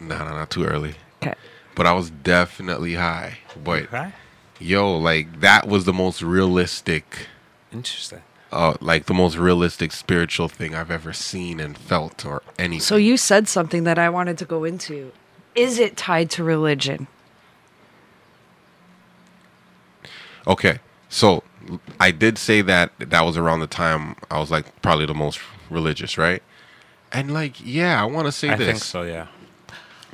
No, 0.00 0.18
no, 0.18 0.30
not 0.30 0.50
too 0.50 0.64
early. 0.64 0.94
Okay. 1.22 1.34
But 1.74 1.86
I 1.86 1.92
was 1.92 2.10
definitely 2.10 2.94
high. 2.94 3.38
But 3.62 3.86
High? 3.86 4.12
yo, 4.58 4.96
like 4.96 5.40
that 5.40 5.66
was 5.68 5.84
the 5.84 5.92
most 5.92 6.22
realistic, 6.22 7.26
Interesting. 7.72 8.22
Uh, 8.52 8.74
like 8.80 9.06
the 9.06 9.14
most 9.14 9.36
realistic 9.36 9.92
spiritual 9.92 10.48
thing 10.48 10.74
I've 10.74 10.90
ever 10.90 11.12
seen 11.12 11.60
and 11.60 11.76
felt 11.76 12.24
or 12.24 12.42
anything. 12.58 12.80
So 12.80 12.96
you 12.96 13.16
said 13.16 13.48
something 13.48 13.84
that 13.84 13.98
I 13.98 14.08
wanted 14.08 14.38
to 14.38 14.44
go 14.44 14.64
into. 14.64 15.12
Is 15.54 15.78
it 15.78 15.96
tied 15.96 16.30
to 16.30 16.44
religion? 16.44 17.08
Okay, 20.46 20.78
so 21.08 21.42
I 22.00 22.10
did 22.10 22.38
say 22.38 22.62
that 22.62 22.92
that 22.98 23.20
was 23.22 23.36
around 23.36 23.60
the 23.60 23.66
time 23.66 24.16
I 24.30 24.38
was 24.38 24.50
like 24.50 24.80
probably 24.80 25.04
the 25.04 25.14
most 25.14 25.40
religious, 25.68 26.16
right? 26.16 26.42
And 27.12 27.34
like, 27.34 27.54
yeah, 27.64 28.00
I 28.00 28.06
want 28.06 28.26
to 28.26 28.32
say 28.32 28.48
I 28.50 28.56
this. 28.56 28.66
think 28.66 28.78
so, 28.78 29.02
yeah. 29.02 29.26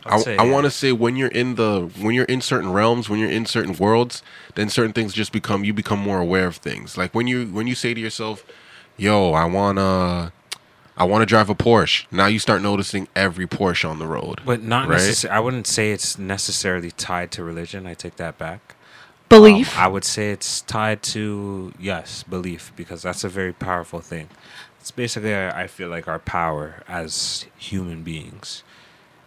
I, 0.04 0.16
I'd 0.16 0.20
say, 0.20 0.36
I 0.36 0.44
want 0.44 0.64
to 0.64 0.70
say 0.70 0.92
when 0.92 1.16
you're 1.16 1.28
in 1.28 1.54
the 1.54 1.90
when 2.00 2.14
you're 2.14 2.24
in 2.26 2.40
certain 2.40 2.72
realms, 2.72 3.08
when 3.08 3.18
you're 3.18 3.30
in 3.30 3.46
certain 3.46 3.74
worlds, 3.74 4.22
then 4.54 4.68
certain 4.68 4.92
things 4.92 5.14
just 5.14 5.32
become 5.32 5.64
you 5.64 5.72
become 5.72 5.98
more 5.98 6.20
aware 6.20 6.46
of 6.46 6.56
things. 6.56 6.98
Like 6.98 7.14
when 7.14 7.26
you 7.26 7.46
when 7.46 7.66
you 7.66 7.74
say 7.74 7.94
to 7.94 8.00
yourself, 8.00 8.44
"Yo, 8.96 9.32
I 9.32 9.44
wanna 9.46 10.32
I 10.96 11.04
want 11.04 11.22
to 11.22 11.26
drive 11.26 11.48
a 11.48 11.54
Porsche." 11.54 12.06
Now 12.10 12.26
you 12.26 12.38
start 12.38 12.60
noticing 12.62 13.08
every 13.16 13.46
Porsche 13.46 13.88
on 13.88 13.98
the 13.98 14.06
road. 14.06 14.42
But 14.44 14.62
not 14.62 14.88
right? 14.88 14.96
necessarily. 14.96 15.36
I 15.36 15.40
wouldn't 15.40 15.66
say 15.66 15.92
it's 15.92 16.18
necessarily 16.18 16.90
tied 16.90 17.30
to 17.32 17.44
religion. 17.44 17.86
I 17.86 17.94
take 17.94 18.16
that 18.16 18.36
back. 18.38 18.74
Belief? 19.30 19.76
Um, 19.76 19.84
I 19.84 19.88
would 19.88 20.04
say 20.04 20.30
it's 20.30 20.60
tied 20.60 21.02
to 21.04 21.72
yes, 21.78 22.22
belief, 22.24 22.72
because 22.76 23.02
that's 23.02 23.24
a 23.24 23.28
very 23.28 23.52
powerful 23.52 24.00
thing. 24.00 24.28
It's 24.80 24.90
basically, 24.90 25.34
I 25.34 25.62
I 25.62 25.66
feel 25.66 25.88
like 25.88 26.06
our 26.06 26.18
power 26.18 26.82
as 26.86 27.46
human 27.56 28.02
beings, 28.02 28.62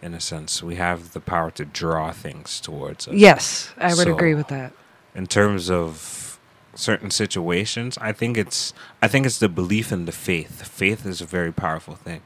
in 0.02 0.14
a 0.14 0.20
sense, 0.20 0.62
we 0.62 0.76
have 0.76 1.12
the 1.12 1.20
power 1.20 1.50
to 1.52 1.64
draw 1.64 2.12
things 2.12 2.60
towards 2.60 3.08
us. 3.08 3.14
yes, 3.14 3.70
I 3.78 3.94
would 3.94 4.06
So- 4.06 4.14
agree 4.14 4.34
with 4.34 4.48
that. 4.48 4.72
In 5.14 5.26
terms 5.26 5.70
of 5.70 6.38
certain 6.74 7.10
situations, 7.10 7.98
I 8.00 8.12
think 8.12 8.36
it's 8.36 8.72
I 9.02 9.08
think 9.08 9.26
it's 9.26 9.38
the 9.38 9.48
belief 9.48 9.90
in 9.92 10.04
the 10.04 10.12
faith. 10.12 10.66
Faith 10.68 11.04
is 11.06 11.20
a 11.20 11.26
very 11.26 11.52
powerful 11.52 11.94
thing. 11.96 12.20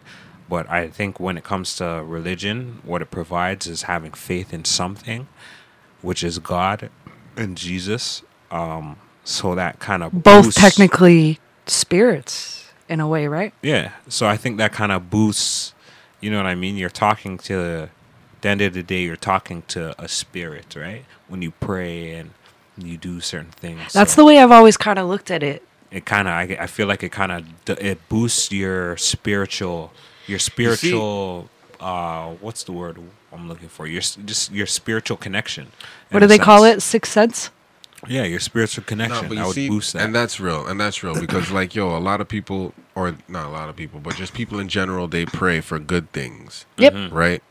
But 0.49 0.69
I 0.69 0.89
think 0.89 1.19
when 1.19 1.39
it 1.39 1.45
comes 1.45 1.75
to 1.77 2.03
religion, 2.05 2.81
what 2.85 3.01
it 3.01 3.11
provides 3.11 3.67
is 3.67 3.83
having 3.85 4.13
faith 4.13 4.53
in 4.53 4.67
something, 4.67 5.29
which 6.03 6.23
is 6.23 6.39
God 6.39 6.91
and 7.37 7.57
Jesus. 7.57 8.23
Um, 8.51 8.97
so 9.25 9.55
that 9.55 9.79
kind 9.79 10.03
of 10.03 10.23
Both 10.23 10.55
technically 10.55 11.39
spirits 11.67 12.67
in 12.89 13.01
a 13.01 13.09
way, 13.09 13.27
right? 13.29 13.55
yeah. 13.63 13.93
So 14.09 14.27
I 14.27 14.37
think 14.37 14.59
that 14.59 14.73
kind 14.73 14.93
of 14.93 15.09
boosts. 15.09 15.73
You 16.23 16.31
know 16.31 16.39
what 16.39 16.47
I 16.47 16.55
mean? 16.55 16.77
You're 16.79 16.89
talking 16.91 17.37
to. 17.39 17.91
The 18.41 18.49
end 18.49 18.61
of 18.63 18.73
the 18.75 18.83
day, 18.83 19.03
you're 19.03 19.15
talking 19.15 19.63
to 19.69 19.95
a 20.03 20.09
spirit, 20.09 20.75
right? 20.77 21.05
When 21.29 21.43
you 21.43 21.53
pray 21.53 22.15
and 22.15 22.31
you 22.77 22.97
do 22.97 23.21
certain 23.21 23.53
things. 23.53 23.93
That's 23.93 24.15
So 24.15 24.23
the 24.23 24.27
way 24.27 24.39
I've 24.41 24.51
always 24.51 24.77
kind 24.77 24.99
of 24.99 25.07
looked 25.09 25.31
at 25.31 25.45
it. 25.45 25.63
it 25.93 26.05
kind 26.07 26.27
of. 26.27 26.35
I, 26.35 26.57
I 26.61 26.67
feel 26.67 26.89
like 26.89 27.05
it 27.05 27.13
kind 27.13 27.31
of 27.31 27.45
it 27.79 28.09
boosts 28.09 28.51
your 28.51 28.97
spiritual, 28.97 29.93
your 30.27 30.41
spiritual. 30.41 31.51
uh, 31.79 32.31
what's 32.41 32.65
the 32.65 32.73
word 32.73 32.99
I'm 33.33 33.49
looking 33.49 33.69
for? 33.69 33.87
Your 33.87 34.01
just 34.01 34.51
your 34.51 34.67
spiritual 34.67 35.17
connection. 35.17 35.69
What 36.11 36.19
do 36.21 36.25
a 36.25 36.29
they 36.29 36.39
call 36.39 36.65
it? 36.65 36.83
Sixth 36.83 37.13
sense? 37.13 37.51
Yeah, 38.09 38.25
your 38.25 38.41
spiritual 38.41 38.85
connection. 38.85 39.29
but 39.29 39.39
I 39.39 39.41
you 39.43 39.47
would 39.47 39.55
see, 39.55 39.69
boost 39.69 39.93
that. 39.93 40.03
and 40.03 40.15
that's 40.15 40.41
real, 40.41 40.67
and 40.67 40.81
that's 40.81 41.03
real 41.03 41.19
because, 41.19 41.51
like, 41.51 41.75
yo, 41.75 41.97
a 41.97 42.01
lot 42.01 42.21
of 42.21 42.29
people, 42.29 42.75
or 42.95 43.15
not 43.29 43.47
a 43.47 43.51
lot 43.51 43.69
of 43.69 43.77
people, 43.77 44.01
but 44.01 44.17
just 44.17 44.35
people 44.35 44.59
in 44.59 44.69
general, 44.69 45.07
they 45.07 45.25
pray 45.25 45.61
for 45.61 45.79
good 45.79 46.11
things, 46.13 46.67
Yep. 46.79 46.93
Mm-hmm. 46.95 47.15
right? 47.15 47.43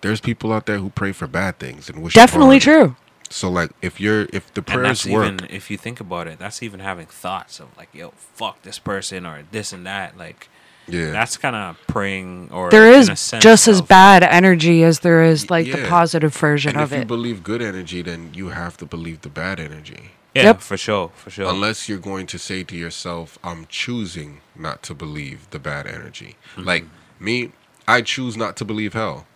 There's 0.00 0.20
people 0.20 0.52
out 0.52 0.66
there 0.66 0.78
who 0.78 0.90
pray 0.90 1.12
for 1.12 1.26
bad 1.26 1.58
things 1.58 1.88
and 1.88 2.02
wish 2.02 2.14
Definitely 2.14 2.56
upon 2.58 2.60
true. 2.60 2.96
So, 3.30 3.50
like, 3.50 3.70
if 3.82 4.00
you're, 4.00 4.22
if 4.32 4.52
the 4.54 4.60
and 4.60 4.66
prayers 4.66 5.02
that's 5.02 5.06
work, 5.06 5.26
even 5.32 5.46
if 5.50 5.70
you 5.70 5.76
think 5.78 5.98
about 6.00 6.28
it, 6.28 6.38
that's 6.38 6.62
even 6.62 6.80
having 6.80 7.06
thoughts 7.06 7.58
of 7.58 7.76
like, 7.76 7.88
yo, 7.94 8.10
fuck 8.16 8.62
this 8.62 8.78
person 8.78 9.24
or 9.26 9.42
this 9.50 9.72
and 9.72 9.84
that. 9.86 10.16
Like 10.16 10.48
yeah, 10.86 11.10
that's 11.10 11.36
kind 11.36 11.56
of 11.56 11.76
praying 11.86 12.50
or 12.52 12.70
There 12.70 12.92
in 12.92 13.00
is 13.00 13.08
a 13.08 13.16
sense 13.16 13.42
just 13.42 13.68
as 13.68 13.80
of- 13.80 13.88
bad 13.88 14.22
energy 14.22 14.82
as 14.84 15.00
there 15.00 15.22
is 15.24 15.50
like 15.50 15.70
the 15.70 15.86
positive 15.88 16.34
version 16.34 16.70
and 16.76 16.80
of 16.82 16.92
it. 16.92 16.96
if 16.96 16.98
you 16.98 17.02
it. 17.02 17.08
believe 17.08 17.42
good 17.42 17.62
energy, 17.62 18.02
then 18.02 18.32
you 18.34 18.48
have 18.50 18.76
to 18.78 18.86
believe 18.86 19.22
the 19.22 19.28
bad 19.28 19.58
energy. 19.60 20.12
Yeah, 20.34 20.42
Yep. 20.44 20.60
for 20.62 20.76
sure, 20.76 21.12
for 21.14 21.30
sure. 21.30 21.48
Unless 21.48 21.88
you're 21.88 21.98
going 21.98 22.26
to 22.26 22.38
say 22.38 22.64
to 22.64 22.76
yourself, 22.76 23.38
I'm 23.44 23.66
choosing 23.68 24.40
not 24.56 24.82
to 24.82 24.94
believe 24.94 25.48
the 25.50 25.60
bad 25.60 25.86
energy. 25.86 26.36
Mm-hmm. 26.56 26.62
Like 26.66 26.84
me, 27.20 27.52
I 27.86 28.02
choose 28.02 28.36
not 28.36 28.56
to 28.56 28.64
believe 28.64 28.94
hell 28.94 29.26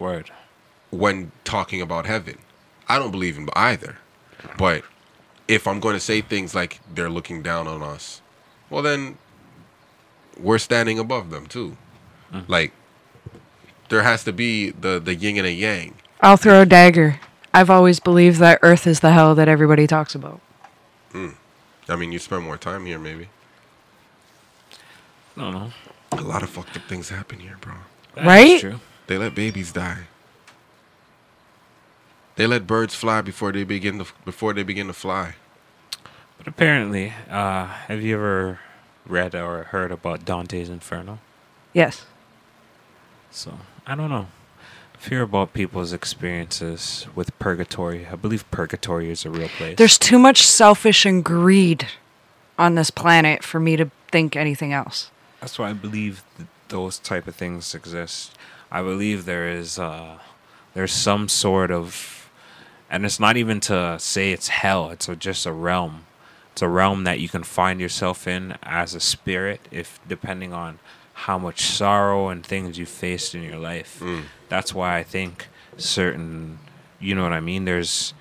Word. 0.00 0.30
when 0.90 1.30
talking 1.44 1.80
about 1.80 2.06
heaven. 2.06 2.38
I 2.88 2.98
don't 2.98 3.12
believe 3.12 3.36
in 3.38 3.48
either. 3.54 3.98
But 4.58 4.82
if 5.46 5.68
I'm 5.68 5.78
going 5.78 5.94
to 5.94 6.00
say 6.00 6.20
things 6.20 6.54
like 6.56 6.80
they're 6.92 7.08
looking 7.08 7.40
down 7.42 7.68
on 7.68 7.80
us, 7.82 8.20
well, 8.68 8.82
then 8.82 9.18
we're 10.38 10.58
standing 10.58 10.98
above 10.98 11.30
them 11.30 11.46
too. 11.46 11.76
Mm. 12.32 12.48
Like 12.48 12.72
there 13.88 14.02
has 14.02 14.24
to 14.24 14.32
be 14.32 14.70
the, 14.70 14.98
the 15.00 15.14
yin 15.14 15.36
and 15.38 15.46
a 15.46 15.52
yang. 15.52 15.94
I'll 16.20 16.36
throw 16.36 16.62
a 16.62 16.66
dagger. 16.66 17.20
I've 17.54 17.68
always 17.70 18.00
believed 18.00 18.38
that 18.38 18.58
Earth 18.62 18.86
is 18.86 19.00
the 19.00 19.12
hell 19.12 19.34
that 19.34 19.48
everybody 19.48 19.86
talks 19.86 20.14
about. 20.14 20.40
I 21.14 21.96
mean, 21.96 22.12
you 22.12 22.18
spend 22.18 22.44
more 22.44 22.56
time 22.56 22.86
here, 22.86 22.98
maybe. 22.98 23.28
I 25.36 25.40
don't 25.40 25.52
know. 25.52 25.72
A 26.12 26.22
lot 26.22 26.42
of 26.42 26.48
fucked 26.50 26.76
up 26.76 26.84
things 26.88 27.10
happen 27.10 27.40
here, 27.40 27.58
bro. 27.60 27.74
That 28.14 28.20
is 28.22 28.26
Right? 28.26 28.60
true. 28.60 28.80
They 29.08 29.18
let 29.18 29.34
babies 29.34 29.72
die. 29.72 30.04
They 32.36 32.46
let 32.46 32.66
birds 32.66 32.94
fly 32.94 33.20
before 33.20 33.52
they 33.52 33.64
begin 33.64 33.98
to 33.98 34.06
before 34.24 34.54
they 34.54 34.62
begin 34.62 34.86
to 34.86 34.92
fly. 34.94 35.34
But 36.38 36.46
apparently, 36.46 37.12
uh, 37.30 37.66
have 37.66 38.00
you 38.00 38.14
ever 38.14 38.58
read 39.06 39.34
or 39.34 39.64
heard 39.64 39.90
about 39.92 40.24
Dante's 40.24 40.68
Inferno? 40.68 41.18
Yes. 41.72 42.04
So 43.30 43.58
I 43.86 43.94
don't 43.94 44.10
know. 44.10 44.26
Hear 45.08 45.22
about 45.22 45.52
people's 45.52 45.92
experiences 45.92 47.08
with 47.14 47.36
purgatory, 47.40 48.06
I 48.06 48.14
believe 48.14 48.48
purgatory 48.52 49.10
is 49.10 49.24
a 49.24 49.30
real 49.30 49.48
place. 49.48 49.76
There's 49.76 49.98
too 49.98 50.18
much 50.18 50.46
selfish 50.46 51.04
and 51.04 51.24
greed 51.24 51.88
on 52.56 52.76
this 52.76 52.90
planet 52.90 53.42
for 53.42 53.58
me 53.58 53.74
to 53.76 53.90
think 54.12 54.36
anything 54.36 54.72
else. 54.72 55.10
That's 55.40 55.58
why 55.58 55.70
I 55.70 55.72
believe 55.72 56.22
th- 56.36 56.48
those 56.68 57.00
type 57.00 57.26
of 57.26 57.34
things 57.34 57.74
exist. 57.74 58.36
I 58.70 58.80
believe 58.80 59.24
there 59.24 59.48
is 59.48 59.76
uh, 59.76 60.18
there's 60.74 60.92
some 60.92 61.28
sort 61.28 61.72
of, 61.72 62.30
and 62.88 63.04
it's 63.04 63.18
not 63.18 63.36
even 63.36 63.58
to 63.60 63.98
say 63.98 64.30
it's 64.32 64.48
hell. 64.48 64.90
It's 64.90 65.08
a, 65.08 65.16
just 65.16 65.46
a 65.46 65.52
realm. 65.52 66.06
It's 66.52 66.62
a 66.62 66.68
realm 66.68 67.04
that 67.04 67.18
you 67.18 67.28
can 67.28 67.42
find 67.42 67.80
yourself 67.80 68.28
in 68.28 68.56
as 68.62 68.94
a 68.94 69.00
spirit, 69.00 69.60
if 69.70 69.98
depending 70.06 70.52
on 70.52 70.78
how 71.14 71.38
much 71.38 71.62
sorrow 71.62 72.28
and 72.28 72.44
things 72.44 72.78
you 72.78 72.86
faced 72.86 73.34
in 73.34 73.42
your 73.42 73.58
life. 73.58 74.02
That's 74.48 74.74
why 74.74 74.98
I 74.98 75.02
think 75.02 75.48
certain, 75.76 76.58
you 77.00 77.14
know 77.14 77.22
what 77.22 77.32
I 77.32 77.40
mean. 77.40 77.64
There's 77.64 78.12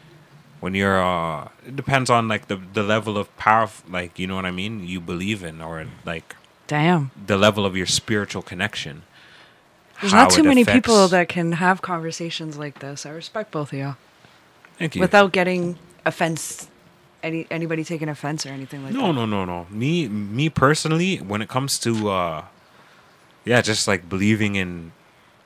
when 0.62 0.76
you're 0.76 1.02
uh 1.02 1.50
it 1.66 1.76
depends 1.76 2.10
on 2.10 2.28
like 2.28 2.48
the 2.48 2.56
the 2.74 2.84
level 2.84 3.18
of 3.18 3.36
power 3.36 3.68
like 3.90 4.20
you 4.20 4.28
know 4.28 4.36
what 4.36 4.46
i 4.46 4.52
mean 4.52 4.86
you 4.86 5.02
believe 5.02 5.44
in 5.44 5.60
or 5.60 5.88
like 6.06 6.36
Damn. 6.72 7.12
the 7.26 7.36
level 7.36 7.66
of 7.66 7.76
your 7.76 7.86
spiritual 7.86 8.42
connection. 8.42 9.04
There's 10.00 10.14
not 10.14 10.32
too 10.32 10.44
many 10.44 10.64
people 10.64 11.10
that 11.10 11.28
can 11.28 11.52
have 11.52 11.82
conversations 11.82 12.58
like 12.58 12.80
this. 12.80 13.06
I 13.06 13.10
respect 13.10 13.52
both 13.52 13.74
of 13.74 13.80
y'all. 13.80 13.98
Thank 14.80 14.96
you. 14.96 15.02
Without 15.02 15.34
getting 15.34 15.78
offense 16.06 16.70
any 17.24 17.48
anybody 17.52 17.84
taking 17.84 18.10
offense 18.10 18.46
or 18.46 18.50
anything 18.50 18.84
like 18.84 18.94
no, 18.94 19.08
that. 19.08 19.14
no, 19.14 19.26
no, 19.26 19.46
no. 19.46 19.64
No. 19.64 19.68
Me, 19.70 20.08
me 20.08 20.50
personally, 20.50 21.18
when 21.18 21.42
it 21.42 21.50
comes 21.50 21.80
to, 21.80 22.10
uh, 22.10 22.46
yeah, 23.46 23.62
just 23.62 23.88
like 23.88 24.10
believing 24.10 24.56
in 24.56 24.92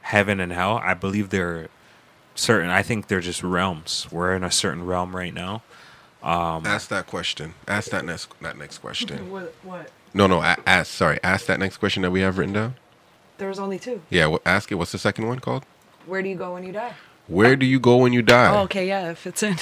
heaven 0.01 0.39
and 0.39 0.51
hell, 0.51 0.79
I 0.83 0.93
believe 0.93 1.29
they're 1.29 1.67
certain. 2.35 2.69
I 2.69 2.81
think 2.81 3.07
they're 3.07 3.21
just 3.21 3.43
realms. 3.43 4.07
We're 4.11 4.35
in 4.35 4.43
a 4.43 4.51
certain 4.51 4.85
realm 4.85 5.15
right 5.15 5.33
now. 5.33 5.63
Um, 6.23 6.65
Ask 6.65 6.89
that 6.89 7.07
question. 7.07 7.53
Ask 7.67 7.91
that 7.91 8.03
next 8.05 8.29
that 8.41 8.57
next 8.57 8.79
question. 8.79 9.29
What 9.31 9.53
what? 9.63 9.91
No, 10.13 10.27
no. 10.27 10.41
Ask. 10.41 10.91
Sorry. 10.91 11.19
Ask 11.23 11.45
that 11.47 11.59
next 11.59 11.77
question 11.77 12.01
that 12.03 12.11
we 12.11 12.21
have 12.21 12.37
written 12.37 12.53
down. 12.53 12.75
There 13.37 13.49
was 13.49 13.59
only 13.59 13.77
two. 13.79 14.01
Yeah. 14.09 14.27
Well, 14.27 14.41
ask 14.45 14.71
it. 14.71 14.75
What's 14.75 14.93
the 14.93 14.97
second 14.97 15.27
one 15.27 15.39
called? 15.39 15.65
Where 16.05 16.21
do 16.21 16.29
you 16.29 16.35
go 16.35 16.53
when 16.53 16.63
you 16.63 16.71
die? 16.71 16.93
Where 17.27 17.55
do 17.55 17.65
you 17.65 17.79
go 17.79 17.97
when 17.97 18.13
you 18.13 18.21
die? 18.21 18.55
Oh, 18.55 18.63
okay, 18.63 18.87
yeah, 18.87 19.09
it 19.09 19.17
fits 19.17 19.41
in. 19.41 19.57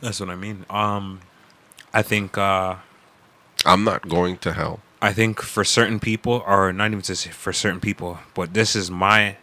That's 0.00 0.20
what 0.20 0.30
I 0.30 0.36
mean. 0.36 0.64
Um, 0.70 1.20
I 1.92 2.02
think, 2.02 2.38
uh, 2.38 2.76
I'm 3.64 3.84
not 3.84 4.08
going 4.08 4.38
to 4.38 4.52
hell. 4.52 4.80
I 5.02 5.12
think 5.12 5.40
for 5.40 5.64
certain 5.64 5.98
people, 5.98 6.42
or 6.46 6.72
not 6.72 6.90
even 6.90 7.02
just 7.02 7.28
for 7.28 7.52
certain 7.52 7.80
people, 7.80 8.18
but 8.34 8.52
this 8.52 8.76
is 8.76 8.90
my 8.90 9.36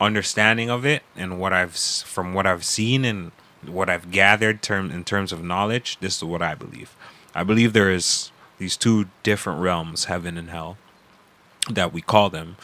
understanding 0.00 0.70
of 0.70 0.86
it 0.86 1.02
and 1.16 1.40
what 1.40 1.52
I've 1.52 1.76
from 1.76 2.32
what 2.32 2.46
I've 2.46 2.64
seen 2.64 3.04
and 3.04 3.32
what 3.66 3.90
I've 3.90 4.12
gathered 4.12 4.62
term 4.62 4.90
in 4.90 5.02
terms 5.04 5.32
of 5.32 5.42
knowledge. 5.42 5.98
This 6.00 6.18
is 6.18 6.24
what 6.24 6.42
I 6.42 6.54
believe. 6.54 6.94
I 7.34 7.42
believe 7.42 7.72
there 7.72 7.90
is 7.90 8.30
these 8.58 8.76
two 8.76 9.06
different 9.22 9.60
realms, 9.60 10.04
heaven 10.04 10.38
and 10.38 10.50
hell, 10.50 10.76
that 11.68 11.92
we 11.92 12.00
call 12.00 12.30
them, 12.30 12.56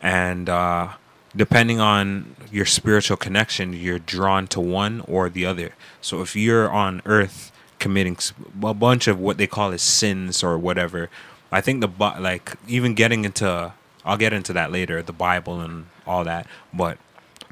and 0.00 0.48
uh, 0.48 0.88
depending 1.34 1.80
on 1.80 2.36
your 2.50 2.66
spiritual 2.66 3.16
connection, 3.16 3.72
you're 3.72 3.98
drawn 3.98 4.46
to 4.48 4.60
one 4.60 5.02
or 5.08 5.28
the 5.28 5.46
other. 5.46 5.72
So 6.00 6.20
if 6.20 6.36
you're 6.36 6.70
on 6.70 7.02
Earth 7.04 7.50
committing 7.78 8.16
a 8.62 8.74
bunch 8.74 9.08
of 9.08 9.18
what 9.18 9.38
they 9.38 9.46
call 9.46 9.72
as 9.72 9.82
sins 9.82 10.42
or 10.42 10.58
whatever, 10.58 11.08
I 11.50 11.60
think 11.60 11.80
the 11.80 11.88
like 12.20 12.54
even 12.68 12.94
getting 12.94 13.24
into 13.24 13.72
I'll 14.04 14.16
get 14.16 14.32
into 14.32 14.52
that 14.52 14.72
later, 14.72 15.02
the 15.02 15.12
Bible 15.12 15.60
and 15.60 15.86
all 16.06 16.24
that, 16.24 16.46
but 16.72 16.98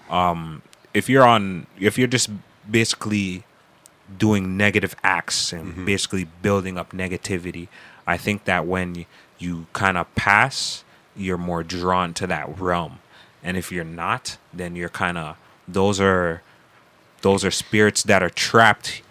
um 0.09 0.63
if 0.93 1.09
you're 1.09 1.25
on 1.27 1.67
if 1.79 1.99
you're 1.99 2.09
just 2.09 2.31
basically 2.69 3.45
doing 4.19 4.57
negative 4.57 4.97
acts 5.05 5.53
and 5.53 5.87
basically 5.87 6.27
building 6.43 6.77
up 6.77 6.93
negativity, 6.93 7.69
I 8.07 8.17
think 8.17 8.45
that 8.45 8.67
when 8.67 8.95
you, 8.95 9.05
you 9.39 9.67
kind 9.73 9.97
of 9.97 10.13
pass, 10.15 10.83
you're 11.17 11.39
more 11.39 11.63
drawn 11.63 12.13
to 12.15 12.27
that 12.27 12.59
realm. 12.59 12.99
And 13.43 13.57
if 13.57 13.73
you're 13.73 13.85
not, 13.85 14.37
then 14.53 14.77
you're 14.77 14.89
kind 14.91 15.17
of 15.19 15.37
those 15.67 16.01
are 16.01 16.43
those 17.23 17.45
are 17.45 17.51
spirits 17.51 18.03
that 18.05 18.23
are 18.23 18.31
trapped 18.31 19.03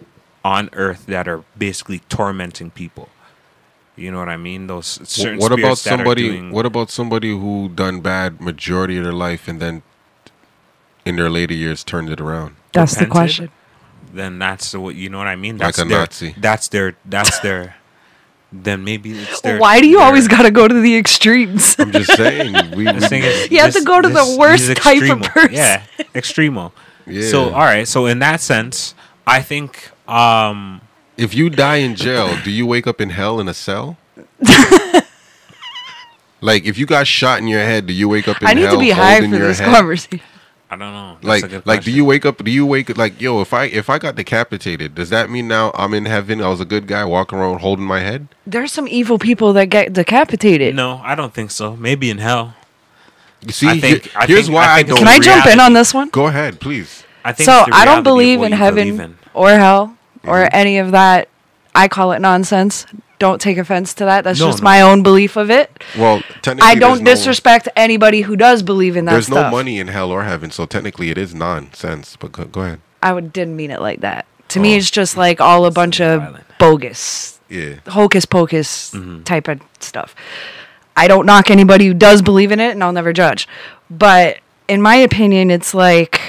on 0.43 0.69
earth 0.73 1.05
that 1.07 1.27
are 1.27 1.43
basically 1.57 1.99
tormenting 2.09 2.71
people. 2.71 3.09
You 3.95 4.11
know 4.11 4.19
what 4.19 4.29
I 4.29 4.37
mean? 4.37 4.67
Those 4.67 4.99
certain 5.03 5.39
what 5.39 5.51
about 5.51 5.77
spirits 5.77 5.83
that 5.83 5.93
are 5.93 5.97
somebody? 5.97 6.29
doing- 6.29 6.51
What 6.51 6.65
about 6.65 6.89
somebody 6.89 7.29
who 7.31 7.69
done 7.69 7.99
bad 8.01 8.39
majority 8.39 8.97
of 8.97 9.03
their 9.03 9.13
life 9.13 9.47
and 9.47 9.59
then 9.59 9.81
in 11.05 11.15
their 11.17 11.29
later 11.29 11.53
years 11.53 11.83
turned 11.83 12.09
it 12.09 12.21
around? 12.21 12.55
That's 12.71 12.95
the 12.95 13.05
question. 13.07 13.49
then 14.13 14.39
that's 14.39 14.73
what 14.73 14.95
you 14.95 15.09
know 15.09 15.17
what 15.17 15.27
I 15.27 15.35
mean. 15.35 15.57
Like 15.57 15.75
That's 15.75 15.79
a 15.79 15.85
their, 15.85 15.99
Nazi. 15.99 16.35
That's 16.37 16.67
their. 16.69 16.95
That's 17.05 17.39
their. 17.39 17.75
Then 18.51 18.83
maybe 18.83 19.11
it's 19.11 19.41
their. 19.41 19.59
Why 19.59 19.79
do 19.79 19.87
you 19.87 19.97
their- 19.97 20.05
always 20.07 20.27
got 20.27 20.41
to 20.43 20.51
go 20.51 20.67
to 20.67 20.73
the 20.73 20.97
extremes? 20.97 21.75
I'm 21.79 21.91
just 21.91 22.13
saying. 22.15 22.53
We, 22.75 22.83
This 22.85 23.07
thing 23.07 23.23
is- 23.23 23.51
You 23.51 23.59
have 23.59 23.73
to 23.73 23.83
go 23.83 24.01
to 24.01 24.09
the 24.09 24.35
worst 24.39 24.75
type 24.77 25.03
of 25.11 25.21
person. 25.21 25.53
Yeah, 25.53 25.83
extremo. 26.15 26.71
Yeah. 27.05 27.29
So 27.29 27.45
all 27.53 27.65
right. 27.65 27.87
So 27.87 28.05
in 28.05 28.19
that 28.19 28.41
sense, 28.41 28.93
I 29.27 29.41
think 29.41 29.91
um 30.07 30.81
if 31.17 31.33
you 31.35 31.49
die 31.49 31.77
in 31.77 31.95
jail, 31.95 32.37
do 32.43 32.49
you 32.51 32.65
wake 32.65 32.87
up 32.87 33.01
in 33.01 33.09
hell 33.09 33.39
in 33.39 33.47
a 33.47 33.53
cell? 33.53 33.97
like 36.41 36.65
if 36.65 36.77
you 36.77 36.85
got 36.85 37.07
shot 37.07 37.39
in 37.39 37.47
your 37.47 37.59
head, 37.61 37.85
do 37.87 37.93
you 37.93 38.07
wake 38.07 38.27
up 38.27 38.41
in 38.41 38.47
hell 38.47 38.51
I 38.51 38.53
need 38.53 38.63
hell 38.63 38.73
to 38.73 38.79
be 38.79 38.91
high 38.91 39.19
for 39.21 39.27
this 39.27 39.59
head? 39.59 39.73
conversation. 39.73 40.21
I 40.71 40.75
don't 40.75 40.93
know. 40.93 41.17
That's 41.21 41.23
a 41.23 41.27
Like, 41.27 41.49
good 41.51 41.65
like, 41.65 41.83
do 41.83 41.91
you 41.91 42.05
wake 42.05 42.25
up? 42.25 42.43
Do 42.43 42.51
you 42.51 42.65
wake 42.65 42.95
like, 42.95 43.19
yo? 43.19 43.41
If 43.41 43.53
I 43.53 43.65
if 43.65 43.89
I 43.89 43.97
got 43.97 44.15
decapitated, 44.15 44.93
does 44.93 45.09
that 45.09 45.29
mean 45.29 45.47
now 45.47 45.71
I'm 45.73 45.93
in 45.95 46.05
heaven? 46.05 46.41
I 46.41 46.49
was 46.49 46.61
a 46.61 46.65
good 46.65 46.85
guy 46.85 47.03
walking 47.05 47.39
around 47.39 47.59
holding 47.61 47.85
my 47.85 48.01
head. 48.01 48.27
There's 48.45 48.71
some 48.71 48.87
evil 48.87 49.17
people 49.17 49.51
that 49.53 49.65
get 49.65 49.93
decapitated. 49.93 50.75
No, 50.75 51.01
I 51.03 51.15
don't 51.15 51.33
think 51.33 51.49
so. 51.51 51.75
Maybe 51.75 52.09
in 52.11 52.19
hell. 52.19 52.53
You 53.41 53.51
see, 53.51 53.67
I 53.67 53.79
think- 53.79 54.03
here- 54.03 54.11
I 54.15 54.25
here's 54.27 54.45
think- 54.45 54.55
why 54.55 54.65
I 54.65 54.73
I, 54.73 54.75
think 54.77 54.89
it's 54.89 54.99
don't. 54.99 55.05
Can 55.05 55.07
I 55.07 55.17
the 55.17 55.23
jump 55.23 55.45
in 55.47 55.59
on 55.59 55.73
this 55.73 55.93
one? 55.93 56.09
Go 56.09 56.27
ahead, 56.27 56.59
please. 56.59 57.03
I 57.25 57.31
think. 57.33 57.45
So 57.45 57.65
I 57.71 57.85
don't 57.85 58.03
believe 58.03 58.41
in 58.43 58.51
heaven 58.51 58.89
believe 58.89 58.99
in. 58.99 59.17
or 59.33 59.49
hell 59.51 59.97
or 60.23 60.35
mm-hmm. 60.43 60.47
any 60.55 60.77
of 60.77 60.91
that. 60.91 61.29
I 61.73 61.87
call 61.87 62.11
it 62.11 62.19
nonsense. 62.19 62.85
Don't 63.19 63.39
take 63.41 63.57
offense 63.57 63.93
to 63.95 64.05
that. 64.05 64.23
That's 64.23 64.39
No, 64.39 64.45
just 64.47 64.59
no. 64.61 64.63
my 64.63 64.81
own 64.81 65.03
belief 65.03 65.35
of 65.35 65.51
it. 65.51 65.71
Well, 65.97 66.21
technically, 66.41 66.69
I 66.71 66.75
don't 66.75 67.03
no- 67.03 67.11
disrespect 67.11 67.67
anybody 67.75 68.21
who 68.21 68.35
does 68.37 68.63
believe 68.63 68.95
in 68.95 69.05
that 69.05 69.11
There's 69.11 69.25
stuff. 69.27 69.51
no 69.51 69.57
money 69.57 69.77
in 69.77 69.89
hell 69.89 70.09
or 70.11 70.23
heaven, 70.23 70.51
so 70.51 70.65
technically 70.65 71.09
it 71.11 71.17
is 71.17 71.35
nonsense. 71.35 72.15
But 72.19 72.31
go, 72.31 72.45
go 72.45 72.61
ahead. 72.61 72.79
I 73.03 73.11
would 73.13 73.33
didn't 73.33 73.55
mean 73.57 73.71
it 73.71 73.81
like 73.81 73.99
that. 74.01 74.25
To 74.49 74.59
me, 74.59 74.73
Oh. 74.73 74.77
it's 74.77 74.89
just 74.89 75.15
like 75.17 75.39
all 75.41 75.65
a 75.65 75.71
bunch 75.71 75.99
of 76.01 76.21
violent. 76.21 76.43
bogus, 76.59 77.39
Yeah. 77.49 77.75
hocus 77.87 78.25
pocus 78.25 78.91
Mm-hmm. 78.93 79.23
type 79.23 79.47
of 79.49 79.59
stuff. 79.79 80.15
I 80.97 81.07
don't 81.07 81.25
knock 81.25 81.51
anybody 81.51 81.87
who 81.87 81.93
does 81.93 82.21
believe 82.21 82.51
in 82.53 82.59
it, 82.59 82.71
and 82.71 82.83
I'll 82.83 82.91
never 82.93 83.11
judge. 83.13 83.47
But 83.89 84.37
in 84.67 84.81
my 84.81 84.95
opinion, 84.95 85.51
it's 85.51 85.73
like 85.73 86.19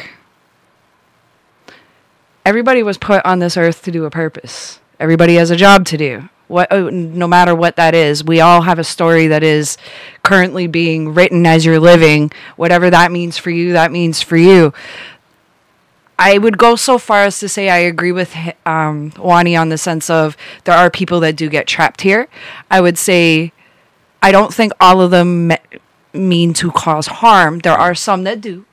everybody 2.45 2.83
was 2.83 2.99
put 2.99 3.25
on 3.25 3.39
this 3.39 3.57
earth 3.57 3.83
to 3.83 3.91
do 3.91 4.05
a 4.05 4.11
purpose. 4.11 4.81
Everybody 4.99 5.37
has 5.37 5.51
a 5.51 5.57
job 5.57 5.85
to 5.87 5.97
do. 5.97 6.29
What, 6.51 6.67
oh, 6.73 6.91
no 6.91 7.29
matter 7.29 7.55
what 7.55 7.77
that 7.77 7.95
is, 7.95 8.25
we 8.25 8.41
all 8.41 8.63
have 8.63 8.81
a 8.81 8.85
story 8.85 9.29
that 9.29 9.45
is 9.45 9.79
currently 10.25 10.67
being 10.67 11.15
written 11.15 11.47
as 11.47 11.65
you're 11.65 11.79
living. 11.79 12.33
Whatever 12.57 12.91
that 12.91 13.13
means 13.13 13.39
for 13.39 13.51
you, 13.51 13.73
that 13.75 13.93
means 13.93 14.21
for 14.21 14.37
you. 14.37 14.73
I 16.19 16.39
would 16.39 16.59
go 16.59 16.75
so 16.75 16.99
far 16.99 17.23
as 17.23 17.39
to 17.39 17.49
say 17.49 17.71
I 17.71 17.79
agree 17.79 18.11
with 18.11 18.37
um, 18.67 19.13
Wani 19.17 19.55
on 19.55 19.69
the 19.69 19.79
sense 19.79 20.11
of 20.11 20.37
there 20.65 20.75
are 20.75 20.91
people 20.91 21.21
that 21.21 21.37
do 21.37 21.49
get 21.49 21.69
trapped 21.69 22.01
here. 22.01 22.27
I 22.69 22.81
would 22.81 22.99
say 22.99 23.53
I 24.21 24.33
don't 24.33 24.53
think 24.53 24.73
all 24.81 25.01
of 25.01 25.13
them 25.13 25.47
me- 25.47 25.57
mean 26.13 26.53
to 26.55 26.73
cause 26.73 27.07
harm. 27.07 27.61
There 27.61 27.73
are 27.73 27.95
some 27.95 28.25
that 28.25 28.41
do. 28.41 28.67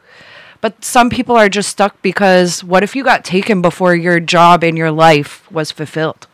But 0.61 0.83
some 0.83 1.11
people 1.11 1.35
are 1.35 1.47
just 1.47 1.69
stuck 1.69 2.01
because 2.01 2.63
what 2.63 2.83
if 2.83 2.95
you 2.95 3.03
got 3.03 3.23
taken 3.23 3.61
before 3.61 3.95
your 3.95 4.19
job 4.19 4.63
in 4.63 4.75
your 4.75 4.91
life 4.91 5.49
was 5.51 5.71
fulfilled? 5.71 6.27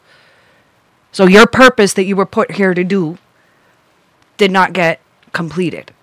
So 1.14 1.26
your 1.28 1.46
purpose 1.48 1.94
that 1.94 2.04
you 2.04 2.16
were 2.18 2.26
put 2.26 2.52
here 2.52 2.74
to 2.74 2.84
do 2.84 3.18
did 4.38 4.52
not 4.52 4.74
get 4.74 5.00
completed. 5.32 5.94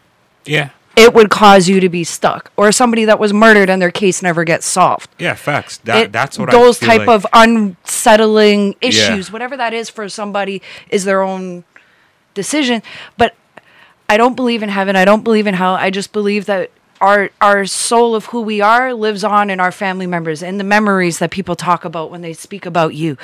Yeah. 0.47 0.71
It 0.97 1.15
would 1.15 1.31
cause 1.31 1.69
you 1.69 1.81
to 1.81 1.89
be 1.89 2.05
stuck. 2.05 2.51
Or 2.57 2.73
somebody 2.73 3.05
that 3.05 3.19
was 3.19 3.33
murdered 3.33 3.69
and 3.71 3.81
their 3.83 3.91
case 3.91 4.23
never 4.23 4.45
gets 4.45 4.67
solved. 4.67 5.09
Yeah, 5.19 5.35
facts. 5.35 5.79
That 5.85 6.03
It- 6.05 6.13
that's 6.13 6.39
what 6.39 6.51
those 6.51 6.79
type 6.79 7.01
like. 7.01 7.09
of 7.09 7.27
unsettling 7.33 8.77
Yeah. 8.81 8.89
issues, 8.89 9.33
whatever 9.33 9.57
that 9.57 9.73
is 9.75 9.89
for 9.91 10.09
somebody, 10.09 10.63
is 10.89 11.05
their 11.05 11.23
own 11.23 11.65
decision. 12.35 12.83
But 13.17 13.35
I 14.09 14.17
don't 14.17 14.35
believe 14.37 14.63
in 14.63 14.69
heaven. 14.69 14.97
I 14.97 15.05
don't 15.05 15.23
believe 15.25 15.47
in 15.47 15.55
hell. 15.55 15.75
I 15.75 15.91
just 15.91 16.13
believe 16.13 16.47
that 16.47 16.71
our 17.01 17.31
our 17.41 17.65
soul 17.65 18.15
of 18.15 18.27
who 18.27 18.43
we 18.43 18.61
are 18.61 18.93
lives 18.93 19.25
on 19.25 19.49
in 19.49 19.59
our 19.59 19.73
family 19.73 20.07
members 20.07 20.43
and 20.43 20.61
the 20.61 20.65
memories 20.65 21.19
that 21.19 21.31
people 21.31 21.57
talk 21.57 21.85
about 21.85 22.11
when 22.11 22.21
they 22.21 22.33
speak 22.35 22.67
about 22.67 22.95
you, 22.95 23.17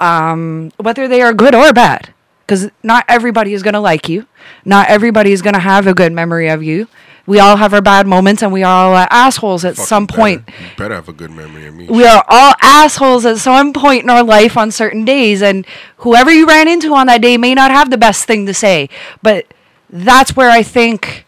um, 0.00 0.70
whether 0.78 1.08
they 1.08 1.22
are 1.22 1.32
good 1.32 1.54
or 1.54 1.72
bad. 1.72 2.12
Because 2.46 2.70
not 2.82 3.04
everybody 3.08 3.52
is 3.52 3.62
going 3.62 3.74
to 3.74 3.80
like 3.80 4.08
you. 4.08 4.26
Not 4.64 4.88
everybody 4.88 5.32
is 5.32 5.42
going 5.42 5.52
to 5.54 5.60
have 5.60 5.86
a 5.86 5.92
good 5.92 6.12
memory 6.12 6.48
of 6.48 6.62
you. 6.62 6.88
We 7.26 7.40
all 7.40 7.56
have 7.58 7.74
our 7.74 7.82
bad 7.82 8.06
moments, 8.06 8.42
and 8.42 8.50
we 8.54 8.62
are 8.62 8.94
all 8.94 9.06
assholes 9.10 9.62
at 9.66 9.74
Fucking 9.76 9.86
some 9.86 10.06
better. 10.06 10.16
point 10.18 10.48
You 10.48 10.54
better 10.78 10.94
have 10.94 11.10
a 11.10 11.12
good 11.12 11.30
memory 11.30 11.66
of 11.66 11.74
me. 11.74 11.86
we 11.88 12.06
are 12.06 12.24
all 12.26 12.54
assholes 12.62 13.26
at 13.26 13.36
some 13.36 13.74
point 13.74 14.02
in 14.04 14.08
our 14.08 14.22
life 14.22 14.56
on 14.56 14.70
certain 14.70 15.04
days 15.04 15.42
and 15.42 15.66
whoever 15.98 16.30
you 16.32 16.46
ran 16.46 16.68
into 16.68 16.94
on 16.94 17.06
that 17.08 17.20
day 17.20 17.36
may 17.36 17.54
not 17.54 17.70
have 17.70 17.90
the 17.90 17.98
best 17.98 18.24
thing 18.24 18.46
to 18.46 18.54
say 18.54 18.88
but 19.22 19.44
that's 19.90 20.34
where 20.34 20.50
i 20.50 20.62
think 20.62 21.26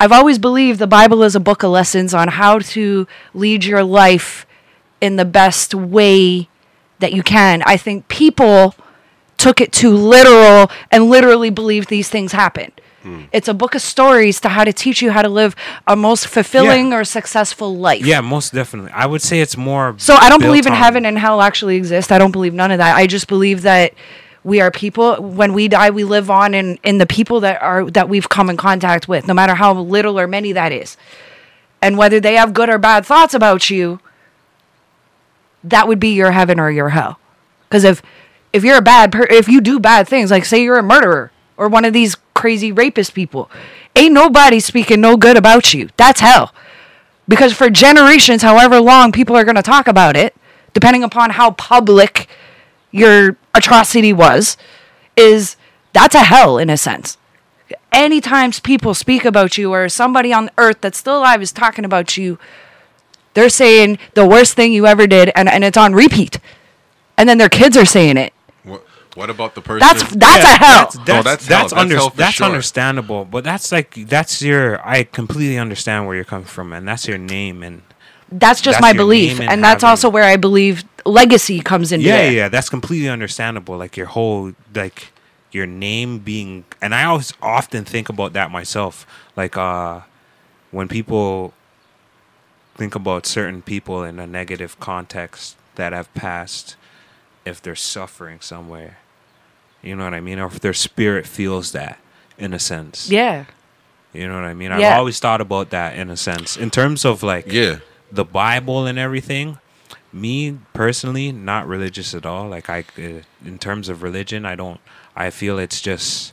i've 0.00 0.10
always 0.10 0.36
believed 0.38 0.80
the 0.80 0.86
bible 0.88 1.22
is 1.22 1.36
a 1.36 1.40
book 1.40 1.62
of 1.62 1.70
lessons 1.70 2.12
on 2.12 2.26
how 2.26 2.58
to 2.58 3.06
lead 3.32 3.64
your 3.64 3.84
life 3.84 4.46
in 5.00 5.14
the 5.14 5.24
best 5.24 5.74
way 5.76 6.48
that 6.98 7.12
you 7.12 7.22
can 7.22 7.62
i 7.62 7.76
think 7.76 8.06
people 8.08 8.74
took 9.36 9.60
it 9.60 9.72
too 9.72 9.90
literal 9.90 10.70
and 10.90 11.10
literally 11.10 11.50
believed 11.50 11.88
these 11.88 12.08
things 12.08 12.32
happened 12.32 12.72
hmm. 13.02 13.22
it's 13.32 13.48
a 13.48 13.54
book 13.54 13.74
of 13.74 13.82
stories 13.82 14.40
to 14.40 14.48
how 14.48 14.64
to 14.64 14.72
teach 14.72 15.02
you 15.02 15.10
how 15.10 15.22
to 15.22 15.28
live 15.28 15.54
a 15.86 15.94
most 15.94 16.26
fulfilling 16.26 16.92
or 16.92 17.04
successful 17.04 17.76
life 17.76 18.04
yeah, 18.04 18.20
most 18.20 18.52
definitely. 18.52 18.92
I 18.92 19.06
would 19.06 19.22
say 19.22 19.40
it's 19.40 19.56
more. 19.56 19.94
so 19.98 20.14
I 20.14 20.28
don't 20.28 20.40
believe 20.40 20.66
in 20.66 20.72
on- 20.72 20.78
heaven 20.78 21.06
and 21.06 21.18
hell 21.18 21.40
actually 21.40 21.76
exist. 21.76 22.12
I 22.12 22.18
don't 22.18 22.32
believe 22.32 22.54
none 22.54 22.70
of 22.70 22.78
that. 22.78 22.96
I 22.96 23.06
just 23.06 23.28
believe 23.28 23.62
that 23.62 23.94
we 24.46 24.60
are 24.60 24.70
people. 24.70 25.16
When 25.16 25.52
we 25.52 25.68
die, 25.68 25.90
we 25.90 26.04
live 26.04 26.30
on 26.30 26.54
in, 26.54 26.78
in 26.84 26.98
the 26.98 27.06
people 27.06 27.40
that 27.40 27.60
are 27.60 27.90
that 27.90 28.08
we've 28.08 28.28
come 28.28 28.48
in 28.48 28.56
contact 28.56 29.08
with, 29.08 29.26
no 29.26 29.34
matter 29.34 29.54
how 29.54 29.74
little 29.74 30.18
or 30.18 30.26
many 30.28 30.52
that 30.52 30.72
is. 30.72 30.96
And 31.82 31.98
whether 31.98 32.20
they 32.20 32.34
have 32.34 32.54
good 32.54 32.68
or 32.68 32.78
bad 32.78 33.04
thoughts 33.04 33.34
about 33.34 33.68
you, 33.70 34.00
that 35.64 35.88
would 35.88 36.00
be 36.00 36.14
your 36.14 36.32
heaven 36.32 36.60
or 36.60 36.70
your 36.70 36.90
hell. 36.90 37.18
Because 37.68 37.84
if 37.84 38.02
if 38.52 38.64
you're 38.64 38.78
a 38.78 38.82
bad 38.82 39.12
per- 39.12 39.26
if 39.28 39.48
you 39.48 39.60
do 39.60 39.78
bad 39.78 40.08
things, 40.08 40.30
like 40.30 40.44
say 40.44 40.62
you're 40.62 40.78
a 40.78 40.82
murderer 40.82 41.30
or 41.56 41.68
one 41.68 41.84
of 41.84 41.92
these 41.92 42.16
crazy 42.34 42.72
rapist 42.72 43.14
people, 43.14 43.50
ain't 43.94 44.14
nobody 44.14 44.60
speaking 44.60 45.00
no 45.00 45.16
good 45.16 45.36
about 45.36 45.74
you. 45.74 45.88
That's 45.96 46.20
hell 46.20 46.52
because 47.28 47.52
for 47.52 47.70
generations, 47.70 48.42
however 48.42 48.80
long 48.80 49.12
people 49.12 49.36
are 49.36 49.44
going 49.44 49.56
to 49.56 49.62
talk 49.62 49.88
about 49.88 50.16
it, 50.16 50.34
depending 50.72 51.02
upon 51.02 51.30
how 51.30 51.52
public 51.52 52.28
your 52.90 53.36
atrocity 53.54 54.12
was, 54.12 54.56
is 55.16 55.56
that's 55.92 56.14
a 56.14 56.24
hell 56.24 56.58
in 56.58 56.70
a 56.70 56.76
sense. 56.76 57.18
Anytime 57.92 58.52
people 58.52 58.94
speak 58.94 59.24
about 59.24 59.58
you 59.58 59.72
or 59.72 59.88
somebody 59.88 60.32
on 60.32 60.50
earth 60.58 60.80
that's 60.80 60.98
still 60.98 61.18
alive 61.18 61.42
is 61.42 61.52
talking 61.52 61.84
about 61.84 62.16
you, 62.16 62.38
they're 63.36 63.50
saying 63.50 63.98
the 64.14 64.26
worst 64.26 64.54
thing 64.54 64.72
you 64.72 64.86
ever 64.86 65.06
did, 65.06 65.30
and, 65.36 65.48
and 65.48 65.62
it's 65.62 65.76
on 65.76 65.94
repeat. 65.94 66.40
And 67.16 67.28
then 67.28 67.38
their 67.38 67.48
kids 67.48 67.76
are 67.76 67.84
saying 67.84 68.16
it. 68.16 68.32
What, 68.64 68.84
what 69.14 69.30
about 69.30 69.54
the 69.54 69.60
person? 69.60 69.80
That's 69.86 70.02
that's 70.16 70.44
Yeah, 70.44 70.54
a 70.54 70.58
hell. 70.58 70.84
That's, 70.84 70.96
that's, 70.96 71.08
No, 71.08 71.22
that's 71.22 71.24
that's, 71.24 71.46
hell. 71.46 71.58
That's 71.60 71.72
under- 71.72 71.96
hell 71.96 72.10
that's 72.16 72.34
sure. 72.34 72.46
understandable, 72.46 73.24
but 73.24 73.44
that's 73.44 73.70
like 73.70 73.94
that's 74.08 74.42
your. 74.42 74.84
I 74.86 75.04
completely 75.04 75.58
understand 75.58 76.06
where 76.06 76.16
you're 76.16 76.24
coming 76.24 76.46
from, 76.46 76.72
and 76.72 76.88
that's 76.88 77.06
your 77.06 77.18
name, 77.18 77.62
and 77.62 77.82
That's 78.32 78.60
just 78.60 78.80
That's 78.80 78.82
my 78.82 78.92
belief, 78.92 79.38
and, 79.38 79.48
and 79.50 79.62
that's 79.62 79.84
also 79.84 80.08
where 80.10 80.24
I 80.24 80.36
believe 80.36 80.82
legacy 81.04 81.60
comes 81.60 81.92
into 81.92 82.06
yeah, 82.06 82.22
it. 82.22 82.34
yeah, 82.34 82.48
that's 82.48 82.68
completely 82.68 83.08
understandable. 83.08 83.76
Like 83.78 83.96
your 83.96 84.06
whole 84.08 84.52
like 84.74 85.12
your 85.52 85.66
name 85.66 86.18
being, 86.18 86.64
and 86.82 86.92
I 86.94 87.04
always 87.04 87.32
often 87.40 87.84
think 87.84 88.08
about 88.08 88.32
that 88.32 88.50
myself. 88.50 89.06
Like 89.36 89.56
uh, 89.56 90.00
when 90.72 90.88
people 90.88 91.54
think 92.76 92.94
about 92.94 93.26
certain 93.26 93.62
people 93.62 94.04
in 94.04 94.18
a 94.18 94.26
negative 94.26 94.78
context 94.80 95.56
that 95.76 95.92
have 95.92 96.12
passed, 96.14 96.76
if 97.44 97.60
they're 97.62 97.74
suffering 97.74 98.40
somewhere, 98.40 98.98
you 99.82 99.94
know 99.96 100.04
what 100.04 100.14
I 100.14 100.20
mean, 100.20 100.38
or 100.38 100.46
if 100.46 100.60
their 100.60 100.72
spirit 100.72 101.26
feels 101.26 101.72
that 101.72 101.98
in 102.38 102.52
a 102.52 102.58
sense. 102.58 103.10
Yeah. 103.10 103.46
You 104.12 104.28
know 104.28 104.34
what 104.34 104.44
I 104.44 104.54
mean? 104.54 104.72
I've 104.72 104.98
always 104.98 105.20
thought 105.20 105.40
about 105.40 105.70
that 105.70 105.96
in 105.96 106.10
a 106.10 106.16
sense. 106.16 106.56
In 106.56 106.70
terms 106.70 107.04
of 107.04 107.22
like 107.22 107.52
yeah. 107.52 107.78
the 108.10 108.24
Bible 108.24 108.86
and 108.86 108.98
everything, 108.98 109.58
me 110.12 110.58
personally, 110.72 111.32
not 111.32 111.68
religious 111.68 112.14
at 112.14 112.24
all. 112.24 112.48
Like 112.48 112.70
I, 112.70 112.84
uh, 112.98 113.22
in 113.44 113.58
terms 113.58 113.88
of 113.88 114.02
religion, 114.02 114.46
I 114.46 114.54
don't. 114.54 114.80
I 115.14 115.30
feel 115.30 115.58
it's 115.58 115.80
just 115.80 116.32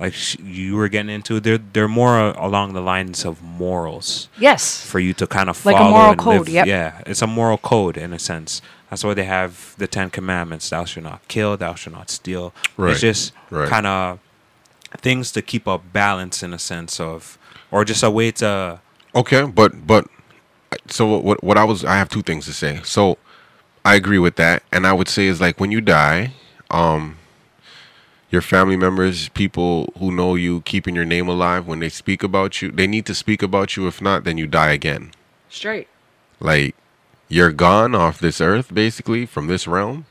like 0.00 0.14
sh- 0.14 0.36
you 0.42 0.76
were 0.76 0.88
getting 0.88 1.10
into. 1.10 1.40
They're 1.40 1.58
they're 1.58 1.88
more 1.88 2.18
uh, 2.18 2.34
along 2.36 2.72
the 2.74 2.80
lines 2.80 3.24
of 3.24 3.42
morals 3.42 4.28
Yes. 4.38 4.84
for 4.84 5.00
you 5.00 5.12
to 5.14 5.26
kind 5.26 5.48
of 5.50 5.64
Like 5.66 5.76
a 5.76 5.84
moral 5.84 6.10
and 6.10 6.18
code, 6.18 6.38
live. 6.40 6.48
yep. 6.48 6.66
Yeah, 6.66 7.02
it's 7.06 7.22
a 7.22 7.26
moral 7.26 7.58
code 7.58 7.96
in 7.96 8.12
a 8.12 8.18
sense. 8.18 8.62
That's 8.90 9.04
why 9.04 9.14
they 9.14 9.24
have 9.24 9.74
the 9.78 9.86
Ten 9.86 10.10
Commandments: 10.10 10.70
Thou 10.70 10.84
shalt 10.84 11.04
not 11.04 11.26
kill, 11.28 11.56
Thou 11.56 11.74
shalt 11.74 11.94
not 11.96 12.10
steal. 12.10 12.54
Right, 12.76 12.92
It's 12.92 13.00
just 13.00 13.32
right. 13.50 13.68
kind 13.68 13.86
of 13.86 14.18
things 15.02 15.32
to 15.32 15.42
keep 15.42 15.66
a 15.66 15.78
balance 15.78 16.42
in 16.42 16.54
a 16.54 16.58
sense 16.58 16.98
of, 17.00 17.36
or 17.70 17.84
just 17.84 18.02
a 18.02 18.10
way 18.10 18.30
to. 18.32 18.80
Okay, 19.14 19.44
but 19.44 19.86
but 19.86 20.06
so 20.86 21.06
what 21.18 21.42
what 21.44 21.58
I 21.58 21.64
was 21.64 21.84
I 21.84 21.96
have 21.96 22.08
two 22.08 22.22
things 22.22 22.46
to 22.46 22.52
say. 22.52 22.80
So 22.84 23.18
I 23.84 23.94
agree 23.96 24.18
with 24.18 24.36
that, 24.36 24.62
and 24.72 24.86
I 24.86 24.92
would 24.92 25.08
say 25.08 25.26
is 25.26 25.40
like 25.40 25.60
when 25.60 25.70
you 25.70 25.80
die, 25.80 26.32
um, 26.70 27.16
your 28.30 28.42
family 28.42 28.76
members, 28.76 29.28
people 29.30 29.92
who 29.98 30.12
know 30.12 30.34
you, 30.34 30.60
keeping 30.62 30.94
your 30.94 31.04
name 31.04 31.28
alive, 31.28 31.66
when 31.66 31.80
they 31.80 31.88
speak 31.88 32.22
about 32.22 32.60
you, 32.60 32.70
they 32.70 32.86
need 32.86 33.06
to 33.06 33.14
speak 33.14 33.42
about 33.42 33.76
you. 33.76 33.86
If 33.86 34.02
not, 34.02 34.24
then 34.24 34.36
you 34.38 34.46
die 34.46 34.72
again. 34.72 35.12
Straight. 35.48 35.88
Like 36.40 36.74
you're 37.28 37.52
gone 37.52 37.94
off 37.94 38.18
this 38.18 38.40
earth, 38.40 38.72
basically 38.72 39.26
from 39.26 39.46
this 39.46 39.66
realm. 39.66 40.06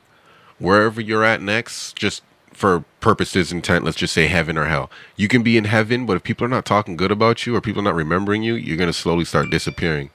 Wherever 0.60 1.00
you're 1.00 1.24
at 1.24 1.42
next, 1.42 1.96
just 1.96 2.24
for 2.52 2.84
purposes 3.00 3.52
intent, 3.52 3.86
let's 3.86 3.98
just 3.98 4.14
say 4.14 4.26
heaven 4.26 4.58
or 4.58 4.66
hell. 4.66 4.90
You 5.16 5.28
can 5.28 5.44
be 5.44 5.58
in 5.58 5.66
heaven, 5.66 6.08
but 6.08 6.18
if 6.18 6.24
people 6.24 6.46
are 6.46 6.50
not 6.50 6.66
talking 6.66 6.98
good 6.98 7.12
about 7.12 7.46
you 7.46 7.56
or 7.56 7.62
people 7.62 7.82
are 7.82 7.86
not 7.86 7.94
remembering 7.94 8.42
you, 8.42 8.56
you're 8.56 8.78
gonna 8.78 8.94
slowly 8.94 9.26
start 9.26 9.52
disappearing. 9.52 10.10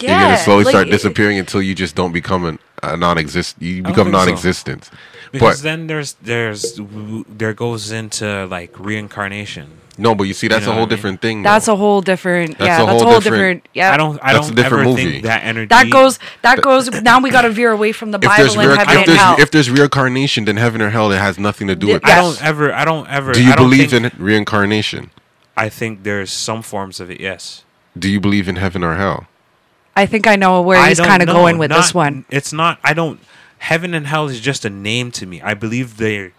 Yeah. 0.00 0.10
you're 0.18 0.28
gonna 0.28 0.38
slowly 0.38 0.64
like, 0.64 0.72
start 0.72 0.90
disappearing 0.90 1.38
until 1.38 1.62
you 1.62 1.74
just 1.74 1.94
don't 1.94 2.12
become 2.12 2.44
an, 2.44 2.58
a 2.82 2.96
non-exist. 2.96 3.56
You 3.60 3.82
become 3.82 4.10
non-existent. 4.10 4.90
Because 5.32 5.58
But 5.60 5.62
then 5.64 5.86
there's 5.86 6.14
there's 6.22 6.78
there 7.28 7.54
goes 7.54 7.90
into 7.90 8.46
like 8.46 8.78
reincarnation. 8.78 9.78
no, 9.98 10.14
but 10.14 10.24
you 10.24 10.34
see, 10.34 10.48
that's 10.48 10.62
You 10.62 10.66
know 10.66 10.72
a 10.72 10.74
whole 10.74 10.80
what 10.82 10.86
I 10.86 10.90
mean? 10.90 10.96
different 10.96 11.20
thing. 11.22 11.42
That's 11.42 11.68
a 11.68 11.76
whole 11.76 12.00
different. 12.00 12.58
That's 12.58 12.66
yeah, 12.66 12.82
a 12.82 12.86
that's 12.86 13.00
a 13.02 13.04
whole 13.04 13.12
whole 13.12 13.20
different- 13.20 13.62
different. 13.64 13.68
Yeah. 13.74 13.92
I 13.92 13.96
don't 13.96 14.18
I 14.22 14.32
That's 14.34 14.46
don't 14.48 14.56
different 14.56 14.82
ever 14.82 14.90
movie. 14.90 15.10
think 15.12 15.24
that 15.24 15.44
energy 15.44 15.66
That 15.68 15.90
goes. 15.90 16.18
That 16.42 16.60
goes. 16.60 16.90
Now 17.02 17.20
we 17.20 17.30
got 17.30 17.42
to 17.42 17.50
veer 17.58 17.70
away 17.72 17.92
from 17.92 18.10
the 18.10 18.18
if 18.18 18.22
there's, 18.36 18.54
Bible 18.56 18.60
and 18.60 18.70
re- 18.70 18.76
heaven 18.76 18.92
if 18.94 18.98
and 18.98 19.08
there's 19.08 19.18
hell. 19.18 19.36
if 19.40 19.50
there's 19.52 19.70
reincarnation, 19.70 20.44
then 20.44 20.56
heaven 20.56 20.82
or 20.82 20.90
hell 20.90 21.10
it 21.12 21.18
has 21.18 21.38
nothing 21.38 21.66
to 21.68 21.74
do 21.76 21.86
with. 21.88 22.04
I 22.04 22.08
yes. 22.08 22.16
that. 22.38 22.38
don't 22.40 22.48
ever 22.48 22.72
I 22.72 22.84
don't 22.84 23.08
ever 23.08 23.32
Do 23.32 23.42
you 23.44 23.52
I 23.52 23.56
don't 23.56 23.70
believe 23.70 23.90
think- 23.90 24.12
in 24.14 24.22
reincarnation? 24.24 25.10
I 25.56 25.68
think 25.68 26.02
there's 26.02 26.32
some 26.32 26.62
forms 26.62 26.98
of 27.00 27.10
it, 27.10 27.20
yes. 27.20 27.64
Do 27.96 28.08
you 28.10 28.18
believe 28.20 28.48
in 28.48 28.56
heaven 28.56 28.82
or 28.82 28.96
hell? 28.96 29.26
I 29.96 30.06
think 30.06 30.26
I 30.26 30.36
know 30.36 30.60
where 30.62 30.78
I 30.78 30.88
he's 30.88 31.00
kind 31.00 31.22
of 31.22 31.28
going 31.28 31.58
with 31.58 31.70
this 31.70 31.94
one. 31.94 32.24
It's 32.30 32.52
not. 32.52 32.78
I 32.82 32.94
don't. 32.94 33.20
Heaven 33.58 33.94
and 33.94 34.06
hell 34.06 34.26
is 34.28 34.40
just 34.40 34.64
a 34.64 34.70
name 34.70 35.10
to 35.12 35.26
me. 35.26 35.40
I 35.40 35.54
believe 35.54 35.96
they. 35.98 36.32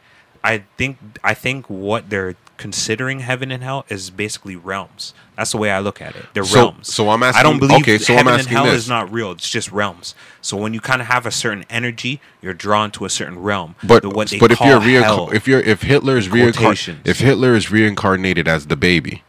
I 0.44 0.64
think. 0.78 0.98
I 1.24 1.34
think 1.34 1.70
what 1.70 2.10
they're 2.10 2.36
considering 2.58 3.20
heaven 3.20 3.52
and 3.52 3.62
hell 3.64 3.86
is 3.90 4.10
basically 4.10 4.56
realms. 4.56 5.14
That's 5.36 5.52
the 5.52 5.58
way 5.58 5.70
I 5.72 5.80
look 5.80 6.02
at 6.02 6.16
it. 6.16 6.26
They're 6.34 6.46
So- 6.46 6.56
realms. 6.60 6.94
so 6.94 7.10
I'm 7.10 7.22
asking. 7.24 7.40
I 7.40 7.44
don't 7.44 7.60
believe 7.60 7.82
okay, 7.82 7.98
so 7.98 8.14
I'm 8.14 8.26
heaven 8.26 8.40
and 8.42 8.48
hell 8.48 8.66
this. 8.66 8.76
is 8.76 8.90
not 8.90 9.12
real. 9.12 9.32
It's 9.32 9.50
just 9.50 9.72
realms. 9.72 10.16
So 10.42 10.56
when 10.56 10.74
you 10.74 10.80
kind 10.80 11.02
of 11.02 11.08
have 11.08 11.26
a 11.26 11.32
certain 11.32 11.66
energy, 11.70 12.22
you're 12.42 12.54
drawn 12.54 12.92
to 12.92 13.04
a 13.06 13.10
certain 13.10 13.40
realm. 13.40 13.76
But 13.84 14.04
The- 14.04 14.10
what 14.10 14.30
they 14.30 14.40
but 14.40 14.52
if 14.52 14.58
call 14.60 14.68
you're 14.68 14.80
reincar- 14.80 15.04
hell. 15.04 15.30
if 15.34 15.48
you're 15.48 15.60
if 15.62 15.82
Hitler 15.82 16.18
is 16.18 16.30
reincarnated 16.30 16.98
if 17.06 17.20
Hitler 17.20 17.56
is 17.56 17.72
reincarnated 17.72 18.48
as 18.48 18.68
the 18.68 18.78
baby, 18.78 19.24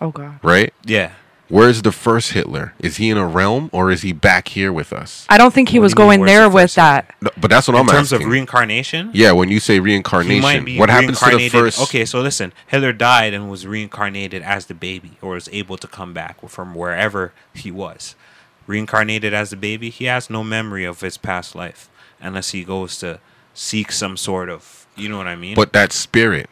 Oh 0.00 0.10
god. 0.10 0.38
right? 0.42 0.74
yeah. 0.84 1.12
Where's 1.52 1.82
the 1.82 1.92
first 1.92 2.32
Hitler? 2.32 2.72
Is 2.78 2.96
he 2.96 3.10
in 3.10 3.18
a 3.18 3.26
realm 3.26 3.68
or 3.74 3.90
is 3.90 4.00
he 4.00 4.12
back 4.14 4.48
here 4.48 4.72
with 4.72 4.90
us? 4.90 5.26
I 5.28 5.36
don't 5.36 5.52
think 5.52 5.68
he 5.68 5.78
What 5.78 5.82
was 5.82 5.92
do 5.92 6.02
you 6.02 6.08
mean, 6.08 6.08
going 6.08 6.20
where's 6.20 6.30
there 6.30 6.42
the 6.48 6.54
with 6.54 6.62
first 6.62 6.76
that. 6.76 7.14
No, 7.20 7.28
but 7.36 7.50
that's 7.50 7.68
what 7.68 7.74
In 7.74 7.80
I'm 7.82 7.88
in 7.90 7.94
terms 7.94 8.10
asking. 8.14 8.26
of 8.26 8.32
reincarnation, 8.32 9.10
yeah, 9.12 9.32
when 9.32 9.50
you 9.50 9.60
say 9.60 9.74
he 9.74 9.80
reincarnation, 9.80 10.40
might 10.40 10.64
be 10.64 10.78
what 10.78 10.88
happens 10.88 11.18
to 11.18 11.26
the 11.26 11.36
reincarnated- 11.36 11.52
first? 11.74 11.82
Okay, 11.82 12.06
so 12.06 12.22
listen, 12.22 12.54
Hitler 12.68 12.94
died 12.94 13.34
and 13.34 13.50
was 13.50 13.66
reincarnated 13.66 14.40
as 14.42 14.64
the 14.64 14.72
baby, 14.72 15.18
or 15.20 15.34
was 15.34 15.50
able 15.52 15.76
to 15.76 15.86
come 15.86 16.14
back 16.14 16.38
from 16.48 16.74
wherever 16.74 17.34
he 17.52 17.70
was. 17.70 18.14
Reincarnated 18.66 19.34
as 19.34 19.50
the 19.50 19.56
baby, 19.56 19.90
he 19.90 20.06
has 20.06 20.30
no 20.30 20.42
memory 20.42 20.86
of 20.86 21.02
his 21.02 21.18
past 21.18 21.54
life 21.54 21.90
unless 22.18 22.52
he 22.52 22.64
goes 22.64 22.96
to 23.00 23.20
seek 23.52 23.92
some 23.92 24.16
sort 24.16 24.48
of, 24.48 24.86
you 24.96 25.06
know 25.10 25.18
what 25.18 25.26
I 25.26 25.36
mean? 25.36 25.54
But 25.56 25.74
that 25.74 25.92
spirit 25.92 26.48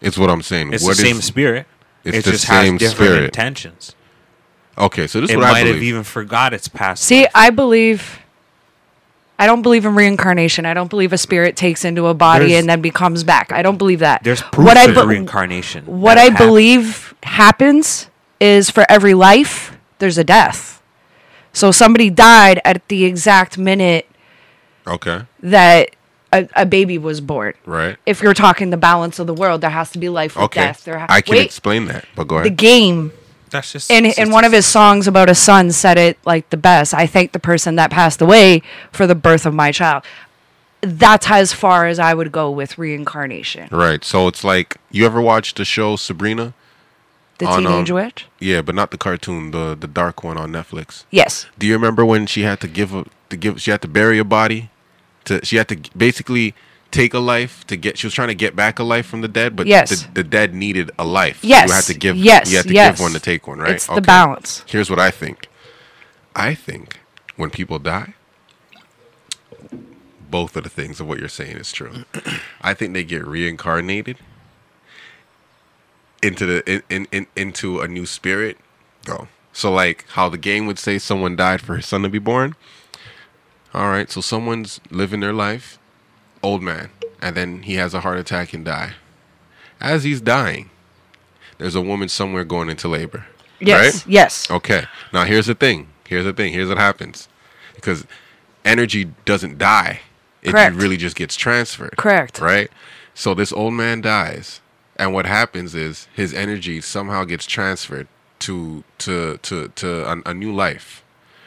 is 0.00 0.18
what 0.18 0.30
I'm 0.30 0.42
saying. 0.42 0.72
it's 0.72 0.82
What 0.82 0.96
the 0.96 1.04
same 1.04 1.20
spirit. 1.20 1.68
It's 2.02 2.18
it 2.18 2.24
the 2.24 2.30
just 2.32 2.46
same 2.48 2.72
has 2.72 2.80
different 2.80 3.10
spirit. 3.12 3.24
intentions. 3.26 3.94
Okay, 4.78 5.06
so 5.06 5.20
this 5.20 5.30
is 5.30 5.34
It 5.34 5.38
what 5.38 5.46
I 5.46 5.52
might 5.52 5.66
have 5.66 5.82
even 5.82 6.02
forgot 6.02 6.52
its 6.52 6.68
past. 6.68 7.02
See, 7.02 7.22
life. 7.22 7.30
I 7.34 7.50
believe. 7.50 8.20
I 9.38 9.46
don't 9.46 9.60
believe 9.62 9.84
in 9.84 9.94
reincarnation. 9.94 10.64
I 10.64 10.72
don't 10.74 10.88
believe 10.88 11.12
a 11.12 11.18
spirit 11.18 11.56
takes 11.56 11.84
into 11.84 12.06
a 12.06 12.14
body 12.14 12.46
There's- 12.48 12.60
and 12.60 12.70
then 12.70 12.80
becomes 12.80 13.22
back. 13.22 13.52
I 13.52 13.60
don't 13.62 13.76
believe 13.76 13.98
that. 14.00 14.22
there's 14.24 14.40
proof 14.40 14.66
what 14.66 14.76
I 14.78 14.84
of 14.86 14.94
be- 14.94 15.02
reincarnation. 15.02 15.84
what 15.84 16.16
I 16.16 16.22
happened. 16.22 16.38
believe 16.38 17.14
happens 17.22 18.08
is 18.40 18.70
for 18.70 18.86
every 18.88 19.12
life, 19.12 19.76
there's 19.98 20.16
a 20.16 20.24
death. 20.24 20.80
So 21.52 21.70
somebody 21.70 22.08
died 22.08 22.60
at 22.64 22.86
the 22.88 23.04
exact 23.04 23.58
minute 23.58 24.06
okay, 24.86 25.22
that 25.42 25.90
a, 26.32 26.48
a 26.54 26.64
baby 26.66 26.96
was 26.98 27.20
born. 27.20 27.52
right. 27.66 27.96
If 28.06 28.22
you're 28.22 28.34
talking 28.34 28.70
the 28.70 28.76
balance 28.78 29.18
of 29.18 29.26
the 29.26 29.34
world, 29.34 29.60
there 29.62 29.70
has 29.70 29.90
to 29.92 29.98
be 29.98 30.08
life 30.08 30.36
with 30.36 30.44
Okay, 30.46 30.60
death. 30.60 30.84
There 30.84 30.98
ha- 30.98 31.06
I 31.10 31.20
can 31.20 31.32
Wait, 31.36 31.44
explain 31.46 31.86
that, 31.86 32.04
but 32.14 32.26
go 32.28 32.36
ahead. 32.36 32.46
the 32.46 32.50
game 32.54 33.12
That's 33.56 33.72
just 33.72 33.90
in 33.90 34.04
in 34.04 34.30
one 34.30 34.44
of 34.44 34.52
his 34.52 34.66
songs 34.66 35.08
about 35.08 35.30
a 35.30 35.34
son 35.34 35.72
said 35.72 35.96
it 35.96 36.18
like 36.26 36.50
the 36.50 36.58
best. 36.58 36.92
I 36.92 37.06
thank 37.06 37.32
the 37.32 37.38
person 37.38 37.76
that 37.76 37.90
passed 37.90 38.20
away 38.20 38.62
for 38.92 39.06
the 39.06 39.14
birth 39.14 39.46
of 39.46 39.54
my 39.54 39.72
child. 39.72 40.04
That's 40.82 41.30
as 41.30 41.54
far 41.54 41.86
as 41.86 41.98
I 41.98 42.12
would 42.12 42.30
go 42.32 42.50
with 42.50 42.76
reincarnation. 42.76 43.68
Right. 43.72 44.04
So 44.04 44.28
it's 44.28 44.44
like 44.44 44.76
you 44.90 45.06
ever 45.06 45.22
watched 45.22 45.56
the 45.56 45.64
show 45.64 45.96
Sabrina? 45.96 46.52
The 47.38 47.46
no. 47.46 47.56
teenage 47.56 47.90
um, 47.90 47.96
witch. 47.96 48.26
Yeah, 48.38 48.60
but 48.60 48.74
not 48.74 48.90
the 48.90 48.98
cartoon, 48.98 49.52
the 49.52 49.74
the 49.74 49.88
dark 49.88 50.22
one 50.22 50.36
on 50.36 50.52
Netflix. 50.52 51.04
Yes. 51.10 51.46
Do 51.58 51.66
you 51.66 51.72
remember 51.72 52.04
when 52.04 52.26
she 52.26 52.42
had 52.42 52.60
to 52.60 52.68
give 52.68 52.94
a 52.94 53.06
to 53.30 53.36
give 53.38 53.62
she 53.62 53.70
had 53.70 53.80
to 53.82 53.88
bury 53.88 54.18
a 54.18 54.24
body? 54.24 54.70
To 55.24 55.42
she 55.44 55.56
had 55.56 55.68
to 55.68 55.76
basically 55.96 56.54
take 56.90 57.12
a 57.14 57.18
life 57.18 57.66
to 57.66 57.76
get 57.76 57.98
she 57.98 58.06
was 58.06 58.14
trying 58.14 58.28
to 58.28 58.34
get 58.34 58.56
back 58.56 58.78
a 58.78 58.82
life 58.84 59.06
from 59.06 59.20
the 59.20 59.28
dead, 59.28 59.56
but 59.56 59.66
Yes. 59.66 60.02
the, 60.04 60.12
the 60.14 60.24
dead 60.24 60.54
needed 60.54 60.90
a 60.98 61.04
life. 61.04 61.42
So 61.42 61.48
Yes. 61.48 61.68
you 61.68 61.74
had 61.74 61.84
to 61.84 61.94
give 61.94 62.16
yes. 62.16 62.50
you 62.50 62.56
had 62.56 62.66
to 62.66 62.74
yes. 62.74 62.96
give 62.96 63.00
one 63.02 63.12
to 63.12 63.20
take 63.20 63.46
one, 63.46 63.58
right? 63.58 63.72
It's 63.72 63.86
the 63.86 64.00
balance. 64.00 64.64
Here's 64.66 64.88
what 64.90 64.98
I 64.98 65.10
think. 65.10 65.48
I 66.34 66.54
think 66.54 67.00
when 67.36 67.50
people 67.50 67.78
die, 67.78 68.14
both 70.30 70.56
of 70.56 70.64
the 70.64 70.70
things 70.70 71.00
of 71.00 71.06
what 71.08 71.18
you're 71.18 71.28
saying 71.28 71.56
is 71.56 71.72
true. 71.72 72.04
I 72.60 72.74
think 72.74 72.92
they 72.94 73.04
get 73.04 73.26
reincarnated 73.26 74.18
into 76.22 76.46
the 76.46 76.70
in, 76.70 76.82
in, 76.88 77.06
in 77.12 77.26
into 77.36 77.80
a 77.80 77.88
new 77.88 78.06
spirit. 78.06 78.58
Go. 79.04 79.28
So 79.52 79.72
like 79.72 80.04
how 80.10 80.28
the 80.28 80.38
game 80.38 80.66
would 80.66 80.78
say 80.78 80.98
someone 80.98 81.36
died 81.36 81.60
for 81.60 81.76
his 81.76 81.86
son 81.86 82.02
to 82.02 82.08
be 82.08 82.18
born. 82.18 82.54
All 83.74 83.88
right, 83.88 84.10
so 84.10 84.20
someone's 84.22 84.80
living 84.90 85.20
their 85.20 85.34
life, 85.34 85.78
old 86.46 86.62
man, 86.62 86.90
and 87.20 87.36
then 87.36 87.62
he 87.62 87.74
has 87.74 87.92
a 87.92 88.00
heart 88.00 88.18
attack 88.18 88.54
and 88.54 88.64
die. 88.64 88.92
As 89.80 90.04
he's 90.04 90.20
dying, 90.20 90.70
there's 91.58 91.74
a 91.74 91.82
woman 91.82 92.08
somewhere 92.08 92.44
going 92.44 92.70
into 92.70 92.88
labor. 92.88 93.26
Yes. 93.60 94.06
Right? 94.06 94.12
Yes. 94.12 94.50
Okay. 94.50 94.84
Now 95.12 95.24
here's 95.24 95.46
the 95.46 95.54
thing. 95.54 95.88
Here's 96.06 96.24
the 96.24 96.32
thing. 96.32 96.52
Here's 96.52 96.68
what 96.68 96.78
happens. 96.78 97.28
Because 97.74 98.06
energy 98.64 99.10
doesn't 99.24 99.58
die. 99.58 100.00
It 100.42 100.52
Correct. 100.52 100.76
really 100.76 100.96
just 100.96 101.16
gets 101.16 101.34
transferred. 101.34 101.96
Correct. 101.96 102.40
Right? 102.40 102.70
So 103.14 103.34
this 103.34 103.52
old 103.52 103.74
man 103.74 104.00
dies. 104.00 104.60
And 104.96 105.12
what 105.12 105.26
happens 105.26 105.74
is 105.74 106.06
his 106.14 106.32
energy 106.32 106.80
somehow 106.80 107.24
gets 107.24 107.44
transferred 107.46 108.06
to 108.40 108.84
to 108.98 109.38
to 109.38 109.68
to 109.68 110.10
a, 110.10 110.22
a 110.26 110.34
new 110.34 110.54
life. 110.54 111.02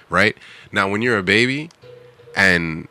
Right? 0.09 0.35
Now 0.71 0.89
when 0.89 1.01
you're 1.01 1.17
a 1.17 1.23
baby 1.23 1.69
and 2.35 2.88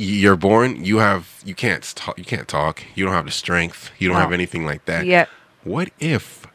you're 0.00 0.36
born, 0.36 0.84
you 0.84 0.98
have 0.98 1.40
you 1.44 1.54
can't 1.54 1.82
talk, 1.94 2.18
you 2.18 2.24
can't 2.24 2.48
talk. 2.48 2.82
You 2.94 3.04
don't 3.04 3.14
have 3.14 3.26
the 3.26 3.30
strength. 3.30 3.90
You 3.98 4.08
don't 4.08 4.16
No. 4.16 4.22
have 4.22 4.32
anything 4.32 4.64
like 4.64 4.84
that. 4.86 5.06
Yeah. 5.06 5.26
What 5.64 5.90
if 6.00 6.46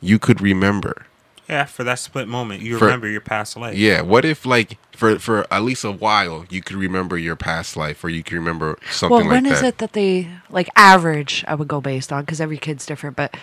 you 0.00 0.18
could 0.18 0.40
remember 0.40 1.06
Yeah, 1.48 1.64
for 1.64 1.82
that 1.84 1.98
split 1.98 2.28
moment, 2.28 2.62
you 2.62 2.78
For- 2.78 2.84
remember 2.86 3.08
your 3.08 3.20
past 3.20 3.56
life. 3.56 3.76
Yeah. 3.76 4.02
What 4.02 4.24
if 4.24 4.46
like 4.46 4.78
for 4.96 5.18
for 5.18 5.46
at 5.52 5.62
least 5.62 5.84
a 5.84 5.90
while 5.92 6.46
you 6.48 6.62
could 6.62 6.76
remember 6.76 7.16
your 7.18 7.36
past 7.36 7.76
life 7.76 8.02
or 8.04 8.08
you 8.08 8.22
could 8.22 8.34
remember 8.34 8.78
something 8.90 9.16
Well, 9.18 9.26
when 9.28 9.44
like 9.44 9.52
is 9.54 9.60
that? 9.60 9.66
it 9.68 9.78
that 9.78 9.92
they 9.94 10.28
like 10.48 10.68
average? 10.76 11.44
I 11.48 11.54
would 11.54 11.68
go 11.68 11.80
based 11.80 12.12
on 12.12 12.22
because 12.24 12.40
every 12.40 12.58
kid's 12.58 12.86
different, 12.86 13.16
but 13.16 13.36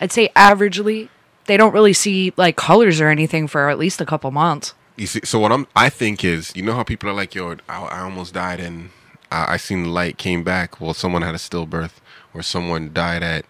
I'd 0.00 0.12
say 0.12 0.30
averagely 0.34 1.08
they 1.46 1.56
don't 1.56 1.72
really 1.74 1.92
see 1.92 2.32
like 2.36 2.56
colors 2.56 3.00
or 3.00 3.08
anything 3.08 3.46
for 3.48 3.68
at 3.70 3.78
least 3.78 4.00
a 4.00 4.06
couple 4.06 4.30
months. 4.30 4.74
You 4.96 5.06
see, 5.06 5.20
so 5.24 5.38
what 5.40 5.50
I'm 5.52 5.66
I 5.74 5.88
think 5.88 6.24
is 6.24 6.54
you 6.54 6.62
know 6.62 6.74
how 6.74 6.84
people 6.84 7.08
are 7.10 7.14
like 7.14 7.34
yo 7.34 7.56
I, 7.68 7.82
I 7.84 8.00
almost 8.00 8.34
died 8.34 8.60
and 8.60 8.90
I, 9.30 9.54
I 9.54 9.56
seen 9.56 9.82
the 9.84 9.88
light 9.88 10.18
came 10.18 10.44
back. 10.44 10.80
Well, 10.80 10.94
someone 10.94 11.22
had 11.22 11.34
a 11.34 11.38
stillbirth 11.38 11.94
or 12.32 12.42
someone 12.42 12.92
died 12.92 13.22
at 13.22 13.44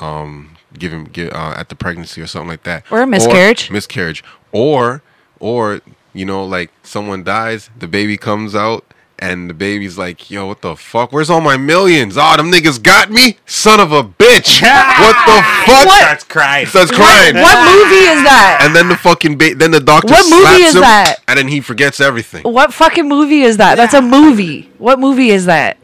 um 0.00 0.56
giving 0.78 1.04
give, 1.04 1.32
uh, 1.32 1.54
at 1.56 1.68
the 1.70 1.74
pregnancy 1.74 2.20
or 2.20 2.26
something 2.26 2.48
like 2.48 2.62
that 2.62 2.84
Or 2.90 3.02
a 3.02 3.06
miscarriage. 3.06 3.70
miscarriage 3.70 4.22
or 4.52 5.02
or 5.40 5.80
you 6.14 6.24
know 6.24 6.44
like 6.44 6.70
someone 6.82 7.24
dies 7.24 7.68
the 7.78 7.88
baby 7.88 8.16
comes 8.16 8.54
out 8.54 8.84
and 9.20 9.50
the 9.50 9.54
baby's 9.54 9.98
like 9.98 10.30
yo 10.30 10.46
what 10.46 10.60
the 10.62 10.76
fuck? 10.76 11.12
Where's 11.12 11.30
all 11.30 11.40
my 11.40 11.56
millions? 11.56 12.16
Oh 12.16 12.36
them 12.36 12.50
niggas 12.50 12.82
got 12.82 13.10
me? 13.10 13.36
Son 13.46 13.80
of 13.80 13.92
a 13.92 14.02
bitch. 14.04 14.62
What 14.98 15.16
the 15.26 15.42
fuck? 15.66 15.88
Starts 15.98 16.24
crying. 16.24 16.66
starts 16.66 16.90
crying. 16.90 17.34
What 17.36 17.58
movie 17.64 18.04
is 18.06 18.22
that? 18.24 18.60
and 18.62 18.74
then 18.74 18.88
the 18.88 18.96
fucking 18.96 19.38
ba- 19.38 19.54
then 19.54 19.70
the 19.70 19.80
doctor 19.80 20.12
What 20.12 20.28
movie 20.30 20.64
is 20.64 20.74
him, 20.74 20.80
that? 20.82 21.16
and 21.28 21.38
then 21.38 21.48
he 21.48 21.60
forgets 21.60 22.00
everything. 22.00 22.42
What 22.42 22.72
fucking 22.74 23.08
movie 23.08 23.42
is 23.42 23.56
that? 23.58 23.76
That's 23.76 23.94
a 23.94 24.02
movie. 24.02 24.70
What 24.78 24.98
movie 24.98 25.30
is 25.30 25.46
that? 25.46 25.78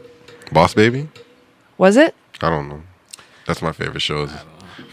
boss 0.51 0.73
baby? 0.73 1.09
Was 1.77 1.97
it? 1.97 2.15
i 2.41 2.49
don't 2.49 2.69
know. 2.69 2.81
That's 3.47 3.61
my 3.61 3.71
favorite 3.71 4.01
shows 4.01 4.31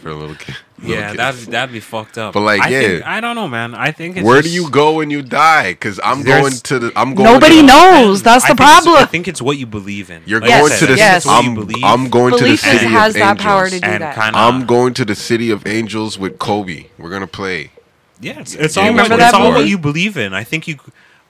for 0.03 0.09
a 0.09 0.15
little 0.15 0.35
kid 0.35 0.55
little 0.79 0.95
Yeah, 0.95 1.11
kid. 1.11 1.19
that'd 1.19 1.39
that'd 1.51 1.73
be 1.73 1.79
fucked 1.79 2.17
up. 2.17 2.33
But, 2.33 2.41
like, 2.41 2.61
I 2.61 2.67
yeah. 2.69 2.79
think, 2.81 3.05
I 3.05 3.21
don't 3.21 3.35
know, 3.35 3.47
man. 3.47 3.73
I 3.73 3.91
think 3.91 4.17
it's 4.17 4.25
where 4.25 4.41
do 4.41 4.49
you 4.49 4.69
go 4.69 4.97
when 4.97 5.09
you 5.09 5.21
die 5.21 5.71
because 5.73 5.99
i'm 6.03 6.23
going 6.23 6.51
to 6.51 6.79
the 6.79 6.91
i'm 6.95 7.15
going 7.15 7.31
Nobody 7.31 7.55
to 7.57 7.61
the, 7.61 7.67
knows. 7.67 8.21
That's 8.21 8.43
I 8.45 8.49
the 8.49 8.55
think 8.55 8.69
problem. 8.69 8.95
I 8.97 9.05
think 9.05 9.27
it's 9.27 9.41
what 9.41 9.57
you 9.57 9.65
believe 9.65 10.09
in. 10.11 10.21
You're 10.25 10.41
Like 10.41 10.49
going 10.49 10.71
said, 10.71 10.79
to 10.79 10.85
the. 10.87 10.93
I 10.93 10.97
Yes. 10.97 11.17
it's 11.17 11.25
what 11.25 11.45
you 11.45 11.51
I'm. 11.51 11.57
I'm 12.03 12.09
going 12.09 12.31
Belief 12.31 12.61
to 12.63 12.69
the 12.69 12.77
city 12.79 12.85
has 12.87 13.15
of 13.15 13.19
that 13.19 13.29
angels. 13.31 13.43
power 13.43 13.69
to 13.69 13.79
do 13.79 13.87
and 13.87 14.03
that. 14.03 14.15
kind 14.15 14.35
I'm 14.35 14.65
going 14.65 14.93
to 14.95 15.05
the 15.05 15.15
city 15.15 15.51
of 15.51 15.65
angels 15.65 16.19
with 16.19 16.37
Kobe. 16.39 16.87
We're 16.97 17.09
gonna 17.09 17.27
play. 17.27 17.71
Yeah, 18.19 18.39
it's, 18.39 18.53
it's 18.55 18.77
all 18.77 18.85
you 18.89 18.95
what, 18.95 19.11
it's 19.11 19.33
all 19.33 19.51
what 19.51 19.67
you 19.67 19.77
believe 19.77 20.17
in. 20.17 20.33
I 20.33 20.43
think 20.43 20.67
you, 20.67 20.77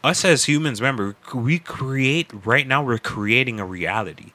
us 0.04 0.26
as 0.26 0.46
humans, 0.46 0.82
remember 0.82 1.16
we 1.34 1.60
create 1.60 2.30
right 2.46 2.68
now. 2.68 2.84
We're 2.84 2.98
creating 3.00 3.60
a 3.60 3.66
reality. 3.66 4.32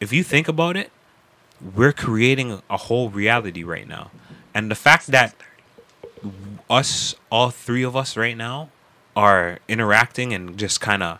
If 0.00 0.12
you 0.12 0.22
think 0.24 0.48
about 0.48 0.76
it, 0.76 0.90
we're 1.74 1.92
creating 1.92 2.62
a 2.68 2.76
whole 2.76 3.10
reality 3.10 3.62
right 3.62 3.86
now, 3.86 4.10
and 4.54 4.70
the 4.70 4.74
fact 4.74 5.08
that 5.08 5.34
us, 6.70 7.14
all 7.30 7.50
three 7.50 7.82
of 7.82 7.94
us, 7.96 8.16
right 8.16 8.36
now, 8.36 8.70
are 9.16 9.58
interacting 9.68 10.32
and 10.32 10.58
just 10.58 10.80
kind 10.80 11.02
of, 11.02 11.18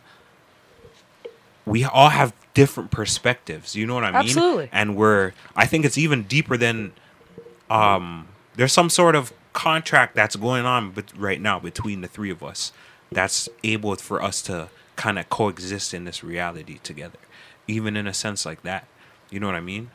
we 1.66 1.85
all 1.85 2.09
have 2.11 2.32
different 2.55 2.91
perspectives. 2.91 3.76
You 3.76 3.87
know 3.87 3.95
what 3.95 4.05
I 4.05 4.11
mean? 4.11 4.20
Absolutely. 4.20 4.68
And 4.72 4.97
we're, 4.97 5.32
I 5.55 5.66
think 5.66 5.85
it's 5.85 5.99
even 5.99 6.22
deeper 6.22 6.57
than 6.57 6.93
um, 7.70 8.28
there's 8.57 8.72
some 8.72 8.91
sort 8.91 9.14
of 9.14 9.32
contract 9.53 10.14
that's 10.14 10.37
going 10.37 10.64
on 10.64 10.91
bet- 10.91 11.16
right 11.16 11.41
now 11.41 11.59
between 11.59 12.01
the 12.01 12.09
three 12.09 12.30
of 12.30 12.43
us 12.43 12.72
that's 13.12 13.49
able 13.62 13.95
for 13.97 14.22
us 14.22 14.43
to 14.43 14.68
kind 14.97 15.18
of 15.18 15.28
coexist 15.30 15.95
in 15.95 16.05
this 16.05 16.24
reality 16.24 16.78
together 16.82 17.18
even 17.68 17.97
in 17.97 18.07
a 18.07 18.12
sense 18.12 18.45
like 18.45 18.62
that 18.62 18.87
you 19.30 19.39
know 19.39 19.47
what 19.47 19.55
i 19.55 19.61
mean 19.61 19.91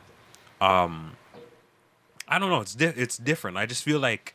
um 0.60 1.16
i 2.28 2.38
don't 2.38 2.50
know 2.50 2.60
it's 2.60 2.74
di- 2.74 2.86
it's 2.96 3.16
different 3.16 3.56
i 3.56 3.66
just 3.66 3.82
feel 3.82 3.98
like 3.98 4.34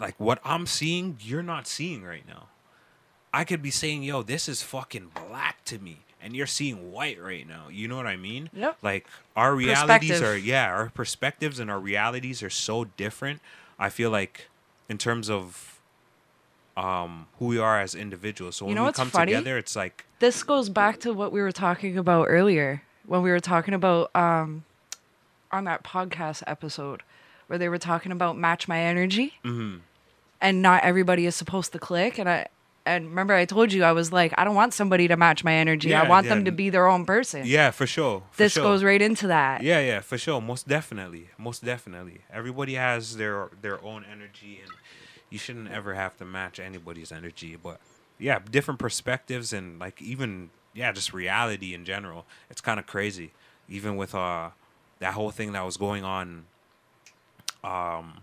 like 0.00 0.18
what 0.18 0.40
I'm 0.44 0.66
seeing, 0.66 1.18
you're 1.20 1.42
not 1.42 1.66
seeing 1.66 2.02
right 2.02 2.26
now. 2.26 2.48
I 3.32 3.44
could 3.44 3.62
be 3.62 3.70
saying, 3.70 4.02
"Yo, 4.02 4.22
this 4.22 4.48
is 4.48 4.62
fucking 4.62 5.10
black 5.28 5.64
to 5.66 5.78
me," 5.78 6.00
and 6.20 6.34
you're 6.34 6.46
seeing 6.46 6.90
white 6.90 7.20
right 7.20 7.46
now. 7.46 7.68
You 7.70 7.86
know 7.86 7.96
what 7.96 8.06
I 8.06 8.16
mean? 8.16 8.50
Yep. 8.52 8.78
Like 8.82 9.06
our 9.36 9.54
realities 9.54 10.20
are, 10.22 10.36
yeah, 10.36 10.66
our 10.66 10.90
perspectives 10.90 11.60
and 11.60 11.70
our 11.70 11.78
realities 11.78 12.42
are 12.42 12.50
so 12.50 12.84
different. 12.84 13.40
I 13.78 13.88
feel 13.88 14.10
like, 14.10 14.48
in 14.88 14.98
terms 14.98 15.30
of, 15.30 15.80
um, 16.76 17.28
who 17.38 17.46
we 17.46 17.58
are 17.58 17.80
as 17.80 17.94
individuals. 17.94 18.56
So 18.56 18.66
when 18.66 18.74
know 18.74 18.86
we 18.86 18.92
come 18.92 19.10
funny? 19.10 19.32
together, 19.32 19.56
it's 19.58 19.76
like, 19.76 20.06
this 20.18 20.42
goes 20.42 20.68
back 20.68 20.98
to 21.00 21.12
what 21.12 21.30
we 21.30 21.40
were 21.40 21.52
talking 21.52 21.96
about 21.96 22.26
earlier 22.28 22.82
when 23.06 23.22
we 23.22 23.30
were 23.30 23.40
talking 23.40 23.74
about 23.74 24.14
um 24.14 24.64
on 25.52 25.64
that 25.64 25.82
podcast 25.82 26.42
episode 26.46 27.02
where 27.48 27.58
they 27.58 27.68
were 27.68 27.78
talking 27.78 28.12
about 28.12 28.36
match 28.38 28.68
my 28.68 28.80
energy 28.80 29.34
Mm-hmm. 29.44 29.78
and 30.40 30.62
not 30.62 30.84
everybody 30.84 31.26
is 31.26 31.34
supposed 31.36 31.72
to 31.72 31.78
click 31.78 32.18
and 32.18 32.28
i 32.28 32.46
and 32.86 33.08
remember 33.08 33.34
i 33.34 33.44
told 33.44 33.72
you 33.72 33.84
i 33.84 33.92
was 33.92 34.12
like 34.12 34.32
i 34.38 34.44
don't 34.44 34.54
want 34.54 34.72
somebody 34.72 35.06
to 35.08 35.16
match 35.16 35.44
my 35.44 35.54
energy 35.54 35.94
i 35.94 36.06
want 36.08 36.24
yeah. 36.26 36.34
them 36.34 36.44
to 36.46 36.52
be 36.52 36.70
their 36.70 36.86
own 36.86 37.04
person 37.04 37.42
yeah, 37.44 37.70
for 37.70 37.86
sure. 37.86 38.22
for 38.30 38.38
this 38.42 38.52
sure. 38.52 38.62
goes 38.62 38.82
right 38.84 39.02
into 39.02 39.26
that 39.26 39.62
Yeah, 39.62 39.80
yeah, 39.80 40.00
for 40.00 40.16
sure. 40.16 40.40
Most 40.40 40.66
definitely. 40.66 41.28
Most 41.36 41.64
definitely. 41.64 42.22
Everybody 42.32 42.74
has 42.74 43.16
their 43.16 43.50
their 43.60 43.82
own 43.84 44.04
energy 44.10 44.60
and 44.62 44.72
you 45.28 45.38
shouldn't 45.38 45.70
ever 45.70 45.94
have 45.94 46.16
to 46.18 46.24
match 46.24 46.58
anybody's 46.58 47.12
energy. 47.12 47.56
But 47.62 47.80
yeah, 48.18 48.38
different 48.50 48.80
perspectives 48.80 49.52
and 49.52 49.78
like 49.78 50.00
even 50.00 50.50
yeah, 50.74 50.92
just 50.92 51.12
reality 51.12 51.74
in 51.74 51.84
general. 51.84 52.26
It's 52.50 52.60
kind 52.60 52.78
of 52.80 52.86
crazy. 52.86 53.32
Even 53.68 53.96
with 53.96 54.14
uh 54.14 54.50
that 55.00 55.14
whole 55.14 55.30
thing 55.30 55.52
that 55.52 55.64
was 55.64 55.76
going 55.76 56.04
on 56.04 56.44
um 57.64 58.20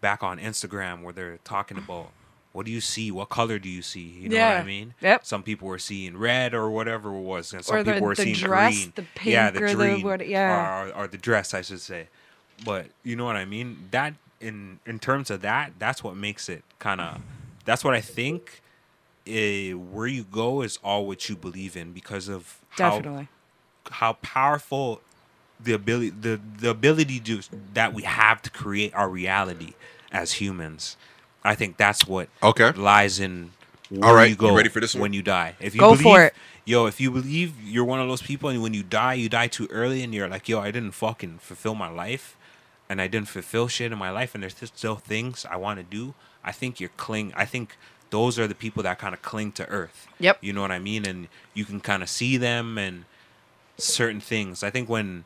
back 0.00 0.22
on 0.22 0.38
Instagram 0.38 1.02
where 1.02 1.12
they're 1.12 1.38
talking 1.44 1.78
about 1.78 2.10
what 2.52 2.66
do 2.66 2.72
you 2.72 2.82
see? 2.82 3.10
What 3.10 3.30
color 3.30 3.58
do 3.58 3.68
you 3.68 3.80
see? 3.80 4.00
You 4.02 4.28
know 4.28 4.36
what 4.36 4.56
I 4.58 4.62
mean? 4.64 4.92
Yep. 5.00 5.24
Some 5.24 5.42
people 5.42 5.68
were 5.68 5.78
seeing 5.78 6.18
red 6.18 6.52
or 6.52 6.68
whatever 6.70 7.08
it 7.08 7.20
was, 7.22 7.54
and 7.54 7.64
some 7.64 7.76
Or 7.76 7.82
the- 7.82 7.92
people 7.94 8.08
were 8.08 8.14
the 8.14 8.24
seeing 8.24 8.34
dress, 8.36 8.74
green. 8.74 8.92
the 8.94 9.30
yeah, 9.30 9.50
the 9.50 9.62
or 9.62 9.74
the 9.74 10.04
what- 10.04 10.28
yeah. 10.28 10.82
or, 10.84 10.92
or 10.94 11.06
the 11.06 11.16
dress, 11.16 11.54
I 11.54 11.62
should 11.62 11.80
say. 11.80 12.08
But 12.62 12.88
you 13.04 13.16
know 13.16 13.24
what 13.24 13.36
I 13.36 13.46
mean? 13.46 13.88
That 13.90 14.14
in 14.38 14.80
in 14.84 14.98
terms 14.98 15.30
of 15.30 15.40
that, 15.40 15.72
that's 15.78 16.04
what 16.04 16.14
makes 16.14 16.50
it 16.50 16.62
kind 16.78 17.00
of. 17.00 17.22
That's 17.64 17.84
what 17.84 17.94
I 17.94 18.02
think. 18.02 18.60
Eh, 19.26 19.72
where 19.72 20.06
you 20.08 20.24
go 20.24 20.62
is 20.62 20.78
all 20.84 21.06
what 21.06 21.28
you 21.28 21.36
believe 21.36 21.76
in 21.76 21.92
because 21.92 22.28
of 22.28 22.58
how 22.70 22.98
definitely 22.98 23.28
how 23.92 24.14
powerful 24.14 25.02
the 25.60 25.72
ability 25.74 26.10
the 26.10 26.40
the 26.60 26.70
ability 26.70 27.20
to 27.20 27.40
that 27.74 27.94
we 27.94 28.02
have 28.04 28.42
to 28.42 28.50
create 28.50 28.94
our 28.94 29.08
reality 29.08 29.74
as 30.12 30.34
humans. 30.34 30.96
I 31.44 31.54
think 31.54 31.76
that's 31.78 32.06
what 32.06 32.28
Okay. 32.42 32.72
lies 32.74 33.20
in 33.20 33.52
where 33.90 34.08
All 34.08 34.14
right, 34.14 34.30
you 34.30 34.36
go 34.36 34.48
you 34.48 34.56
ready 34.56 34.68
for 34.70 34.80
this 34.80 34.94
one? 34.94 35.02
when 35.02 35.12
you 35.12 35.22
die. 35.22 35.56
If 35.60 35.74
you 35.74 35.80
Go 35.80 35.88
believe, 35.88 36.02
for 36.02 36.22
it. 36.24 36.34
Yo, 36.64 36.86
if 36.86 37.00
you 37.00 37.10
believe 37.10 37.60
you're 37.62 37.84
one 37.84 38.00
of 38.00 38.08
those 38.08 38.22
people 38.22 38.48
and 38.50 38.62
when 38.62 38.74
you 38.74 38.82
die, 38.84 39.14
you 39.14 39.28
die 39.28 39.48
too 39.48 39.68
early 39.70 40.02
and 40.02 40.14
you're 40.14 40.28
like, 40.28 40.48
yo, 40.48 40.60
I 40.60 40.70
didn't 40.72 40.92
fucking 40.92 41.38
fulfill 41.40 41.74
my 41.74 41.88
life 41.90 42.36
and 42.88 43.00
I 43.00 43.08
didn't 43.08 43.28
fulfill 43.28 43.68
shit 43.68 43.92
in 43.92 43.98
my 43.98 44.10
life 44.10 44.34
and 44.34 44.42
there's 44.44 44.56
still 44.74 44.96
things 44.96 45.46
I 45.50 45.56
want 45.56 45.78
to 45.80 45.84
do. 45.84 46.14
I 46.44 46.52
think 46.52 46.80
you're 46.80 46.90
cling 46.96 47.32
I 47.36 47.46
think 47.46 47.76
those 48.12 48.38
are 48.38 48.46
the 48.46 48.54
people 48.54 48.82
that 48.82 48.98
kind 48.98 49.14
of 49.14 49.22
cling 49.22 49.52
to 49.52 49.66
earth. 49.68 50.06
Yep. 50.20 50.38
You 50.42 50.52
know 50.52 50.60
what 50.60 50.70
I 50.70 50.78
mean? 50.78 51.06
And 51.06 51.28
you 51.54 51.64
can 51.64 51.80
kind 51.80 52.02
of 52.02 52.08
see 52.08 52.36
them 52.36 52.76
and 52.76 53.06
certain 53.78 54.20
things. 54.20 54.62
I 54.62 54.68
think 54.70 54.88
when 54.88 55.24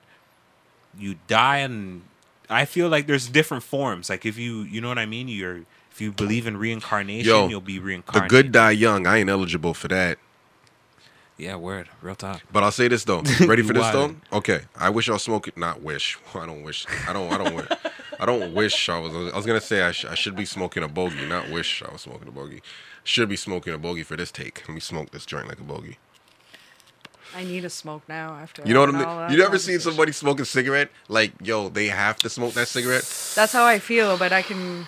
you 0.97 1.17
die 1.27 1.59
and 1.59 2.03
I 2.49 2.65
feel 2.65 2.89
like 2.89 3.09
there's 3.09 3.29
different 3.29 3.65
forms. 3.65 4.09
Like 4.09 4.25
if 4.25 4.39
you 4.39 4.61
you 4.63 4.81
know 4.81 4.89
what 4.89 4.99
I 4.99 5.05
mean? 5.07 5.29
You're 5.29 5.63
if 5.91 6.01
you 6.01 6.13
believe 6.13 6.47
in 6.47 6.57
reincarnation, 6.57 7.29
Yo, 7.29 7.49
you'll 7.49 7.61
be 7.61 7.81
reincarnated. 7.81 8.31
The 8.31 8.43
good 8.43 8.53
die 8.53 8.71
young. 8.71 9.07
I 9.07 9.19
ain't 9.19 9.29
eligible 9.29 9.75
for 9.75 9.89
that. 9.89 10.19
Yeah, 11.37 11.57
word. 11.57 11.89
Real 12.01 12.15
talk. 12.15 12.43
But 12.51 12.63
I'll 12.63 12.71
say 12.71 12.89
this 12.89 13.05
though. 13.05 13.23
Ready 13.47 13.63
for 13.63 13.73
this 13.73 13.91
though? 13.91 14.15
Okay. 14.33 14.61
I 14.77 14.91
wish 14.91 15.09
I 15.09 15.13
was 15.13 15.23
smoking. 15.25 15.55
Not 15.57 15.83
wish. 15.83 16.19
I 16.35 16.47
don't 16.47 16.63
wish. 16.63 16.87
I 17.09 17.13
don't. 17.13 17.33
I 17.33 17.39
don't 17.39 17.55
wish. 17.55 17.69
I 18.19 18.27
don't 18.27 18.55
wish 18.55 18.89
I 18.89 18.99
was. 18.99 19.13
I 19.33 19.37
was 19.37 19.47
gonna 19.47 19.61
say 19.61 19.83
I, 19.83 19.93
sh- 19.93 20.05
I 20.07 20.15
should 20.15 20.37
be 20.37 20.45
smoking 20.45 20.83
a 20.83 20.89
bogey. 20.89 21.27
Not 21.27 21.51
wish 21.51 21.83
I 21.83 21.91
was 21.93 22.03
smoking 22.03 22.29
a 22.29 22.33
bogey. 22.33 22.63
Should 23.05 23.29
be 23.29 23.37
smoking 23.37 23.73
a 23.75 23.79
bogey 23.79 24.03
for 24.03 24.17
this 24.17 24.31
take. 24.31 24.63
Let 24.67 24.75
me 24.75 24.81
smoke 24.81 25.11
this 25.11 25.25
joint 25.27 25.49
like 25.49 25.61
a 25.61 25.65
bogey. 25.65 25.99
i 27.37 27.45
need 27.45 27.65
a 27.65 27.71
smoke 27.71 28.03
now 28.09 28.35
after 28.35 28.63
You 28.65 28.73
know 28.75 28.81
what 28.81 28.95
I 28.95 29.27
mean? 29.29 29.33
You 29.33 29.39
never 29.39 29.59
seen 29.59 29.79
somebody 29.81 30.13
smoke 30.13 30.41
a 30.41 30.45
cigarette? 30.45 30.91
Like 31.09 31.33
yo, 31.43 31.69
they 31.69 31.87
have 31.89 32.17
to 32.19 32.29
smoke 32.31 32.55
that 32.55 32.69
cigarette. 32.69 33.05
that's 33.37 33.53
how 33.53 33.65
i 33.67 33.79
feel 33.79 34.17
but 34.17 34.33
i 34.33 34.43
can 34.43 34.87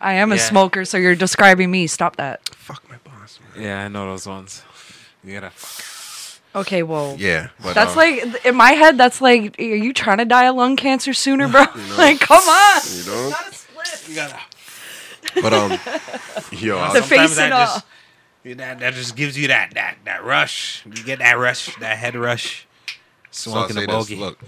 i 0.00 0.12
am 0.14 0.32
a 0.32 0.36
Yeah. 0.36 0.42
smoker 0.52 0.84
so 0.84 0.96
you're 0.98 1.14
describing 1.14 1.70
me 1.70 1.86
stop 1.86 2.16
that 2.16 2.36
Fuck 2.54 2.82
my 2.90 2.96
boss. 3.04 3.38
Man. 3.54 3.64
Yeah, 3.64 3.84
I 3.84 3.88
know 3.88 4.06
those 4.06 4.26
ones. 4.26 4.62
You 5.24 5.34
gotta. 5.40 5.52
Okay 6.54 6.82
well 6.82 7.16
Yeah, 7.18 7.48
but 7.62 7.74
That's 7.74 7.94
uh, 7.94 7.96
like 7.98 8.44
in 8.44 8.54
my 8.56 8.72
head. 8.72 8.98
That's 8.98 9.20
like, 9.20 9.58
are 9.58 9.62
you 9.62 9.92
trying 9.92 10.18
to 10.18 10.24
die 10.24 10.46
of 10.48 10.56
lung 10.56 10.76
cancer 10.76 11.12
sooner, 11.14 11.48
bro? 11.48 11.60
like, 11.96 12.20
come 12.20 12.42
on. 12.42 12.80
you 12.86 13.04
know. 13.06 13.24
You 13.26 13.30
gotta. 13.30 13.54
Split. 13.54 14.08
You 14.08 14.14
gotta. 14.14 14.40
But 15.42 15.52
um, 15.52 15.70
yo, 16.52 16.78
I- 16.78 16.92
The 16.94 17.02
face 17.02 17.34
Sometimes 17.34 17.36
that 17.36 17.44
and 17.44 17.52
all. 17.54 17.64
just 17.66 17.84
that, 18.44 18.78
that 18.80 18.94
just 18.94 19.16
gives 19.16 19.36
you 19.38 19.48
that 19.48 19.74
that 19.74 19.98
that 20.04 20.24
rush. 20.24 20.84
You 20.86 21.04
get 21.04 21.18
that 21.20 21.34
rush, 21.38 21.74
that 21.76 21.98
head 21.98 22.14
rush. 22.16 22.66
So 23.30 23.50
I'll 23.52 23.68
Smoking 23.68 23.76
say 23.76 23.84
a 23.84 23.86
this, 23.86 23.94
bogey. 23.94 24.16
Look, 24.16 24.38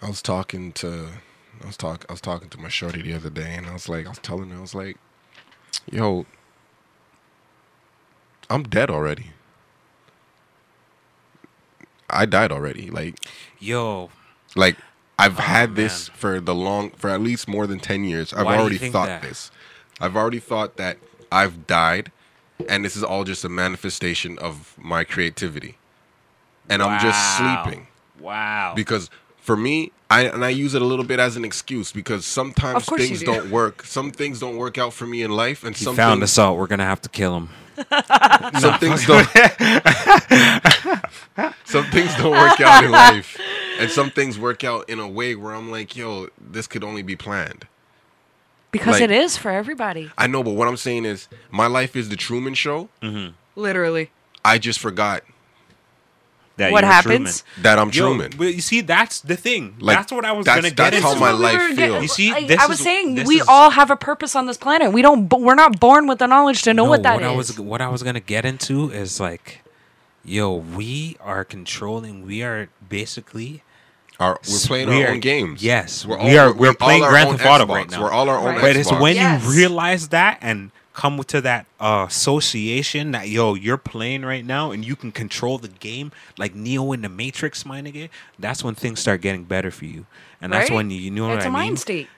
I 0.00 0.08
was 0.08 0.22
talking 0.22 0.72
to, 0.74 1.08
I 1.62 1.66
was 1.66 1.76
talk, 1.76 2.06
I 2.08 2.12
was 2.14 2.20
talking 2.22 2.48
to 2.48 2.58
my 2.58 2.68
shorty 2.68 3.02
the 3.02 3.12
other 3.12 3.28
day, 3.28 3.54
and 3.54 3.66
I 3.66 3.74
was 3.74 3.88
like, 3.88 4.06
I 4.06 4.08
was 4.08 4.18
telling 4.20 4.48
her, 4.50 4.56
I 4.56 4.60
was 4.60 4.74
like, 4.74 4.96
"Yo, 5.92 6.24
I'm 8.48 8.62
dead 8.62 8.88
already. 8.90 9.32
I 12.12 12.26
died 12.26 12.52
already. 12.52 12.90
Like, 12.90 13.16
Yo, 13.58 14.10
like 14.56 14.76
I've 15.18 15.38
oh, 15.38 15.42
had 15.42 15.76
this 15.76 16.08
Oh, 16.08 16.12
man. 16.12 16.18
for 16.18 16.40
the 16.40 16.54
long, 16.54 16.90
for 16.90 17.10
at 17.10 17.20
least 17.20 17.46
more 17.48 17.66
than 17.66 17.78
ten 17.78 18.04
years. 18.04 18.32
I've 18.32 18.46
Why 18.46 18.58
already 18.58 18.78
thought 18.78 19.06
that? 19.06 19.22
this. 19.22 19.50
I've 20.00 20.16
already 20.16 20.38
thought 20.40 20.76
that 20.76 20.96
I've 21.30 21.66
died, 21.66 22.10
and 22.68 22.84
this 22.84 22.96
is 22.96 23.04
all 23.04 23.24
just 23.24 23.44
a 23.44 23.48
manifestation 23.48 24.38
of 24.38 24.74
my 24.78 25.04
creativity, 25.04 25.76
and 26.68 26.82
I'm 26.82 27.00
just 27.00 27.36
sleeping 27.36 27.86
Wow. 28.18 28.72
because 28.74 29.10
for 29.38 29.56
me 29.56 29.92
I 30.12 30.22
and 30.24 30.44
I 30.44 30.48
use 30.48 30.74
it 30.74 30.82
a 30.82 30.84
little 30.84 31.04
bit 31.04 31.20
as 31.20 31.36
an 31.36 31.44
excuse 31.44 31.92
because 31.92 32.26
sometimes 32.26 32.78
Of 32.82 32.86
course 32.86 33.02
you 33.02 33.06
things 33.08 33.20
do. 33.20 33.26
don't 33.26 33.50
work. 33.50 33.84
Some 33.84 34.10
things 34.10 34.40
don't 34.40 34.56
work 34.56 34.76
out 34.76 34.92
for 34.92 35.06
me 35.06 35.22
in 35.22 35.30
life, 35.30 35.62
and 35.62 35.76
he 35.76 35.84
some 35.84 35.94
found 35.94 36.20
things, 36.20 36.32
us 36.32 36.38
out. 36.38 36.56
We're 36.56 36.66
gonna 36.66 36.84
have 36.84 37.00
to 37.02 37.08
kill 37.08 37.36
him. 37.36 37.48
some 38.60 38.78
things 38.80 39.06
don't. 39.06 39.26
some 41.64 41.84
things 41.86 42.14
don't 42.16 42.32
work 42.32 42.60
out 42.60 42.84
in 42.84 42.90
life, 42.90 43.38
and 43.78 43.90
some 43.90 44.10
things 44.10 44.38
work 44.38 44.64
out 44.64 44.88
in 44.90 44.98
a 44.98 45.08
way 45.08 45.34
where 45.34 45.54
I'm 45.54 45.70
like, 45.70 45.96
yo, 45.96 46.28
this 46.40 46.66
could 46.66 46.84
only 46.84 47.02
be 47.02 47.16
planned. 47.16 47.66
Because 48.72 48.94
Like- 48.94 49.02
it 49.02 49.10
is 49.10 49.36
for 49.36 49.50
everybody. 49.50 50.10
I 50.18 50.26
know, 50.26 50.42
but 50.42 50.52
what 50.54 50.68
I'm 50.68 50.76
saying 50.76 51.04
is, 51.04 51.28
my 51.50 51.66
life 51.66 51.96
is 51.96 52.08
the 52.08 52.16
Truman 52.16 52.54
Show. 52.54 52.88
Literally. 53.56 54.10
I 54.44 54.58
just 54.58 54.78
forgot 54.78 55.22
That 56.60 56.72
What 56.72 56.84
happens? 56.84 57.42
Truman. 57.42 57.62
that 57.62 57.78
I'm 57.78 57.88
Yo, 57.90 58.06
Truman. 58.08 58.32
but 58.36 58.54
you 58.54 58.60
see, 58.60 58.82
that's 58.82 59.20
the 59.22 59.34
thing. 59.36 59.76
Like, 59.80 59.96
that's 59.96 60.12
what 60.12 60.24
I 60.26 60.32
was 60.32 60.44
that's- 60.44 60.62
gonna 60.62 60.74
get 60.74 60.76
that's 60.92 60.96
into. 60.96 61.08
how 61.08 61.14
my 61.14 61.30
what 61.32 61.38
we 61.38 61.44
life 61.44 61.54
were 61.54 61.68
getting- 61.74 61.76
feels. 61.92 62.02
You 62.02 62.08
see, 62.08 62.32
I, 62.32 62.46
this 62.46 62.60
I 62.60 62.66
was 62.66 62.78
is- 62.78 62.84
saying 62.84 63.14
this 63.14 63.26
we 63.26 63.40
is- 63.40 63.46
all 63.48 63.70
have 63.70 63.90
a 63.90 63.96
purpose 63.96 64.36
on 64.36 64.46
this 64.46 64.58
planet. 64.58 64.92
We 64.92 65.00
don't. 65.02 65.28
We're 65.32 65.54
not 65.54 65.80
born 65.80 66.06
with 66.06 66.18
the 66.18 66.26
knowledge 66.26 66.62
to 66.62 66.74
know 66.74 66.84
No, 66.84 66.90
what 66.90 67.02
that 67.02 67.14
what 67.14 67.24
I 67.24 67.32
was 67.32 67.58
what 67.58 67.80
I 67.80 67.88
was 67.88 68.02
gonna 68.02 68.20
get 68.20 68.44
into 68.44 68.90
is 68.90 69.18
like, 69.18 69.62
yo, 70.24 70.54
we 70.54 71.16
are 71.20 71.44
controlling. 71.44 72.26
We 72.26 72.42
are 72.42 72.68
basically 72.86 73.62
Our, 74.18 74.38
we're 74.46 74.58
playing 74.66 74.88
we 74.90 75.02
our 75.02 75.08
are- 75.08 75.12
own 75.12 75.20
games. 75.20 75.62
yes, 75.62 76.04
we're 76.04 76.22
we 76.22 76.36
are- 76.36 76.52
we're 76.52 76.68
all 76.68 76.74
playing 76.74 77.02
our 77.04 77.08
Grand 77.10 77.30
Theft 77.30 77.46
Auto 77.46 77.64
Xbox. 77.64 77.68
right 77.74 77.90
now. 77.90 78.02
We're 78.02 78.10
all 78.12 78.28
our 78.28 78.36
own 78.38 78.44
Right. 78.44 78.60
But 78.60 78.76
it's 78.76 78.92
when 78.92 79.14
Yes. 79.16 79.42
you 79.44 79.50
realize 79.50 80.08
that 80.08 80.36
and 80.42 80.72
come 81.00 81.22
to 81.24 81.40
that 81.40 81.64
uh, 81.80 82.04
association 82.08 83.12
that 83.12 83.28
yo, 83.28 83.54
you're 83.54 83.78
playing 83.78 84.22
right 84.22 84.44
now 84.44 84.70
and 84.70 84.84
you 84.84 84.94
can 84.96 85.10
control 85.10 85.56
the 85.58 85.68
game 85.68 86.12
like 86.36 86.54
Neo 86.54 86.92
in 86.92 87.00
the 87.02 87.08
Matrix, 87.08 87.64
my 87.64 87.80
nigga. 87.80 88.08
That's 88.38 88.62
when 88.62 88.74
things 88.74 89.00
start 89.00 89.20
getting 89.22 89.44
better 89.44 89.70
for 89.70 89.86
you, 89.86 90.04
and 90.42 90.52
that's 90.52 90.68
Right? 90.68 90.76
when 90.76 90.90
you, 90.90 91.00
you 91.00 91.10
know 91.10 91.30
it's 91.32 91.38
what 91.38 91.44
a 91.44 91.48
I 91.48 91.50
mind 91.50 91.68
mean. 91.70 91.76
state. 91.78 92.08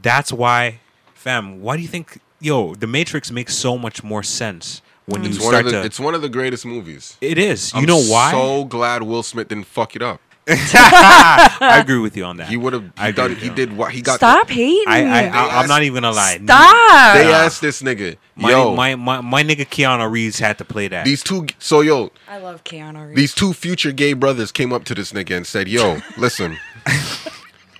That's 0.00 0.32
why, 0.32 0.80
fam. 1.14 1.60
Why 1.62 1.76
do 1.76 1.82
you 1.82 1.88
think 1.88 2.18
yo 2.40 2.74
the 2.74 2.86
Matrix 2.86 3.30
makes 3.30 3.54
so 3.54 3.76
much 3.76 4.02
more 4.04 4.22
sense 4.22 4.82
when 5.06 5.24
It's 5.24 5.38
you 5.38 5.44
one, 5.44 5.54
of 5.54 5.58
start 5.60 5.64
the, 5.66 5.80
to? 5.80 5.84
it's 5.86 5.98
one 6.00 6.14
of 6.14 6.22
the 6.22 6.28
greatest 6.28 6.64
movies. 6.64 7.16
it 7.20 7.38
is. 7.38 7.72
You 7.74 7.80
I'm 7.80 7.86
know 7.86 8.00
why? 8.02 8.30
So 8.30 8.64
glad 8.64 9.02
Will 9.02 9.22
Smith 9.24 9.48
didn't 9.48 9.66
fuck 9.66 9.96
it 9.96 10.02
up. 10.02 10.20
I 10.48 11.78
agree 11.82 11.98
with 11.98 12.16
you 12.16 12.24
on 12.24 12.36
that. 12.38 12.48
He 12.48 12.56
would 12.56 12.72
have. 12.72 12.90
I 12.96 13.04
He 13.04 13.10
agree 13.10 13.28
done. 13.28 13.36
he 13.36 13.48
did 13.50 13.76
what 13.76 13.92
he 13.92 14.02
got. 14.02 14.16
Stop 14.16 14.48
hating. 14.50 14.84
I, 14.88 14.98
I, 14.98 15.22
me. 15.22 15.28
I 15.28 15.60
I'm 15.62 15.68
not 15.68 15.82
even 15.84 16.02
gonna 16.02 16.14
lie. 16.16 16.38
Stop. 16.42 17.14
They 17.16 17.32
asked 17.32 17.60
this 17.60 17.80
nigga, 17.80 18.16
My, 18.34 18.50
yo, 18.50 18.74
my, 18.74 18.96
my, 18.96 19.20
my 19.20 19.42
nigga 19.44 19.64
Keanu 19.66 20.10
Reeves 20.10 20.40
had 20.40 20.58
to 20.58 20.64
play 20.64 20.88
that. 20.88 21.04
these 21.04 21.22
two. 21.22 21.46
So 21.60 21.80
yo, 21.80 22.10
I 22.28 22.38
love 22.38 22.64
Keanu 22.64 23.06
Reeves. 23.08 23.16
these 23.16 23.34
two 23.34 23.52
future 23.52 23.92
gay 23.92 24.14
brothers 24.14 24.50
came 24.50 24.72
up 24.72 24.82
to 24.84 24.94
this 24.96 25.12
nigga 25.12 25.36
and 25.36 25.46
said, 25.46 25.68
"Yo, 25.68 25.98
listen, 26.16 26.58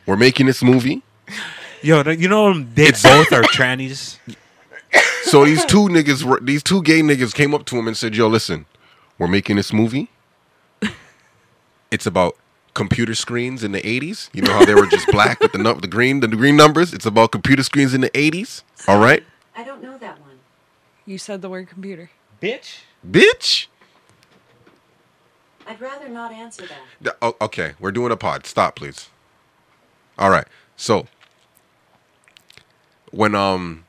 we're 0.07 0.17
making 0.17 0.47
this 0.47 0.63
movie, 0.63 1.03
Yo, 1.83 2.03
you 2.11 2.29
know 2.29 2.55
they 2.63 2.93
both 2.93 3.33
are 3.33 3.43
trannies. 3.43 4.19
So 5.25 5.47
these 5.47 5.65
two 5.65 5.89
niggas, 5.89 6.23
were- 6.25 6.41
these 6.41 6.63
two 6.63 6.83
gay 6.83 7.01
niggas 7.01 7.33
came 7.35 7.55
up 7.55 7.65
to 7.67 7.77
him 7.79 7.89
and 7.89 7.97
said, 7.97 8.15
"Yo, 8.15 8.27
listen, 8.29 8.67
we're 9.19 9.27
making 9.29 9.57
this 9.57 9.73
movie. 9.73 10.11
It's 11.91 12.07
about 12.07 12.37
computer 12.75 13.14
screens 13.14 13.62
in 13.64 13.73
the 13.73 13.81
'80s. 13.83 14.31
You 14.33 14.43
know 14.43 14.53
how 14.53 14.64
they 14.64 14.75
were 14.75 14.87
just 14.87 15.07
black 15.09 15.41
with 15.41 15.53
the 15.53 15.59
nu- 15.59 15.81
the 15.81 15.89
green, 15.89 16.20
the 16.20 16.29
green 16.29 16.57
numbers. 16.57 16.93
It's 16.93 17.07
about 17.07 17.33
computer 17.33 17.62
screens 17.62 17.95
in 17.95 18.01
the 18.01 18.11
'80s. 18.11 18.62
All 18.89 18.99
right, 18.99 19.23
I 19.57 19.64
don't 19.64 19.83
know 19.83 19.99
that 19.99 20.20
one. 20.20 20.39
You 21.07 21.18
said 21.18 21.43
the 21.43 21.49
word 21.49 21.68
computer. 21.68 22.11
Bitch. 22.41 22.81
bitch. 23.09 23.66
I'd 25.66 25.81
rather 25.81 26.09
not 26.09 26.33
answer 26.33 26.62
that. 26.66 26.79
Th- 27.03 27.16
oh, 27.23 27.37
okay, 27.41 27.75
we're 27.79 27.93
doing 27.93 28.11
a 28.11 28.16
pod. 28.16 28.47
Stop, 28.47 28.77
please. 28.77 29.09
All 30.18 30.31
right. 30.31 30.47
So 30.77 31.07
when 33.12 33.35
um 33.35 33.85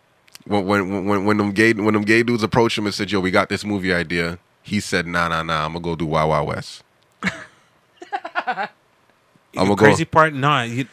when 0.45 0.65
when 0.65 1.05
when 1.05 1.25
when 1.25 1.37
them 1.37 1.51
gay 1.51 1.73
when 1.73 1.93
them 1.93 2.03
gay 2.03 2.23
dudes 2.23 2.43
approached 2.43 2.77
him 2.77 2.85
and 2.85 2.93
said, 2.93 3.11
"Yo, 3.11 3.19
we 3.19 3.31
got 3.31 3.49
this 3.49 3.65
movie 3.65 3.93
idea," 3.93 4.37
he 4.61 4.79
said, 4.79 5.07
"Nah, 5.07 5.29
nah, 5.29 5.41
nah. 5.43 5.65
I'm 5.65 5.73
gonna 5.73 5.83
go 5.83 5.95
do 5.95 6.05
Wild 6.05 6.29
Wild 6.29 6.47
West." 6.47 6.83
the 9.53 9.59
I'ma 9.59 9.69
go- 9.69 9.75
crazy 9.75 10.05
part, 10.05 10.33
nah, 10.33 10.63
you, 10.63 10.87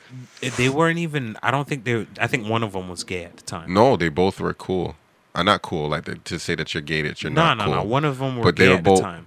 they 0.56 0.68
weren't 0.68 0.98
even. 0.98 1.36
I 1.42 1.50
don't 1.50 1.66
think 1.68 1.84
they. 1.84 2.06
I 2.18 2.26
think 2.26 2.48
one 2.48 2.62
of 2.62 2.72
them 2.72 2.88
was 2.88 3.04
gay 3.04 3.24
at 3.24 3.36
the 3.36 3.42
time. 3.42 3.72
No, 3.72 3.96
they 3.96 4.08
both 4.08 4.40
were 4.40 4.54
cool. 4.54 4.96
Uh, 5.34 5.42
not 5.44 5.62
cool, 5.62 5.88
like 5.88 6.04
the, 6.06 6.16
to 6.16 6.38
say 6.40 6.56
that 6.56 6.74
you're 6.74 6.80
gay, 6.80 7.02
that 7.02 7.22
you're 7.22 7.30
no, 7.30 7.42
not 7.54 7.58
no, 7.58 7.64
cool. 7.66 7.74
no. 7.74 7.82
One 7.84 8.04
of 8.04 8.18
them 8.18 8.36
were 8.36 8.42
But 8.42 8.56
they 8.56 8.64
gay 8.64 8.70
were 8.72 8.78
at 8.78 8.84
both- 8.84 8.98
the 8.98 9.02
time. 9.04 9.26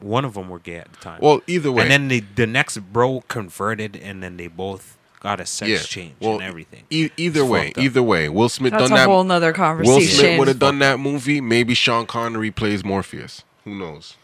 One 0.00 0.24
of 0.24 0.34
them 0.34 0.48
were 0.48 0.60
gay 0.60 0.76
at 0.76 0.92
the 0.92 0.98
time. 0.98 1.18
Well, 1.20 1.40
either 1.48 1.72
way, 1.72 1.82
and 1.82 1.90
then 1.90 2.08
they, 2.08 2.20
the 2.20 2.46
next 2.46 2.78
bro 2.92 3.22
converted, 3.26 3.96
and 3.96 4.22
then 4.22 4.36
they 4.36 4.46
both 4.46 4.96
got 5.20 5.40
a 5.40 5.46
sex 5.46 5.68
yeah. 5.70 5.78
change 5.78 6.14
Well, 6.20 6.34
and 6.34 6.42
everything. 6.44 6.84
E- 6.88 7.10
either 7.16 7.40
It's 7.40 7.50
way, 7.50 7.72
either 7.76 8.00
way, 8.02 8.28
Will 8.28 8.48
Smith 8.48 8.70
That's 8.70 8.84
done 8.84 8.92
a 8.92 8.94
that. 9.00 9.06
whole 9.08 9.24
nother 9.24 9.52
conversation. 9.52 9.96
Will. 10.00 10.06
Smith 10.06 10.38
would 10.38 10.48
have 10.48 10.58
done 10.60 10.78
that 10.78 11.00
movie. 11.00 11.40
Maybe 11.40 11.74
Sean 11.74 12.06
Connery 12.06 12.52
plays 12.52 12.84
Morpheus. 12.84 13.42
Who 13.64 13.74
knows? 13.76 14.14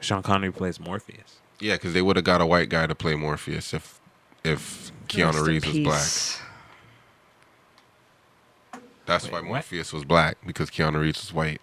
Sean 0.00 0.22
Connery 0.22 0.52
plays 0.52 0.78
Morpheus. 0.78 1.36
Yeah, 1.60 1.74
because 1.74 1.94
they 1.94 2.02
would 2.02 2.16
have 2.16 2.24
got 2.24 2.40
a 2.40 2.46
white 2.46 2.68
guy 2.68 2.86
to 2.86 2.94
play 2.94 3.14
Morpheus 3.14 3.72
if 3.74 3.98
if 4.44 4.92
Keanu 5.08 5.32
Rest 5.34 5.46
Reeves 5.46 5.66
was 5.66 5.78
black. 5.78 6.42
That's 9.06 9.24
Wait, 9.24 9.32
why 9.32 9.40
what? 9.40 9.48
Morpheus 9.48 9.92
was 9.92 10.04
black 10.04 10.36
because 10.46 10.70
Keanu 10.70 11.00
Reeves 11.00 11.20
was 11.22 11.32
white. 11.32 11.60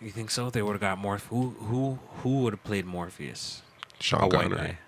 You 0.00 0.10
think 0.10 0.30
so? 0.30 0.50
They 0.50 0.62
would 0.62 0.72
have 0.72 0.80
got 0.80 0.98
Morph. 0.98 1.26
Who 1.26 1.50
who 1.50 1.98
who 2.22 2.42
would 2.42 2.52
have 2.54 2.64
played 2.64 2.86
Morpheus? 2.86 3.62
Sean 4.00 4.22
a 4.22 4.26
white 4.26 4.50
Connery. 4.50 4.58
guy. 4.58 4.78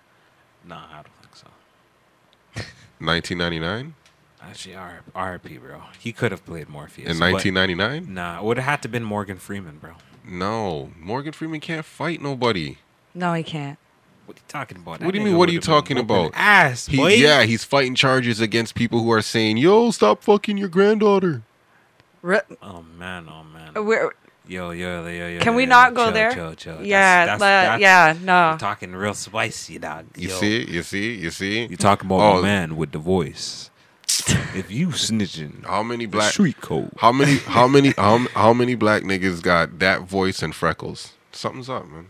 Nah, 0.67 0.87
I 0.91 0.95
don't 0.95 1.17
think 1.21 1.37
so. 1.37 1.47
1999 3.05 3.95
Actually, 4.43 4.75
R- 4.75 5.03
RIP, 5.15 5.61
bro. 5.61 5.83
He 5.99 6.13
could 6.13 6.31
have 6.31 6.45
played 6.45 6.69
Morpheus. 6.69 7.09
in 7.11 7.19
1999. 7.19 8.13
Nah, 8.13 8.39
it 8.41 8.45
would 8.45 8.57
have 8.59 8.67
had 8.67 8.83
to 8.83 8.89
been 8.89 9.03
Morgan 9.05 9.39
Freeman, 9.39 9.79
bro. 9.79 9.93
No, 10.27 10.91
Morgan 10.99 11.33
Freeman 11.33 11.61
can't 11.61 11.85
fight 11.85 12.21
nobody. 12.23 12.79
No, 13.15 13.35
he 13.35 13.43
can't. 13.43 13.79
What 14.27 14.37
are 14.37 14.41
you 14.41 14.45
talking 14.49 14.77
about? 14.79 15.01
What 15.03 15.13
do 15.13 15.19
you 15.19 15.25
mean, 15.25 15.37
what 15.37 15.49
are 15.51 15.53
you 15.53 15.61
talking 15.61 15.99
about? 15.99 16.31
Ass, 16.35 16.87
He, 16.87 16.97
boy. 16.97 17.09
yeah, 17.15 17.43
he's 17.43 17.63
fighting 17.63 17.95
charges 17.95 18.41
against 18.41 18.75
people 18.75 19.03
who 19.03 19.13
are 19.13 19.21
saying, 19.21 19.59
"Yo, 19.59 19.91
stop 19.91 20.23
fucking 20.23 20.57
your 20.57 20.69
granddaughter." 20.69 21.43
Re- 22.23 22.41
Oh 22.63 22.83
man, 22.99 23.29
oh 23.31 23.45
man. 23.45 23.77
Uh, 23.77 23.83
we're, 23.83 24.13
Yo, 24.47 24.71
yo, 24.73 25.07
yo, 25.07 25.29
yo. 25.29 25.39
can 25.41 25.53
yo, 25.53 25.57
we 25.57 25.63
yo, 25.65 25.69
not 25.69 25.95
go 25.95 26.05
chill, 26.07 26.13
there? 26.13 26.33
Chill, 26.33 26.55
chill. 26.55 26.73
That's- 26.75 26.87
Yeah, 26.89 27.27
that's- 27.27 27.41
le- 27.41 27.47
that's- 27.47 27.81
yeah, 27.81 28.15
no. 28.23 28.51
You're 28.51 28.59
talking 28.59 28.93
real 28.95 29.15
spicy, 29.15 29.79
dog. 29.79 30.07
You 30.17 30.29
see, 30.31 30.71
you 30.71 30.83
see, 30.83 31.15
you 31.15 31.31
see. 31.31 31.67
You 31.67 31.77
talking 31.77 32.07
about 32.07 32.21
Oh. 32.21 32.35
my 32.37 32.43
man 32.43 32.77
with 32.77 32.93
the 32.93 32.99
voice. 32.99 33.71
if 34.55 34.71
you 34.71 34.89
snitching, 34.89 35.65
How 35.65 35.83
many 35.83 36.07
black? 36.07 36.33
street 36.33 36.61
code. 36.61 36.91
How 36.99 37.13
many? 37.13 37.37
How 37.47 37.67
many? 37.69 37.91
How, 37.97 38.19
how 38.35 38.53
many 38.53 38.75
black 38.75 39.03
niggas 39.03 39.43
got 39.43 39.79
that 39.81 40.03
voice 40.03 40.43
and 40.43 40.55
freckles? 40.55 41.13
Something's 41.33 41.69
up, 41.69 41.87
man. 41.89 42.09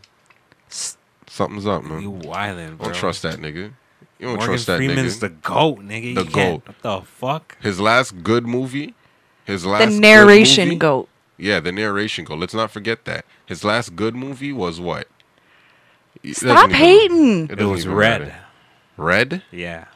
Something's 0.68 1.66
up, 1.66 1.82
man. 1.84 2.02
You 2.02 2.12
wildin', 2.12 2.76
bro. 2.76 2.86
Don't 2.88 2.94
trust 2.94 3.22
that 3.22 3.38
nigga. 3.38 3.72
You 4.18 4.26
don't 4.28 4.36
Morgan 4.36 4.46
trust 4.46 4.66
that 4.68 4.76
Freeman's 4.76 5.16
nigga. 5.16 5.20
the 5.20 5.28
goat, 5.30 5.78
nigga. 5.80 6.14
The 6.14 6.24
You 6.24 6.30
GOAT. 6.30 6.62
What 6.66 6.82
the 6.82 7.00
fuck? 7.06 7.56
his 7.62 7.80
last 7.80 8.22
good 8.22 8.46
movie. 8.46 8.94
His 9.44 9.66
last 9.66 9.80
the 9.86 9.86
good 9.92 10.00
narration 10.00 10.68
movie- 10.68 10.78
goat. 10.78 11.08
Yeah, 11.36 11.58
the 11.60 11.72
narration 11.72 12.24
go. 12.24 12.34
Let's 12.36 12.54
not 12.54 12.70
forget 12.70 13.04
that. 13.06 13.24
His 13.46 13.64
last 13.64 13.96
good 13.96 14.14
movie 14.14 14.52
was 14.52 14.78
what? 14.80 15.08
It 16.22 16.36
Stop 16.36 16.68
even- 16.70 16.76
hating. 16.76 17.42
It 17.44 17.56
doesn't 17.56 17.70
was 17.70 17.86
red. 17.88 18.20
matter. 18.20 18.36
Red? 18.96 19.42
Yeah. 19.50 19.86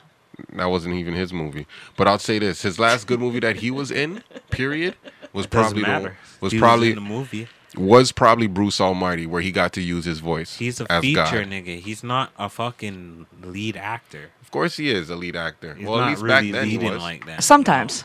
That 0.54 0.66
wasn't 0.66 0.94
even 0.94 1.14
his 1.14 1.32
movie. 1.32 1.66
But 1.96 2.08
I'll 2.08 2.18
say 2.18 2.38
this: 2.38 2.62
his 2.62 2.78
last 2.78 3.06
good 3.06 3.20
movie 3.20 3.40
that 3.40 3.56
he 3.56 3.70
was 3.70 3.90
in, 3.90 4.22
period, 4.50 4.96
was 5.32 5.46
Doesn't 5.46 5.82
probably 5.82 5.82
the, 5.82 6.12
was 6.40 6.52
He 6.52 6.58
probably 6.58 6.88
in 6.90 6.94
the 6.96 7.00
movie. 7.00 7.48
was 7.76 8.12
probably 8.12 8.46
Bruce 8.46 8.80
Almighty, 8.80 9.26
where 9.26 9.42
he 9.42 9.50
got 9.52 9.72
to 9.74 9.80
use 9.80 10.04
his 10.04 10.20
voice. 10.20 10.56
He's 10.56 10.80
a 10.80 10.90
as 10.90 11.02
feature 11.02 11.16
God. 11.44 11.50
nigga. 11.52 11.80
He's 11.80 12.02
not 12.02 12.32
a 12.38 12.48
fucking 12.48 13.26
lead 13.42 13.76
actor. 13.76 14.30
Of 14.40 14.50
course, 14.50 14.76
he 14.76 14.90
is 14.90 15.10
a 15.10 15.16
lead 15.16 15.36
actor. 15.36 15.74
He's 15.74 15.86
well, 15.86 15.98
not 15.98 16.04
at 16.04 16.10
least 16.10 16.22
really 16.22 16.52
back 16.52 16.60
then 16.60 16.68
he 16.68 16.78
was. 16.78 17.02
like 17.02 17.26
that. 17.26 17.44
Sometimes. 17.44 18.04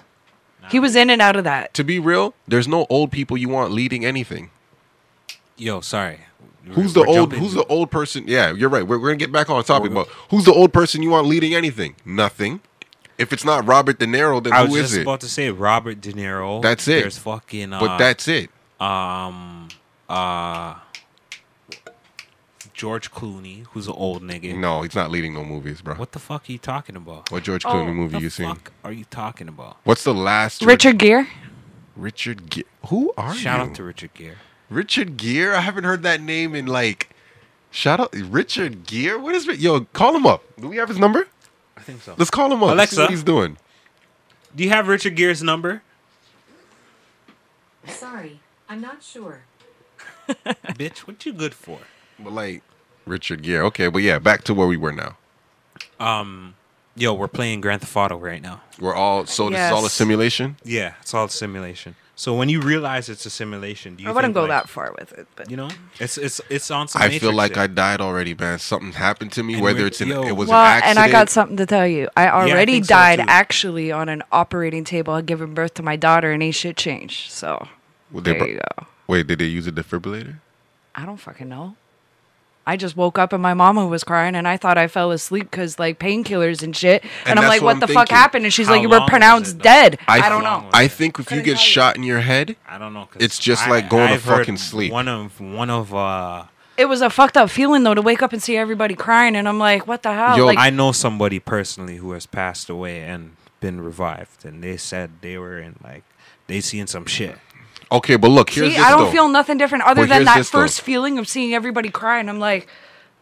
He 0.71 0.79
was 0.79 0.95
in 0.95 1.09
and 1.09 1.21
out 1.21 1.35
of 1.35 1.43
that. 1.43 1.73
to 1.73 1.83
be 1.83 1.99
real, 1.99 2.33
there's 2.47 2.69
no 2.69 2.85
old 2.89 3.11
people 3.11 3.35
you 3.37 3.49
want 3.49 3.71
leading 3.73 4.05
anything. 4.05 4.49
Yo, 5.57 5.81
sorry. 5.81 6.21
Who's 6.69 6.95
We're 6.95 7.03
the 7.03 7.09
old? 7.09 7.15
jumping- 7.31 7.39
Who's 7.39 7.53
the 7.53 7.65
old 7.65 7.91
person? 7.91 8.23
Yeah, 8.27 8.51
you're 8.53 8.69
right. 8.69 8.87
We're, 8.87 8.97
we're 8.97 9.09
gonna 9.09 9.17
get 9.17 9.31
back 9.31 9.49
on 9.49 9.63
topic, 9.63 9.93
but 9.93 10.07
who's 10.29 10.45
the 10.45 10.53
old 10.53 10.71
person 10.73 11.03
you 11.03 11.09
want 11.09 11.27
leading 11.27 11.53
anything? 11.53 11.95
Nothing. 12.05 12.61
If 13.17 13.31
it's 13.33 13.43
not 13.45 13.65
Robert 13.67 13.99
De 13.99 14.05
Niro, 14.07 14.41
then 14.43 14.53
I 14.53 14.63
was 14.63 14.71
who 14.71 14.75
is 14.77 14.83
just 14.89 14.97
it? 14.97 15.01
about 15.03 15.19
to 15.21 15.29
say 15.29 15.49
Robert 15.51 16.01
De 16.01 16.13
Niro. 16.13 16.61
That's 16.61 16.87
it. 16.87 17.01
There's 17.01 17.17
fucking. 17.17 17.73
Uh, 17.73 17.79
but 17.79 17.97
that's 17.97 18.27
it. 18.27 18.49
um 18.79 19.67
uh 20.09 20.75
George 22.73 23.11
Clooney, 23.11 23.65
who's 23.71 23.87
an 23.87 23.93
old 23.95 24.23
nigga. 24.23 24.57
No, 24.57 24.81
he's 24.81 24.95
not 24.95 25.11
leading 25.11 25.33
no 25.35 25.43
movies, 25.45 25.81
bro. 25.81 25.93
What, 25.93 25.99
What 25.99 26.11
the 26.13 26.19
fuck 26.19 26.49
are 26.49 26.51
you 26.51 26.57
talking 26.57 26.95
about? 26.95 27.31
What 27.31 27.43
George 27.43 27.63
Oh, 27.65 27.69
Clooney 27.69 27.93
movie 27.93 28.17
the 28.17 28.23
you 28.23 28.29
seen? 28.29 28.57
are 28.83 28.91
you 28.91 29.05
talking 29.11 29.47
about? 29.47 29.77
What's 29.83 30.03
the 30.03 30.13
last 30.13 30.61
George- 30.61 30.69
Richard 30.69 30.97
Gere. 30.97 31.27
Richard 31.95 32.49
Gere? 32.49 32.63
Who 32.87 33.13
are 33.15 33.27
Shout 33.29 33.35
you? 33.35 33.41
Shout 33.41 33.59
out 33.59 33.75
to 33.75 33.83
Richard 33.83 34.13
Gere. 34.15 34.35
Richard 34.69 35.17
Gere. 35.17 35.55
I 35.55 35.61
haven't 35.61 35.83
heard 35.83 36.03
that 36.03 36.21
name 36.21 36.55
in 36.55 36.65
like. 36.65 37.09
Shout 37.71 37.99
out 37.99 38.13
Richard 38.15 38.85
Gere. 38.85 39.17
What 39.17 39.33
is 39.35 39.47
it? 39.47 39.59
Yo, 39.59 39.81
call 39.81 40.15
him 40.15 40.25
up. 40.25 40.43
Do 40.59 40.67
we 40.67 40.77
have 40.77 40.89
his 40.89 40.99
number? 40.99 41.27
I 41.75 41.81
think 41.81 42.01
so. 42.01 42.13
Let's 42.17 42.29
call 42.31 42.51
him 42.51 42.61
up. 42.63 42.75
Let's 42.75 42.91
see 42.91 42.97
Alexa. 42.97 43.01
what 43.01 43.09
he's 43.09 43.23
doing. 43.23 43.57
Do 44.55 44.63
you 44.63 44.69
have 44.69 44.87
Richard 44.87 45.15
Gere's 45.15 45.41
number? 45.41 45.81
Sorry, 47.87 48.39
I'm 48.69 48.79
not 48.81 49.03
sure. 49.03 49.41
Bitch, 50.27 50.99
what 50.99 51.25
you 51.25 51.33
good 51.33 51.53
for? 51.53 51.79
But 52.19 52.31
like 52.33 52.61
Richard 53.05 53.41
Gere. 53.41 53.63
Okay, 53.65 53.87
but 53.89 54.01
yeah, 54.03 54.19
back 54.19 54.43
to 54.45 54.53
where 54.53 54.67
we 54.67 54.77
were 54.77 54.91
now. 54.93 55.17
Um 55.99 56.55
yo, 56.95 57.13
we're 57.13 57.27
playing 57.27 57.59
Grand 57.61 57.81
Theft 57.81 57.95
Auto 57.97 58.17
right 58.17 58.41
now. 58.41 58.61
We're 58.79 58.93
all 58.95 59.25
so 59.25 59.49
this 59.49 59.59
is 59.59 59.71
all 59.71 59.79
a 59.79 59.83
Yes. 59.83 59.93
simulation. 59.93 60.57
Yeah, 60.63 60.93
it's 61.01 61.13
all 61.13 61.25
a 61.25 61.29
simulation. 61.29 61.95
So 62.15 62.35
when 62.35 62.47
you 62.47 62.61
realize 62.61 63.09
it's 63.09 63.25
a 63.25 63.29
simulation, 63.29 63.95
do 63.95 64.03
you 64.03 64.09
I 64.09 64.11
wouldn't 64.11 64.29
think, 64.29 64.35
go 64.35 64.41
like, 64.41 64.63
that 64.63 64.69
far 64.69 64.93
with 64.99 65.13
it, 65.13 65.27
but 65.35 65.49
You 65.49 65.57
know, 65.57 65.69
it's 65.99 66.17
it's 66.17 66.39
it's 66.49 66.69
on 66.69 66.87
some. 66.87 67.01
I 67.01 67.17
feel 67.17 67.33
like 67.33 67.51
shit. 67.51 67.57
I 67.57 67.67
died 67.67 68.01
already, 68.01 68.35
man. 68.35 68.59
Something 68.59 68.91
happened 68.91 69.31
to 69.33 69.43
me. 69.43 69.55
And 69.55 69.63
whether 69.63 69.85
it's 69.87 69.99
an 69.99 70.09
yo. 70.09 70.21
it 70.23 70.33
was 70.33 70.47
well, 70.47 70.59
an 70.59 70.77
accident. 70.77 70.97
and 70.97 70.99
I 70.99 71.11
got 71.11 71.29
something 71.29 71.57
to 71.57 71.65
tell 71.65 71.87
you. 71.87 72.09
I 72.15 72.29
already 72.29 72.73
think 72.73 72.85
so, 72.85 72.93
died 72.95 73.19
too. 73.19 73.25
actually 73.27 73.91
on 73.91 74.09
an 74.09 74.21
operating 74.31 74.83
table, 74.83 75.19
giving 75.23 75.55
birth 75.55 75.73
to 75.75 75.83
my 75.83 75.95
daughter, 75.95 76.31
and 76.31 76.43
ain't 76.43 76.55
shit 76.55 76.77
changed. 76.77 77.31
So 77.31 77.67
Would 78.11 78.25
they 78.25 78.31
there 78.31 78.39
bro- 78.39 78.47
you 78.47 78.59
go. 78.77 78.85
Wait, 79.07 79.25
did 79.25 79.39
they 79.39 79.45
use 79.45 79.65
a 79.65 79.71
defibrillator? 79.71 80.35
I 80.95 81.05
don't 81.05 81.17
fucking 81.17 81.49
know. 81.49 81.75
I 82.65 82.77
just 82.77 82.95
woke 82.95 83.19
up 83.19 83.33
and 83.33 83.43
my 83.43 83.53
mama 83.53 83.85
was 83.85 84.03
crying, 84.05 84.35
and 84.35 84.47
I 84.47 84.55
thought 84.57 84.77
I 84.77 84.87
fell 84.87 85.11
asleep 85.11 85.51
because 85.51 85.79
like 85.79 85.99
painkillers 85.99 86.63
and 86.63 86.75
shit. 86.75 87.03
And, 87.25 87.31
And 87.31 87.39
I'm 87.39 87.47
like, 87.49 87.61
what 87.61 87.65
"What 87.67 87.73
I'm 87.75 87.79
the 87.81 87.87
fuck 87.87 88.09
happened?" 88.09 88.45
And 88.45 88.53
she's 88.53 88.67
How 88.67 88.73
like, 88.73 88.81
"You 88.81 88.89
were 88.89 89.01
pronounced 89.05 89.59
dead." 89.59 89.99
I, 90.07 90.21
I, 90.21 90.29
don't 90.29 90.43
know. 90.43 90.69
I 90.73 90.87
think 90.87 91.19
if 91.19 91.29
you 91.31 91.41
get 91.41 91.51
you. 91.51 91.57
shot 91.57 91.97
in 91.97 92.03
your 92.03 92.21
head, 92.21 92.55
I 92.67 92.77
don't 92.77 92.93
know. 92.93 93.05
'cause 93.05 93.21
It's 93.21 93.37
just 93.37 93.67
like 93.67 93.89
going 93.89 94.07
to 94.07 94.13
I've 94.13 94.23
heard 94.23 94.39
fucking 94.39 94.57
sleep. 94.57 94.93
One 94.93 95.07
of 95.09 95.41
one 95.41 95.69
of 95.69 95.93
uh, 95.93 96.45
It 96.77 96.85
was 96.85 97.01
a 97.01 97.09
fucked 97.09 97.35
up 97.35 97.49
feeling 97.49 97.83
though 97.83 97.93
to 97.95 98.01
wake 98.01 98.23
up 98.23 98.31
and 98.31 98.41
see 98.41 98.55
everybody 98.55 98.95
crying, 98.95 99.35
and 99.35 99.47
I'm 99.49 99.59
like, 99.59 99.85
"What 99.85 100.03
the 100.03 100.13
hell?" 100.13 100.37
Yo, 100.37 100.45
like, 100.45 100.57
I 100.57 100.69
know 100.69 100.91
somebody 100.93 101.39
personally 101.39 101.97
who 101.97 102.13
has 102.13 102.25
passed 102.25 102.69
away 102.69 103.01
and 103.01 103.35
been 103.59 103.81
revived, 103.81 104.45
and 104.45 104.63
they 104.63 104.77
said 104.77 105.11
they 105.21 105.37
were 105.37 105.59
in 105.59 105.75
like 105.83 106.03
they 106.47 106.61
seen 106.61 106.87
some 106.87 107.05
shit. 107.05 107.37
Okay, 107.93 108.17
but 108.17 108.29
look, 108.29 108.49
here's 108.51 108.71
see, 108.71 108.77
this 108.77 108.85
I 108.85 108.91
don't 108.91 109.05
though. 109.05 109.11
feel 109.11 109.29
nothing 109.29 109.57
different 109.57 109.85
other 109.85 110.03
But 110.03 110.09
than 110.09 110.17
here's 110.19 110.25
that 110.25 110.37
this, 110.39 110.49
though. 110.51 110.59
first 110.59 110.81
feeling 110.81 111.17
of 111.19 111.27
seeing 111.27 111.53
everybody 111.53 111.89
cry, 111.89 112.19
and 112.19 112.29
I'm 112.29 112.39
like, 112.39 112.67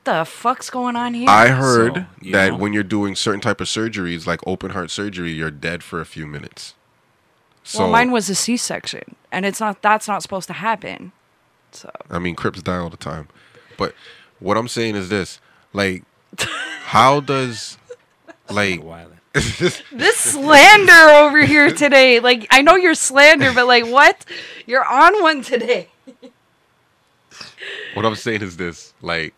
"The 0.05 0.25
fuck's 0.25 0.69
going 0.69 0.95
on 0.95 1.13
here?" 1.13 1.29
I 1.29 1.49
heard 1.49 1.95
So, 1.95 2.05
you 2.21 2.31
that 2.33 2.53
know? 2.53 2.57
when 2.57 2.73
you're 2.73 2.83
doing 2.83 3.15
certain 3.15 3.41
type 3.41 3.61
of 3.61 3.67
surgeries, 3.67 4.27
like 4.27 4.41
open 4.47 4.71
heart 4.71 4.91
surgery, 4.91 5.31
you're 5.31 5.51
dead 5.51 5.83
for 5.83 6.01
a 6.01 6.05
few 6.05 6.27
minutes. 6.27 6.75
So 7.63 7.81
well, 7.81 7.91
mine 7.91 8.11
was 8.11 8.29
a 8.29 8.35
C-section, 8.35 9.15
and 9.31 9.45
it's 9.45 9.59
not. 9.59 9.81
That's 9.81 10.07
not 10.07 10.23
supposed 10.23 10.47
to 10.47 10.53
happen. 10.53 11.11
So 11.71 11.91
I 12.09 12.19
mean, 12.19 12.35
Crips 12.35 12.61
die 12.61 12.77
all 12.77 12.89
the 12.89 12.97
time. 12.97 13.27
But 13.77 13.93
what 14.39 14.57
I'm 14.57 14.67
saying 14.67 14.95
is 14.95 15.09
this: 15.09 15.39
like, 15.73 16.03
how 16.85 17.19
does 17.19 17.77
like 18.49 18.81
Wildin'. 18.81 19.10
This 19.33 20.17
slander 20.17 21.09
over 21.23 21.45
here 21.45 21.71
today. 21.75 22.19
Like 22.19 22.47
I 22.49 22.61
know 22.61 22.75
you're 22.75 22.95
slander, 22.95 23.53
but 23.53 23.65
like 23.67 23.85
what? 23.85 24.25
You're 24.65 24.85
on 24.85 25.21
one 25.21 25.41
today. 25.41 25.87
What 27.93 28.05
I'm 28.05 28.15
saying 28.15 28.41
is 28.41 28.57
this, 28.57 28.93
like, 29.01 29.33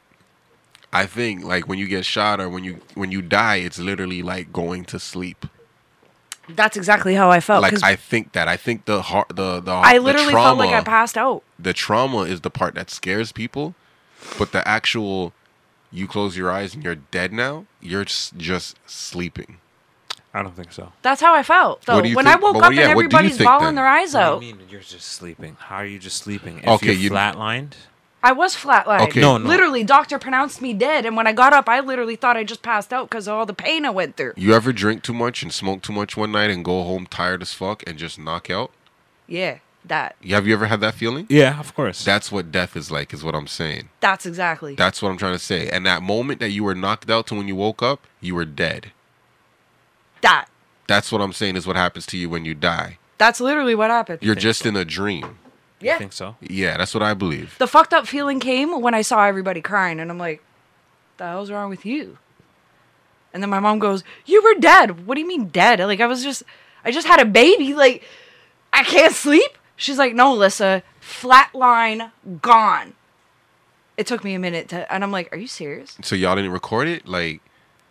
I 0.92 1.06
think 1.06 1.44
like 1.44 1.68
when 1.68 1.80
you 1.80 1.88
get 1.88 2.06
shot 2.06 2.40
or 2.40 2.50
when 2.50 2.64
you 2.64 2.80
when 2.96 3.12
you 3.12 3.22
die, 3.22 3.58
it's 3.58 3.80
literally 3.80 4.22
like 4.24 4.52
going 4.54 4.86
to 4.86 5.00
sleep. 5.00 5.46
That's 6.50 6.76
exactly 6.76 7.16
how 7.16 7.30
I 7.32 7.40
felt. 7.40 7.62
Like 7.62 7.82
I 7.84 7.96
think 7.96 8.34
that 8.34 8.48
I 8.48 8.58
think 8.58 8.86
the 8.86 9.02
heart 9.02 9.30
the 9.30 9.60
the 9.60 9.72
I 9.72 9.98
the 9.98 10.02
literally 10.02 10.32
trauma, 10.32 10.48
felt 10.48 10.58
like 10.58 10.74
I 10.74 10.84
passed 10.84 11.18
out. 11.18 11.44
the 11.58 11.74
trauma 11.74 12.22
is 12.22 12.42
the 12.42 12.50
part 12.50 12.76
that 12.76 12.90
scares 12.90 13.32
people, 13.32 13.76
but 14.38 14.52
the 14.52 14.68
actual 14.68 15.34
you 15.92 16.08
close 16.08 16.36
your 16.36 16.52
eyes 16.52 16.74
and 16.74 16.84
you're 16.84 16.96
dead 16.96 17.32
now, 17.32 17.66
you're 17.80 18.04
just, 18.06 18.36
just 18.36 18.76
sleeping. 18.88 19.58
I 20.34 20.42
don't 20.42 20.56
think 20.56 20.72
so. 20.72 20.92
That's 21.04 21.22
how 21.22 21.34
I 21.36 21.44
felt. 21.44 21.84
Though 21.86 21.96
What 21.96 22.04
do 22.04 22.10
you 22.10 22.16
when 22.16 22.26
think- 22.26 22.38
I 22.38 22.40
woke 22.40 22.56
but 22.56 22.64
up 22.64 22.74
yeah, 22.74 22.88
and 22.90 22.96
what 22.96 23.02
do 23.02 23.04
you 23.04 23.08
everybody's 23.08 23.38
think 23.38 23.48
bawling 23.48 23.66
then? 23.66 23.76
their 23.76 23.88
eyes 23.88 24.14
What 24.16 24.24
out. 24.24 24.40
do 24.42 24.46
you 24.48 24.56
mean 24.56 24.66
you're 24.70 24.82
just 24.82 25.08
sleeping? 25.12 25.58
How 25.60 25.76
are 25.78 25.86
you 25.86 26.00
just 26.00 26.18
sleeping? 26.18 26.60
If 26.60 26.68
Okay, 26.68 26.88
you're 26.88 26.96
you- 26.96 27.10
flatlined, 27.12 27.74
I 28.24 28.32
was 28.32 28.56
flatlined. 28.56 29.02
Okay. 29.10 29.20
No, 29.22 29.38
no. 29.38 29.48
Literally, 29.48 29.84
doctor 29.84 30.18
pronounced 30.18 30.62
me 30.62 30.74
dead, 30.74 31.06
and 31.06 31.16
when 31.18 31.28
I 31.28 31.34
got 31.34 31.52
up, 31.54 31.68
I 31.70 31.82
literally 31.82 32.16
thought 32.16 32.38
I 32.38 32.44
just 32.46 32.62
passed 32.64 32.92
out 32.94 33.10
because 33.10 33.28
of 33.28 33.34
all 33.36 33.46
the 33.46 33.54
pain 33.54 33.86
I 33.86 33.90
went 33.90 34.16
through. 34.16 34.34
You 34.38 34.54
ever 34.56 34.72
drink 34.74 35.04
too 35.04 35.14
much 35.14 35.44
and 35.44 35.54
smoke 35.54 35.82
too 35.82 35.92
much 35.94 36.16
one 36.18 36.32
night 36.32 36.50
and 36.50 36.64
go 36.66 36.84
home 36.84 37.06
tired 37.06 37.42
as 37.42 37.54
fuck 37.54 37.84
and 37.86 37.98
just 38.00 38.18
knock 38.18 38.50
out? 38.50 38.72
Yeah, 39.28 39.58
that. 39.86 40.16
Have 40.28 40.48
you 40.48 40.54
ever 40.54 40.66
had 40.68 40.80
that 40.82 40.94
feeling? 40.96 41.28
yeah, 41.30 41.60
of 41.60 41.76
course. 41.76 42.04
That's 42.04 42.32
what 42.32 42.52
death 42.52 42.76
is 42.78 42.90
like, 42.90 43.14
is 43.14 43.24
what 43.24 43.36
I'm 43.36 43.46
saying. 43.48 43.90
That's 44.00 44.26
exactly. 44.26 44.74
That's 44.76 45.02
what 45.02 45.10
I'm 45.10 45.18
trying 45.18 45.34
to 45.34 45.40
say. 45.40 45.70
And 45.70 45.86
that 45.86 46.02
moment 46.02 46.40
that 46.40 46.50
you 46.52 46.64
were 46.64 46.74
knocked 46.76 47.10
out 47.12 47.28
to 47.28 47.36
when 47.36 47.48
you 47.50 47.56
woke 47.58 47.84
up, 47.84 48.08
you 48.22 48.34
were 48.36 48.46
dead. 48.46 48.94
That. 50.24 50.48
That's 50.88 51.12
what 51.12 51.22
I'm 51.22 51.34
saying 51.34 51.56
is 51.56 51.66
what 51.66 51.76
happens 51.76 52.06
to 52.08 52.18
you 52.18 52.30
when 52.30 52.44
you 52.44 52.54
die. 52.54 52.98
That's 53.18 53.40
literally 53.40 53.76
what 53.76 53.90
happened. 53.90 54.20
You're 54.22 54.36
just 54.36 54.64
so? 54.64 54.70
in 54.70 54.76
a 54.76 54.84
dream. 54.84 55.38
you 55.80 55.88
yeah. 55.88 55.98
think 55.98 56.12
so? 56.12 56.36
Yeah, 56.42 56.78
that's 56.78 56.94
what 56.94 57.04
I 57.04 57.14
believe. 57.14 57.56
The 57.58 57.68
fucked 57.68 57.94
up 57.94 58.08
feeling 58.08 58.40
came 58.40 58.82
when 58.82 58.94
I 58.94 59.02
saw 59.02 59.26
everybody 59.26 59.62
crying, 59.62 60.00
and 60.00 60.12
I'm 60.12 60.18
like, 60.18 60.44
"The 61.18 61.26
hell's 61.26 61.52
wrong 61.52 61.70
with 61.70 61.86
you?" 61.86 62.18
And 63.34 63.42
then 63.42 63.50
my 63.50 63.60
mom 63.60 63.80
goes, 63.80 64.04
"You 64.26 64.44
were 64.44 64.60
dead. 64.60 65.06
What 65.06 65.16
do 65.16 65.22
you 65.22 65.28
mean 65.28 65.48
dead? 65.48 65.80
Like 65.80 66.02
I 66.02 66.08
was 66.08 66.24
just, 66.24 66.44
I 66.84 66.92
just 66.92 67.08
had 67.08 67.22
a 67.22 67.26
baby. 67.26 67.74
Like 67.74 68.04
I 68.74 68.84
can't 68.84 69.14
sleep." 69.14 69.58
She's 69.76 69.98
like, 69.98 70.14
"No, 70.14 70.34
Lissa, 70.34 70.84
flatline 71.02 72.12
gone." 72.42 72.94
It 73.96 74.08
took 74.08 74.24
me 74.24 74.34
a 74.34 74.40
minute 74.40 74.70
to, 74.70 74.92
and 74.92 75.04
I'm 75.04 75.12
like, 75.12 75.34
"Are 75.34 75.38
you 75.38 75.48
serious?" 75.48 75.98
So 76.02 76.16
y'all 76.16 76.36
didn't 76.36 76.52
record 76.52 76.88
it? 76.88 77.08
Like, 77.08 77.42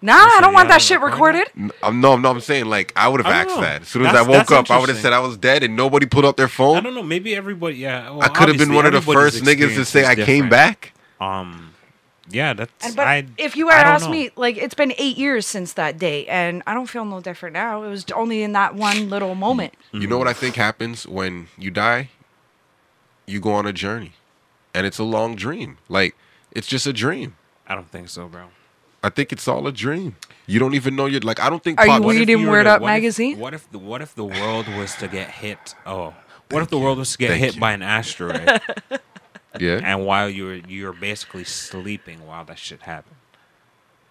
Nah, 0.05 0.15
I 0.15 0.25
Listen, 0.25 0.43
don't 0.43 0.53
want 0.55 0.67
yeah, 0.69 0.75
that 0.75 0.83
shit 0.83 1.01
recorded? 1.01 1.39
recorded. 1.55 1.63
n- 1.65 1.71
I'm, 1.83 2.01
no, 2.01 2.17
no, 2.17 2.31
I'm 2.31 2.41
saying 2.41 2.67
like 2.67 2.93
I 2.97 3.07
would 3.09 3.25
have 3.25 3.33
asked 3.33 3.55
know. 3.57 3.61
that. 3.63 3.83
As 3.83 3.89
soon 3.89 4.03
as 4.05 4.13
That's- 4.13 4.27
I 4.27 4.31
woke 4.31 4.51
up, 4.51 4.71
I 4.71 4.79
would 4.79 4.89
have 4.89 4.99
said 4.99 5.13
I 5.13 5.21
was 5.21 5.37
dead 5.37 5.63
and 5.63 5.77
nobody 5.77 6.07
put 6.07 6.25
up 6.25 6.37
their 6.37 6.49
phone. 6.49 6.77
I 6.77 6.81
don't 6.81 6.95
know. 6.95 7.03
Maybe 7.05 7.37
everybody. 7.37 7.77
Yeah, 7.77 8.11
well, 8.11 8.23
I 8.23 8.29
could 8.29 8.49
have 8.49 8.59
been 8.59 8.75
one 8.75 8.85
of 8.85 8.93
the 8.93 9.01
first 9.01 9.43
niggas 9.45 9.75
to 9.77 9.85
say 9.85 10.05
I 10.05 10.15
came 10.17 10.49
back. 10.49 10.93
Um, 11.21 11.73
yeah, 12.29 12.53
that's. 12.53 12.73
And, 12.85 12.97
but 12.97 13.07
I, 13.07 13.27
if 13.39 13.57
you 13.57 13.67
were 13.67 13.73
to 13.73 13.77
ask 13.79 14.11
me, 14.11 14.31
like 14.35 14.57
it's 14.57 14.75
been 14.75 14.93
eight 14.99 15.17
years 15.19 15.47
since 15.47 15.75
that 15.75 15.99
day, 15.99 16.27
and 16.27 16.63
I 16.67 16.75
don't 16.75 16.87
feel 16.89 17.05
no 17.05 17.21
different 17.21 17.53
now. 17.53 17.83
It 17.85 17.89
was 17.89 18.05
only 18.15 18.43
in 18.43 18.53
that 18.53 18.75
one 18.75 19.09
little 19.09 19.35
moment. 19.37 19.75
You 19.93 20.07
know 20.09 20.19
what 20.19 20.27
I 20.29 20.33
think 20.33 20.57
happens 20.57 21.07
when 21.07 21.47
you 21.57 21.71
die? 21.71 22.11
You 23.27 23.39
go 23.39 23.53
on 23.53 23.67
a 23.67 23.73
journey. 23.73 24.13
And 24.75 24.87
it's 24.87 24.99
a 24.99 25.05
long 25.05 25.37
dream. 25.37 25.77
Like, 25.91 26.17
it's 26.51 26.67
just 26.67 26.87
a 26.87 26.93
dream. 26.95 27.37
I 27.69 27.75
don't 27.75 27.91
think 27.91 28.09
so, 28.09 28.27
bro. 28.27 28.47
I 29.03 29.09
think 29.11 29.33
it's 29.33 29.49
all 29.49 29.67
a 29.67 29.73
dream. 29.73 30.17
You 30.47 30.59
don't 30.59 30.75
even 30.75 30.95
know 30.97 31.07
you're 31.07 31.21
like 31.21 31.41
I 31.41 31.49
don't 31.51 31.63
think 31.63 31.79
Are 31.81 31.87
you 31.87 31.93
pop- 31.93 32.03
What 32.03 32.15
if 32.15 32.21
reading 32.21 32.41
you 32.41 32.51
Word 32.51 32.67
Up 32.67 32.81
what 32.81 32.89
if- 32.89 32.95
magazine? 32.95 33.39
what 33.39 33.55
if 33.55 33.71
the 33.71 33.79
what 33.79 34.03
if 34.03 34.15
the 34.15 34.25
world 34.25 34.67
was 34.69 34.95
to 34.97 35.09
get 35.09 35.29
hit? 35.31 35.75
Oh, 35.87 36.15
what 36.51 36.63
if 36.63 36.69
the 36.69 36.79
world 36.79 36.99
was 36.99 37.13
to 37.13 37.19
get 37.19 37.29
Thank 37.31 37.41
hit 37.45 37.55
you. 37.55 37.61
by 37.61 37.73
an 37.73 37.83
asteroid, 37.83 38.61
Yeah. 39.59 39.81
and 39.83 40.07
while 40.07 40.29
you're 40.29 40.57
you're 40.57 40.93
basically 40.93 41.45
sleeping 41.45 42.27
while 42.27 42.45
that 42.45 42.59
shit 42.59 42.83
happened? 42.83 43.17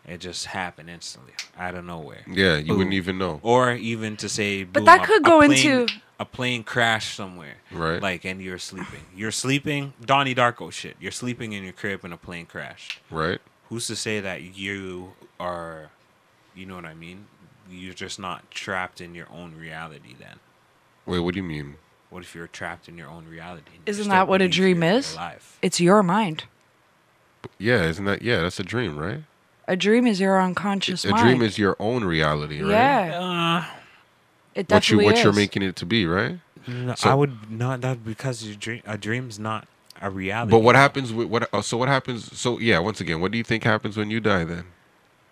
It 0.08 0.18
just 0.18 0.48
happened 0.48 0.90
instantly, 0.90 1.34
out 1.58 1.76
of 1.76 1.86
nowhere. 1.86 2.24
Yeah, 2.28 2.58
you 2.58 2.76
wouldn't 2.76 2.94
even 2.96 3.18
know. 3.20 3.40
Or 3.44 3.72
even 3.74 4.18
to 4.18 4.28
say, 4.28 4.64
But 4.64 4.80
boom, 4.80 4.86
that 4.86 5.04
could 5.04 5.22
a 5.22 5.24
go 5.24 5.38
plane- 5.40 5.52
into- 5.52 5.94
a 6.20 6.26
plane 6.26 6.64
crash 6.64 7.16
somewhere, 7.16 7.58
Right. 7.72 8.02
Like, 8.02 8.26
and 8.26 8.42
you're 8.42 8.58
sleeping. 8.60 9.02
You're 9.16 9.32
sleeping, 9.32 9.94
Donnie 10.04 10.34
Darko 10.36 10.72
shit. 10.72 10.96
You're 11.00 11.12
sleeping 11.12 11.54
in 11.54 11.64
your 11.64 11.74
crib, 11.74 12.04
and 12.04 12.14
a 12.14 12.18
plane 12.18 12.46
crashed. 12.48 13.00
Right? 13.12 13.40
Who's 13.72 13.88
to 13.88 13.96
say 13.96 14.20
that 14.20 14.42
you 14.58 15.14
are, 15.40 15.92
you 16.54 16.66
know 16.66 16.76
what 16.76 16.84
I 16.84 16.94
mean? 16.94 17.28
You're 17.70 17.94
just 17.94 18.20
not 18.20 18.52
trapped 18.52 19.00
in 19.00 19.16
your 19.16 19.28
own 19.34 19.56
reality. 19.58 20.14
Then, 20.20 20.40
Wait, 21.06 21.20
what 21.20 21.34
do 21.34 21.40
you 21.40 21.44
mean? 21.48 21.76
what 22.10 22.22
if 22.22 22.36
you're 22.36 22.48
trapped 22.48 22.90
in 22.90 22.98
your 22.98 23.08
own 23.08 23.26
reality? 23.30 23.72
Isn't 23.86 24.10
that 24.10 24.28
what 24.28 24.42
a 24.42 24.50
dream 24.50 24.84
is? 24.84 25.14
Alive? 25.14 25.58
It's 25.62 25.80
your 25.80 26.04
mind. 26.04 26.44
Yeah, 27.58 27.84
isn't 27.84 28.04
that 28.04 28.22
yeah, 28.22 28.42
that's 28.42 28.60
a 28.60 28.64
dream, 28.64 28.98
right? 28.98 29.24
A 29.70 29.78
dream 29.78 30.06
is 30.06 30.20
your 30.20 30.42
unconscious 30.42 31.06
mind. 31.06 31.14
a 31.14 31.16
mind. 31.24 31.38
dream 31.40 31.48
is 31.48 31.58
your 31.58 31.78
own 31.80 32.04
reality, 32.04 32.62
right? 32.62 32.72
Yeah, 32.72 33.20
Uh, 33.22 33.66
it 34.54 34.70
What 34.70 34.90
you 34.90 34.98
definitely 34.98 35.06
what 35.06 35.24
you're 35.24 35.32
making 35.34 35.62
it 35.62 35.78
to 35.78 35.86
be, 35.86 36.06
right? 36.06 36.40
no, 36.68 36.94
So- 36.96 37.10
I 37.10 37.14
would 37.14 37.50
not 37.50 37.80
that 37.82 38.04
because 38.04 38.44
your 38.44 38.58
dream 38.58 38.82
a 38.86 38.98
dream's 38.98 39.40
not 39.40 39.66
a 40.02 40.10
reality. 40.10 40.52
But 40.52 40.60
what 40.60 40.76
happens 40.76 41.14
with 41.14 41.28
what 41.28 41.48
uh, 41.54 41.62
so 41.62 41.78
what 41.78 41.88
happens 41.90 42.38
so 42.38 42.60
yeah, 42.60 42.80
once 42.80 43.00
again, 43.02 43.22
what 43.22 43.32
do 43.32 43.38
you 43.38 43.44
think 43.44 43.64
happens 43.64 43.98
when 43.98 44.10
you 44.12 44.20
die 44.20 44.44
then? 44.44 44.66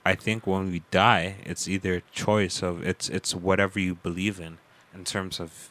I 0.05 0.15
think 0.15 0.47
when 0.47 0.72
we 0.72 0.82
die, 0.91 1.36
it's 1.45 1.67
either 1.67 1.95
a 1.95 2.01
choice 2.13 2.61
of 2.63 2.84
it's 2.86 3.09
it's 3.09 3.36
whatever 3.36 3.80
you 3.80 3.95
believe 3.95 4.39
in 4.39 4.57
in 4.93 5.03
terms 5.03 5.39
of 5.39 5.70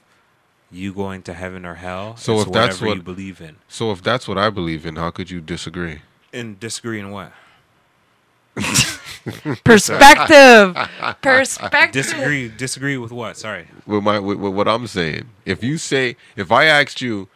you 0.71 0.93
going 0.93 1.23
to 1.23 1.33
heaven 1.33 1.65
or 1.65 1.77
hell. 1.77 2.17
So 2.17 2.35
it's 2.41 2.47
if 2.47 2.53
that's 2.53 2.81
what- 2.81 2.97
you 2.97 3.03
believe 3.03 3.41
in, 3.41 3.57
So 3.69 3.91
if 3.91 4.03
that's 4.03 4.29
what 4.29 4.37
I 4.37 4.51
believe 4.51 4.85
in, 4.85 4.97
how 4.97 5.11
could 5.11 5.31
you 5.31 5.41
disagree? 5.41 6.01
and 6.33 6.61
disagree 6.61 7.01
in 7.01 7.11
what? 7.11 7.33
Perspective. 9.65 10.77
Perspective. 11.23 11.93
Disagree 11.93 12.49
disagree 12.49 12.97
with 12.97 13.13
what? 13.13 13.37
Sorry. 13.37 13.67
with 13.87 14.03
my 14.03 14.19
with, 14.19 14.39
with 14.39 14.55
what 14.55 14.69
I'm 14.69 14.87
saying. 14.87 15.29
If 15.45 15.63
you 15.63 15.79
say 15.79 16.17
if 16.37 16.51
I 16.53 16.65
asked 16.65 17.01
you, 17.01 17.29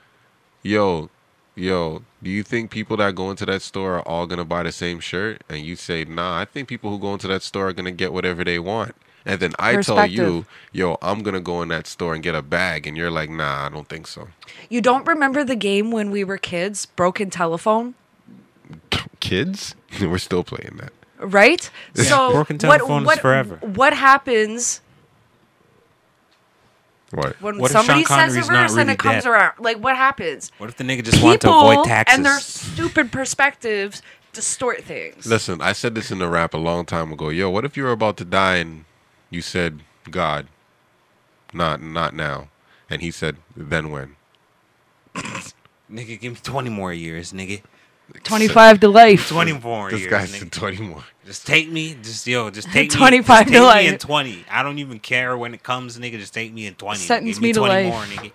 yo, 0.62 1.10
yo, 1.54 2.02
do 2.22 2.30
you 2.30 2.42
think 2.42 2.70
people 2.70 2.96
that 2.98 3.14
go 3.14 3.30
into 3.30 3.46
that 3.46 3.62
store 3.62 3.96
are 3.96 4.08
all 4.08 4.26
gonna 4.26 4.44
buy 4.44 4.62
the 4.62 4.72
same 4.72 5.00
shirt? 5.00 5.42
And 5.48 5.60
you 5.60 5.76
say, 5.76 6.04
nah, 6.04 6.38
I 6.40 6.44
think 6.44 6.68
people 6.68 6.90
who 6.90 6.98
go 6.98 7.12
into 7.12 7.28
that 7.28 7.42
store 7.42 7.68
are 7.68 7.72
gonna 7.72 7.90
get 7.92 8.12
whatever 8.12 8.44
they 8.44 8.58
want. 8.58 8.94
And 9.24 9.38
then 9.38 9.52
I 9.58 9.80
tell 9.82 10.04
you, 10.06 10.46
yo, 10.72 10.98
I'm 11.00 11.22
gonna 11.22 11.40
go 11.40 11.62
in 11.62 11.68
that 11.68 11.86
store 11.86 12.14
and 12.14 12.22
get 12.22 12.34
a 12.34 12.42
bag, 12.42 12.86
and 12.86 12.96
you're 12.96 13.10
like, 13.10 13.30
nah, 13.30 13.66
I 13.66 13.68
don't 13.68 13.88
think 13.88 14.06
so. 14.08 14.28
You 14.68 14.80
don't 14.80 15.06
remember 15.06 15.44
the 15.44 15.54
game 15.56 15.90
when 15.92 16.10
we 16.10 16.24
were 16.24 16.38
kids, 16.38 16.86
broken 16.86 17.30
telephone, 17.30 17.94
Kids, 19.20 19.74
we're 20.00 20.18
still 20.18 20.44
playing 20.44 20.78
that. 20.78 20.92
right? 21.18 21.70
So 21.94 22.32
Broken 22.32 22.56
what, 22.56 22.78
telephone 22.78 23.02
is 23.02 23.06
what, 23.06 23.20
forever. 23.20 23.56
What 23.62 23.94
happens 23.94 24.81
What? 27.12 27.40
when 27.42 27.58
What 27.58 27.70
if 27.70 27.72
somebody 27.72 28.04
Sean 28.04 28.30
says 28.30 28.36
a 28.36 28.40
Connery's 28.40 28.48
not 28.48 28.62
verse 28.62 28.70
and 28.72 28.78
really 28.78 28.92
it 28.92 28.98
comes 28.98 29.24
dead? 29.24 29.30
around? 29.30 29.52
Like 29.58 29.76
what 29.78 29.96
happens? 29.96 30.50
What 30.58 30.70
if 30.70 30.76
the 30.76 30.84
nigga 30.84 31.04
just 31.04 31.22
wanted 31.22 31.42
to 31.42 31.50
avoid 31.52 31.84
taxes? 31.84 32.16
and 32.16 32.24
their 32.24 32.40
stupid 32.40 33.12
perspectives 33.12 34.02
distort 34.32 34.82
things. 34.82 35.26
Listen, 35.26 35.60
I 35.60 35.72
said 35.72 35.94
this 35.94 36.10
in 36.10 36.18
the 36.18 36.28
rap 36.28 36.54
a 36.54 36.58
long 36.58 36.86
time 36.86 37.12
ago. 37.12 37.28
Yo, 37.28 37.50
what 37.50 37.64
if 37.66 37.76
you 37.76 37.84
were 37.84 37.92
about 37.92 38.16
to 38.16 38.24
die 38.24 38.56
and 38.56 38.86
you 39.28 39.42
said, 39.42 39.80
God, 40.10 40.46
not 41.52 41.82
not 41.82 42.14
now, 42.14 42.48
and 42.88 43.02
he 43.02 43.10
said, 43.10 43.36
then 43.54 43.90
when? 43.90 44.16
nigga, 45.14 46.18
give 46.18 46.32
me 46.32 46.38
twenty 46.42 46.70
more 46.70 46.92
years, 46.94 47.32
nigga. 47.32 47.62
Twenty-five 48.24 48.80
to 48.80 48.88
life. 48.88 49.28
Twenty 49.28 49.52
more 49.52 49.90
This 49.90 50.00
years, 50.00 50.10
guy 50.10 50.22
nigga. 50.24 50.38
said 50.40 50.52
20 50.52 50.82
more. 50.82 51.04
Just 51.24 51.46
take 51.46 51.70
me, 51.70 51.94
just 52.02 52.26
yo, 52.26 52.50
just 52.50 52.68
take 52.70 52.90
me. 52.92 52.96
25 52.98 53.26
just 53.26 53.46
to 53.48 53.52
take 53.52 53.60
me 53.60 53.66
life. 53.66 53.92
in 53.92 53.98
twenty. 53.98 54.44
I 54.50 54.62
don't 54.62 54.78
even 54.78 54.98
care 54.98 55.36
when 55.38 55.54
it 55.54 55.62
comes, 55.62 55.96
nigga. 55.98 56.18
Just 56.18 56.34
take 56.34 56.52
me 56.52 56.66
in 56.66 56.74
twenty. 56.74 56.98
nigga. 57.00 57.06
Sentence 57.06 57.36
Give 57.36 57.42
me 57.42 57.52
to 57.52 57.58
twenty 57.60 57.74
life. 57.88 57.92
more, 57.92 58.02
nigga. 58.04 58.32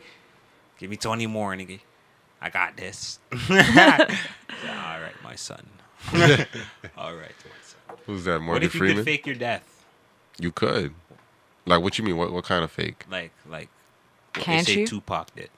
Give 0.80 0.90
me 0.90 0.96
twenty 0.98 1.28
more, 1.28 1.54
nigga. 1.54 1.80
I 2.42 2.50
got 2.50 2.76
this. 2.78 3.20
All 3.50 3.58
right, 3.58 5.14
my 5.24 5.36
son. 5.36 5.66
All 6.14 6.20
right, 6.20 6.46
my 6.98 7.62
son. 7.62 7.98
Who's 8.06 8.24
that, 8.26 8.42
What 8.42 8.64
if 8.64 8.74
you 8.74 8.80
Freeman? 8.80 8.98
could 8.98 9.06
fake 9.06 9.26
your 9.28 9.36
death? 9.36 9.84
You 10.40 10.52
could. 10.52 10.94
Like, 11.66 11.82
what 11.82 11.98
you 11.98 12.04
mean? 12.06 12.16
What 12.18 12.32
what 12.32 12.46
kind 12.46 12.64
of 12.64 12.72
fake? 12.72 13.06
Like, 13.12 13.32
like 13.48 13.70
what 14.34 14.44
Can't 14.46 14.66
they 14.66 14.74
say 14.74 14.80
you? 14.82 14.88
Tupac 14.88 15.36
did. 15.36 15.50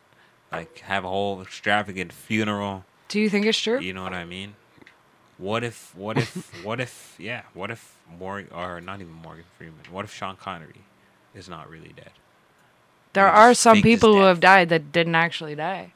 Like, 0.52 0.80
have 0.80 1.06
a 1.06 1.10
whole 1.10 1.42
extravagant 1.42 2.12
funeral. 2.12 2.86
Do 3.10 3.20
you 3.20 3.30
think 3.30 3.46
it's 3.48 3.60
true? 3.60 3.80
You 3.80 3.94
know 3.94 4.04
what 4.04 4.14
I 4.14 4.26
mean? 4.26 4.56
What 5.38 5.64
if, 5.64 5.96
what 5.96 6.18
if, 6.18 6.54
what 6.64 6.80
if, 6.80 7.16
yeah, 7.20 7.44
what 7.54 7.72
if 7.72 7.96
Morgan, 8.20 8.52
or 8.54 8.82
not 8.82 9.02
even 9.02 9.14
Morgan 9.14 9.46
Freeman, 9.58 9.82
what 9.92 10.06
if 10.06 10.14
Sean 10.14 10.36
Connery 10.38 10.82
is 11.36 11.50
not 11.50 11.70
really 11.70 11.94
dead? 11.96 12.12
There 13.14 13.28
You 13.28 13.32
are 13.34 13.54
just 13.54 13.62
some 13.62 13.82
faked 13.82 13.90
his 13.90 14.02
people 14.02 14.14
who 14.14 14.20
death. 14.20 14.28
have 14.28 14.40
died 14.40 14.70
that 14.70 14.92
didn't 14.92 15.16
actually 15.16 15.56
die, 15.56 15.94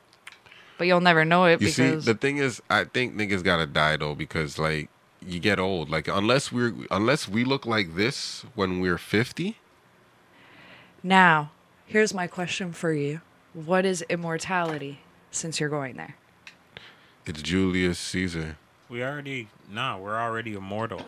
but 0.78 0.88
you'll 0.88 1.02
never 1.02 1.26
know 1.26 1.46
it 1.46 1.62
You 1.62 1.70
see, 1.70 1.92
because 1.92 2.06
the 2.06 2.16
thing 2.16 2.38
is, 2.38 2.62
I 2.70 2.86
think 2.86 3.16
niggas 3.16 3.44
gotta 3.44 3.68
die 3.68 3.98
though 3.98 4.16
because 4.16 4.60
like 4.60 4.90
you 5.26 5.40
get 5.40 5.60
old. 5.60 5.90
Like 5.90 6.08
unless 6.08 6.52
we're 6.52 6.74
unless 6.92 7.28
we 7.28 7.44
look 7.44 7.66
like 7.66 7.96
this 7.96 8.46
when 8.56 8.80
we're 8.82 8.98
fifty. 8.98 9.58
Now, 11.04 11.52
here's 11.86 12.14
my 12.14 12.28
question 12.28 12.74
for 12.74 12.94
you. 12.94 13.22
What 13.54 13.86
is 13.86 14.04
immortality 14.10 15.00
since 15.32 15.60
you're 15.60 15.70
going 15.70 15.98
there? 15.98 16.16
It's 17.26 17.42
Julius 17.42 18.00
Caesar. 18.00 18.58
We 18.90 19.04
already 19.04 19.48
nah, 19.72 19.98
we're 19.98 20.18
already 20.20 20.54
immortal. 20.54 21.02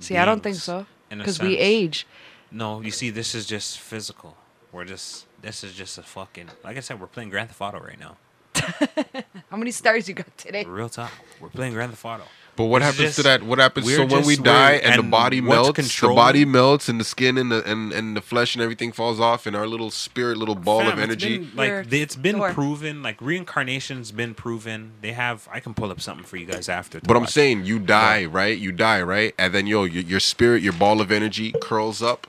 See, 0.00 0.16
I 0.16 0.24
don't 0.24 0.42
think 0.42 0.54
beings, 0.54 0.62
so. 0.64 0.86
in 1.10 1.20
a 1.20 1.24
Because 1.24 1.40
we 1.40 1.50
sense. 1.54 1.60
age. 1.60 2.06
No, 2.50 2.80
you 2.82 2.90
see, 2.90 3.10
this 3.10 3.34
is 3.34 3.46
just 3.46 3.80
physical. 3.80 4.36
We're 4.72 4.84
just 4.84 5.26
this 5.40 5.64
is 5.64 5.72
just 5.74 5.98
a 5.98 6.02
fucking 6.02 6.48
like 6.62 6.76
I 6.76 6.80
said, 6.80 7.00
we're 7.00 7.06
playing 7.06 7.30
Grand 7.30 7.48
Theft 7.48 7.60
Auto 7.60 7.80
right 7.84 7.98
now. 7.98 8.16
How 9.50 9.56
many 9.56 9.70
stars 9.70 10.08
you 10.08 10.14
got 10.14 10.36
today? 10.36 10.64
Real 10.64 10.88
talk. 10.88 11.12
We're 11.40 11.48
playing 11.48 11.72
Grand 11.74 11.90
Theft 11.92 12.04
Auto. 12.04 12.24
But 12.56 12.64
what 12.66 12.82
It's 12.82 12.96
happens 12.96 13.16
to 13.16 13.22
that? 13.24 13.42
What 13.42 13.58
happens? 13.58 13.86
we're 13.86 13.96
So 13.96 14.04
when 14.06 14.24
we 14.24 14.34
just- 14.34 14.44
die 14.44 14.72
we're- 14.74 14.82
and, 14.84 14.98
the 14.98 15.02
body 15.02 15.40
melts, 15.40 16.00
the 16.00 16.08
body 16.08 16.44
melts 16.44 16.88
and 16.88 17.00
the 17.00 17.04
skin 17.04 17.36
and 17.36 17.50
the 17.50 17.64
and, 17.70 17.92
and 17.92 18.16
the 18.16 18.20
flesh 18.20 18.54
and 18.54 18.62
everything 18.62 18.92
falls 18.92 19.18
off, 19.18 19.46
and 19.46 19.56
our 19.56 19.66
little 19.66 19.90
spirit, 19.90 20.36
little 20.36 20.54
ball 20.54 20.80
Fam, 20.80 20.92
of 20.92 20.98
it's 20.98 21.02
energy. 21.02 21.38
been, 21.38 21.50
like 21.56 21.68
Your 21.68 21.84
it's 21.90 22.16
been 22.16 22.36
door. 22.38 22.52
proven. 22.52 23.02
Like 23.02 23.16
reincarnation's 23.20 24.12
been 24.12 24.34
proven. 24.34 24.92
They 25.00 25.12
have. 25.12 25.48
I 25.52 25.60
can 25.60 25.74
pull 25.74 25.90
up 25.90 26.00
something 26.00 26.24
for 26.24 26.36
you 26.36 26.46
guys 26.46 26.68
after. 26.68 27.00
to 27.00 27.06
But 27.06 27.16
I'm 27.16 27.26
saying 27.26 27.64
you 27.64 27.78
die, 27.78 28.24
right? 28.24 28.56
You 28.56 28.72
die, 28.72 29.02
right? 29.02 29.34
And 29.38 29.52
then 29.52 29.66
yo, 29.66 29.84
your, 29.84 30.02
your 30.04 30.20
spirit, 30.20 30.62
your 30.62 30.72
ball 30.72 31.00
of 31.00 31.10
energy 31.10 31.52
curls 31.60 32.02
up 32.02 32.26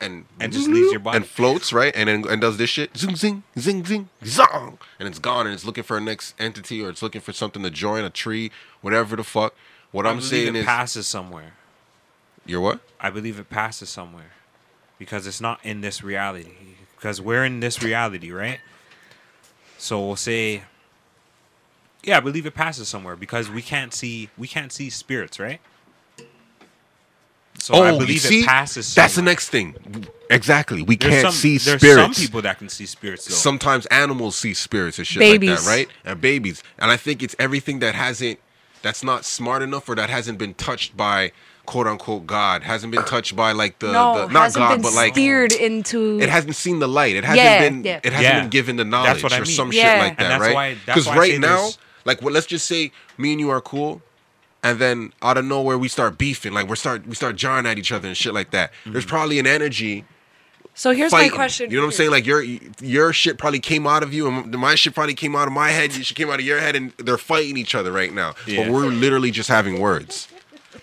and 0.00 0.24
And 0.40 0.52
just 0.52 0.68
leaves 0.68 0.90
your 0.92 1.00
body. 1.00 1.16
and 1.16 1.26
floats, 1.26 1.72
right? 1.72 1.92
And 1.96 2.08
then 2.08 2.24
and 2.28 2.40
does 2.40 2.56
this 2.56 2.70
shit, 2.70 2.96
zing 2.96 3.16
zing 3.16 3.42
zing 3.58 3.84
zing 3.84 4.08
zong, 4.22 4.78
and 4.98 5.08
it's 5.08 5.18
gone, 5.18 5.46
and 5.46 5.54
it's 5.54 5.64
looking 5.64 5.84
for 5.84 5.96
a 5.96 6.00
next 6.00 6.34
entity 6.38 6.82
or 6.84 6.88
it's 6.90 7.02
looking 7.02 7.20
for 7.20 7.32
something 7.32 7.62
to 7.62 7.70
join 7.70 8.04
a 8.04 8.10
tree, 8.10 8.50
whatever 8.80 9.16
the 9.16 9.24
fuck. 9.24 9.54
What 9.90 10.06
I 10.06 10.10
I'm 10.10 10.16
believe 10.16 10.30
saying 10.30 10.48
it 10.56 10.60
is, 10.60 10.64
passes 10.66 11.06
somewhere. 11.06 11.54
you're 12.46 12.60
what? 12.60 12.80
I 13.00 13.10
believe 13.10 13.38
it 13.38 13.48
passes 13.50 13.88
somewhere 13.88 14.32
because 14.98 15.26
it's 15.26 15.40
not 15.40 15.60
in 15.64 15.80
this 15.80 16.02
reality. 16.02 16.52
Because 16.96 17.20
we're 17.20 17.44
in 17.44 17.60
this 17.60 17.82
reality, 17.82 18.30
right? 18.32 18.58
So 19.78 20.04
we'll 20.04 20.16
say, 20.16 20.64
yeah, 22.02 22.16
I 22.16 22.20
believe 22.20 22.44
it 22.46 22.54
passes 22.54 22.88
somewhere 22.88 23.14
because 23.16 23.48
we 23.50 23.62
can't 23.62 23.94
see 23.94 24.30
we 24.36 24.48
can't 24.48 24.72
see 24.72 24.90
spirits, 24.90 25.38
right? 25.38 25.60
So 27.58 27.74
Oh, 27.74 27.92
you 27.92 27.98
believe 27.98 28.20
see? 28.20 28.40
it 28.40 28.46
passes. 28.46 28.94
That's 28.94 29.16
the 29.16 29.22
next 29.22 29.48
thing. 29.50 29.74
Exactly. 30.30 30.82
We 30.82 30.96
There's 30.96 31.12
can't 31.12 31.22
some, 31.26 31.32
see 31.32 31.58
there's 31.58 31.62
spirits. 31.80 31.82
There's 31.82 32.16
some 32.16 32.24
people 32.26 32.42
that 32.42 32.58
can 32.58 32.68
see 32.68 32.86
spirits 32.86 33.24
though. 33.26 33.34
sometimes 33.34 33.86
animals 33.86 34.36
see 34.36 34.54
spirits 34.54 34.98
and 34.98 35.06
shit 35.06 35.20
Babies. 35.20 35.50
like 35.50 35.58
that, 35.60 35.66
right? 35.68 35.88
And 36.04 36.20
babies. 36.20 36.62
And 36.78 36.90
I 36.90 36.96
think 36.96 37.22
it's 37.22 37.34
everything 37.38 37.78
that 37.80 37.94
hasn't 37.94 38.38
that's 38.82 39.02
not 39.02 39.24
smart 39.24 39.62
enough 39.62 39.88
or 39.88 39.96
that 39.96 40.08
hasn't 40.10 40.38
been 40.38 40.54
touched 40.54 40.96
by 40.96 41.32
quote 41.66 41.86
unquote 41.86 42.26
God, 42.26 42.62
hasn't 42.62 42.92
been 42.92 43.02
touched 43.04 43.34
by 43.34 43.52
like 43.52 43.78
the, 43.80 43.90
no, 43.92 44.26
the 44.26 44.32
not 44.32 44.44
hasn't 44.44 44.62
God, 44.64 44.74
been 44.76 44.82
but 44.82 44.94
like 44.94 45.12
steered 45.14 45.52
into. 45.52 46.20
it 46.20 46.28
hasn't 46.28 46.54
seen 46.54 46.78
the 46.78 46.88
light. 46.88 47.16
It 47.16 47.24
hasn't 47.24 47.44
Yeah, 47.44 47.60
been 47.68 47.84
yeah. 47.84 48.00
it 48.04 48.12
hasn't 48.12 48.22
Yeah. 48.22 48.40
been 48.40 48.50
given 48.50 48.76
the 48.76 48.84
That's 48.84 48.90
knowledge 48.90 49.22
what 49.22 49.32
I 49.32 49.40
or 49.40 49.44
some 49.46 49.72
Yeah. 49.72 49.82
shit 49.94 49.98
like 50.02 50.10
And 50.12 50.30
that, 50.30 50.38
that's 50.40 50.54
right? 50.54 50.78
Because 50.86 51.06
why 51.06 51.14
I 51.14 51.18
right 51.18 51.40
now, 51.40 51.70
like 52.04 52.22
well, 52.22 52.32
let's 52.32 52.46
just 52.46 52.66
say 52.66 52.92
me 53.16 53.32
and 53.32 53.40
you 53.40 53.50
are 53.50 53.60
cool. 53.60 54.00
And 54.62 54.78
then 54.80 55.12
out 55.22 55.36
of 55.38 55.44
nowhere 55.44 55.78
we 55.78 55.88
start 55.88 56.18
beefing, 56.18 56.52
like 56.52 56.68
we 56.68 56.76
start 56.76 57.06
we 57.06 57.14
start 57.14 57.36
jarring 57.36 57.64
at 57.66 57.78
each 57.78 57.92
other 57.92 58.08
and 58.08 58.16
shit 58.16 58.34
like 58.34 58.50
that. 58.50 58.72
There's 58.84 59.04
Mm-hmm. 59.04 59.08
probably 59.10 59.38
an 59.38 59.46
energy 59.46 60.04
so 60.74 60.92
here's 60.92 61.10
fighting. 61.10 61.32
my 61.32 61.36
question. 61.36 61.70
You 61.70 61.76
know 61.78 61.82
what 61.82 61.86
I'm 61.88 61.92
saying? 61.92 62.10
Like 62.12 62.24
your 62.26 62.40
your 62.80 63.12
shit 63.12 63.36
probably 63.36 63.58
came 63.58 63.84
out 63.86 64.04
of 64.04 64.14
you, 64.14 64.28
and 64.28 64.52
my 64.56 64.76
shit 64.76 64.94
probably 64.94 65.14
came 65.14 65.34
out 65.34 65.48
of 65.48 65.52
my 65.52 65.70
head. 65.70 65.92
Your 65.94 66.04
shit 66.04 66.16
came 66.16 66.30
out 66.30 66.38
of 66.38 66.46
your 66.46 66.60
head, 66.60 66.76
and 66.76 66.92
they're 66.98 67.18
fighting 67.18 67.56
each 67.56 67.74
other 67.74 67.90
right 67.90 68.12
now. 68.14 68.34
Yeah. 68.46 68.62
But 68.64 68.72
we're 68.72 68.86
literally 68.86 69.32
just 69.32 69.48
having 69.48 69.80
words. 69.80 70.28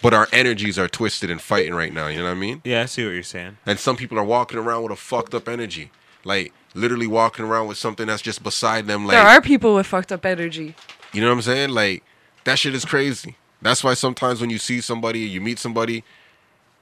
But 0.02 0.14
our 0.14 0.28
energies 0.34 0.78
are 0.78 0.90
twisted 0.90 1.30
and 1.32 1.42
fighting 1.42 1.74
right 1.74 1.94
now. 1.94 2.08
You 2.08 2.18
know 2.20 2.26
what 2.26 2.32
I 2.32 2.36
mean? 2.36 2.62
yeah, 2.66 2.82
I 2.82 2.86
see 2.88 3.06
what 3.06 3.12
you're 3.12 3.24
saying. 3.24 3.58
And 3.66 3.80
some 3.80 3.96
people 3.96 4.20
are 4.20 4.24
walking 4.26 4.60
around 4.60 4.84
with 4.84 4.92
a 4.92 4.98
fucked 4.98 5.34
up 5.34 5.48
energy, 5.48 5.92
like 6.26 6.52
literally 6.74 7.08
walking 7.08 7.46
around 7.46 7.68
with 7.68 7.78
something 7.78 8.08
that's 8.08 8.22
just 8.22 8.44
beside 8.44 8.88
them. 8.88 9.06
Like 9.06 9.16
There 9.16 9.26
are 9.26 9.42
people 9.42 9.76
with 9.76 9.88
fucked 9.88 10.12
up 10.12 10.26
energy. 10.26 10.76
you 11.14 11.22
know 11.22 11.28
what 11.28 11.36
I'm 11.36 11.42
saying? 11.42 11.70
Like 11.70 12.04
that 12.44 12.60
shit 12.60 12.76
is 12.76 12.84
crazy. 12.84 13.38
That's 13.62 13.84
why 13.84 13.94
sometimes 13.94 14.42
when 14.42 14.50
you 14.50 14.58
see 14.58 14.82
somebody, 14.82 15.20
you 15.20 15.42
meet 15.42 15.60
somebody, 15.60 16.04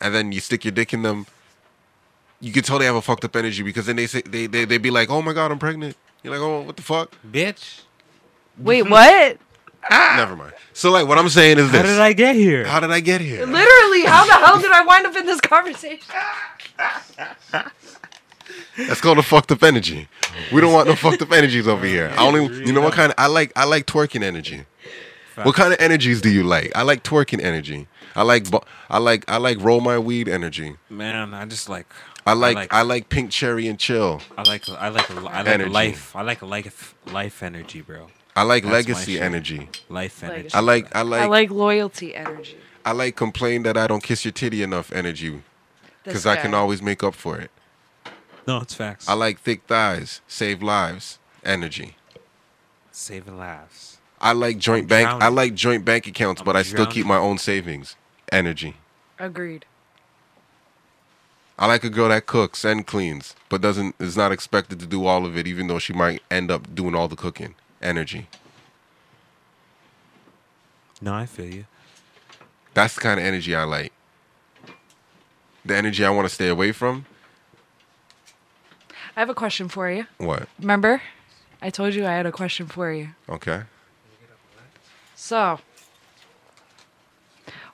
and 0.02 0.14
then 0.14 0.32
you 0.32 0.40
stick 0.40 0.66
your 0.66 0.72
dick 0.72 0.94
in 0.94 1.02
them, 1.04 1.26
you 2.40 2.52
can 2.52 2.64
tell 2.64 2.78
they 2.78 2.86
have 2.86 2.96
a 2.96 3.02
fucked 3.02 3.24
up 3.24 3.36
energy 3.36 3.64
because 3.64 3.86
then 3.86 3.96
they 3.96 4.08
say 4.08 4.22
they 4.22 4.48
they 4.48 4.66
they 4.66 4.78
be 4.78 4.92
like, 4.92 5.10
"Oh 5.10 5.22
my 5.22 5.34
god, 5.34 5.52
I'm 5.52 5.60
pregnant." 5.60 5.96
You're 6.24 6.34
like, 6.34 6.42
"Oh, 6.42 6.62
what 6.62 6.76
the 6.76 6.82
fuck?" 6.82 7.16
Bitch, 7.30 7.82
Wait, 8.58 8.84
what? 8.90 9.38
Ah. 9.90 10.14
Never 10.18 10.36
mind. 10.36 10.54
So 10.74 10.92
like, 10.92 11.08
what 11.08 11.18
I'm 11.18 11.30
saying 11.30 11.58
is 11.58 11.72
this: 11.72 11.82
how 11.82 11.88
did 11.88 12.00
I 12.00 12.14
get 12.14 12.36
here? 12.36 12.66
How 12.66 12.80
did 12.80 12.92
I 12.92 13.00
get 13.00 13.22
here? 13.22 13.46
Literally, 13.46 14.04
how 14.06 14.26
the 14.26 14.34
hell 14.34 14.60
did 14.60 14.72
I 14.72 14.84
wind 14.86 15.06
up 15.06 15.16
in 15.16 15.26
this 15.26 15.42
conversation? 15.42 16.14
That's 18.78 19.02
called 19.02 19.20
a 19.20 19.24
fucked 19.24 19.52
up 19.52 19.62
energy. 19.64 20.08
We 20.52 20.62
don't 20.62 20.74
want 20.74 20.88
no 20.88 20.96
fucked 20.96 21.22
up 21.22 21.32
energies 21.32 21.68
over 21.68 21.86
here. 21.86 22.12
I 22.18 22.26
only, 22.26 22.44
you 22.66 22.74
know 22.74 22.82
what 22.82 22.94
kind 22.94 23.12
of? 23.12 23.16
I 23.18 23.28
like 23.28 23.52
I 23.56 23.66
like 23.66 23.86
twerking 23.86 24.24
energy. 24.24 24.66
What 25.36 25.56
kind 25.56 25.74
of 25.74 25.80
energies 25.80 26.22
do 26.22 26.30
you 26.30 26.44
like? 26.44 26.72
I 26.76 26.84
like 26.84 27.04
twerking 27.04 27.42
energy. 27.42 27.88
I 28.16 28.22
like 28.22 28.48
I 28.90 29.00
like 29.00 29.26
I 29.28 29.38
like 29.38 29.60
roll 29.60 29.82
my 29.82 29.98
weed 29.98 30.28
energy. 30.30 30.76
Man, 30.90 31.34
I 31.34 31.46
just 31.46 31.70
like. 31.70 31.88
I 32.26 32.34
like 32.34 32.72
I 32.74 32.84
like 32.84 33.10
pink 33.10 33.32
cherry 33.32 33.68
and 33.68 33.78
chill. 33.78 34.22
I 34.38 34.44
like 34.44 34.70
I 34.70 34.90
like 34.90 35.12
I 35.12 35.16
like 35.16 35.48
Energy. 35.48 35.70
life. 35.70 36.16
I 36.16 36.22
like 36.22 36.42
life 36.42 36.96
life 37.08 37.44
energy, 37.44 37.82
bro. 37.82 38.08
I 38.36 38.44
like 38.44 38.64
That's 38.64 38.74
legacy 38.74 39.20
energy. 39.20 39.70
Life 39.90 40.24
energy. 40.24 40.50
I 40.54 40.60
like 40.60 40.96
I 40.96 41.02
like 41.02 41.22
I 41.22 41.24
I 41.24 41.26
like, 41.26 41.30
like 41.30 41.52
loyalty 41.52 42.16
energy. 42.16 42.58
I 42.86 42.92
like 42.92 43.16
complain 43.16 43.64
that 43.64 43.78
I 43.78 43.88
don't 43.88 44.04
kiss 44.04 44.24
your 44.24 44.32
titty 44.32 44.64
enough 44.64 44.92
energy 44.94 45.42
because 46.04 46.26
I 46.26 46.38
can 46.38 46.54
always 46.54 46.82
make 46.82 47.04
up 47.04 47.16
for 47.16 47.38
it. 47.38 47.52
No, 48.48 48.58
it's 48.60 48.74
facts. 48.74 49.08
I 49.08 49.14
like 49.14 49.40
thick 49.40 49.64
thighs, 49.68 50.22
save 50.28 50.62
lives 50.64 51.20
energy. 51.44 51.96
saving 52.92 53.38
lives. 53.38 53.93
I 54.24 54.32
like 54.32 54.58
joint 54.58 54.84
I'm 54.84 54.88
bank. 54.88 55.10
I 55.22 55.28
like 55.28 55.54
joint 55.54 55.84
bank 55.86 56.08
accounts, 56.08 56.42
I'm 56.42 56.46
but 56.46 56.56
I 56.56 56.64
still 56.64 56.78
drowning. 56.78 56.94
keep 56.94 57.06
my 57.06 57.18
own 57.18 57.38
savings 57.38 57.96
energy. 58.32 58.76
Agreed. 59.20 59.66
I 61.60 61.68
like 61.68 61.84
a 61.84 61.90
girl 61.90 62.10
that 62.10 62.26
cooks 62.26 62.66
and 62.66 62.88
cleans, 62.88 63.36
but 63.50 63.62
doesn't 63.62 63.96
is 64.00 64.18
not 64.18 64.32
expected 64.32 64.80
to 64.80 64.86
do 64.88 65.06
all 65.06 65.26
of 65.26 65.38
it, 65.38 65.46
even 65.46 65.68
though 65.68 65.78
she 65.78 65.94
might 65.94 66.22
end 66.32 66.50
up 66.50 66.74
doing 66.74 66.96
all 66.96 67.08
the 67.08 67.16
cooking. 67.16 67.54
Energy. 67.82 68.28
No, 71.02 71.14
I 71.14 71.26
feel 71.26 71.54
you. 71.54 71.66
That's 72.74 72.96
the 72.96 73.02
kind 73.02 73.20
of 73.20 73.26
energy 73.26 73.54
I 73.54 73.66
like. 73.66 73.92
The 75.66 75.76
energy 75.76 76.04
I 76.04 76.10
want 76.10 76.28
to 76.28 76.34
stay 76.34 76.48
away 76.48 76.72
from. 76.72 77.06
I 79.16 79.20
have 79.20 79.30
a 79.30 79.36
question 79.36 79.68
for 79.68 79.92
you. 79.92 80.08
What? 80.18 80.48
Remember? 80.60 81.02
I 81.62 81.70
told 81.70 81.94
you 81.94 82.06
I 82.06 82.12
had 82.14 82.26
a 82.26 82.32
question 82.32 82.68
for 82.68 82.92
you. 82.92 83.10
Okay. 83.30 83.64
So, 85.24 85.62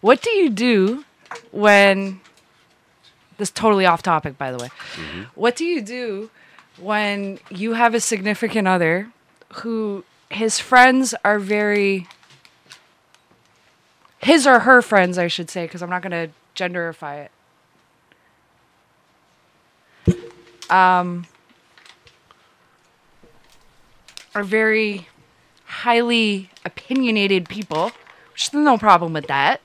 what 0.01 0.21
do 0.21 0.29
you 0.29 0.51
do 0.51 1.03
when 1.49 2.21
this 3.39 3.47
is 3.49 3.51
totally 3.51 3.87
off 3.87 4.03
topic 4.03 4.37
by 4.37 4.51
the 4.51 4.59
way. 4.59 4.69
What 5.33 5.55
do 5.55 5.65
you 5.65 5.81
do 5.81 6.29
when 6.77 7.39
you 7.49 7.73
have 7.73 7.95
a 7.95 7.99
significant 7.99 8.67
other 8.67 9.11
who 9.63 10.03
his 10.29 10.59
friends 10.59 11.15
are 11.25 11.39
very 11.39 12.07
his 14.19 14.45
or 14.45 14.59
her 14.59 14.83
friends, 14.83 15.17
I 15.17 15.27
should 15.27 15.49
say, 15.49 15.65
because 15.65 15.81
I'm 15.81 15.89
not 15.89 16.03
going 16.03 16.11
to 16.11 16.29
genderify 16.55 17.27
it. 20.05 20.71
Um, 20.71 21.25
are 24.35 24.43
very 24.43 25.07
highly 25.69 26.49
opinionated 26.65 27.47
people, 27.47 27.91
which 28.33 28.49
there's 28.49 28.65
no 28.65 28.77
problem 28.77 29.13
with 29.13 29.27
that. 29.27 29.61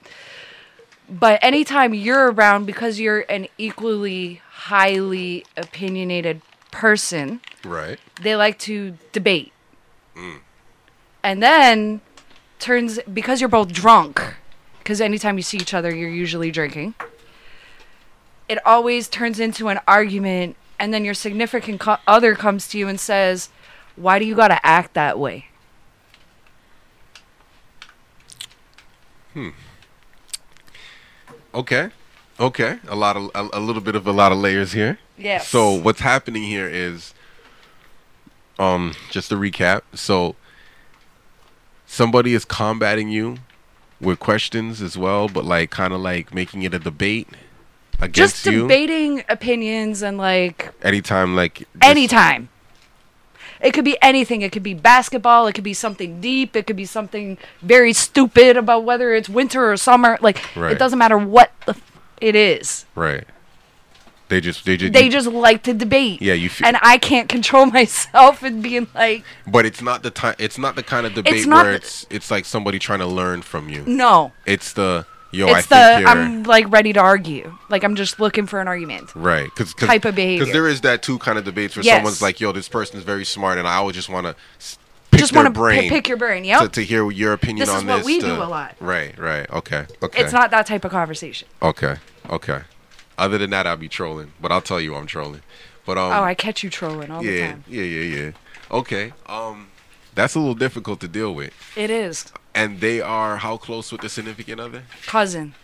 But 1.08 1.38
anytime 1.42 1.92
you're 1.94 2.30
around, 2.30 2.66
because 2.66 3.00
you're 3.00 3.20
an 3.28 3.48
equally 3.58 4.40
highly 4.50 5.44
opinionated 5.56 6.40
person, 6.70 7.40
Right. 7.64 7.98
they 8.20 8.36
like 8.36 8.58
to 8.60 8.96
debate. 9.12 9.52
Mm. 10.16 10.40
And 11.22 11.42
then 11.42 12.00
turns 12.58 12.98
because 13.12 13.40
you're 13.40 13.48
both 13.48 13.72
drunk, 13.72 14.20
because 14.78 15.00
anytime 15.00 15.36
you 15.36 15.42
see 15.42 15.56
each 15.56 15.74
other, 15.74 15.94
you're 15.94 16.08
usually 16.10 16.50
drinking. 16.50 16.94
It 18.48 18.64
always 18.66 19.08
turns 19.08 19.40
into 19.40 19.68
an 19.68 19.80
argument, 19.88 20.56
and 20.78 20.92
then 20.92 21.04
your 21.04 21.14
significant 21.14 21.80
co- 21.80 21.96
other 22.06 22.34
comes 22.34 22.68
to 22.68 22.78
you 22.78 22.88
and 22.88 23.00
says, 23.00 23.48
"Why 23.96 24.18
do 24.18 24.24
you 24.26 24.34
gotta 24.34 24.64
act 24.66 24.92
that 24.94 25.18
way?" 25.18 25.46
Okay. 31.54 31.90
Okay. 32.40 32.78
A 32.88 32.96
lot 32.96 33.16
of 33.16 33.30
a, 33.34 33.48
a 33.58 33.60
little 33.60 33.82
bit 33.82 33.94
of 33.94 34.06
a 34.06 34.12
lot 34.12 34.32
of 34.32 34.38
layers 34.38 34.72
here. 34.72 34.98
Yes. 35.16 35.48
So 35.48 35.70
what's 35.72 36.00
happening 36.00 36.42
here 36.42 36.68
is 36.68 37.14
um 38.58 38.94
just 39.10 39.28
to 39.30 39.36
recap. 39.36 39.82
So 39.94 40.34
somebody 41.86 42.34
is 42.34 42.44
combating 42.44 43.08
you 43.08 43.38
with 44.00 44.18
questions 44.18 44.82
as 44.82 44.98
well, 44.98 45.28
but 45.28 45.44
like 45.44 45.70
kind 45.70 45.92
of 45.92 46.00
like 46.00 46.34
making 46.34 46.62
it 46.62 46.74
a 46.74 46.78
debate 46.78 47.28
against 48.00 48.14
Just 48.44 48.46
you. 48.46 48.62
debating 48.62 49.22
opinions 49.28 50.02
and 50.02 50.18
like 50.18 50.72
Anytime, 50.82 51.36
like 51.36 51.58
just- 51.58 51.68
anytime. 51.82 52.48
It 53.60 53.72
could 53.72 53.84
be 53.84 53.96
anything. 54.02 54.42
It 54.42 54.52
could 54.52 54.62
be 54.62 54.74
basketball. 54.74 55.46
It 55.46 55.54
could 55.54 55.64
be 55.64 55.74
something 55.74 56.20
deep. 56.20 56.54
It 56.56 56.66
could 56.66 56.76
be 56.76 56.84
something 56.84 57.38
very 57.62 57.92
stupid 57.92 58.56
about 58.56 58.84
whether 58.84 59.14
it's 59.14 59.28
winter 59.28 59.70
or 59.70 59.76
summer. 59.76 60.18
Like 60.20 60.42
Right. 60.56 60.72
it 60.72 60.78
doesn't 60.78 60.98
matter 60.98 61.18
what 61.18 61.52
the 61.66 61.72
f- 61.72 61.92
it 62.20 62.34
is. 62.36 62.84
Right. 62.94 63.24
They 64.28 64.40
just 64.40 64.64
they 64.64 64.76
just 64.78 64.92
They 64.94 65.04
you- 65.04 65.10
just 65.10 65.28
like 65.28 65.62
to 65.64 65.74
debate. 65.74 66.20
Yeah, 66.22 66.32
you 66.32 66.48
fe- 66.48 66.64
and 66.66 66.78
I 66.82 66.96
can't 66.98 67.28
control 67.28 67.66
myself 67.80 68.42
and 68.42 68.62
being 68.62 68.86
like, 68.94 69.22
But 69.46 69.66
it's 69.66 69.82
not 69.82 70.02
the 70.02 70.10
time. 70.10 70.34
It's 70.38 70.58
not 70.58 70.76
the 70.76 70.82
kind 70.82 71.06
of 71.06 71.14
debate 71.14 71.46
not 71.46 71.66
where 71.66 71.74
it's 71.74 72.06
it's 72.10 72.30
like 72.30 72.44
somebody 72.46 72.78
trying 72.78 73.00
to 73.00 73.06
learn 73.06 73.42
from 73.42 73.68
you. 73.68 73.84
no. 73.86 74.32
It's 74.46 74.72
the 74.72 75.06
yo. 75.34 75.48
I 75.48 75.58
it's 75.58 75.66
think 75.66 76.04
the 76.04 76.10
I'm 76.10 76.42
like 76.44 76.70
ready 76.70 76.92
to 76.92 77.00
argue. 77.00 77.56
Like 77.68 77.84
I'm 77.84 77.96
just 77.96 78.20
looking 78.20 78.46
for 78.46 78.60
an 78.60 78.68
argument. 78.68 79.14
right 79.14 79.44
because 79.54 79.74
type 79.74 80.04
of 80.04 80.14
behavior. 80.14 80.40
Because 80.44 80.52
there 80.52 80.68
is 80.68 80.80
that 80.82 81.02
two 81.02 81.18
kind 81.18 81.38
of 81.38 81.44
debates 81.44 81.76
where 81.76 81.84
Yes. 81.84 81.96
someone's 81.96 82.22
like, 82.22 82.40
yo, 82.40 82.52
this 82.52 82.68
person 82.68 82.96
is 82.98 83.04
very 83.04 83.24
smart, 83.24 83.58
and 83.58 83.66
I 83.68 83.80
would 83.80 83.94
just 83.94 84.08
want 84.08 84.26
to 84.26 84.36
pick 85.10 85.20
Just 85.20 85.34
want 85.34 85.46
to 85.46 85.50
brain. 85.52 85.88
pick 85.88 86.08
your 86.08 86.16
brain. 86.16 86.44
Yep. 86.44 86.60
to, 86.62 86.68
to 86.68 86.84
hear 86.84 87.10
your 87.10 87.32
opinion 87.32 87.60
This 87.66 87.68
on 87.74 87.82
is 87.82 87.84
what 87.84 88.04
we 88.04 88.20
to- 88.20 88.26
do 88.26 88.32
a 88.34 88.44
lot. 88.44 88.76
Right, 88.80 89.16
right. 89.18 89.48
Okay, 89.50 89.86
okay. 90.02 90.22
It's 90.22 90.32
not 90.32 90.50
that 90.52 90.66
type 90.66 90.84
of 90.84 90.90
conversation. 90.90 91.48
Okay, 91.62 91.96
okay. 92.30 92.62
Other 93.16 93.38
than 93.38 93.50
that, 93.50 93.66
I'll 93.66 93.76
be 93.76 93.88
trolling, 93.88 94.32
but 94.40 94.50
I'll 94.50 94.60
tell 94.60 94.80
you 94.80 94.94
I'm 94.96 95.06
trolling. 95.06 95.42
But 95.86 95.98
um, 95.98 96.12
oh, 96.12 96.22
I 96.24 96.34
catch 96.34 96.62
you 96.64 96.70
trolling 96.70 97.10
all 97.10 97.22
the 97.22 97.30
yeah, 97.30 97.50
time. 97.52 97.64
yeah, 97.68 97.82
yeah, 97.82 98.16
yeah. 98.24 98.30
Okay, 98.70 99.12
um, 99.26 99.68
that's 100.14 100.34
a 100.34 100.38
little 100.40 100.54
difficult 100.54 100.98
to 101.00 101.08
deal 101.08 101.34
with. 101.34 101.52
It 101.76 101.90
is 101.90 102.32
And 102.54 102.80
they 102.80 103.00
are 103.00 103.38
how 103.38 103.56
close 103.56 103.90
with 103.90 104.00
the 104.02 104.08
significant 104.08 104.60
other? 104.60 104.84
cousin. 105.06 105.54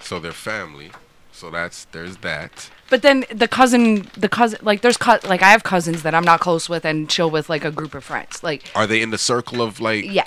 So 0.00 0.20
they're 0.20 0.32
family. 0.32 0.90
So 1.32 1.50
that's 1.50 1.86
there's 1.86 2.18
that. 2.18 2.70
But 2.90 3.02
then 3.02 3.24
the 3.32 3.48
cousin, 3.48 4.08
the 4.16 4.28
cousin, 4.28 4.58
like 4.62 4.82
there's 4.82 4.96
co- 4.98 5.18
like 5.24 5.42
I 5.42 5.50
have 5.50 5.62
cousins 5.64 6.02
that 6.02 6.14
I'm 6.14 6.24
not 6.24 6.40
close 6.40 6.68
with 6.68 6.84
and 6.84 7.08
chill 7.08 7.30
with 7.30 7.48
like 7.48 7.64
a 7.64 7.70
group 7.70 7.94
of 7.94 8.04
friends. 8.04 8.42
Like 8.44 8.70
Are 8.74 8.86
they 8.86 9.00
in 9.02 9.10
the 9.10 9.18
circle 9.18 9.62
of 9.62 9.80
like? 9.80 10.04
yeah, 10.04 10.26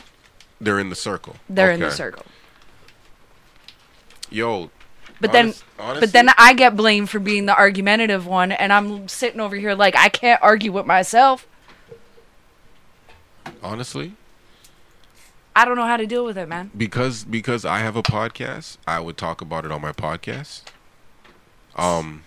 They're 0.59 0.79
in 0.79 0.89
the 0.89 0.95
circle. 0.95 1.35
they're 1.49 1.71
in 1.71 1.79
the 1.79 1.87
Okay. 1.87 1.95
circle. 1.95 2.25
Yo. 4.29 4.71
But 5.21 5.31
then, 5.31 5.53
honest- 5.79 6.01
but 6.01 6.11
then 6.11 6.29
I 6.37 6.53
get 6.53 6.75
blamed 6.75 7.09
for 7.09 7.19
being 7.19 7.45
the 7.45 7.55
argumentative 7.57 8.25
one, 8.27 8.51
and 8.51 8.73
I'm 8.73 9.07
sitting 9.07 9.39
over 9.39 9.55
here 9.55 9.73
like 9.73 9.95
I 9.95 10.09
can't 10.09 10.41
argue 10.43 10.71
with 10.73 10.85
myself. 10.85 11.47
honestly, 13.63 14.13
I 15.55 15.63
don't 15.65 15.75
know 15.77 15.85
how 15.85 15.97
to 15.97 16.05
deal 16.05 16.25
with 16.25 16.37
it, 16.37 16.47
man. 16.49 16.71
because 16.75 17.23
because 17.23 17.63
I 17.65 17.79
have 17.79 17.95
a 17.95 18.03
podcast, 18.03 18.77
I 18.87 18.99
would 18.99 19.17
talk 19.17 19.41
about 19.41 19.63
it 19.65 19.71
on 19.71 19.81
my 19.81 19.91
podcast. 19.93 20.63
Um. 21.75 22.23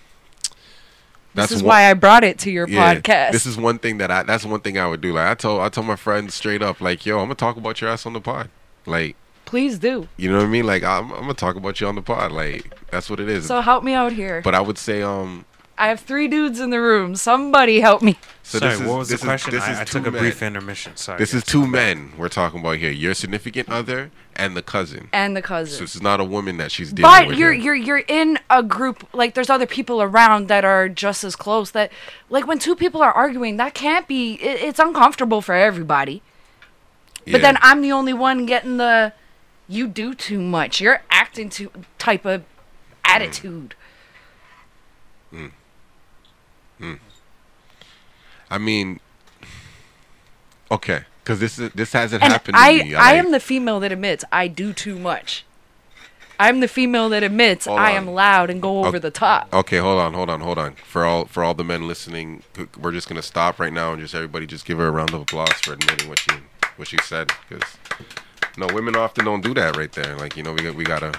This 1.35 1.53
is 1.53 1.63
one- 1.63 1.69
why 1.69 1.91
I 1.91 1.95
brought 1.95 2.25
it 2.25 2.39
to 2.41 2.51
your 2.51 2.67
yeah, 2.69 2.95
podcast. 2.97 3.33
This 3.33 3.47
is 3.47 3.57
one 3.57 3.79
thing 3.79 3.99
that 3.99 4.11
I. 4.11 4.23
That's 4.25 4.45
one 4.45 4.61
thing 4.61 4.77
I 4.79 4.87
would 4.89 5.01
do. 5.01 5.13
Like 5.13 5.29
I 5.29 5.35
told 5.35 5.61
I 5.61 5.69
told 5.69 5.87
my 5.87 5.95
friends 5.97 6.35
straight 6.35 6.63
up, 6.63 6.81
like, 6.81 7.07
yo, 7.07 7.19
I'm 7.19 7.25
gonna 7.27 7.35
talk 7.37 7.57
about 7.57 7.81
your 7.81 7.91
ass 7.91 8.07
on 8.07 8.13
the 8.15 8.21
pod. 8.21 8.51
Like, 8.87 9.15
Please 9.45 9.79
do. 9.79 10.09
you 10.17 10.31
know 10.31 10.39
what 10.39 10.45
I 10.45 10.49
mean? 10.49 10.67
Like, 10.67 10.83
I'm, 10.83 11.13
I'm 11.13 11.21
gonna 11.21 11.35
talk 11.35 11.57
about 11.57 11.81
you 11.81 11.87
on 11.87 11.95
the 11.95 12.03
pod. 12.03 12.33
Like, 12.33 12.75
that's 12.91 13.09
what 13.09 13.21
it 13.21 13.29
is. 13.29 13.47
So 13.47 13.61
help 13.61 13.85
me 13.85 13.93
out 13.95 14.13
here. 14.13 14.41
but 14.43 14.55
I 14.55 14.61
would 14.61 14.79
say, 14.79 15.03
um, 15.03 15.45
I 15.79 15.89
have 15.89 16.01
three 16.01 16.27
dudes 16.27 16.59
in 16.59 16.71
the 16.71 16.81
room. 16.81 17.15
Somebody 17.15 17.81
help 17.81 18.03
me. 18.03 18.19
so 18.43 18.59
Sorry, 18.59 18.73
this 18.73 18.81
is, 18.81 18.87
what 18.87 18.99
was 18.99 19.09
this 19.09 19.21
the 19.21 19.25
is- 19.25 19.29
question? 19.43 19.55
this 19.55 19.69
is 19.69 19.79
I, 19.79 19.83
I 19.83 19.85
two 19.85 19.99
took 19.99 20.07
a 20.09 20.11
brief 20.19 20.43
intermission. 20.43 20.97
Sorry. 20.97 21.19
This 21.19 21.33
is 21.33 21.43
guys. 21.45 21.53
two 21.53 21.67
men 21.67 22.13
we're 22.19 22.29
talking 22.29 22.61
about 22.61 22.79
here. 22.79 22.91
Your 22.91 23.15
significant 23.15 23.69
other 23.69 24.11
and 24.35 24.57
the 24.57 24.63
cousin. 24.63 25.09
And 25.13 25.37
the 25.37 25.41
So 25.41 25.47
cousin. 25.47 25.85
this 25.85 25.95
is 25.97 26.03
not 26.03 26.19
a 26.21 26.25
woman 26.25 26.57
that 26.57 26.73
she's 26.73 26.93
dealing 26.93 27.11
But 27.11 27.27
with. 27.29 27.37
But 27.37 27.39
you're 27.39 27.53
here. 27.53 27.75
you're 27.75 27.99
you're 27.99 28.05
in 28.09 28.39
a 28.51 28.63
group 28.63 29.09
like 29.13 29.35
there's 29.35 29.51
other 29.51 29.67
people 29.67 30.03
around 30.03 30.49
that 30.49 30.65
are 30.65 30.89
just 30.89 31.23
as 31.23 31.37
close 31.37 31.71
that 31.71 31.93
like 32.29 32.47
when 32.47 32.59
two 32.59 32.75
people 32.75 33.01
are 33.01 33.13
arguing 33.13 33.57
that 33.59 33.75
can't 33.75 34.09
be 34.09 34.35
it, 34.35 34.61
it's 34.63 34.79
uncomfortable 34.79 35.41
for 35.41 35.55
everybody. 35.55 36.23
But 37.31 37.43
then 37.43 37.59
I'm 37.61 37.83
the 37.83 37.93
only 37.93 38.15
one 38.15 38.47
getting 38.47 38.79
the 38.79 39.13
you 39.69 39.87
do 39.87 40.15
too 40.15 40.41
much. 40.41 40.81
You're 40.81 41.03
acting 41.11 41.51
too 41.51 41.71
type 41.99 42.25
of 42.25 42.41
mm. 42.41 42.45
attitude. 43.05 43.75
Mm. 45.33 45.53
Hmm. 46.79 46.95
I 48.51 48.59
mean, 48.59 49.01
okay, 50.71 51.03
because 51.23 51.41
this 51.41 51.59
is 51.59 51.71
this 51.73 51.93
hasn't 51.93 52.23
And 52.23 52.33
happened 52.33 52.57
to 52.57 52.61
I 52.63 52.73
me. 52.83 52.95
I 52.95 53.01
like- 53.13 53.25
am 53.25 53.33
the 53.33 53.41
female 53.41 53.81
that 53.81 53.93
admits 53.93 54.25
I 54.33 54.49
do 54.49 54.73
too 54.73 54.99
much. 54.99 55.45
I'm 56.41 56.61
the 56.61 56.69
female 56.69 57.09
that 57.09 57.25
admits 57.25 57.67
Hold 57.67 57.81
I 57.81 57.91
on. 57.91 57.97
am 57.97 58.07
loud 58.15 58.49
and 58.49 58.63
go 58.63 58.85
over 58.85 59.01
the 59.01 59.11
top. 59.11 59.53
Okay, 59.53 59.79
hold 59.79 59.99
on, 60.01 60.15
hold 60.15 60.31
on, 60.31 60.41
hold 60.41 60.57
on. 60.57 60.75
For 60.87 61.05
all 61.05 61.25
for 61.25 61.43
all 61.43 61.53
the 61.53 61.65
men 61.65 61.89
listening, 61.89 62.45
we're 62.81 62.93
just 62.93 63.09
gonna 63.09 63.23
stop 63.23 63.59
right 63.59 63.73
now 63.73 63.93
and 63.93 64.01
just 64.01 64.15
everybody 64.15 64.47
just 64.47 64.65
give 64.65 64.79
her 64.79 64.87
a 64.87 64.91
round 64.93 65.13
of 65.13 65.23
applause 65.23 65.53
for 65.55 65.73
admitting 65.73 66.09
what 66.09 66.21
she 66.21 66.31
what 66.77 66.87
she 66.87 66.97
said. 66.99 67.33
Because 67.49 67.77
no, 68.57 68.69
women 68.73 68.95
often 68.95 69.25
don't 69.25 69.41
do 69.43 69.53
that 69.55 69.77
right 69.77 69.91
there. 69.93 70.15
Like 70.17 70.37
you 70.37 70.45
know, 70.45 70.53
we 70.53 70.63
got 70.63 70.75
we 70.77 70.85
gotta. 70.85 71.13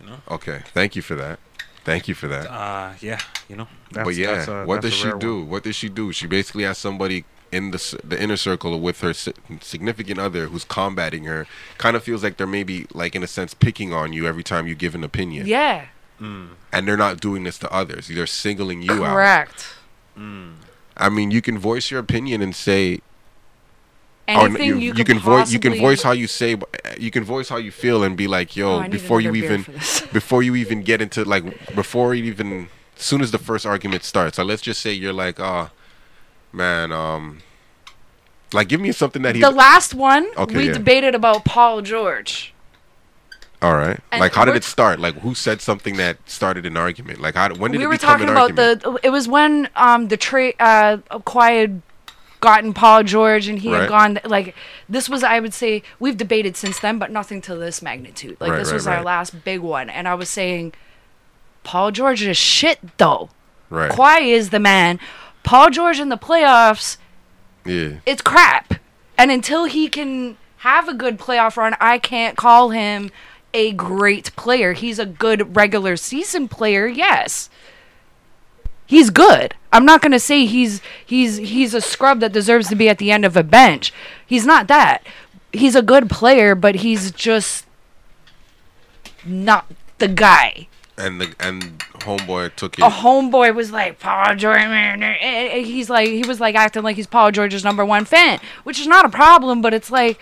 You 0.00 0.06
know. 0.06 0.16
Okay, 0.28 0.62
thank 0.74 0.96
you 0.96 1.02
for 1.02 1.14
that. 1.14 1.38
Thank 1.84 2.08
you 2.08 2.14
for 2.14 2.28
that. 2.28 2.46
Uh, 2.50 2.92
yeah, 3.00 3.20
you 3.48 3.56
know. 3.56 3.68
That's, 3.92 4.06
but 4.06 4.14
yeah, 4.14 4.34
that's 4.34 4.48
a- 4.48 4.64
what 4.64 4.82
does 4.82 4.92
she 4.94 5.10
do? 5.18 5.38
one. 5.40 5.48
What 5.48 5.62
does 5.64 5.76
she 5.76 5.88
do? 5.88 6.12
She 6.12 6.26
basically 6.26 6.64
has 6.64 6.78
somebody 6.78 7.24
in 7.52 7.70
the 7.72 8.00
the 8.04 8.20
inner 8.22 8.36
circle 8.36 8.78
with 8.80 9.00
her 9.00 9.12
significant 9.14 10.18
other 10.20 10.46
who's 10.46 10.64
combating 10.64 11.24
her. 11.24 11.46
Kind 11.78 11.96
of 11.96 12.02
feels 12.04 12.22
like 12.22 12.36
they're 12.36 12.46
maybe 12.46 12.86
like 12.92 13.16
in 13.16 13.22
a 13.22 13.26
sense 13.26 13.54
picking 13.54 13.92
on 13.92 14.12
you 14.12 14.26
every 14.26 14.42
time 14.44 14.66
you 14.66 14.74
give 14.74 14.94
an 14.94 15.02
opinion. 15.04 15.46
Yeah. 15.46 15.86
And 16.20 16.86
they're 16.86 16.98
not 16.98 17.18
doing 17.20 17.44
this 17.44 17.58
to 17.60 17.72
others. 17.72 18.08
They're 18.08 18.26
singling 18.26 18.82
you 18.82 19.04
out. 19.04 19.14
Correct. 19.14 19.66
I 20.96 21.08
mean, 21.08 21.30
you 21.30 21.40
can 21.40 21.58
voice 21.58 21.90
your 21.90 21.98
opinion 22.00 22.42
and 22.42 22.54
say, 22.54 23.00
Anything 24.36 24.66
you, 24.68 24.76
you, 24.76 24.92
you 24.94 25.04
could 25.04 25.06
can 25.06 25.18
voice 25.18 25.52
you 25.52 25.58
can 25.58 25.74
voice 25.74 26.02
how 26.02 26.12
you 26.12 26.26
say, 26.26 26.56
you 26.98 27.10
can 27.10 27.24
voice 27.24 27.48
how 27.48 27.56
you 27.56 27.70
feel 27.72 28.02
and 28.04 28.16
be 28.16 28.26
like, 28.26 28.56
Oh, 28.64 28.80
yo, 28.80 28.82
need 28.82 28.90
before 28.90 29.20
you 29.20 29.34
even 29.34 29.62
before 30.12 30.42
you 30.42 30.54
even 30.56 30.82
get 30.82 31.00
into 31.02 31.24
like 31.24 31.74
before 31.74 32.14
you 32.14 32.24
even 32.24 32.68
as 32.96 33.02
soon 33.04 33.20
as 33.20 33.30
the 33.30 33.38
first 33.38 33.66
argument 33.66 34.04
starts. 34.04 34.38
Like, 34.38 34.46
let's 34.46 34.62
just 34.62 34.80
say 34.82 34.92
you're 34.92 35.12
like, 35.12 35.40
oh, 35.40 35.70
man, 36.52 36.92
um, 36.92 37.38
like 38.52 38.68
give 38.68 38.80
me 38.80 38.92
something 38.92 39.22
that 39.22 39.34
he. 39.34 39.40
The 39.40 39.50
last 39.50 39.94
one 39.94 40.28
Okay, 40.36 40.56
we 40.56 40.66
yeah. 40.66 40.72
debated 40.72 41.14
about 41.14 41.44
Paul 41.44 41.82
George. 41.82 42.54
all 43.62 43.74
right. 43.74 44.00
and 44.10 44.20
Like, 44.20 44.34
how 44.34 44.44
did 44.44 44.56
it 44.56 44.64
start? 44.64 44.98
Like, 45.00 45.16
who 45.16 45.34
said 45.34 45.60
something 45.60 45.96
that 45.96 46.16
started 46.28 46.66
an 46.66 46.76
argument? 46.76 47.20
Like, 47.20 47.34
how 47.34 47.54
when 47.54 47.72
did 47.72 47.78
we 47.78 47.84
it 47.84 47.88
were 47.88 47.98
become 47.98 48.18
talking 48.18 48.28
an 48.28 48.30
about 48.30 48.58
argument? 48.58 48.82
the. 48.82 49.00
It 49.02 49.10
was 49.10 49.28
when 49.28 49.68
um 49.76 50.08
the 50.08 50.16
trade 50.16 50.54
uh 50.60 50.98
acquired 51.10 51.82
gotten 52.40 52.72
Paul 52.72 53.02
George 53.02 53.48
and 53.48 53.58
he 53.58 53.70
Right. 53.72 53.80
had 53.82 53.88
gone 53.88 54.20
like 54.24 54.54
this 54.88 55.08
was 55.08 55.22
I 55.22 55.40
would 55.40 55.52
say 55.54 55.82
we've 55.98 56.16
debated 56.16 56.56
since 56.56 56.80
then 56.80 56.98
but 56.98 57.10
nothing 57.10 57.40
to 57.42 57.54
this 57.54 57.82
magnitude. 57.82 58.36
Like 58.40 58.52
Right, 58.52 58.58
this 58.58 58.68
right, 58.68 58.74
was 58.74 58.86
our 58.86 59.02
last 59.02 59.44
big 59.44 59.60
one 59.60 59.90
and 59.90 60.08
I 60.08 60.14
was 60.14 60.28
saying 60.28 60.72
Paul 61.64 61.90
George 61.90 62.22
is 62.22 62.36
shit 62.36 62.78
though. 62.98 63.30
right. 63.68 63.90
Kawhi 63.90 64.28
is 64.28 64.50
the 64.50 64.58
man. 64.60 64.98
Paul 65.42 65.70
George 65.70 66.00
in 66.00 66.08
the 66.08 66.16
playoffs 66.18 66.96
Yeah. 67.64 67.96
it's 68.06 68.22
crap. 68.22 68.74
And 69.18 69.30
until 69.30 69.66
he 69.66 69.88
can 69.88 70.38
have 70.58 70.88
a 70.88 70.94
good 70.94 71.18
playoff 71.18 71.56
run, 71.58 71.76
I 71.80 71.98
can't 71.98 72.36
call 72.36 72.70
him 72.70 73.10
a 73.52 73.72
great 73.72 74.34
player. 74.36 74.72
He's 74.72 74.98
a 74.98 75.04
good 75.06 75.54
regular 75.56 75.96
season 75.96 76.48
player, 76.48 76.86
yes. 76.86 77.50
He's 78.90 79.08
good. 79.10 79.54
I'm 79.72 79.84
not 79.84 80.02
going 80.02 80.10
to 80.10 80.18
say 80.18 80.46
he's 80.46 80.80
he's 81.06 81.36
he's 81.36 81.74
a 81.74 81.80
scrub 81.80 82.18
that 82.18 82.32
deserves 82.32 82.66
to 82.70 82.74
be 82.74 82.88
at 82.88 82.98
the 82.98 83.12
end 83.12 83.24
of 83.24 83.36
a 83.36 83.44
bench. 83.44 83.92
He's 84.26 84.44
not 84.44 84.66
that. 84.66 85.06
He's 85.52 85.76
a 85.76 85.80
good 85.82 86.10
player, 86.10 86.56
but 86.56 86.74
he's 86.74 87.12
just 87.12 87.66
not 89.24 89.70
the 89.98 90.08
guy. 90.08 90.66
And 90.98 91.20
the 91.20 91.32
and 91.38 91.78
homeboy 92.00 92.56
took 92.56 92.80
it. 92.80 92.82
A 92.84 92.88
homeboy 92.88 93.54
was 93.54 93.70
like 93.70 94.00
Paul 94.00 94.34
George. 94.34 94.58
eh, 94.58 95.16
eh, 95.20 95.58
He's 95.62 95.88
like 95.88 96.08
he 96.08 96.24
was 96.26 96.40
like 96.40 96.56
acting 96.56 96.82
like 96.82 96.96
he's 96.96 97.06
Paul 97.06 97.30
George's 97.30 97.62
number 97.62 97.84
one 97.84 98.04
fan, 98.04 98.40
which 98.64 98.80
is 98.80 98.88
not 98.88 99.04
a 99.04 99.08
problem. 99.08 99.62
But 99.62 99.72
it's 99.72 99.92
like, 99.92 100.20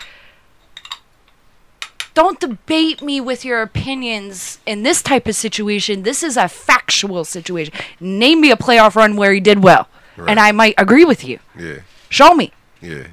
don't 2.19 2.40
debate 2.40 3.01
me 3.01 3.20
with 3.20 3.45
your 3.45 3.62
opinions 3.62 4.59
in 4.66 4.82
this 4.82 5.03
type 5.03 5.28
of 5.28 5.36
situation. 5.36 6.03
This 6.03 6.24
is 6.24 6.36
a 6.36 6.49
factual 6.49 7.24
situation. 7.24 7.73
Name 8.01 8.40
me 8.40 8.51
a 8.51 8.57
playoff 8.57 8.97
run 8.97 9.15
where 9.15 9.32
he 9.32 9.39
did 9.39 9.62
well, 9.62 9.86
Right. 10.16 10.31
and 10.31 10.40
I 10.40 10.51
might 10.51 10.74
agree 10.78 11.05
with 11.05 11.23
you. 11.24 11.39
Yeah. 11.57 11.77
Show 12.09 12.35
me. 12.35 12.53
Yeah. 12.82 13.05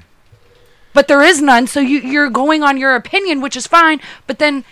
But 0.92 1.06
there 1.06 1.22
is 1.22 1.40
none, 1.40 1.68
so 1.68 1.78
you 1.78 2.00
you're 2.00 2.28
going 2.30 2.64
on 2.64 2.78
your 2.78 2.96
opinion, 2.96 3.40
which 3.40 3.56
is 3.56 3.68
fine. 3.68 4.00
But 4.26 4.40
then 4.40 4.64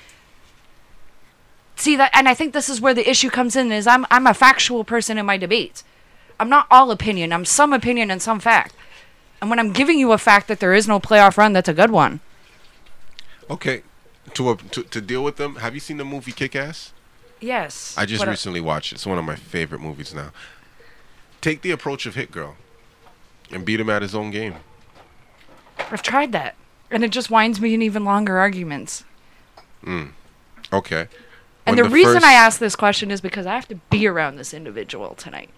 see 1.76 1.94
that, 1.94 2.10
and 2.12 2.28
I 2.28 2.34
think 2.34 2.52
this 2.54 2.68
is 2.68 2.80
where 2.80 2.94
the 2.94 3.08
issue 3.08 3.30
comes 3.30 3.54
in: 3.54 3.70
is 3.70 3.86
I'm 3.86 4.04
I'm 4.10 4.26
a 4.26 4.34
factual 4.34 4.82
person 4.82 5.16
in 5.16 5.26
my 5.26 5.36
debates. 5.36 5.84
I'm 6.40 6.48
not 6.48 6.66
all 6.72 6.90
opinion. 6.90 7.32
I'm 7.32 7.44
some 7.44 7.72
opinion 7.72 8.10
and 8.10 8.20
some 8.20 8.40
fact. 8.40 8.74
And 9.40 9.48
when 9.48 9.60
I'm 9.60 9.72
giving 9.72 10.00
you 10.00 10.10
a 10.10 10.18
fact 10.18 10.48
that 10.48 10.58
there 10.58 10.74
is 10.74 10.88
no 10.88 10.98
playoff 10.98 11.36
run, 11.36 11.52
that's 11.52 11.68
a 11.68 11.72
good 11.74 11.92
one. 11.92 12.18
Okay. 13.48 13.82
To 14.32 14.50
a, 14.50 14.56
to 14.56 14.82
to 14.82 15.00
deal 15.00 15.22
with 15.22 15.36
them. 15.36 15.56
Have 15.56 15.74
you 15.74 15.80
seen 15.80 15.98
the 15.98 16.04
movie 16.04 16.32
Kick 16.32 16.56
Ass? 16.56 16.92
Yes. 17.40 17.94
I 17.98 18.06
just 18.06 18.26
recently 18.26 18.60
watched 18.60 18.92
it. 18.92 18.96
It's 18.96 19.06
one 19.06 19.18
of 19.18 19.24
my 19.24 19.36
favorite 19.36 19.80
movies 19.80 20.14
now. 20.14 20.30
Take 21.42 21.60
the 21.60 21.72
approach 21.72 22.06
of 22.06 22.14
Hit 22.14 22.30
Girl 22.30 22.56
and 23.50 23.66
beat 23.66 23.80
him 23.80 23.90
at 23.90 24.00
his 24.00 24.14
own 24.14 24.30
game. 24.30 24.54
I've 25.78 26.02
tried 26.02 26.32
that, 26.32 26.54
and 26.90 27.04
it 27.04 27.10
just 27.10 27.30
winds 27.30 27.60
me 27.60 27.74
in 27.74 27.82
even 27.82 28.04
longer 28.04 28.38
arguments. 28.38 29.04
Mm. 29.84 30.12
Okay. 30.72 31.08
And 31.66 31.76
When 31.76 31.84
the, 31.84 31.90
reason 31.90 32.14
first- 32.14 32.26
I 32.26 32.32
ask 32.32 32.58
this 32.58 32.76
question 32.76 33.10
is 33.10 33.20
because 33.20 33.46
I 33.46 33.54
have 33.54 33.68
to 33.68 33.76
be 33.90 34.06
around 34.06 34.36
this 34.36 34.54
individual 34.54 35.14
tonight. 35.14 35.50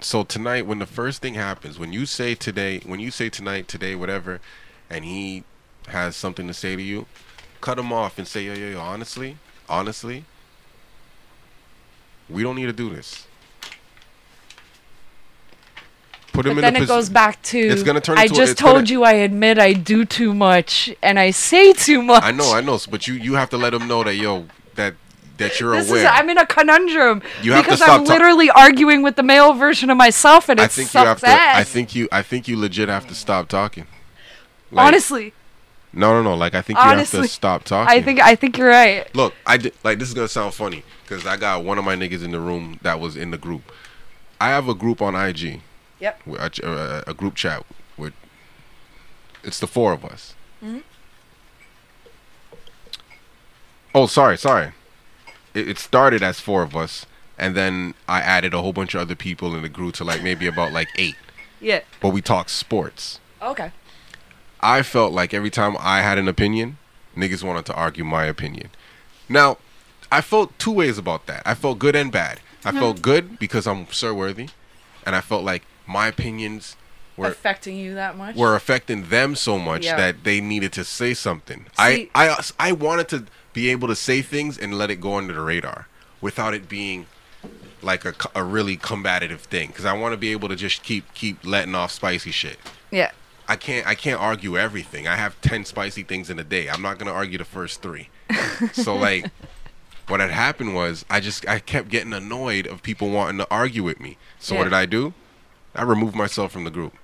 So 0.00 0.24
tonight, 0.24 0.66
when 0.66 0.78
the 0.78 0.86
first 0.86 1.22
thing 1.22 1.34
happens, 1.34 1.78
when 1.78 1.92
you 1.92 2.06
say 2.06 2.34
today, 2.34 2.80
when 2.84 2.98
you 2.98 3.10
say 3.10 3.28
tonight, 3.28 3.68
today, 3.68 3.94
whatever, 3.94 4.40
and 4.90 5.04
he 5.04 5.44
has 5.88 6.16
something 6.16 6.46
to 6.48 6.54
say 6.54 6.74
to 6.76 6.82
you, 6.82 7.06
cut 7.62 7.78
him 7.78 7.90
off 7.92 8.18
and 8.18 8.28
say, 8.28 8.44
yo, 8.44 8.52
yo, 8.52 8.68
yo, 8.72 8.80
honestly, 8.80 9.38
honestly, 9.68 10.24
we 12.28 12.42
don't 12.42 12.56
need 12.56 12.66
to 12.66 12.72
do 12.74 12.90
this. 12.90 13.26
Put 16.32 16.46
him 16.46 16.54
But 16.56 16.64
in 16.64 16.74
then 16.74 16.82
a 16.82 16.84
it 16.84 16.88
goes 16.88 17.10
back 17.10 17.42
to 17.44 17.58
It's 17.58 17.82
gonna 17.82 18.00
turn 18.00 18.16
I 18.18 18.22
into 18.22 18.34
a- 18.34 18.36
just 18.38 18.52
it's 18.52 18.60
told 18.60 18.88
you 18.88 19.04
I 19.04 19.12
admit 19.12 19.58
I 19.58 19.74
do 19.74 20.04
too 20.06 20.32
much 20.32 20.90
and 21.02 21.18
I 21.18 21.30
say 21.30 21.72
too 21.74 22.02
much. 22.02 22.22
I 22.22 22.32
know, 22.32 22.52
I 22.54 22.62
know, 22.62 22.78
but 22.90 23.06
you 23.06 23.14
you 23.14 23.34
have 23.34 23.50
to 23.50 23.58
let 23.58 23.74
him 23.74 23.86
know 23.86 24.02
that 24.02 24.14
yo 24.16 24.46
that 24.76 24.94
that 25.36 25.60
you're 25.60 25.74
This 25.76 25.90
aware. 25.90 26.00
is 26.04 26.10
I'm 26.10 26.30
in 26.30 26.38
a 26.38 26.46
conundrum 26.46 27.20
You 27.42 27.52
have 27.52 27.64
to 27.64 27.70
because 27.70 27.82
I'm 27.82 28.04
ta- 28.06 28.12
literally 28.14 28.48
arguing 28.50 29.02
with 29.02 29.16
the 29.16 29.22
male 29.22 29.52
version 29.52 29.90
of 29.90 29.98
myself 29.98 30.48
and 30.48 30.58
it 30.58 30.62
I 30.62 30.68
think 30.68 30.94
you 30.94 31.00
have 31.00 31.20
to. 31.20 31.26
ass. 31.28 31.56
I 31.58 31.64
think 31.64 31.94
you. 31.94 32.08
I 32.10 32.22
think 32.22 32.48
you 32.48 32.58
legit 32.58 32.88
have 32.88 33.06
to 33.08 33.14
stop 33.14 33.48
talking. 33.48 33.86
Like, 34.70 34.86
honestly, 34.86 35.34
No, 35.92 36.12
no, 36.14 36.22
no. 36.22 36.34
Like 36.34 36.54
I 36.54 36.62
think 36.62 36.78
you 36.78 36.84
have 36.84 37.10
to 37.10 37.28
stop 37.28 37.64
talking. 37.64 37.90
I 37.94 38.00
think 38.00 38.20
I 38.20 38.34
think 38.34 38.56
you're 38.56 38.68
right. 38.68 39.12
Look, 39.14 39.34
I 39.46 39.56
did, 39.58 39.74
like 39.84 39.98
this 39.98 40.08
is 40.08 40.14
gonna 40.14 40.28
sound 40.28 40.54
funny 40.54 40.82
because 41.04 41.26
I 41.26 41.36
got 41.36 41.64
one 41.64 41.78
of 41.78 41.84
my 41.84 41.94
niggas 41.96 42.24
in 42.24 42.30
the 42.30 42.40
room 42.40 42.78
that 42.82 42.98
was 42.98 43.16
in 43.16 43.30
the 43.30 43.38
group. 43.38 43.70
I 44.40 44.48
have 44.48 44.68
a 44.68 44.74
group 44.74 45.00
on 45.02 45.14
IG, 45.14 45.60
Yep. 46.00 46.26
with 46.26 46.40
a, 46.40 46.66
uh, 46.66 47.02
a 47.06 47.14
group 47.14 47.34
chat 47.34 47.64
with. 47.96 48.14
It's 49.44 49.60
the 49.60 49.66
four 49.66 49.92
of 49.92 50.04
us. 50.04 50.34
Mm-hmm. 50.64 50.78
Oh, 53.94 54.06
sorry, 54.06 54.38
sorry. 54.38 54.72
It, 55.54 55.68
it 55.68 55.78
started 55.78 56.22
as 56.22 56.40
four 56.40 56.62
of 56.62 56.74
us, 56.74 57.04
and 57.38 57.54
then 57.54 57.94
I 58.08 58.20
added 58.20 58.54
a 58.54 58.62
whole 58.62 58.72
bunch 58.72 58.94
of 58.94 59.02
other 59.02 59.14
people 59.14 59.54
in 59.54 59.62
the 59.62 59.68
group 59.68 59.94
to 59.96 60.04
like 60.04 60.22
maybe 60.22 60.46
about 60.46 60.72
like 60.72 60.88
eight. 60.96 61.16
Yeah. 61.60 61.80
But 62.00 62.10
we 62.10 62.22
talk 62.22 62.48
sports. 62.48 63.20
Okay. 63.40 63.70
I 64.62 64.82
felt 64.82 65.12
like 65.12 65.34
every 65.34 65.50
time 65.50 65.76
I 65.80 66.02
had 66.02 66.18
an 66.18 66.28
opinion, 66.28 66.78
niggas 67.16 67.42
wanted 67.42 67.66
to 67.66 67.74
argue 67.74 68.04
my 68.04 68.24
opinion. 68.24 68.70
Now, 69.28 69.58
I 70.10 70.20
felt 70.20 70.56
two 70.58 70.70
ways 70.72 70.98
about 70.98 71.26
that. 71.26 71.42
I 71.44 71.54
felt 71.54 71.78
good 71.78 71.96
and 71.96 72.12
bad. 72.12 72.40
I 72.64 72.70
felt 72.70 73.02
good 73.02 73.38
because 73.40 73.66
I'm 73.66 73.86
Sir 73.90 74.14
Worthy, 74.14 74.48
and 75.04 75.16
I 75.16 75.20
felt 75.20 75.42
like 75.42 75.64
my 75.86 76.06
opinions 76.06 76.76
were 77.16 77.26
Affecting 77.28 77.76
you 77.76 77.94
that 77.94 78.16
much? 78.16 78.36
were 78.36 78.54
affecting 78.54 79.08
them 79.08 79.34
so 79.34 79.58
much 79.58 79.84
Yeah. 79.84 79.96
that 79.96 80.22
they 80.24 80.40
needed 80.40 80.72
to 80.74 80.84
say 80.84 81.12
something. 81.12 81.66
See- 81.76 82.08
I, 82.14 82.28
I 82.28 82.68
I 82.68 82.72
wanted 82.72 83.08
to 83.08 83.24
be 83.52 83.68
able 83.68 83.88
to 83.88 83.96
say 83.96 84.22
things 84.22 84.56
and 84.56 84.78
let 84.78 84.90
it 84.90 84.96
go 85.00 85.16
under 85.16 85.34
the 85.34 85.40
radar 85.40 85.88
without 86.20 86.54
it 86.54 86.68
being 86.68 87.06
like 87.82 88.04
a, 88.04 88.14
a 88.34 88.44
really 88.44 88.76
combative 88.76 89.40
thing 89.42 89.68
because 89.68 89.84
I 89.84 89.92
want 89.92 90.12
to 90.12 90.16
be 90.16 90.30
able 90.30 90.48
to 90.48 90.56
just 90.56 90.82
keep 90.84 91.12
keep 91.14 91.44
letting 91.44 91.74
off 91.74 91.90
spicy 91.90 92.30
shit. 92.30 92.58
yeah. 92.92 93.10
I 93.48 93.56
can't 93.56 93.86
I 93.86 93.94
can't 93.94 94.20
argue 94.20 94.56
everything. 94.56 95.06
I 95.08 95.16
have 95.16 95.40
ten 95.40 95.64
spicy 95.64 96.02
things 96.02 96.30
in 96.30 96.38
a 96.38 96.44
day. 96.44 96.68
I'm 96.68 96.82
not 96.82 96.98
gonna 96.98 97.12
argue 97.12 97.38
the 97.38 97.44
first 97.44 97.82
three. 97.82 98.08
so 98.72 98.96
like 99.08 99.26
what 100.08 100.20
had 100.20 100.30
happened 100.30 100.74
was 100.74 101.04
I 101.10 101.20
just 101.20 101.46
I 101.48 101.58
kept 101.58 101.88
getting 101.88 102.12
annoyed 102.12 102.66
of 102.66 102.82
people 102.82 103.10
wanting 103.10 103.38
to 103.38 103.46
argue 103.50 103.82
with 103.82 104.00
me. 104.00 104.16
So 104.38 104.56
what 104.56 104.64
did 104.64 104.72
I 104.74 104.86
do? 104.86 105.12
I 105.74 105.82
removed 105.82 106.14
myself 106.14 106.52
from 106.52 106.64
the 106.64 106.70
group. 106.70 106.94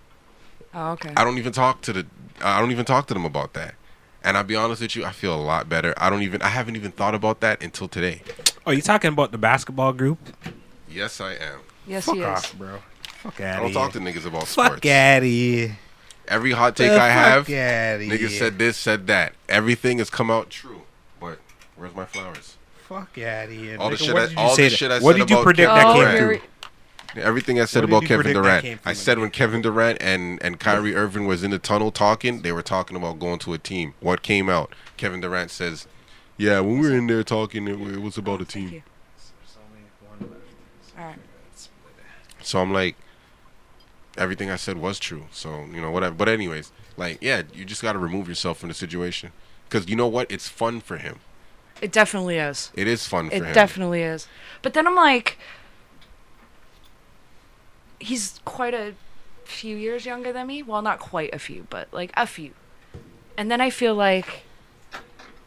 Oh, 0.75 0.91
okay. 0.93 1.13
I 1.17 1.25
don't 1.25 1.39
even 1.39 1.53
talk 1.53 1.81
to 1.83 1.93
the 1.93 2.07
I 2.43 2.61
don't 2.61 2.71
even 2.71 2.85
talk 2.85 3.07
to 3.09 3.15
them 3.15 3.25
about 3.25 3.55
that. 3.55 3.75
And 4.23 4.37
I'll 4.37 4.45
be 4.45 4.57
honest 4.57 4.83
with 4.83 4.95
you, 4.97 5.05
I 5.05 5.13
feel 5.13 5.35
a 5.35 5.41
lot 5.41 5.69
better. 5.69 5.95
I 5.97 6.11
don't 6.11 6.23
even 6.23 6.43
I 6.43 6.49
haven't 6.49 6.77
even 6.77 6.93
thought 6.93 7.15
about 7.15 7.41
that 7.41 7.63
until 7.63 7.89
today. 7.89 8.23
Oh, 8.67 8.71
you 8.71 8.83
talking 8.83 9.13
about 9.13 9.33
the 9.33 9.39
basketball 9.39 9.93
group? 9.93 10.19
Yes, 10.91 11.21
I 11.21 11.33
am. 11.35 11.61
yes, 11.87 12.05
Fuck 12.05 12.15
he 12.17 12.21
is. 12.21 12.27
off, 12.27 12.59
bro. 12.59 12.79
Fuck 13.23 13.41
I 13.41 13.57
don't 13.61 13.73
talk 13.73 13.93
to 13.93 13.99
niggas 14.01 14.27
about 14.27 14.47
Fuck 14.47 14.67
sports. 14.67 14.87
out 14.87 15.19
of 15.19 15.23
here. 15.25 15.79
Every 16.29 16.53
hot 16.53 16.77
take 16.77 16.91
The 16.91 17.01
I 17.01 17.09
have, 17.09 17.47
fuck 17.47 17.55
outta 17.55 18.05
niggas 18.05 18.19
here. 18.19 18.29
said 18.29 18.59
this, 18.59 18.77
said 18.77 19.07
that. 19.07 19.33
Everything 19.49 19.99
has 19.99 20.11
come 20.11 20.31
out 20.31 20.51
true. 20.51 20.83
But 21.21 21.39
where's 21.77 21.95
my 21.95 22.05
flowers? 22.05 22.57
Fuck 22.89 23.19
out 23.19 23.47
of 23.47 23.51
here. 23.51 23.77
All 23.79 23.91
the 23.91 23.97
shit 23.97 24.13
What 24.15 24.23
I- 24.23 24.27
did 24.27 24.33
you 24.33 24.39
all 24.39 24.57
the 24.57 24.71
shit 24.71 24.91
I 24.91 24.99
What 25.01 25.17
said 25.17 25.27
did 25.27 25.31
you 25.31 25.43
predict 25.43 25.69
Kevin 25.71 25.83
that 25.87 25.95
came 25.95 26.03
Durant. 26.05 26.43
through? 27.13 27.23
Everything 27.23 27.61
I 27.61 27.65
said 27.65 27.85
about 27.85 28.05
Kevin 28.05 28.33
Durant. 28.35 28.81
I 28.85 28.93
said 28.93 29.19
when 29.19 29.31
Kevin 29.31 29.63
Durant 29.63 29.99
and, 30.01 30.39
and 30.43 30.61
Kyrie 30.61 30.95
Irving 30.95 31.27
was 31.27 31.43
in 31.43 31.51
the 31.51 31.59
tunnel 31.59 31.91
talking, 31.91 32.43
they 32.43 32.53
were 32.53 32.63
talking 32.63 32.97
about 32.97 33.19
going 33.19 33.39
to 33.41 33.55
a 33.55 33.59
team. 33.59 33.95
What 34.01 34.23
came 34.23 34.49
out? 34.51 34.75
Kevin 34.99 35.21
Durant 35.21 35.51
says, 35.51 35.87
Yeah, 36.37 36.61
when 36.61 36.79
we 36.81 36.89
were 36.91 36.95
in 36.95 37.07
there 37.07 37.25
talking, 37.25 37.67
it, 37.67 37.81
it 37.95 38.03
was 38.03 38.19
about 38.19 38.43
a 38.43 38.45
Thank 38.45 38.69
team. 38.71 38.75
you. 38.75 38.83
All 40.99 41.05
right. 41.07 41.17
So 42.43 42.61
I'm 42.61 42.73
like, 42.73 42.97
everything 44.19 44.51
I 44.51 44.57
said 44.57 44.77
was 44.79 44.99
true. 44.99 45.27
So, 45.33 45.65
you 45.73 45.81
know, 45.81 45.91
whatever. 45.91 46.15
But, 46.15 46.29
anyways, 46.29 46.73
like, 46.97 47.19
yeah, 47.21 47.43
you 47.55 47.65
just 47.65 47.83
got 47.83 47.93
to 47.95 47.99
remove 47.99 48.29
yourself 48.29 48.59
from 48.59 48.69
the 48.69 48.75
situation. 48.75 49.33
Because 49.69 49.89
you 49.89 49.97
know 49.97 50.09
what? 50.09 50.31
It's 50.31 50.49
fun 50.49 50.81
for 50.81 50.97
him. 50.97 51.21
It 51.81 51.93
definitely 51.93 52.39
is. 52.39 52.73
It 52.75 52.89
is 52.89 53.07
fun 53.07 53.31
for 53.31 53.37
It 53.37 53.45
him. 53.45 53.53
definitely 53.55 54.03
is. 54.03 54.27
But 54.63 54.75
then 54.75 54.87
I'm 54.87 54.95
like, 54.97 55.39
he's 58.01 58.41
quite 58.45 58.75
a 58.75 58.95
few 59.45 59.77
years 59.77 60.05
younger 60.05 60.33
than 60.33 60.47
me. 60.47 60.63
Well, 60.63 60.83
not 60.83 60.99
quite 60.99 61.35
a 61.35 61.39
few, 61.39 61.67
but 61.71 61.89
like 61.93 62.11
a 62.17 62.27
few. 62.27 62.53
And 63.37 63.51
then 63.51 63.61
I 63.61 63.71
feel 63.71 63.95
like 63.95 64.43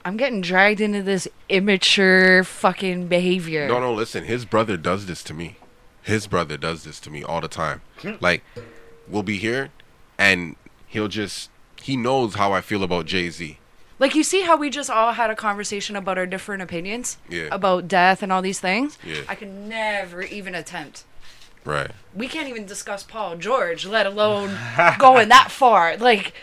I'm 0.06 0.18
getting 0.18 0.41
dragged 0.41 0.80
into 0.81 1.03
this 1.03 1.27
immature 1.49 2.43
fucking 2.43 3.07
behavior. 3.07 3.68
No, 3.68 3.80
no, 3.80 3.93
listen. 3.93 4.23
His 4.23 4.45
brother 4.45 4.77
does 4.77 5.06
this 5.07 5.23
to 5.23 5.34
me. 5.34 5.57
His 6.03 6.27
brother 6.27 6.57
does 6.57 6.83
this 6.83 6.99
to 7.01 7.09
me 7.09 7.23
all 7.23 7.41
the 7.41 7.47
time. 7.47 7.81
Like, 8.19 8.43
we'll 9.07 9.23
be 9.23 9.37
here, 9.37 9.69
and 10.17 10.55
he'll 10.87 11.07
just 11.07 11.49
he 11.81 11.95
knows 11.97 12.35
how 12.35 12.53
I 12.53 12.61
feel 12.61 12.83
about 12.83 13.05
Jay 13.05 13.29
Z. 13.29 13.57
Like 13.99 14.15
you 14.15 14.23
see 14.23 14.41
how 14.41 14.57
we 14.57 14.69
just 14.71 14.89
all 14.89 15.11
had 15.13 15.29
a 15.29 15.35
conversation 15.35 15.95
about 15.95 16.17
our 16.17 16.25
different 16.25 16.63
opinions 16.63 17.17
Yeah. 17.29 17.49
about 17.51 17.87
death 17.87 18.23
and 18.23 18.31
all 18.31 18.41
these 18.41 18.59
things. 18.59 18.97
Yeah. 19.05 19.21
I 19.29 19.35
can 19.35 19.69
never 19.69 20.23
even 20.23 20.55
attempt. 20.55 21.03
Right. 21.63 21.91
We 22.15 22.27
can't 22.27 22.49
even 22.49 22.65
discuss 22.65 23.03
Paul 23.03 23.35
George, 23.35 23.85
let 23.85 24.07
alone 24.07 24.57
going 24.97 25.29
that 25.29 25.51
far. 25.51 25.97
Like, 25.97 26.33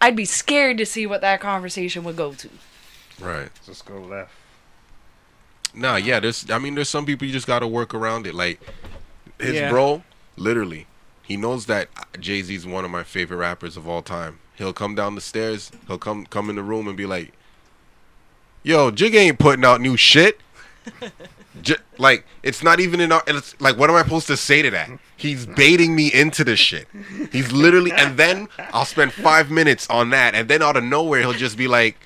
I'd 0.00 0.16
be 0.16 0.24
scared 0.24 0.78
to 0.78 0.86
see 0.86 1.06
what 1.06 1.20
that 1.20 1.40
conversation 1.40 2.02
would 2.04 2.16
go 2.16 2.32
to. 2.32 2.48
Right. 3.20 3.50
Just 3.66 3.84
go 3.84 3.98
left. 4.00 4.32
Nah, 5.74 5.96
yeah. 5.96 6.20
There's. 6.20 6.50
I 6.50 6.58
mean, 6.58 6.74
there's 6.74 6.88
some 6.88 7.04
people 7.04 7.26
you 7.26 7.32
just 7.34 7.46
got 7.46 7.58
to 7.58 7.66
work 7.66 7.92
around 7.94 8.26
it. 8.26 8.34
Like 8.34 8.58
his 9.38 9.54
Yeah. 9.54 9.70
bro, 9.70 10.02
literally, 10.36 10.86
he 11.22 11.36
knows 11.36 11.66
that 11.66 11.88
Jay 12.20 12.42
Z's 12.42 12.66
one 12.66 12.84
of 12.84 12.90
my 12.90 13.02
favorite 13.02 13.36
rappers 13.38 13.76
of 13.76 13.88
all 13.88 14.02
time. 14.02 14.38
He'll 14.56 14.72
come 14.72 14.94
down 14.94 15.14
the 15.14 15.20
stairs. 15.20 15.70
He'll 15.86 15.98
come 15.98 16.26
come 16.26 16.48
in 16.50 16.56
the 16.56 16.62
room 16.62 16.88
and 16.88 16.96
be 16.96 17.06
like, 17.06 17.32
"Yo, 18.62 18.90
Jig 18.90 19.14
ain't 19.14 19.38
putting 19.38 19.64
out 19.64 19.80
new 19.80 19.96
shit." 19.96 20.40
J- 21.62 21.76
like 21.96 22.24
it's 22.42 22.62
not 22.62 22.80
even 22.80 23.00
in 23.00 23.12
our. 23.12 23.22
It's 23.26 23.58
like, 23.60 23.76
what 23.78 23.88
am 23.90 23.96
I 23.96 24.02
supposed 24.02 24.26
to 24.28 24.36
say 24.36 24.60
to 24.62 24.70
that? 24.70 24.90
He's 25.16 25.46
baiting 25.46 25.96
me 25.96 26.12
into 26.12 26.44
this 26.44 26.60
shit. 26.60 26.86
He's 27.32 27.50
literally, 27.50 27.90
and 27.92 28.18
then 28.18 28.48
I'll 28.74 28.84
spend 28.84 29.14
five 29.14 29.50
minutes 29.50 29.88
on 29.88 30.10
that, 30.10 30.34
and 30.34 30.48
then 30.48 30.60
out 30.62 30.76
of 30.76 30.84
nowhere 30.84 31.20
he'll 31.20 31.32
just 31.32 31.56
be 31.56 31.66
like, 31.66 31.96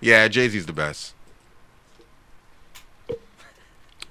"Yeah, 0.00 0.28
Jay 0.28 0.48
Z's 0.48 0.66
the 0.66 0.72
best." 0.72 1.14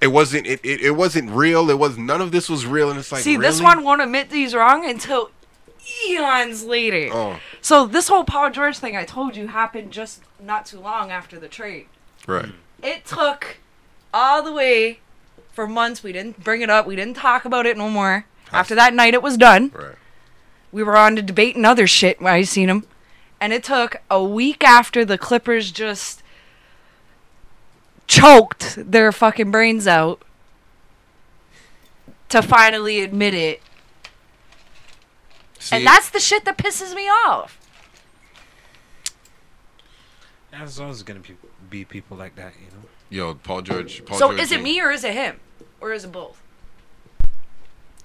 It 0.00 0.08
wasn't. 0.08 0.46
It, 0.46 0.60
it, 0.62 0.80
it 0.80 0.90
wasn't 0.92 1.30
real. 1.30 1.70
It 1.70 1.78
was 1.78 1.96
none 1.96 2.20
of 2.20 2.30
this 2.32 2.48
was 2.48 2.66
real, 2.66 2.90
and 2.90 2.98
it's 2.98 3.10
like 3.10 3.22
see, 3.22 3.36
this 3.36 3.60
one 3.60 3.82
won't 3.82 4.02
admit 4.02 4.30
he's 4.30 4.54
wrong 4.54 4.84
until 4.88 5.30
eons 6.08 6.64
later. 6.64 7.08
Oh, 7.12 7.38
So, 7.60 7.86
this 7.86 8.08
whole 8.08 8.24
Paul 8.24 8.50
George 8.50 8.78
thing 8.78 8.96
I 8.96 9.04
told 9.04 9.36
you 9.36 9.48
happened 9.48 9.92
just 9.92 10.22
not 10.40 10.66
too 10.66 10.80
long 10.80 11.10
after 11.10 11.38
the 11.38 11.48
trade. 11.48 11.86
right. 12.26 12.46
Hmm. 12.46 12.50
It 12.82 13.06
took 13.06 13.56
all 14.12 14.42
the 14.42 14.52
way 14.52 15.00
for 15.52 15.66
months. 15.66 16.02
We 16.02 16.12
didn't 16.12 16.44
bring 16.44 16.60
it 16.60 16.68
up, 16.68 16.86
we 16.86 16.94
didn't 16.96 17.16
talk 17.16 17.44
about 17.44 17.64
it 17.66 17.76
no 17.78 17.88
more. 17.88 18.26
After 18.52 18.74
that 18.74 18.94
night, 18.94 19.14
it 19.14 19.22
was 19.22 19.36
done. 19.36 19.72
Right. 19.74 19.94
We 20.70 20.82
were 20.82 20.96
on 20.96 21.16
to 21.16 21.22
debate 21.22 21.56
and 21.56 21.64
other 21.64 21.86
shit 21.86 22.20
when 22.20 22.32
I 22.34 22.42
seen 22.42 22.68
him. 22.68 22.84
And 23.40 23.52
it 23.52 23.64
took 23.64 23.96
a 24.10 24.22
week 24.22 24.62
after 24.62 25.04
the 25.04 25.18
Clippers 25.18 25.72
just 25.72 26.22
choked 28.06 28.74
their 28.90 29.12
fucking 29.12 29.50
brains 29.50 29.86
out 29.86 30.22
to 32.28 32.42
finally 32.42 33.00
admit 33.00 33.34
it. 33.34 33.62
See, 35.58 35.76
and 35.76 35.86
that's 35.86 36.10
the 36.10 36.20
shit 36.20 36.44
that 36.44 36.58
pisses 36.58 36.94
me 36.94 37.08
off. 37.08 37.58
There's 40.50 40.80
always 40.80 41.02
gonna 41.02 41.20
be, 41.20 41.36
be 41.68 41.84
people 41.84 42.16
like 42.16 42.36
that, 42.36 42.54
you 42.58 42.66
know. 42.68 42.84
Yo, 43.10 43.34
Paul 43.34 43.62
George. 43.62 44.04
Paul 44.04 44.18
So 44.18 44.28
George 44.28 44.40
is 44.40 44.52
it 44.52 44.62
me 44.62 44.80
or 44.80 44.90
is 44.90 45.04
it 45.04 45.12
him? 45.12 45.40
Or 45.80 45.92
is 45.92 46.04
it 46.04 46.12
both? 46.12 46.42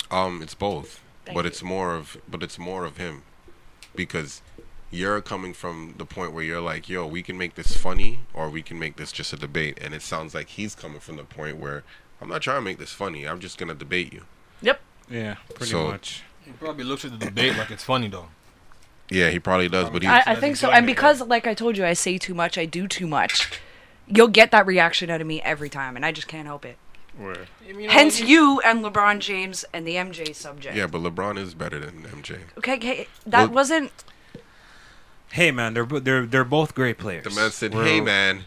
Um, 0.10 0.42
it's 0.42 0.54
both, 0.54 1.00
Thank 1.26 1.36
but 1.36 1.46
you. 1.46 1.50
it's 1.50 1.64
more 1.64 1.96
of 1.96 2.18
but 2.28 2.44
it's 2.44 2.60
more 2.60 2.84
of 2.84 2.98
him, 2.98 3.24
because 3.96 4.42
you're 4.92 5.22
coming 5.22 5.54
from 5.54 5.96
the 5.98 6.06
point 6.06 6.34
where 6.34 6.44
you're 6.44 6.62
like, 6.62 6.90
yo, 6.90 7.08
we 7.08 7.24
can 7.24 7.38
make 7.38 7.56
this 7.56 7.76
funny 7.76 8.20
or 8.34 8.50
we 8.50 8.62
can 8.62 8.78
make 8.78 8.98
this 8.98 9.12
just 9.12 9.34
a 9.34 9.38
debate, 9.38 9.78
and 9.82 9.94
it 9.94 10.02
sounds 10.02 10.36
like 10.36 10.50
he's 10.50 10.76
coming 10.76 11.00
from 11.00 11.16
the 11.16 11.24
point 11.24 11.58
where 11.58 11.84
I'm 12.22 12.28
not 12.30 12.42
trying 12.42 12.58
to 12.58 12.62
make 12.62 12.78
this 12.78 12.92
funny. 12.92 13.26
I'm 13.28 13.40
just 13.40 13.58
gonna 13.58 13.74
debate 13.74 14.12
you. 14.14 14.26
Yep. 14.62 14.80
Yeah, 15.10 15.36
pretty 15.56 15.72
So- 15.72 15.88
much. 15.88 16.24
He 16.44 16.52
probably 16.52 16.84
looks 16.84 17.06
at 17.06 17.18
the 17.18 17.26
debate 17.26 17.56
like 17.58 17.70
it's 17.72 17.84
funny 17.84 18.08
though. 18.08 18.28
Yeah, 19.10 19.30
he 19.30 19.40
probably 19.40 19.70
does, 19.70 19.90
but 19.90 20.02
he. 20.02 20.08
I, 20.08 20.24
I 20.26 20.36
think 20.36 20.56
so. 20.56 20.70
And 20.72 20.86
because, 20.88 21.22
like 21.22 21.46
I 21.46 21.54
told 21.54 21.78
you, 21.78 21.86
I 21.86 21.94
say 21.94 22.18
too 22.18 22.34
much, 22.34 22.58
I 22.58 22.66
do 22.66 22.88
too 22.88 23.08
much. 23.08 23.60
You'll 24.08 24.28
get 24.30 24.52
that 24.52 24.66
reaction 24.66 25.10
out 25.10 25.22
of 25.22 25.28
me 25.28 25.42
every 25.42 25.70
time, 25.70 25.96
and 25.96 26.06
I 26.06 26.12
just 26.12 26.28
can't 26.28 26.48
help 26.48 26.66
it. 26.66 26.78
Where? 27.18 27.46
Hence, 27.90 28.20
you 28.22 28.60
and 28.66 28.84
LeBron 28.84 29.20
James 29.20 29.66
and 29.74 29.86
the 29.86 29.96
MJ 29.96 30.34
subject. 30.34 30.76
yeah, 30.76 30.88
but 30.88 31.02
LeBron 31.02 31.38
is 31.38 31.54
better 31.54 31.78
than 31.80 32.04
MJ. 32.04 32.40
Okay, 32.58 32.76
okay, 32.76 33.08
that 33.26 33.48
Well- 33.48 33.50
wasn't. 33.56 33.92
Hey 35.32 35.52
man, 35.52 35.74
they're 35.74 35.86
they're 35.86 36.26
they're 36.26 36.44
both 36.44 36.76
great 36.76 36.98
players. 36.98 37.24
The 37.24 37.30
man 37.32 37.52
said, 37.52 37.74
We're- 37.74 37.88
"Hey 37.90 38.02
man, 38.02 38.44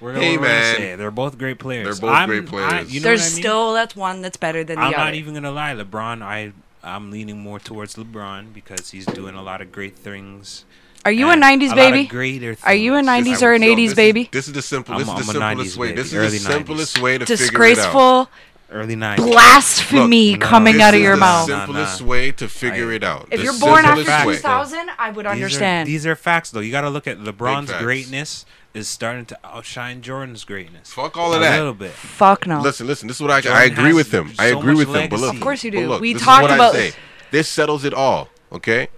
we're, 0.00 0.14
hey, 0.14 0.36
we're 0.36 0.42
man." 0.44 0.76
say, 0.76 0.94
they're 0.94 1.10
both 1.10 1.36
great 1.38 1.58
players. 1.58 1.84
They're 1.98 2.08
both 2.08 2.16
I'm- 2.16 2.28
great 2.28 2.44
I- 2.44 2.46
players. 2.46 2.94
you 2.94 3.00
know 3.00 3.04
There's 3.04 3.20
what 3.22 3.26
I 3.26 3.34
mean? 3.34 3.42
still 3.42 3.72
that's 3.74 3.96
one 3.96 4.22
that's 4.22 4.36
better 4.36 4.62
than 4.62 4.76
the 4.76 4.82
other. 4.84 4.96
I'm 4.96 5.04
not 5.06 5.14
even 5.14 5.34
gonna 5.34 5.50
lie, 5.50 5.74
LeBron. 5.74 6.22
I 6.22 6.52
I'm 6.84 7.10
leaning 7.10 7.40
more 7.40 7.58
towards 7.58 7.96
LeBron 7.96 8.54
because 8.54 8.90
he's 8.90 9.04
doing 9.06 9.34
a 9.34 9.42
lot 9.42 9.60
of 9.60 9.72
great 9.72 9.96
things. 9.96 10.64
Are 11.04 11.12
you 11.12 11.30
a 11.30 11.34
'90s 11.34 11.66
a 11.66 11.68
lot 11.70 11.78
of 11.78 11.92
baby? 11.92 12.06
greater 12.06 12.56
Are 12.64 12.74
you 12.74 12.94
a 12.96 13.00
90s 13.02 13.40
or 13.42 13.52
an 13.54 13.62
yo, 13.62 13.74
80s 13.74 13.86
this 13.90 13.94
baby? 13.94 14.20
Is, 14.22 14.28
this 14.30 14.46
is 14.48 14.52
the 14.52 14.62
simple. 14.62 14.94
I'm- 14.94 15.00
This 15.06 15.08
is 15.08 15.26
the 15.26 15.32
simplest 15.32 15.76
way. 15.76 15.86
baby, 15.88 15.96
This 16.02 16.06
is 16.08 16.14
early 16.14 16.28
the 16.38 16.44
90s. 16.44 16.52
simplest 16.52 16.98
way 17.00 17.18
to 17.18 17.26
figure 17.26 17.64
it 17.64 17.78
out. 17.78 18.28
Disgraceful 18.68 18.76
early 18.76 18.96
'90s? 18.96 19.32
blasphemy 19.32 20.30
Look, 20.32 20.40
no, 20.40 20.46
coming 20.46 20.80
out 20.82 20.94
of 20.94 21.00
is 21.00 21.02
your 21.04 21.14
the 21.16 21.20
mouth. 21.20 21.48
Nah, 21.48 21.64
Simplest 21.66 22.00
nah. 22.02 22.06
way 22.06 22.32
to 22.32 22.48
figure 22.48 22.90
I- 22.92 22.94
it 22.96 23.04
out. 23.04 23.28
If 23.30 23.38
The 23.38 23.44
you're 23.44 23.58
born 23.58 23.84
after 23.84 24.04
simplest 24.04 24.26
way. 24.26 24.34
2000, 24.36 24.90
I 24.98 25.10
would 25.10 25.24
These 25.24 25.30
are- 25.30 25.32
understand. 25.32 25.88
These 25.88 26.06
are, 26.06 26.16
facts, 26.16 26.50
though. 26.50 26.60
You 26.60 26.70
got 26.72 26.82
to 26.82 26.90
look 26.90 27.06
at 27.06 27.18
LeBron's 27.18 27.72
greatness 27.72 28.44
is 28.74 28.88
starting 28.88 29.24
to 29.26 29.38
outshine 29.44 30.02
Jordan's 30.02 30.44
greatness. 30.44 30.92
Fuck 30.92 31.16
all 31.16 31.32
of 31.32 31.40
a 31.40 31.44
that. 31.44 31.56
little 31.56 31.72
bit. 31.74 31.92
Fuck 31.92 32.46
no. 32.46 32.60
Listen, 32.60 32.86
listen. 32.86 33.08
This 33.08 33.16
is 33.16 33.22
what 33.22 33.30
I, 33.30 33.40
Jordan 33.40 33.60
I 33.62 33.64
agree 33.64 33.84
has 33.86 33.94
with 33.94 34.12
him. 34.14 34.32
I 34.38 34.46
agree 34.46 34.74
much 34.74 34.86
with 34.86 34.94
him. 34.96 35.08
But 35.08 35.20
look. 35.20 35.34
Of 35.34 35.40
course 35.40 35.64
you 35.64 35.70
do. 35.70 35.88
look, 35.88 36.00
We 36.00 36.12
this 36.12 36.22
talked 36.22 36.50
about- 36.50 36.74
say. 36.74 36.92
This 37.30 37.48
settles 37.48 37.84
it 37.84 37.92
all. 37.94 38.28
Okay. 38.52 38.88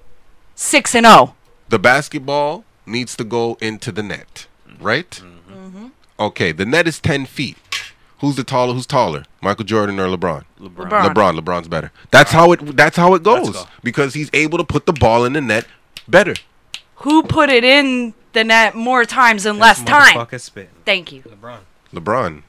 Six 0.54 0.94
and 0.94 1.06
oh. 1.06 1.10
zero. 1.10 1.34
The 1.68 1.78
basketball 1.78 2.64
needs 2.86 3.16
to 3.16 3.24
go 3.24 3.56
into 3.60 3.90
the 3.92 4.02
net, 4.02 4.46
right? 4.80 5.10
Mm-hmm. 5.10 5.86
Okay. 6.18 6.52
The 6.52 6.66
net 6.66 6.86
is 6.88 7.00
ten 7.00 7.24
feet. 7.26 7.56
Who's 8.20 8.36
the 8.36 8.44
taller? 8.44 8.74
Who's 8.74 8.86
taller? 8.86 9.24
Michael 9.40 9.64
Jordan 9.64 9.98
or 9.98 10.06
LeBron? 10.06 10.44
LeBron. 10.60 10.88
LeBron. 10.90 11.14
LeBron. 11.14 11.38
LeBron's 11.40 11.68
better. 11.68 11.90
That's 12.10 12.32
how 12.32 12.52
it. 12.52 12.76
That's 12.76 12.96
how 12.96 13.14
it 13.14 13.22
goes 13.22 13.50
go. 13.50 13.64
because 13.82 14.14
he's 14.14 14.30
able 14.32 14.58
to 14.58 14.64
put 14.64 14.86
the 14.86 14.92
ball 14.92 15.24
in 15.24 15.32
the 15.32 15.40
net 15.40 15.66
better. 16.06 16.34
Who 16.96 17.22
put 17.22 17.48
it 17.48 17.64
in 17.64 18.12
the 18.34 18.44
net 18.44 18.74
more 18.74 19.04
times 19.04 19.46
in 19.46 19.58
less 19.58 19.82
time? 19.82 20.16
motherfucker 20.16 20.40
spitting. 20.40 20.70
Thank 20.84 21.12
you. 21.12 21.22
LeBron. 21.22 21.60
LeBron. 21.94 22.42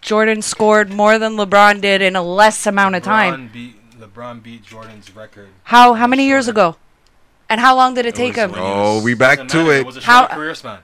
Jordan 0.00 0.42
scored 0.42 0.92
more 0.92 1.18
than 1.18 1.32
LeBron 1.32 1.80
did 1.80 2.02
in 2.02 2.14
a 2.14 2.22
less 2.22 2.66
amount 2.66 2.94
of 2.94 3.02
time. 3.02 3.48
LeBron 3.48 3.52
beat 3.52 3.76
LeBron 3.98 4.42
beat 4.42 4.62
Jordan's 4.62 5.14
record. 5.16 5.48
How 5.64 5.94
how 5.94 6.06
many 6.06 6.26
years 6.26 6.46
ago? 6.48 6.76
And 7.48 7.60
how 7.60 7.74
long 7.76 7.94
did 7.94 8.06
it 8.06 8.14
take 8.14 8.36
was 8.36 8.44
him? 8.44 8.52
when- 8.52 8.60
Oh, 8.62 9.02
we 9.02 9.14
back 9.14 9.38
to 9.48 9.56
matter, 9.58 9.72
it. 9.72 9.86
was 9.86 9.96
a 9.96 10.00
How- 10.00 10.26
career 10.28 10.54
span. 10.54 10.78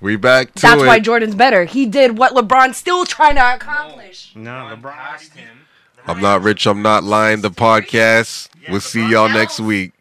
We 0.00 0.16
back 0.16 0.54
to 0.54 0.62
That's 0.62 0.82
it. 0.82 0.86
why 0.86 0.98
Jordan's 0.98 1.34
better. 1.34 1.64
He 1.64 1.86
did 1.86 2.16
what 2.16 2.32
LeBron's 2.32 2.76
still 2.78 3.04
trying 3.04 3.34
to 3.36 3.54
accomplish. 3.54 4.32
No, 4.34 4.50
LeBron. 4.74 4.92
passed 4.92 5.34
him. 5.34 5.48
I'm 6.06 6.20
not 6.20 6.42
rich. 6.42 6.66
I'm 6.66 6.80
not 6.82 7.04
lying. 7.04 7.42
The 7.42 7.50
podcast. 7.50 8.48
We'll 8.68 8.80
see 8.80 9.08
y'all 9.10 9.28
next 9.28 9.60
week. 9.60 9.92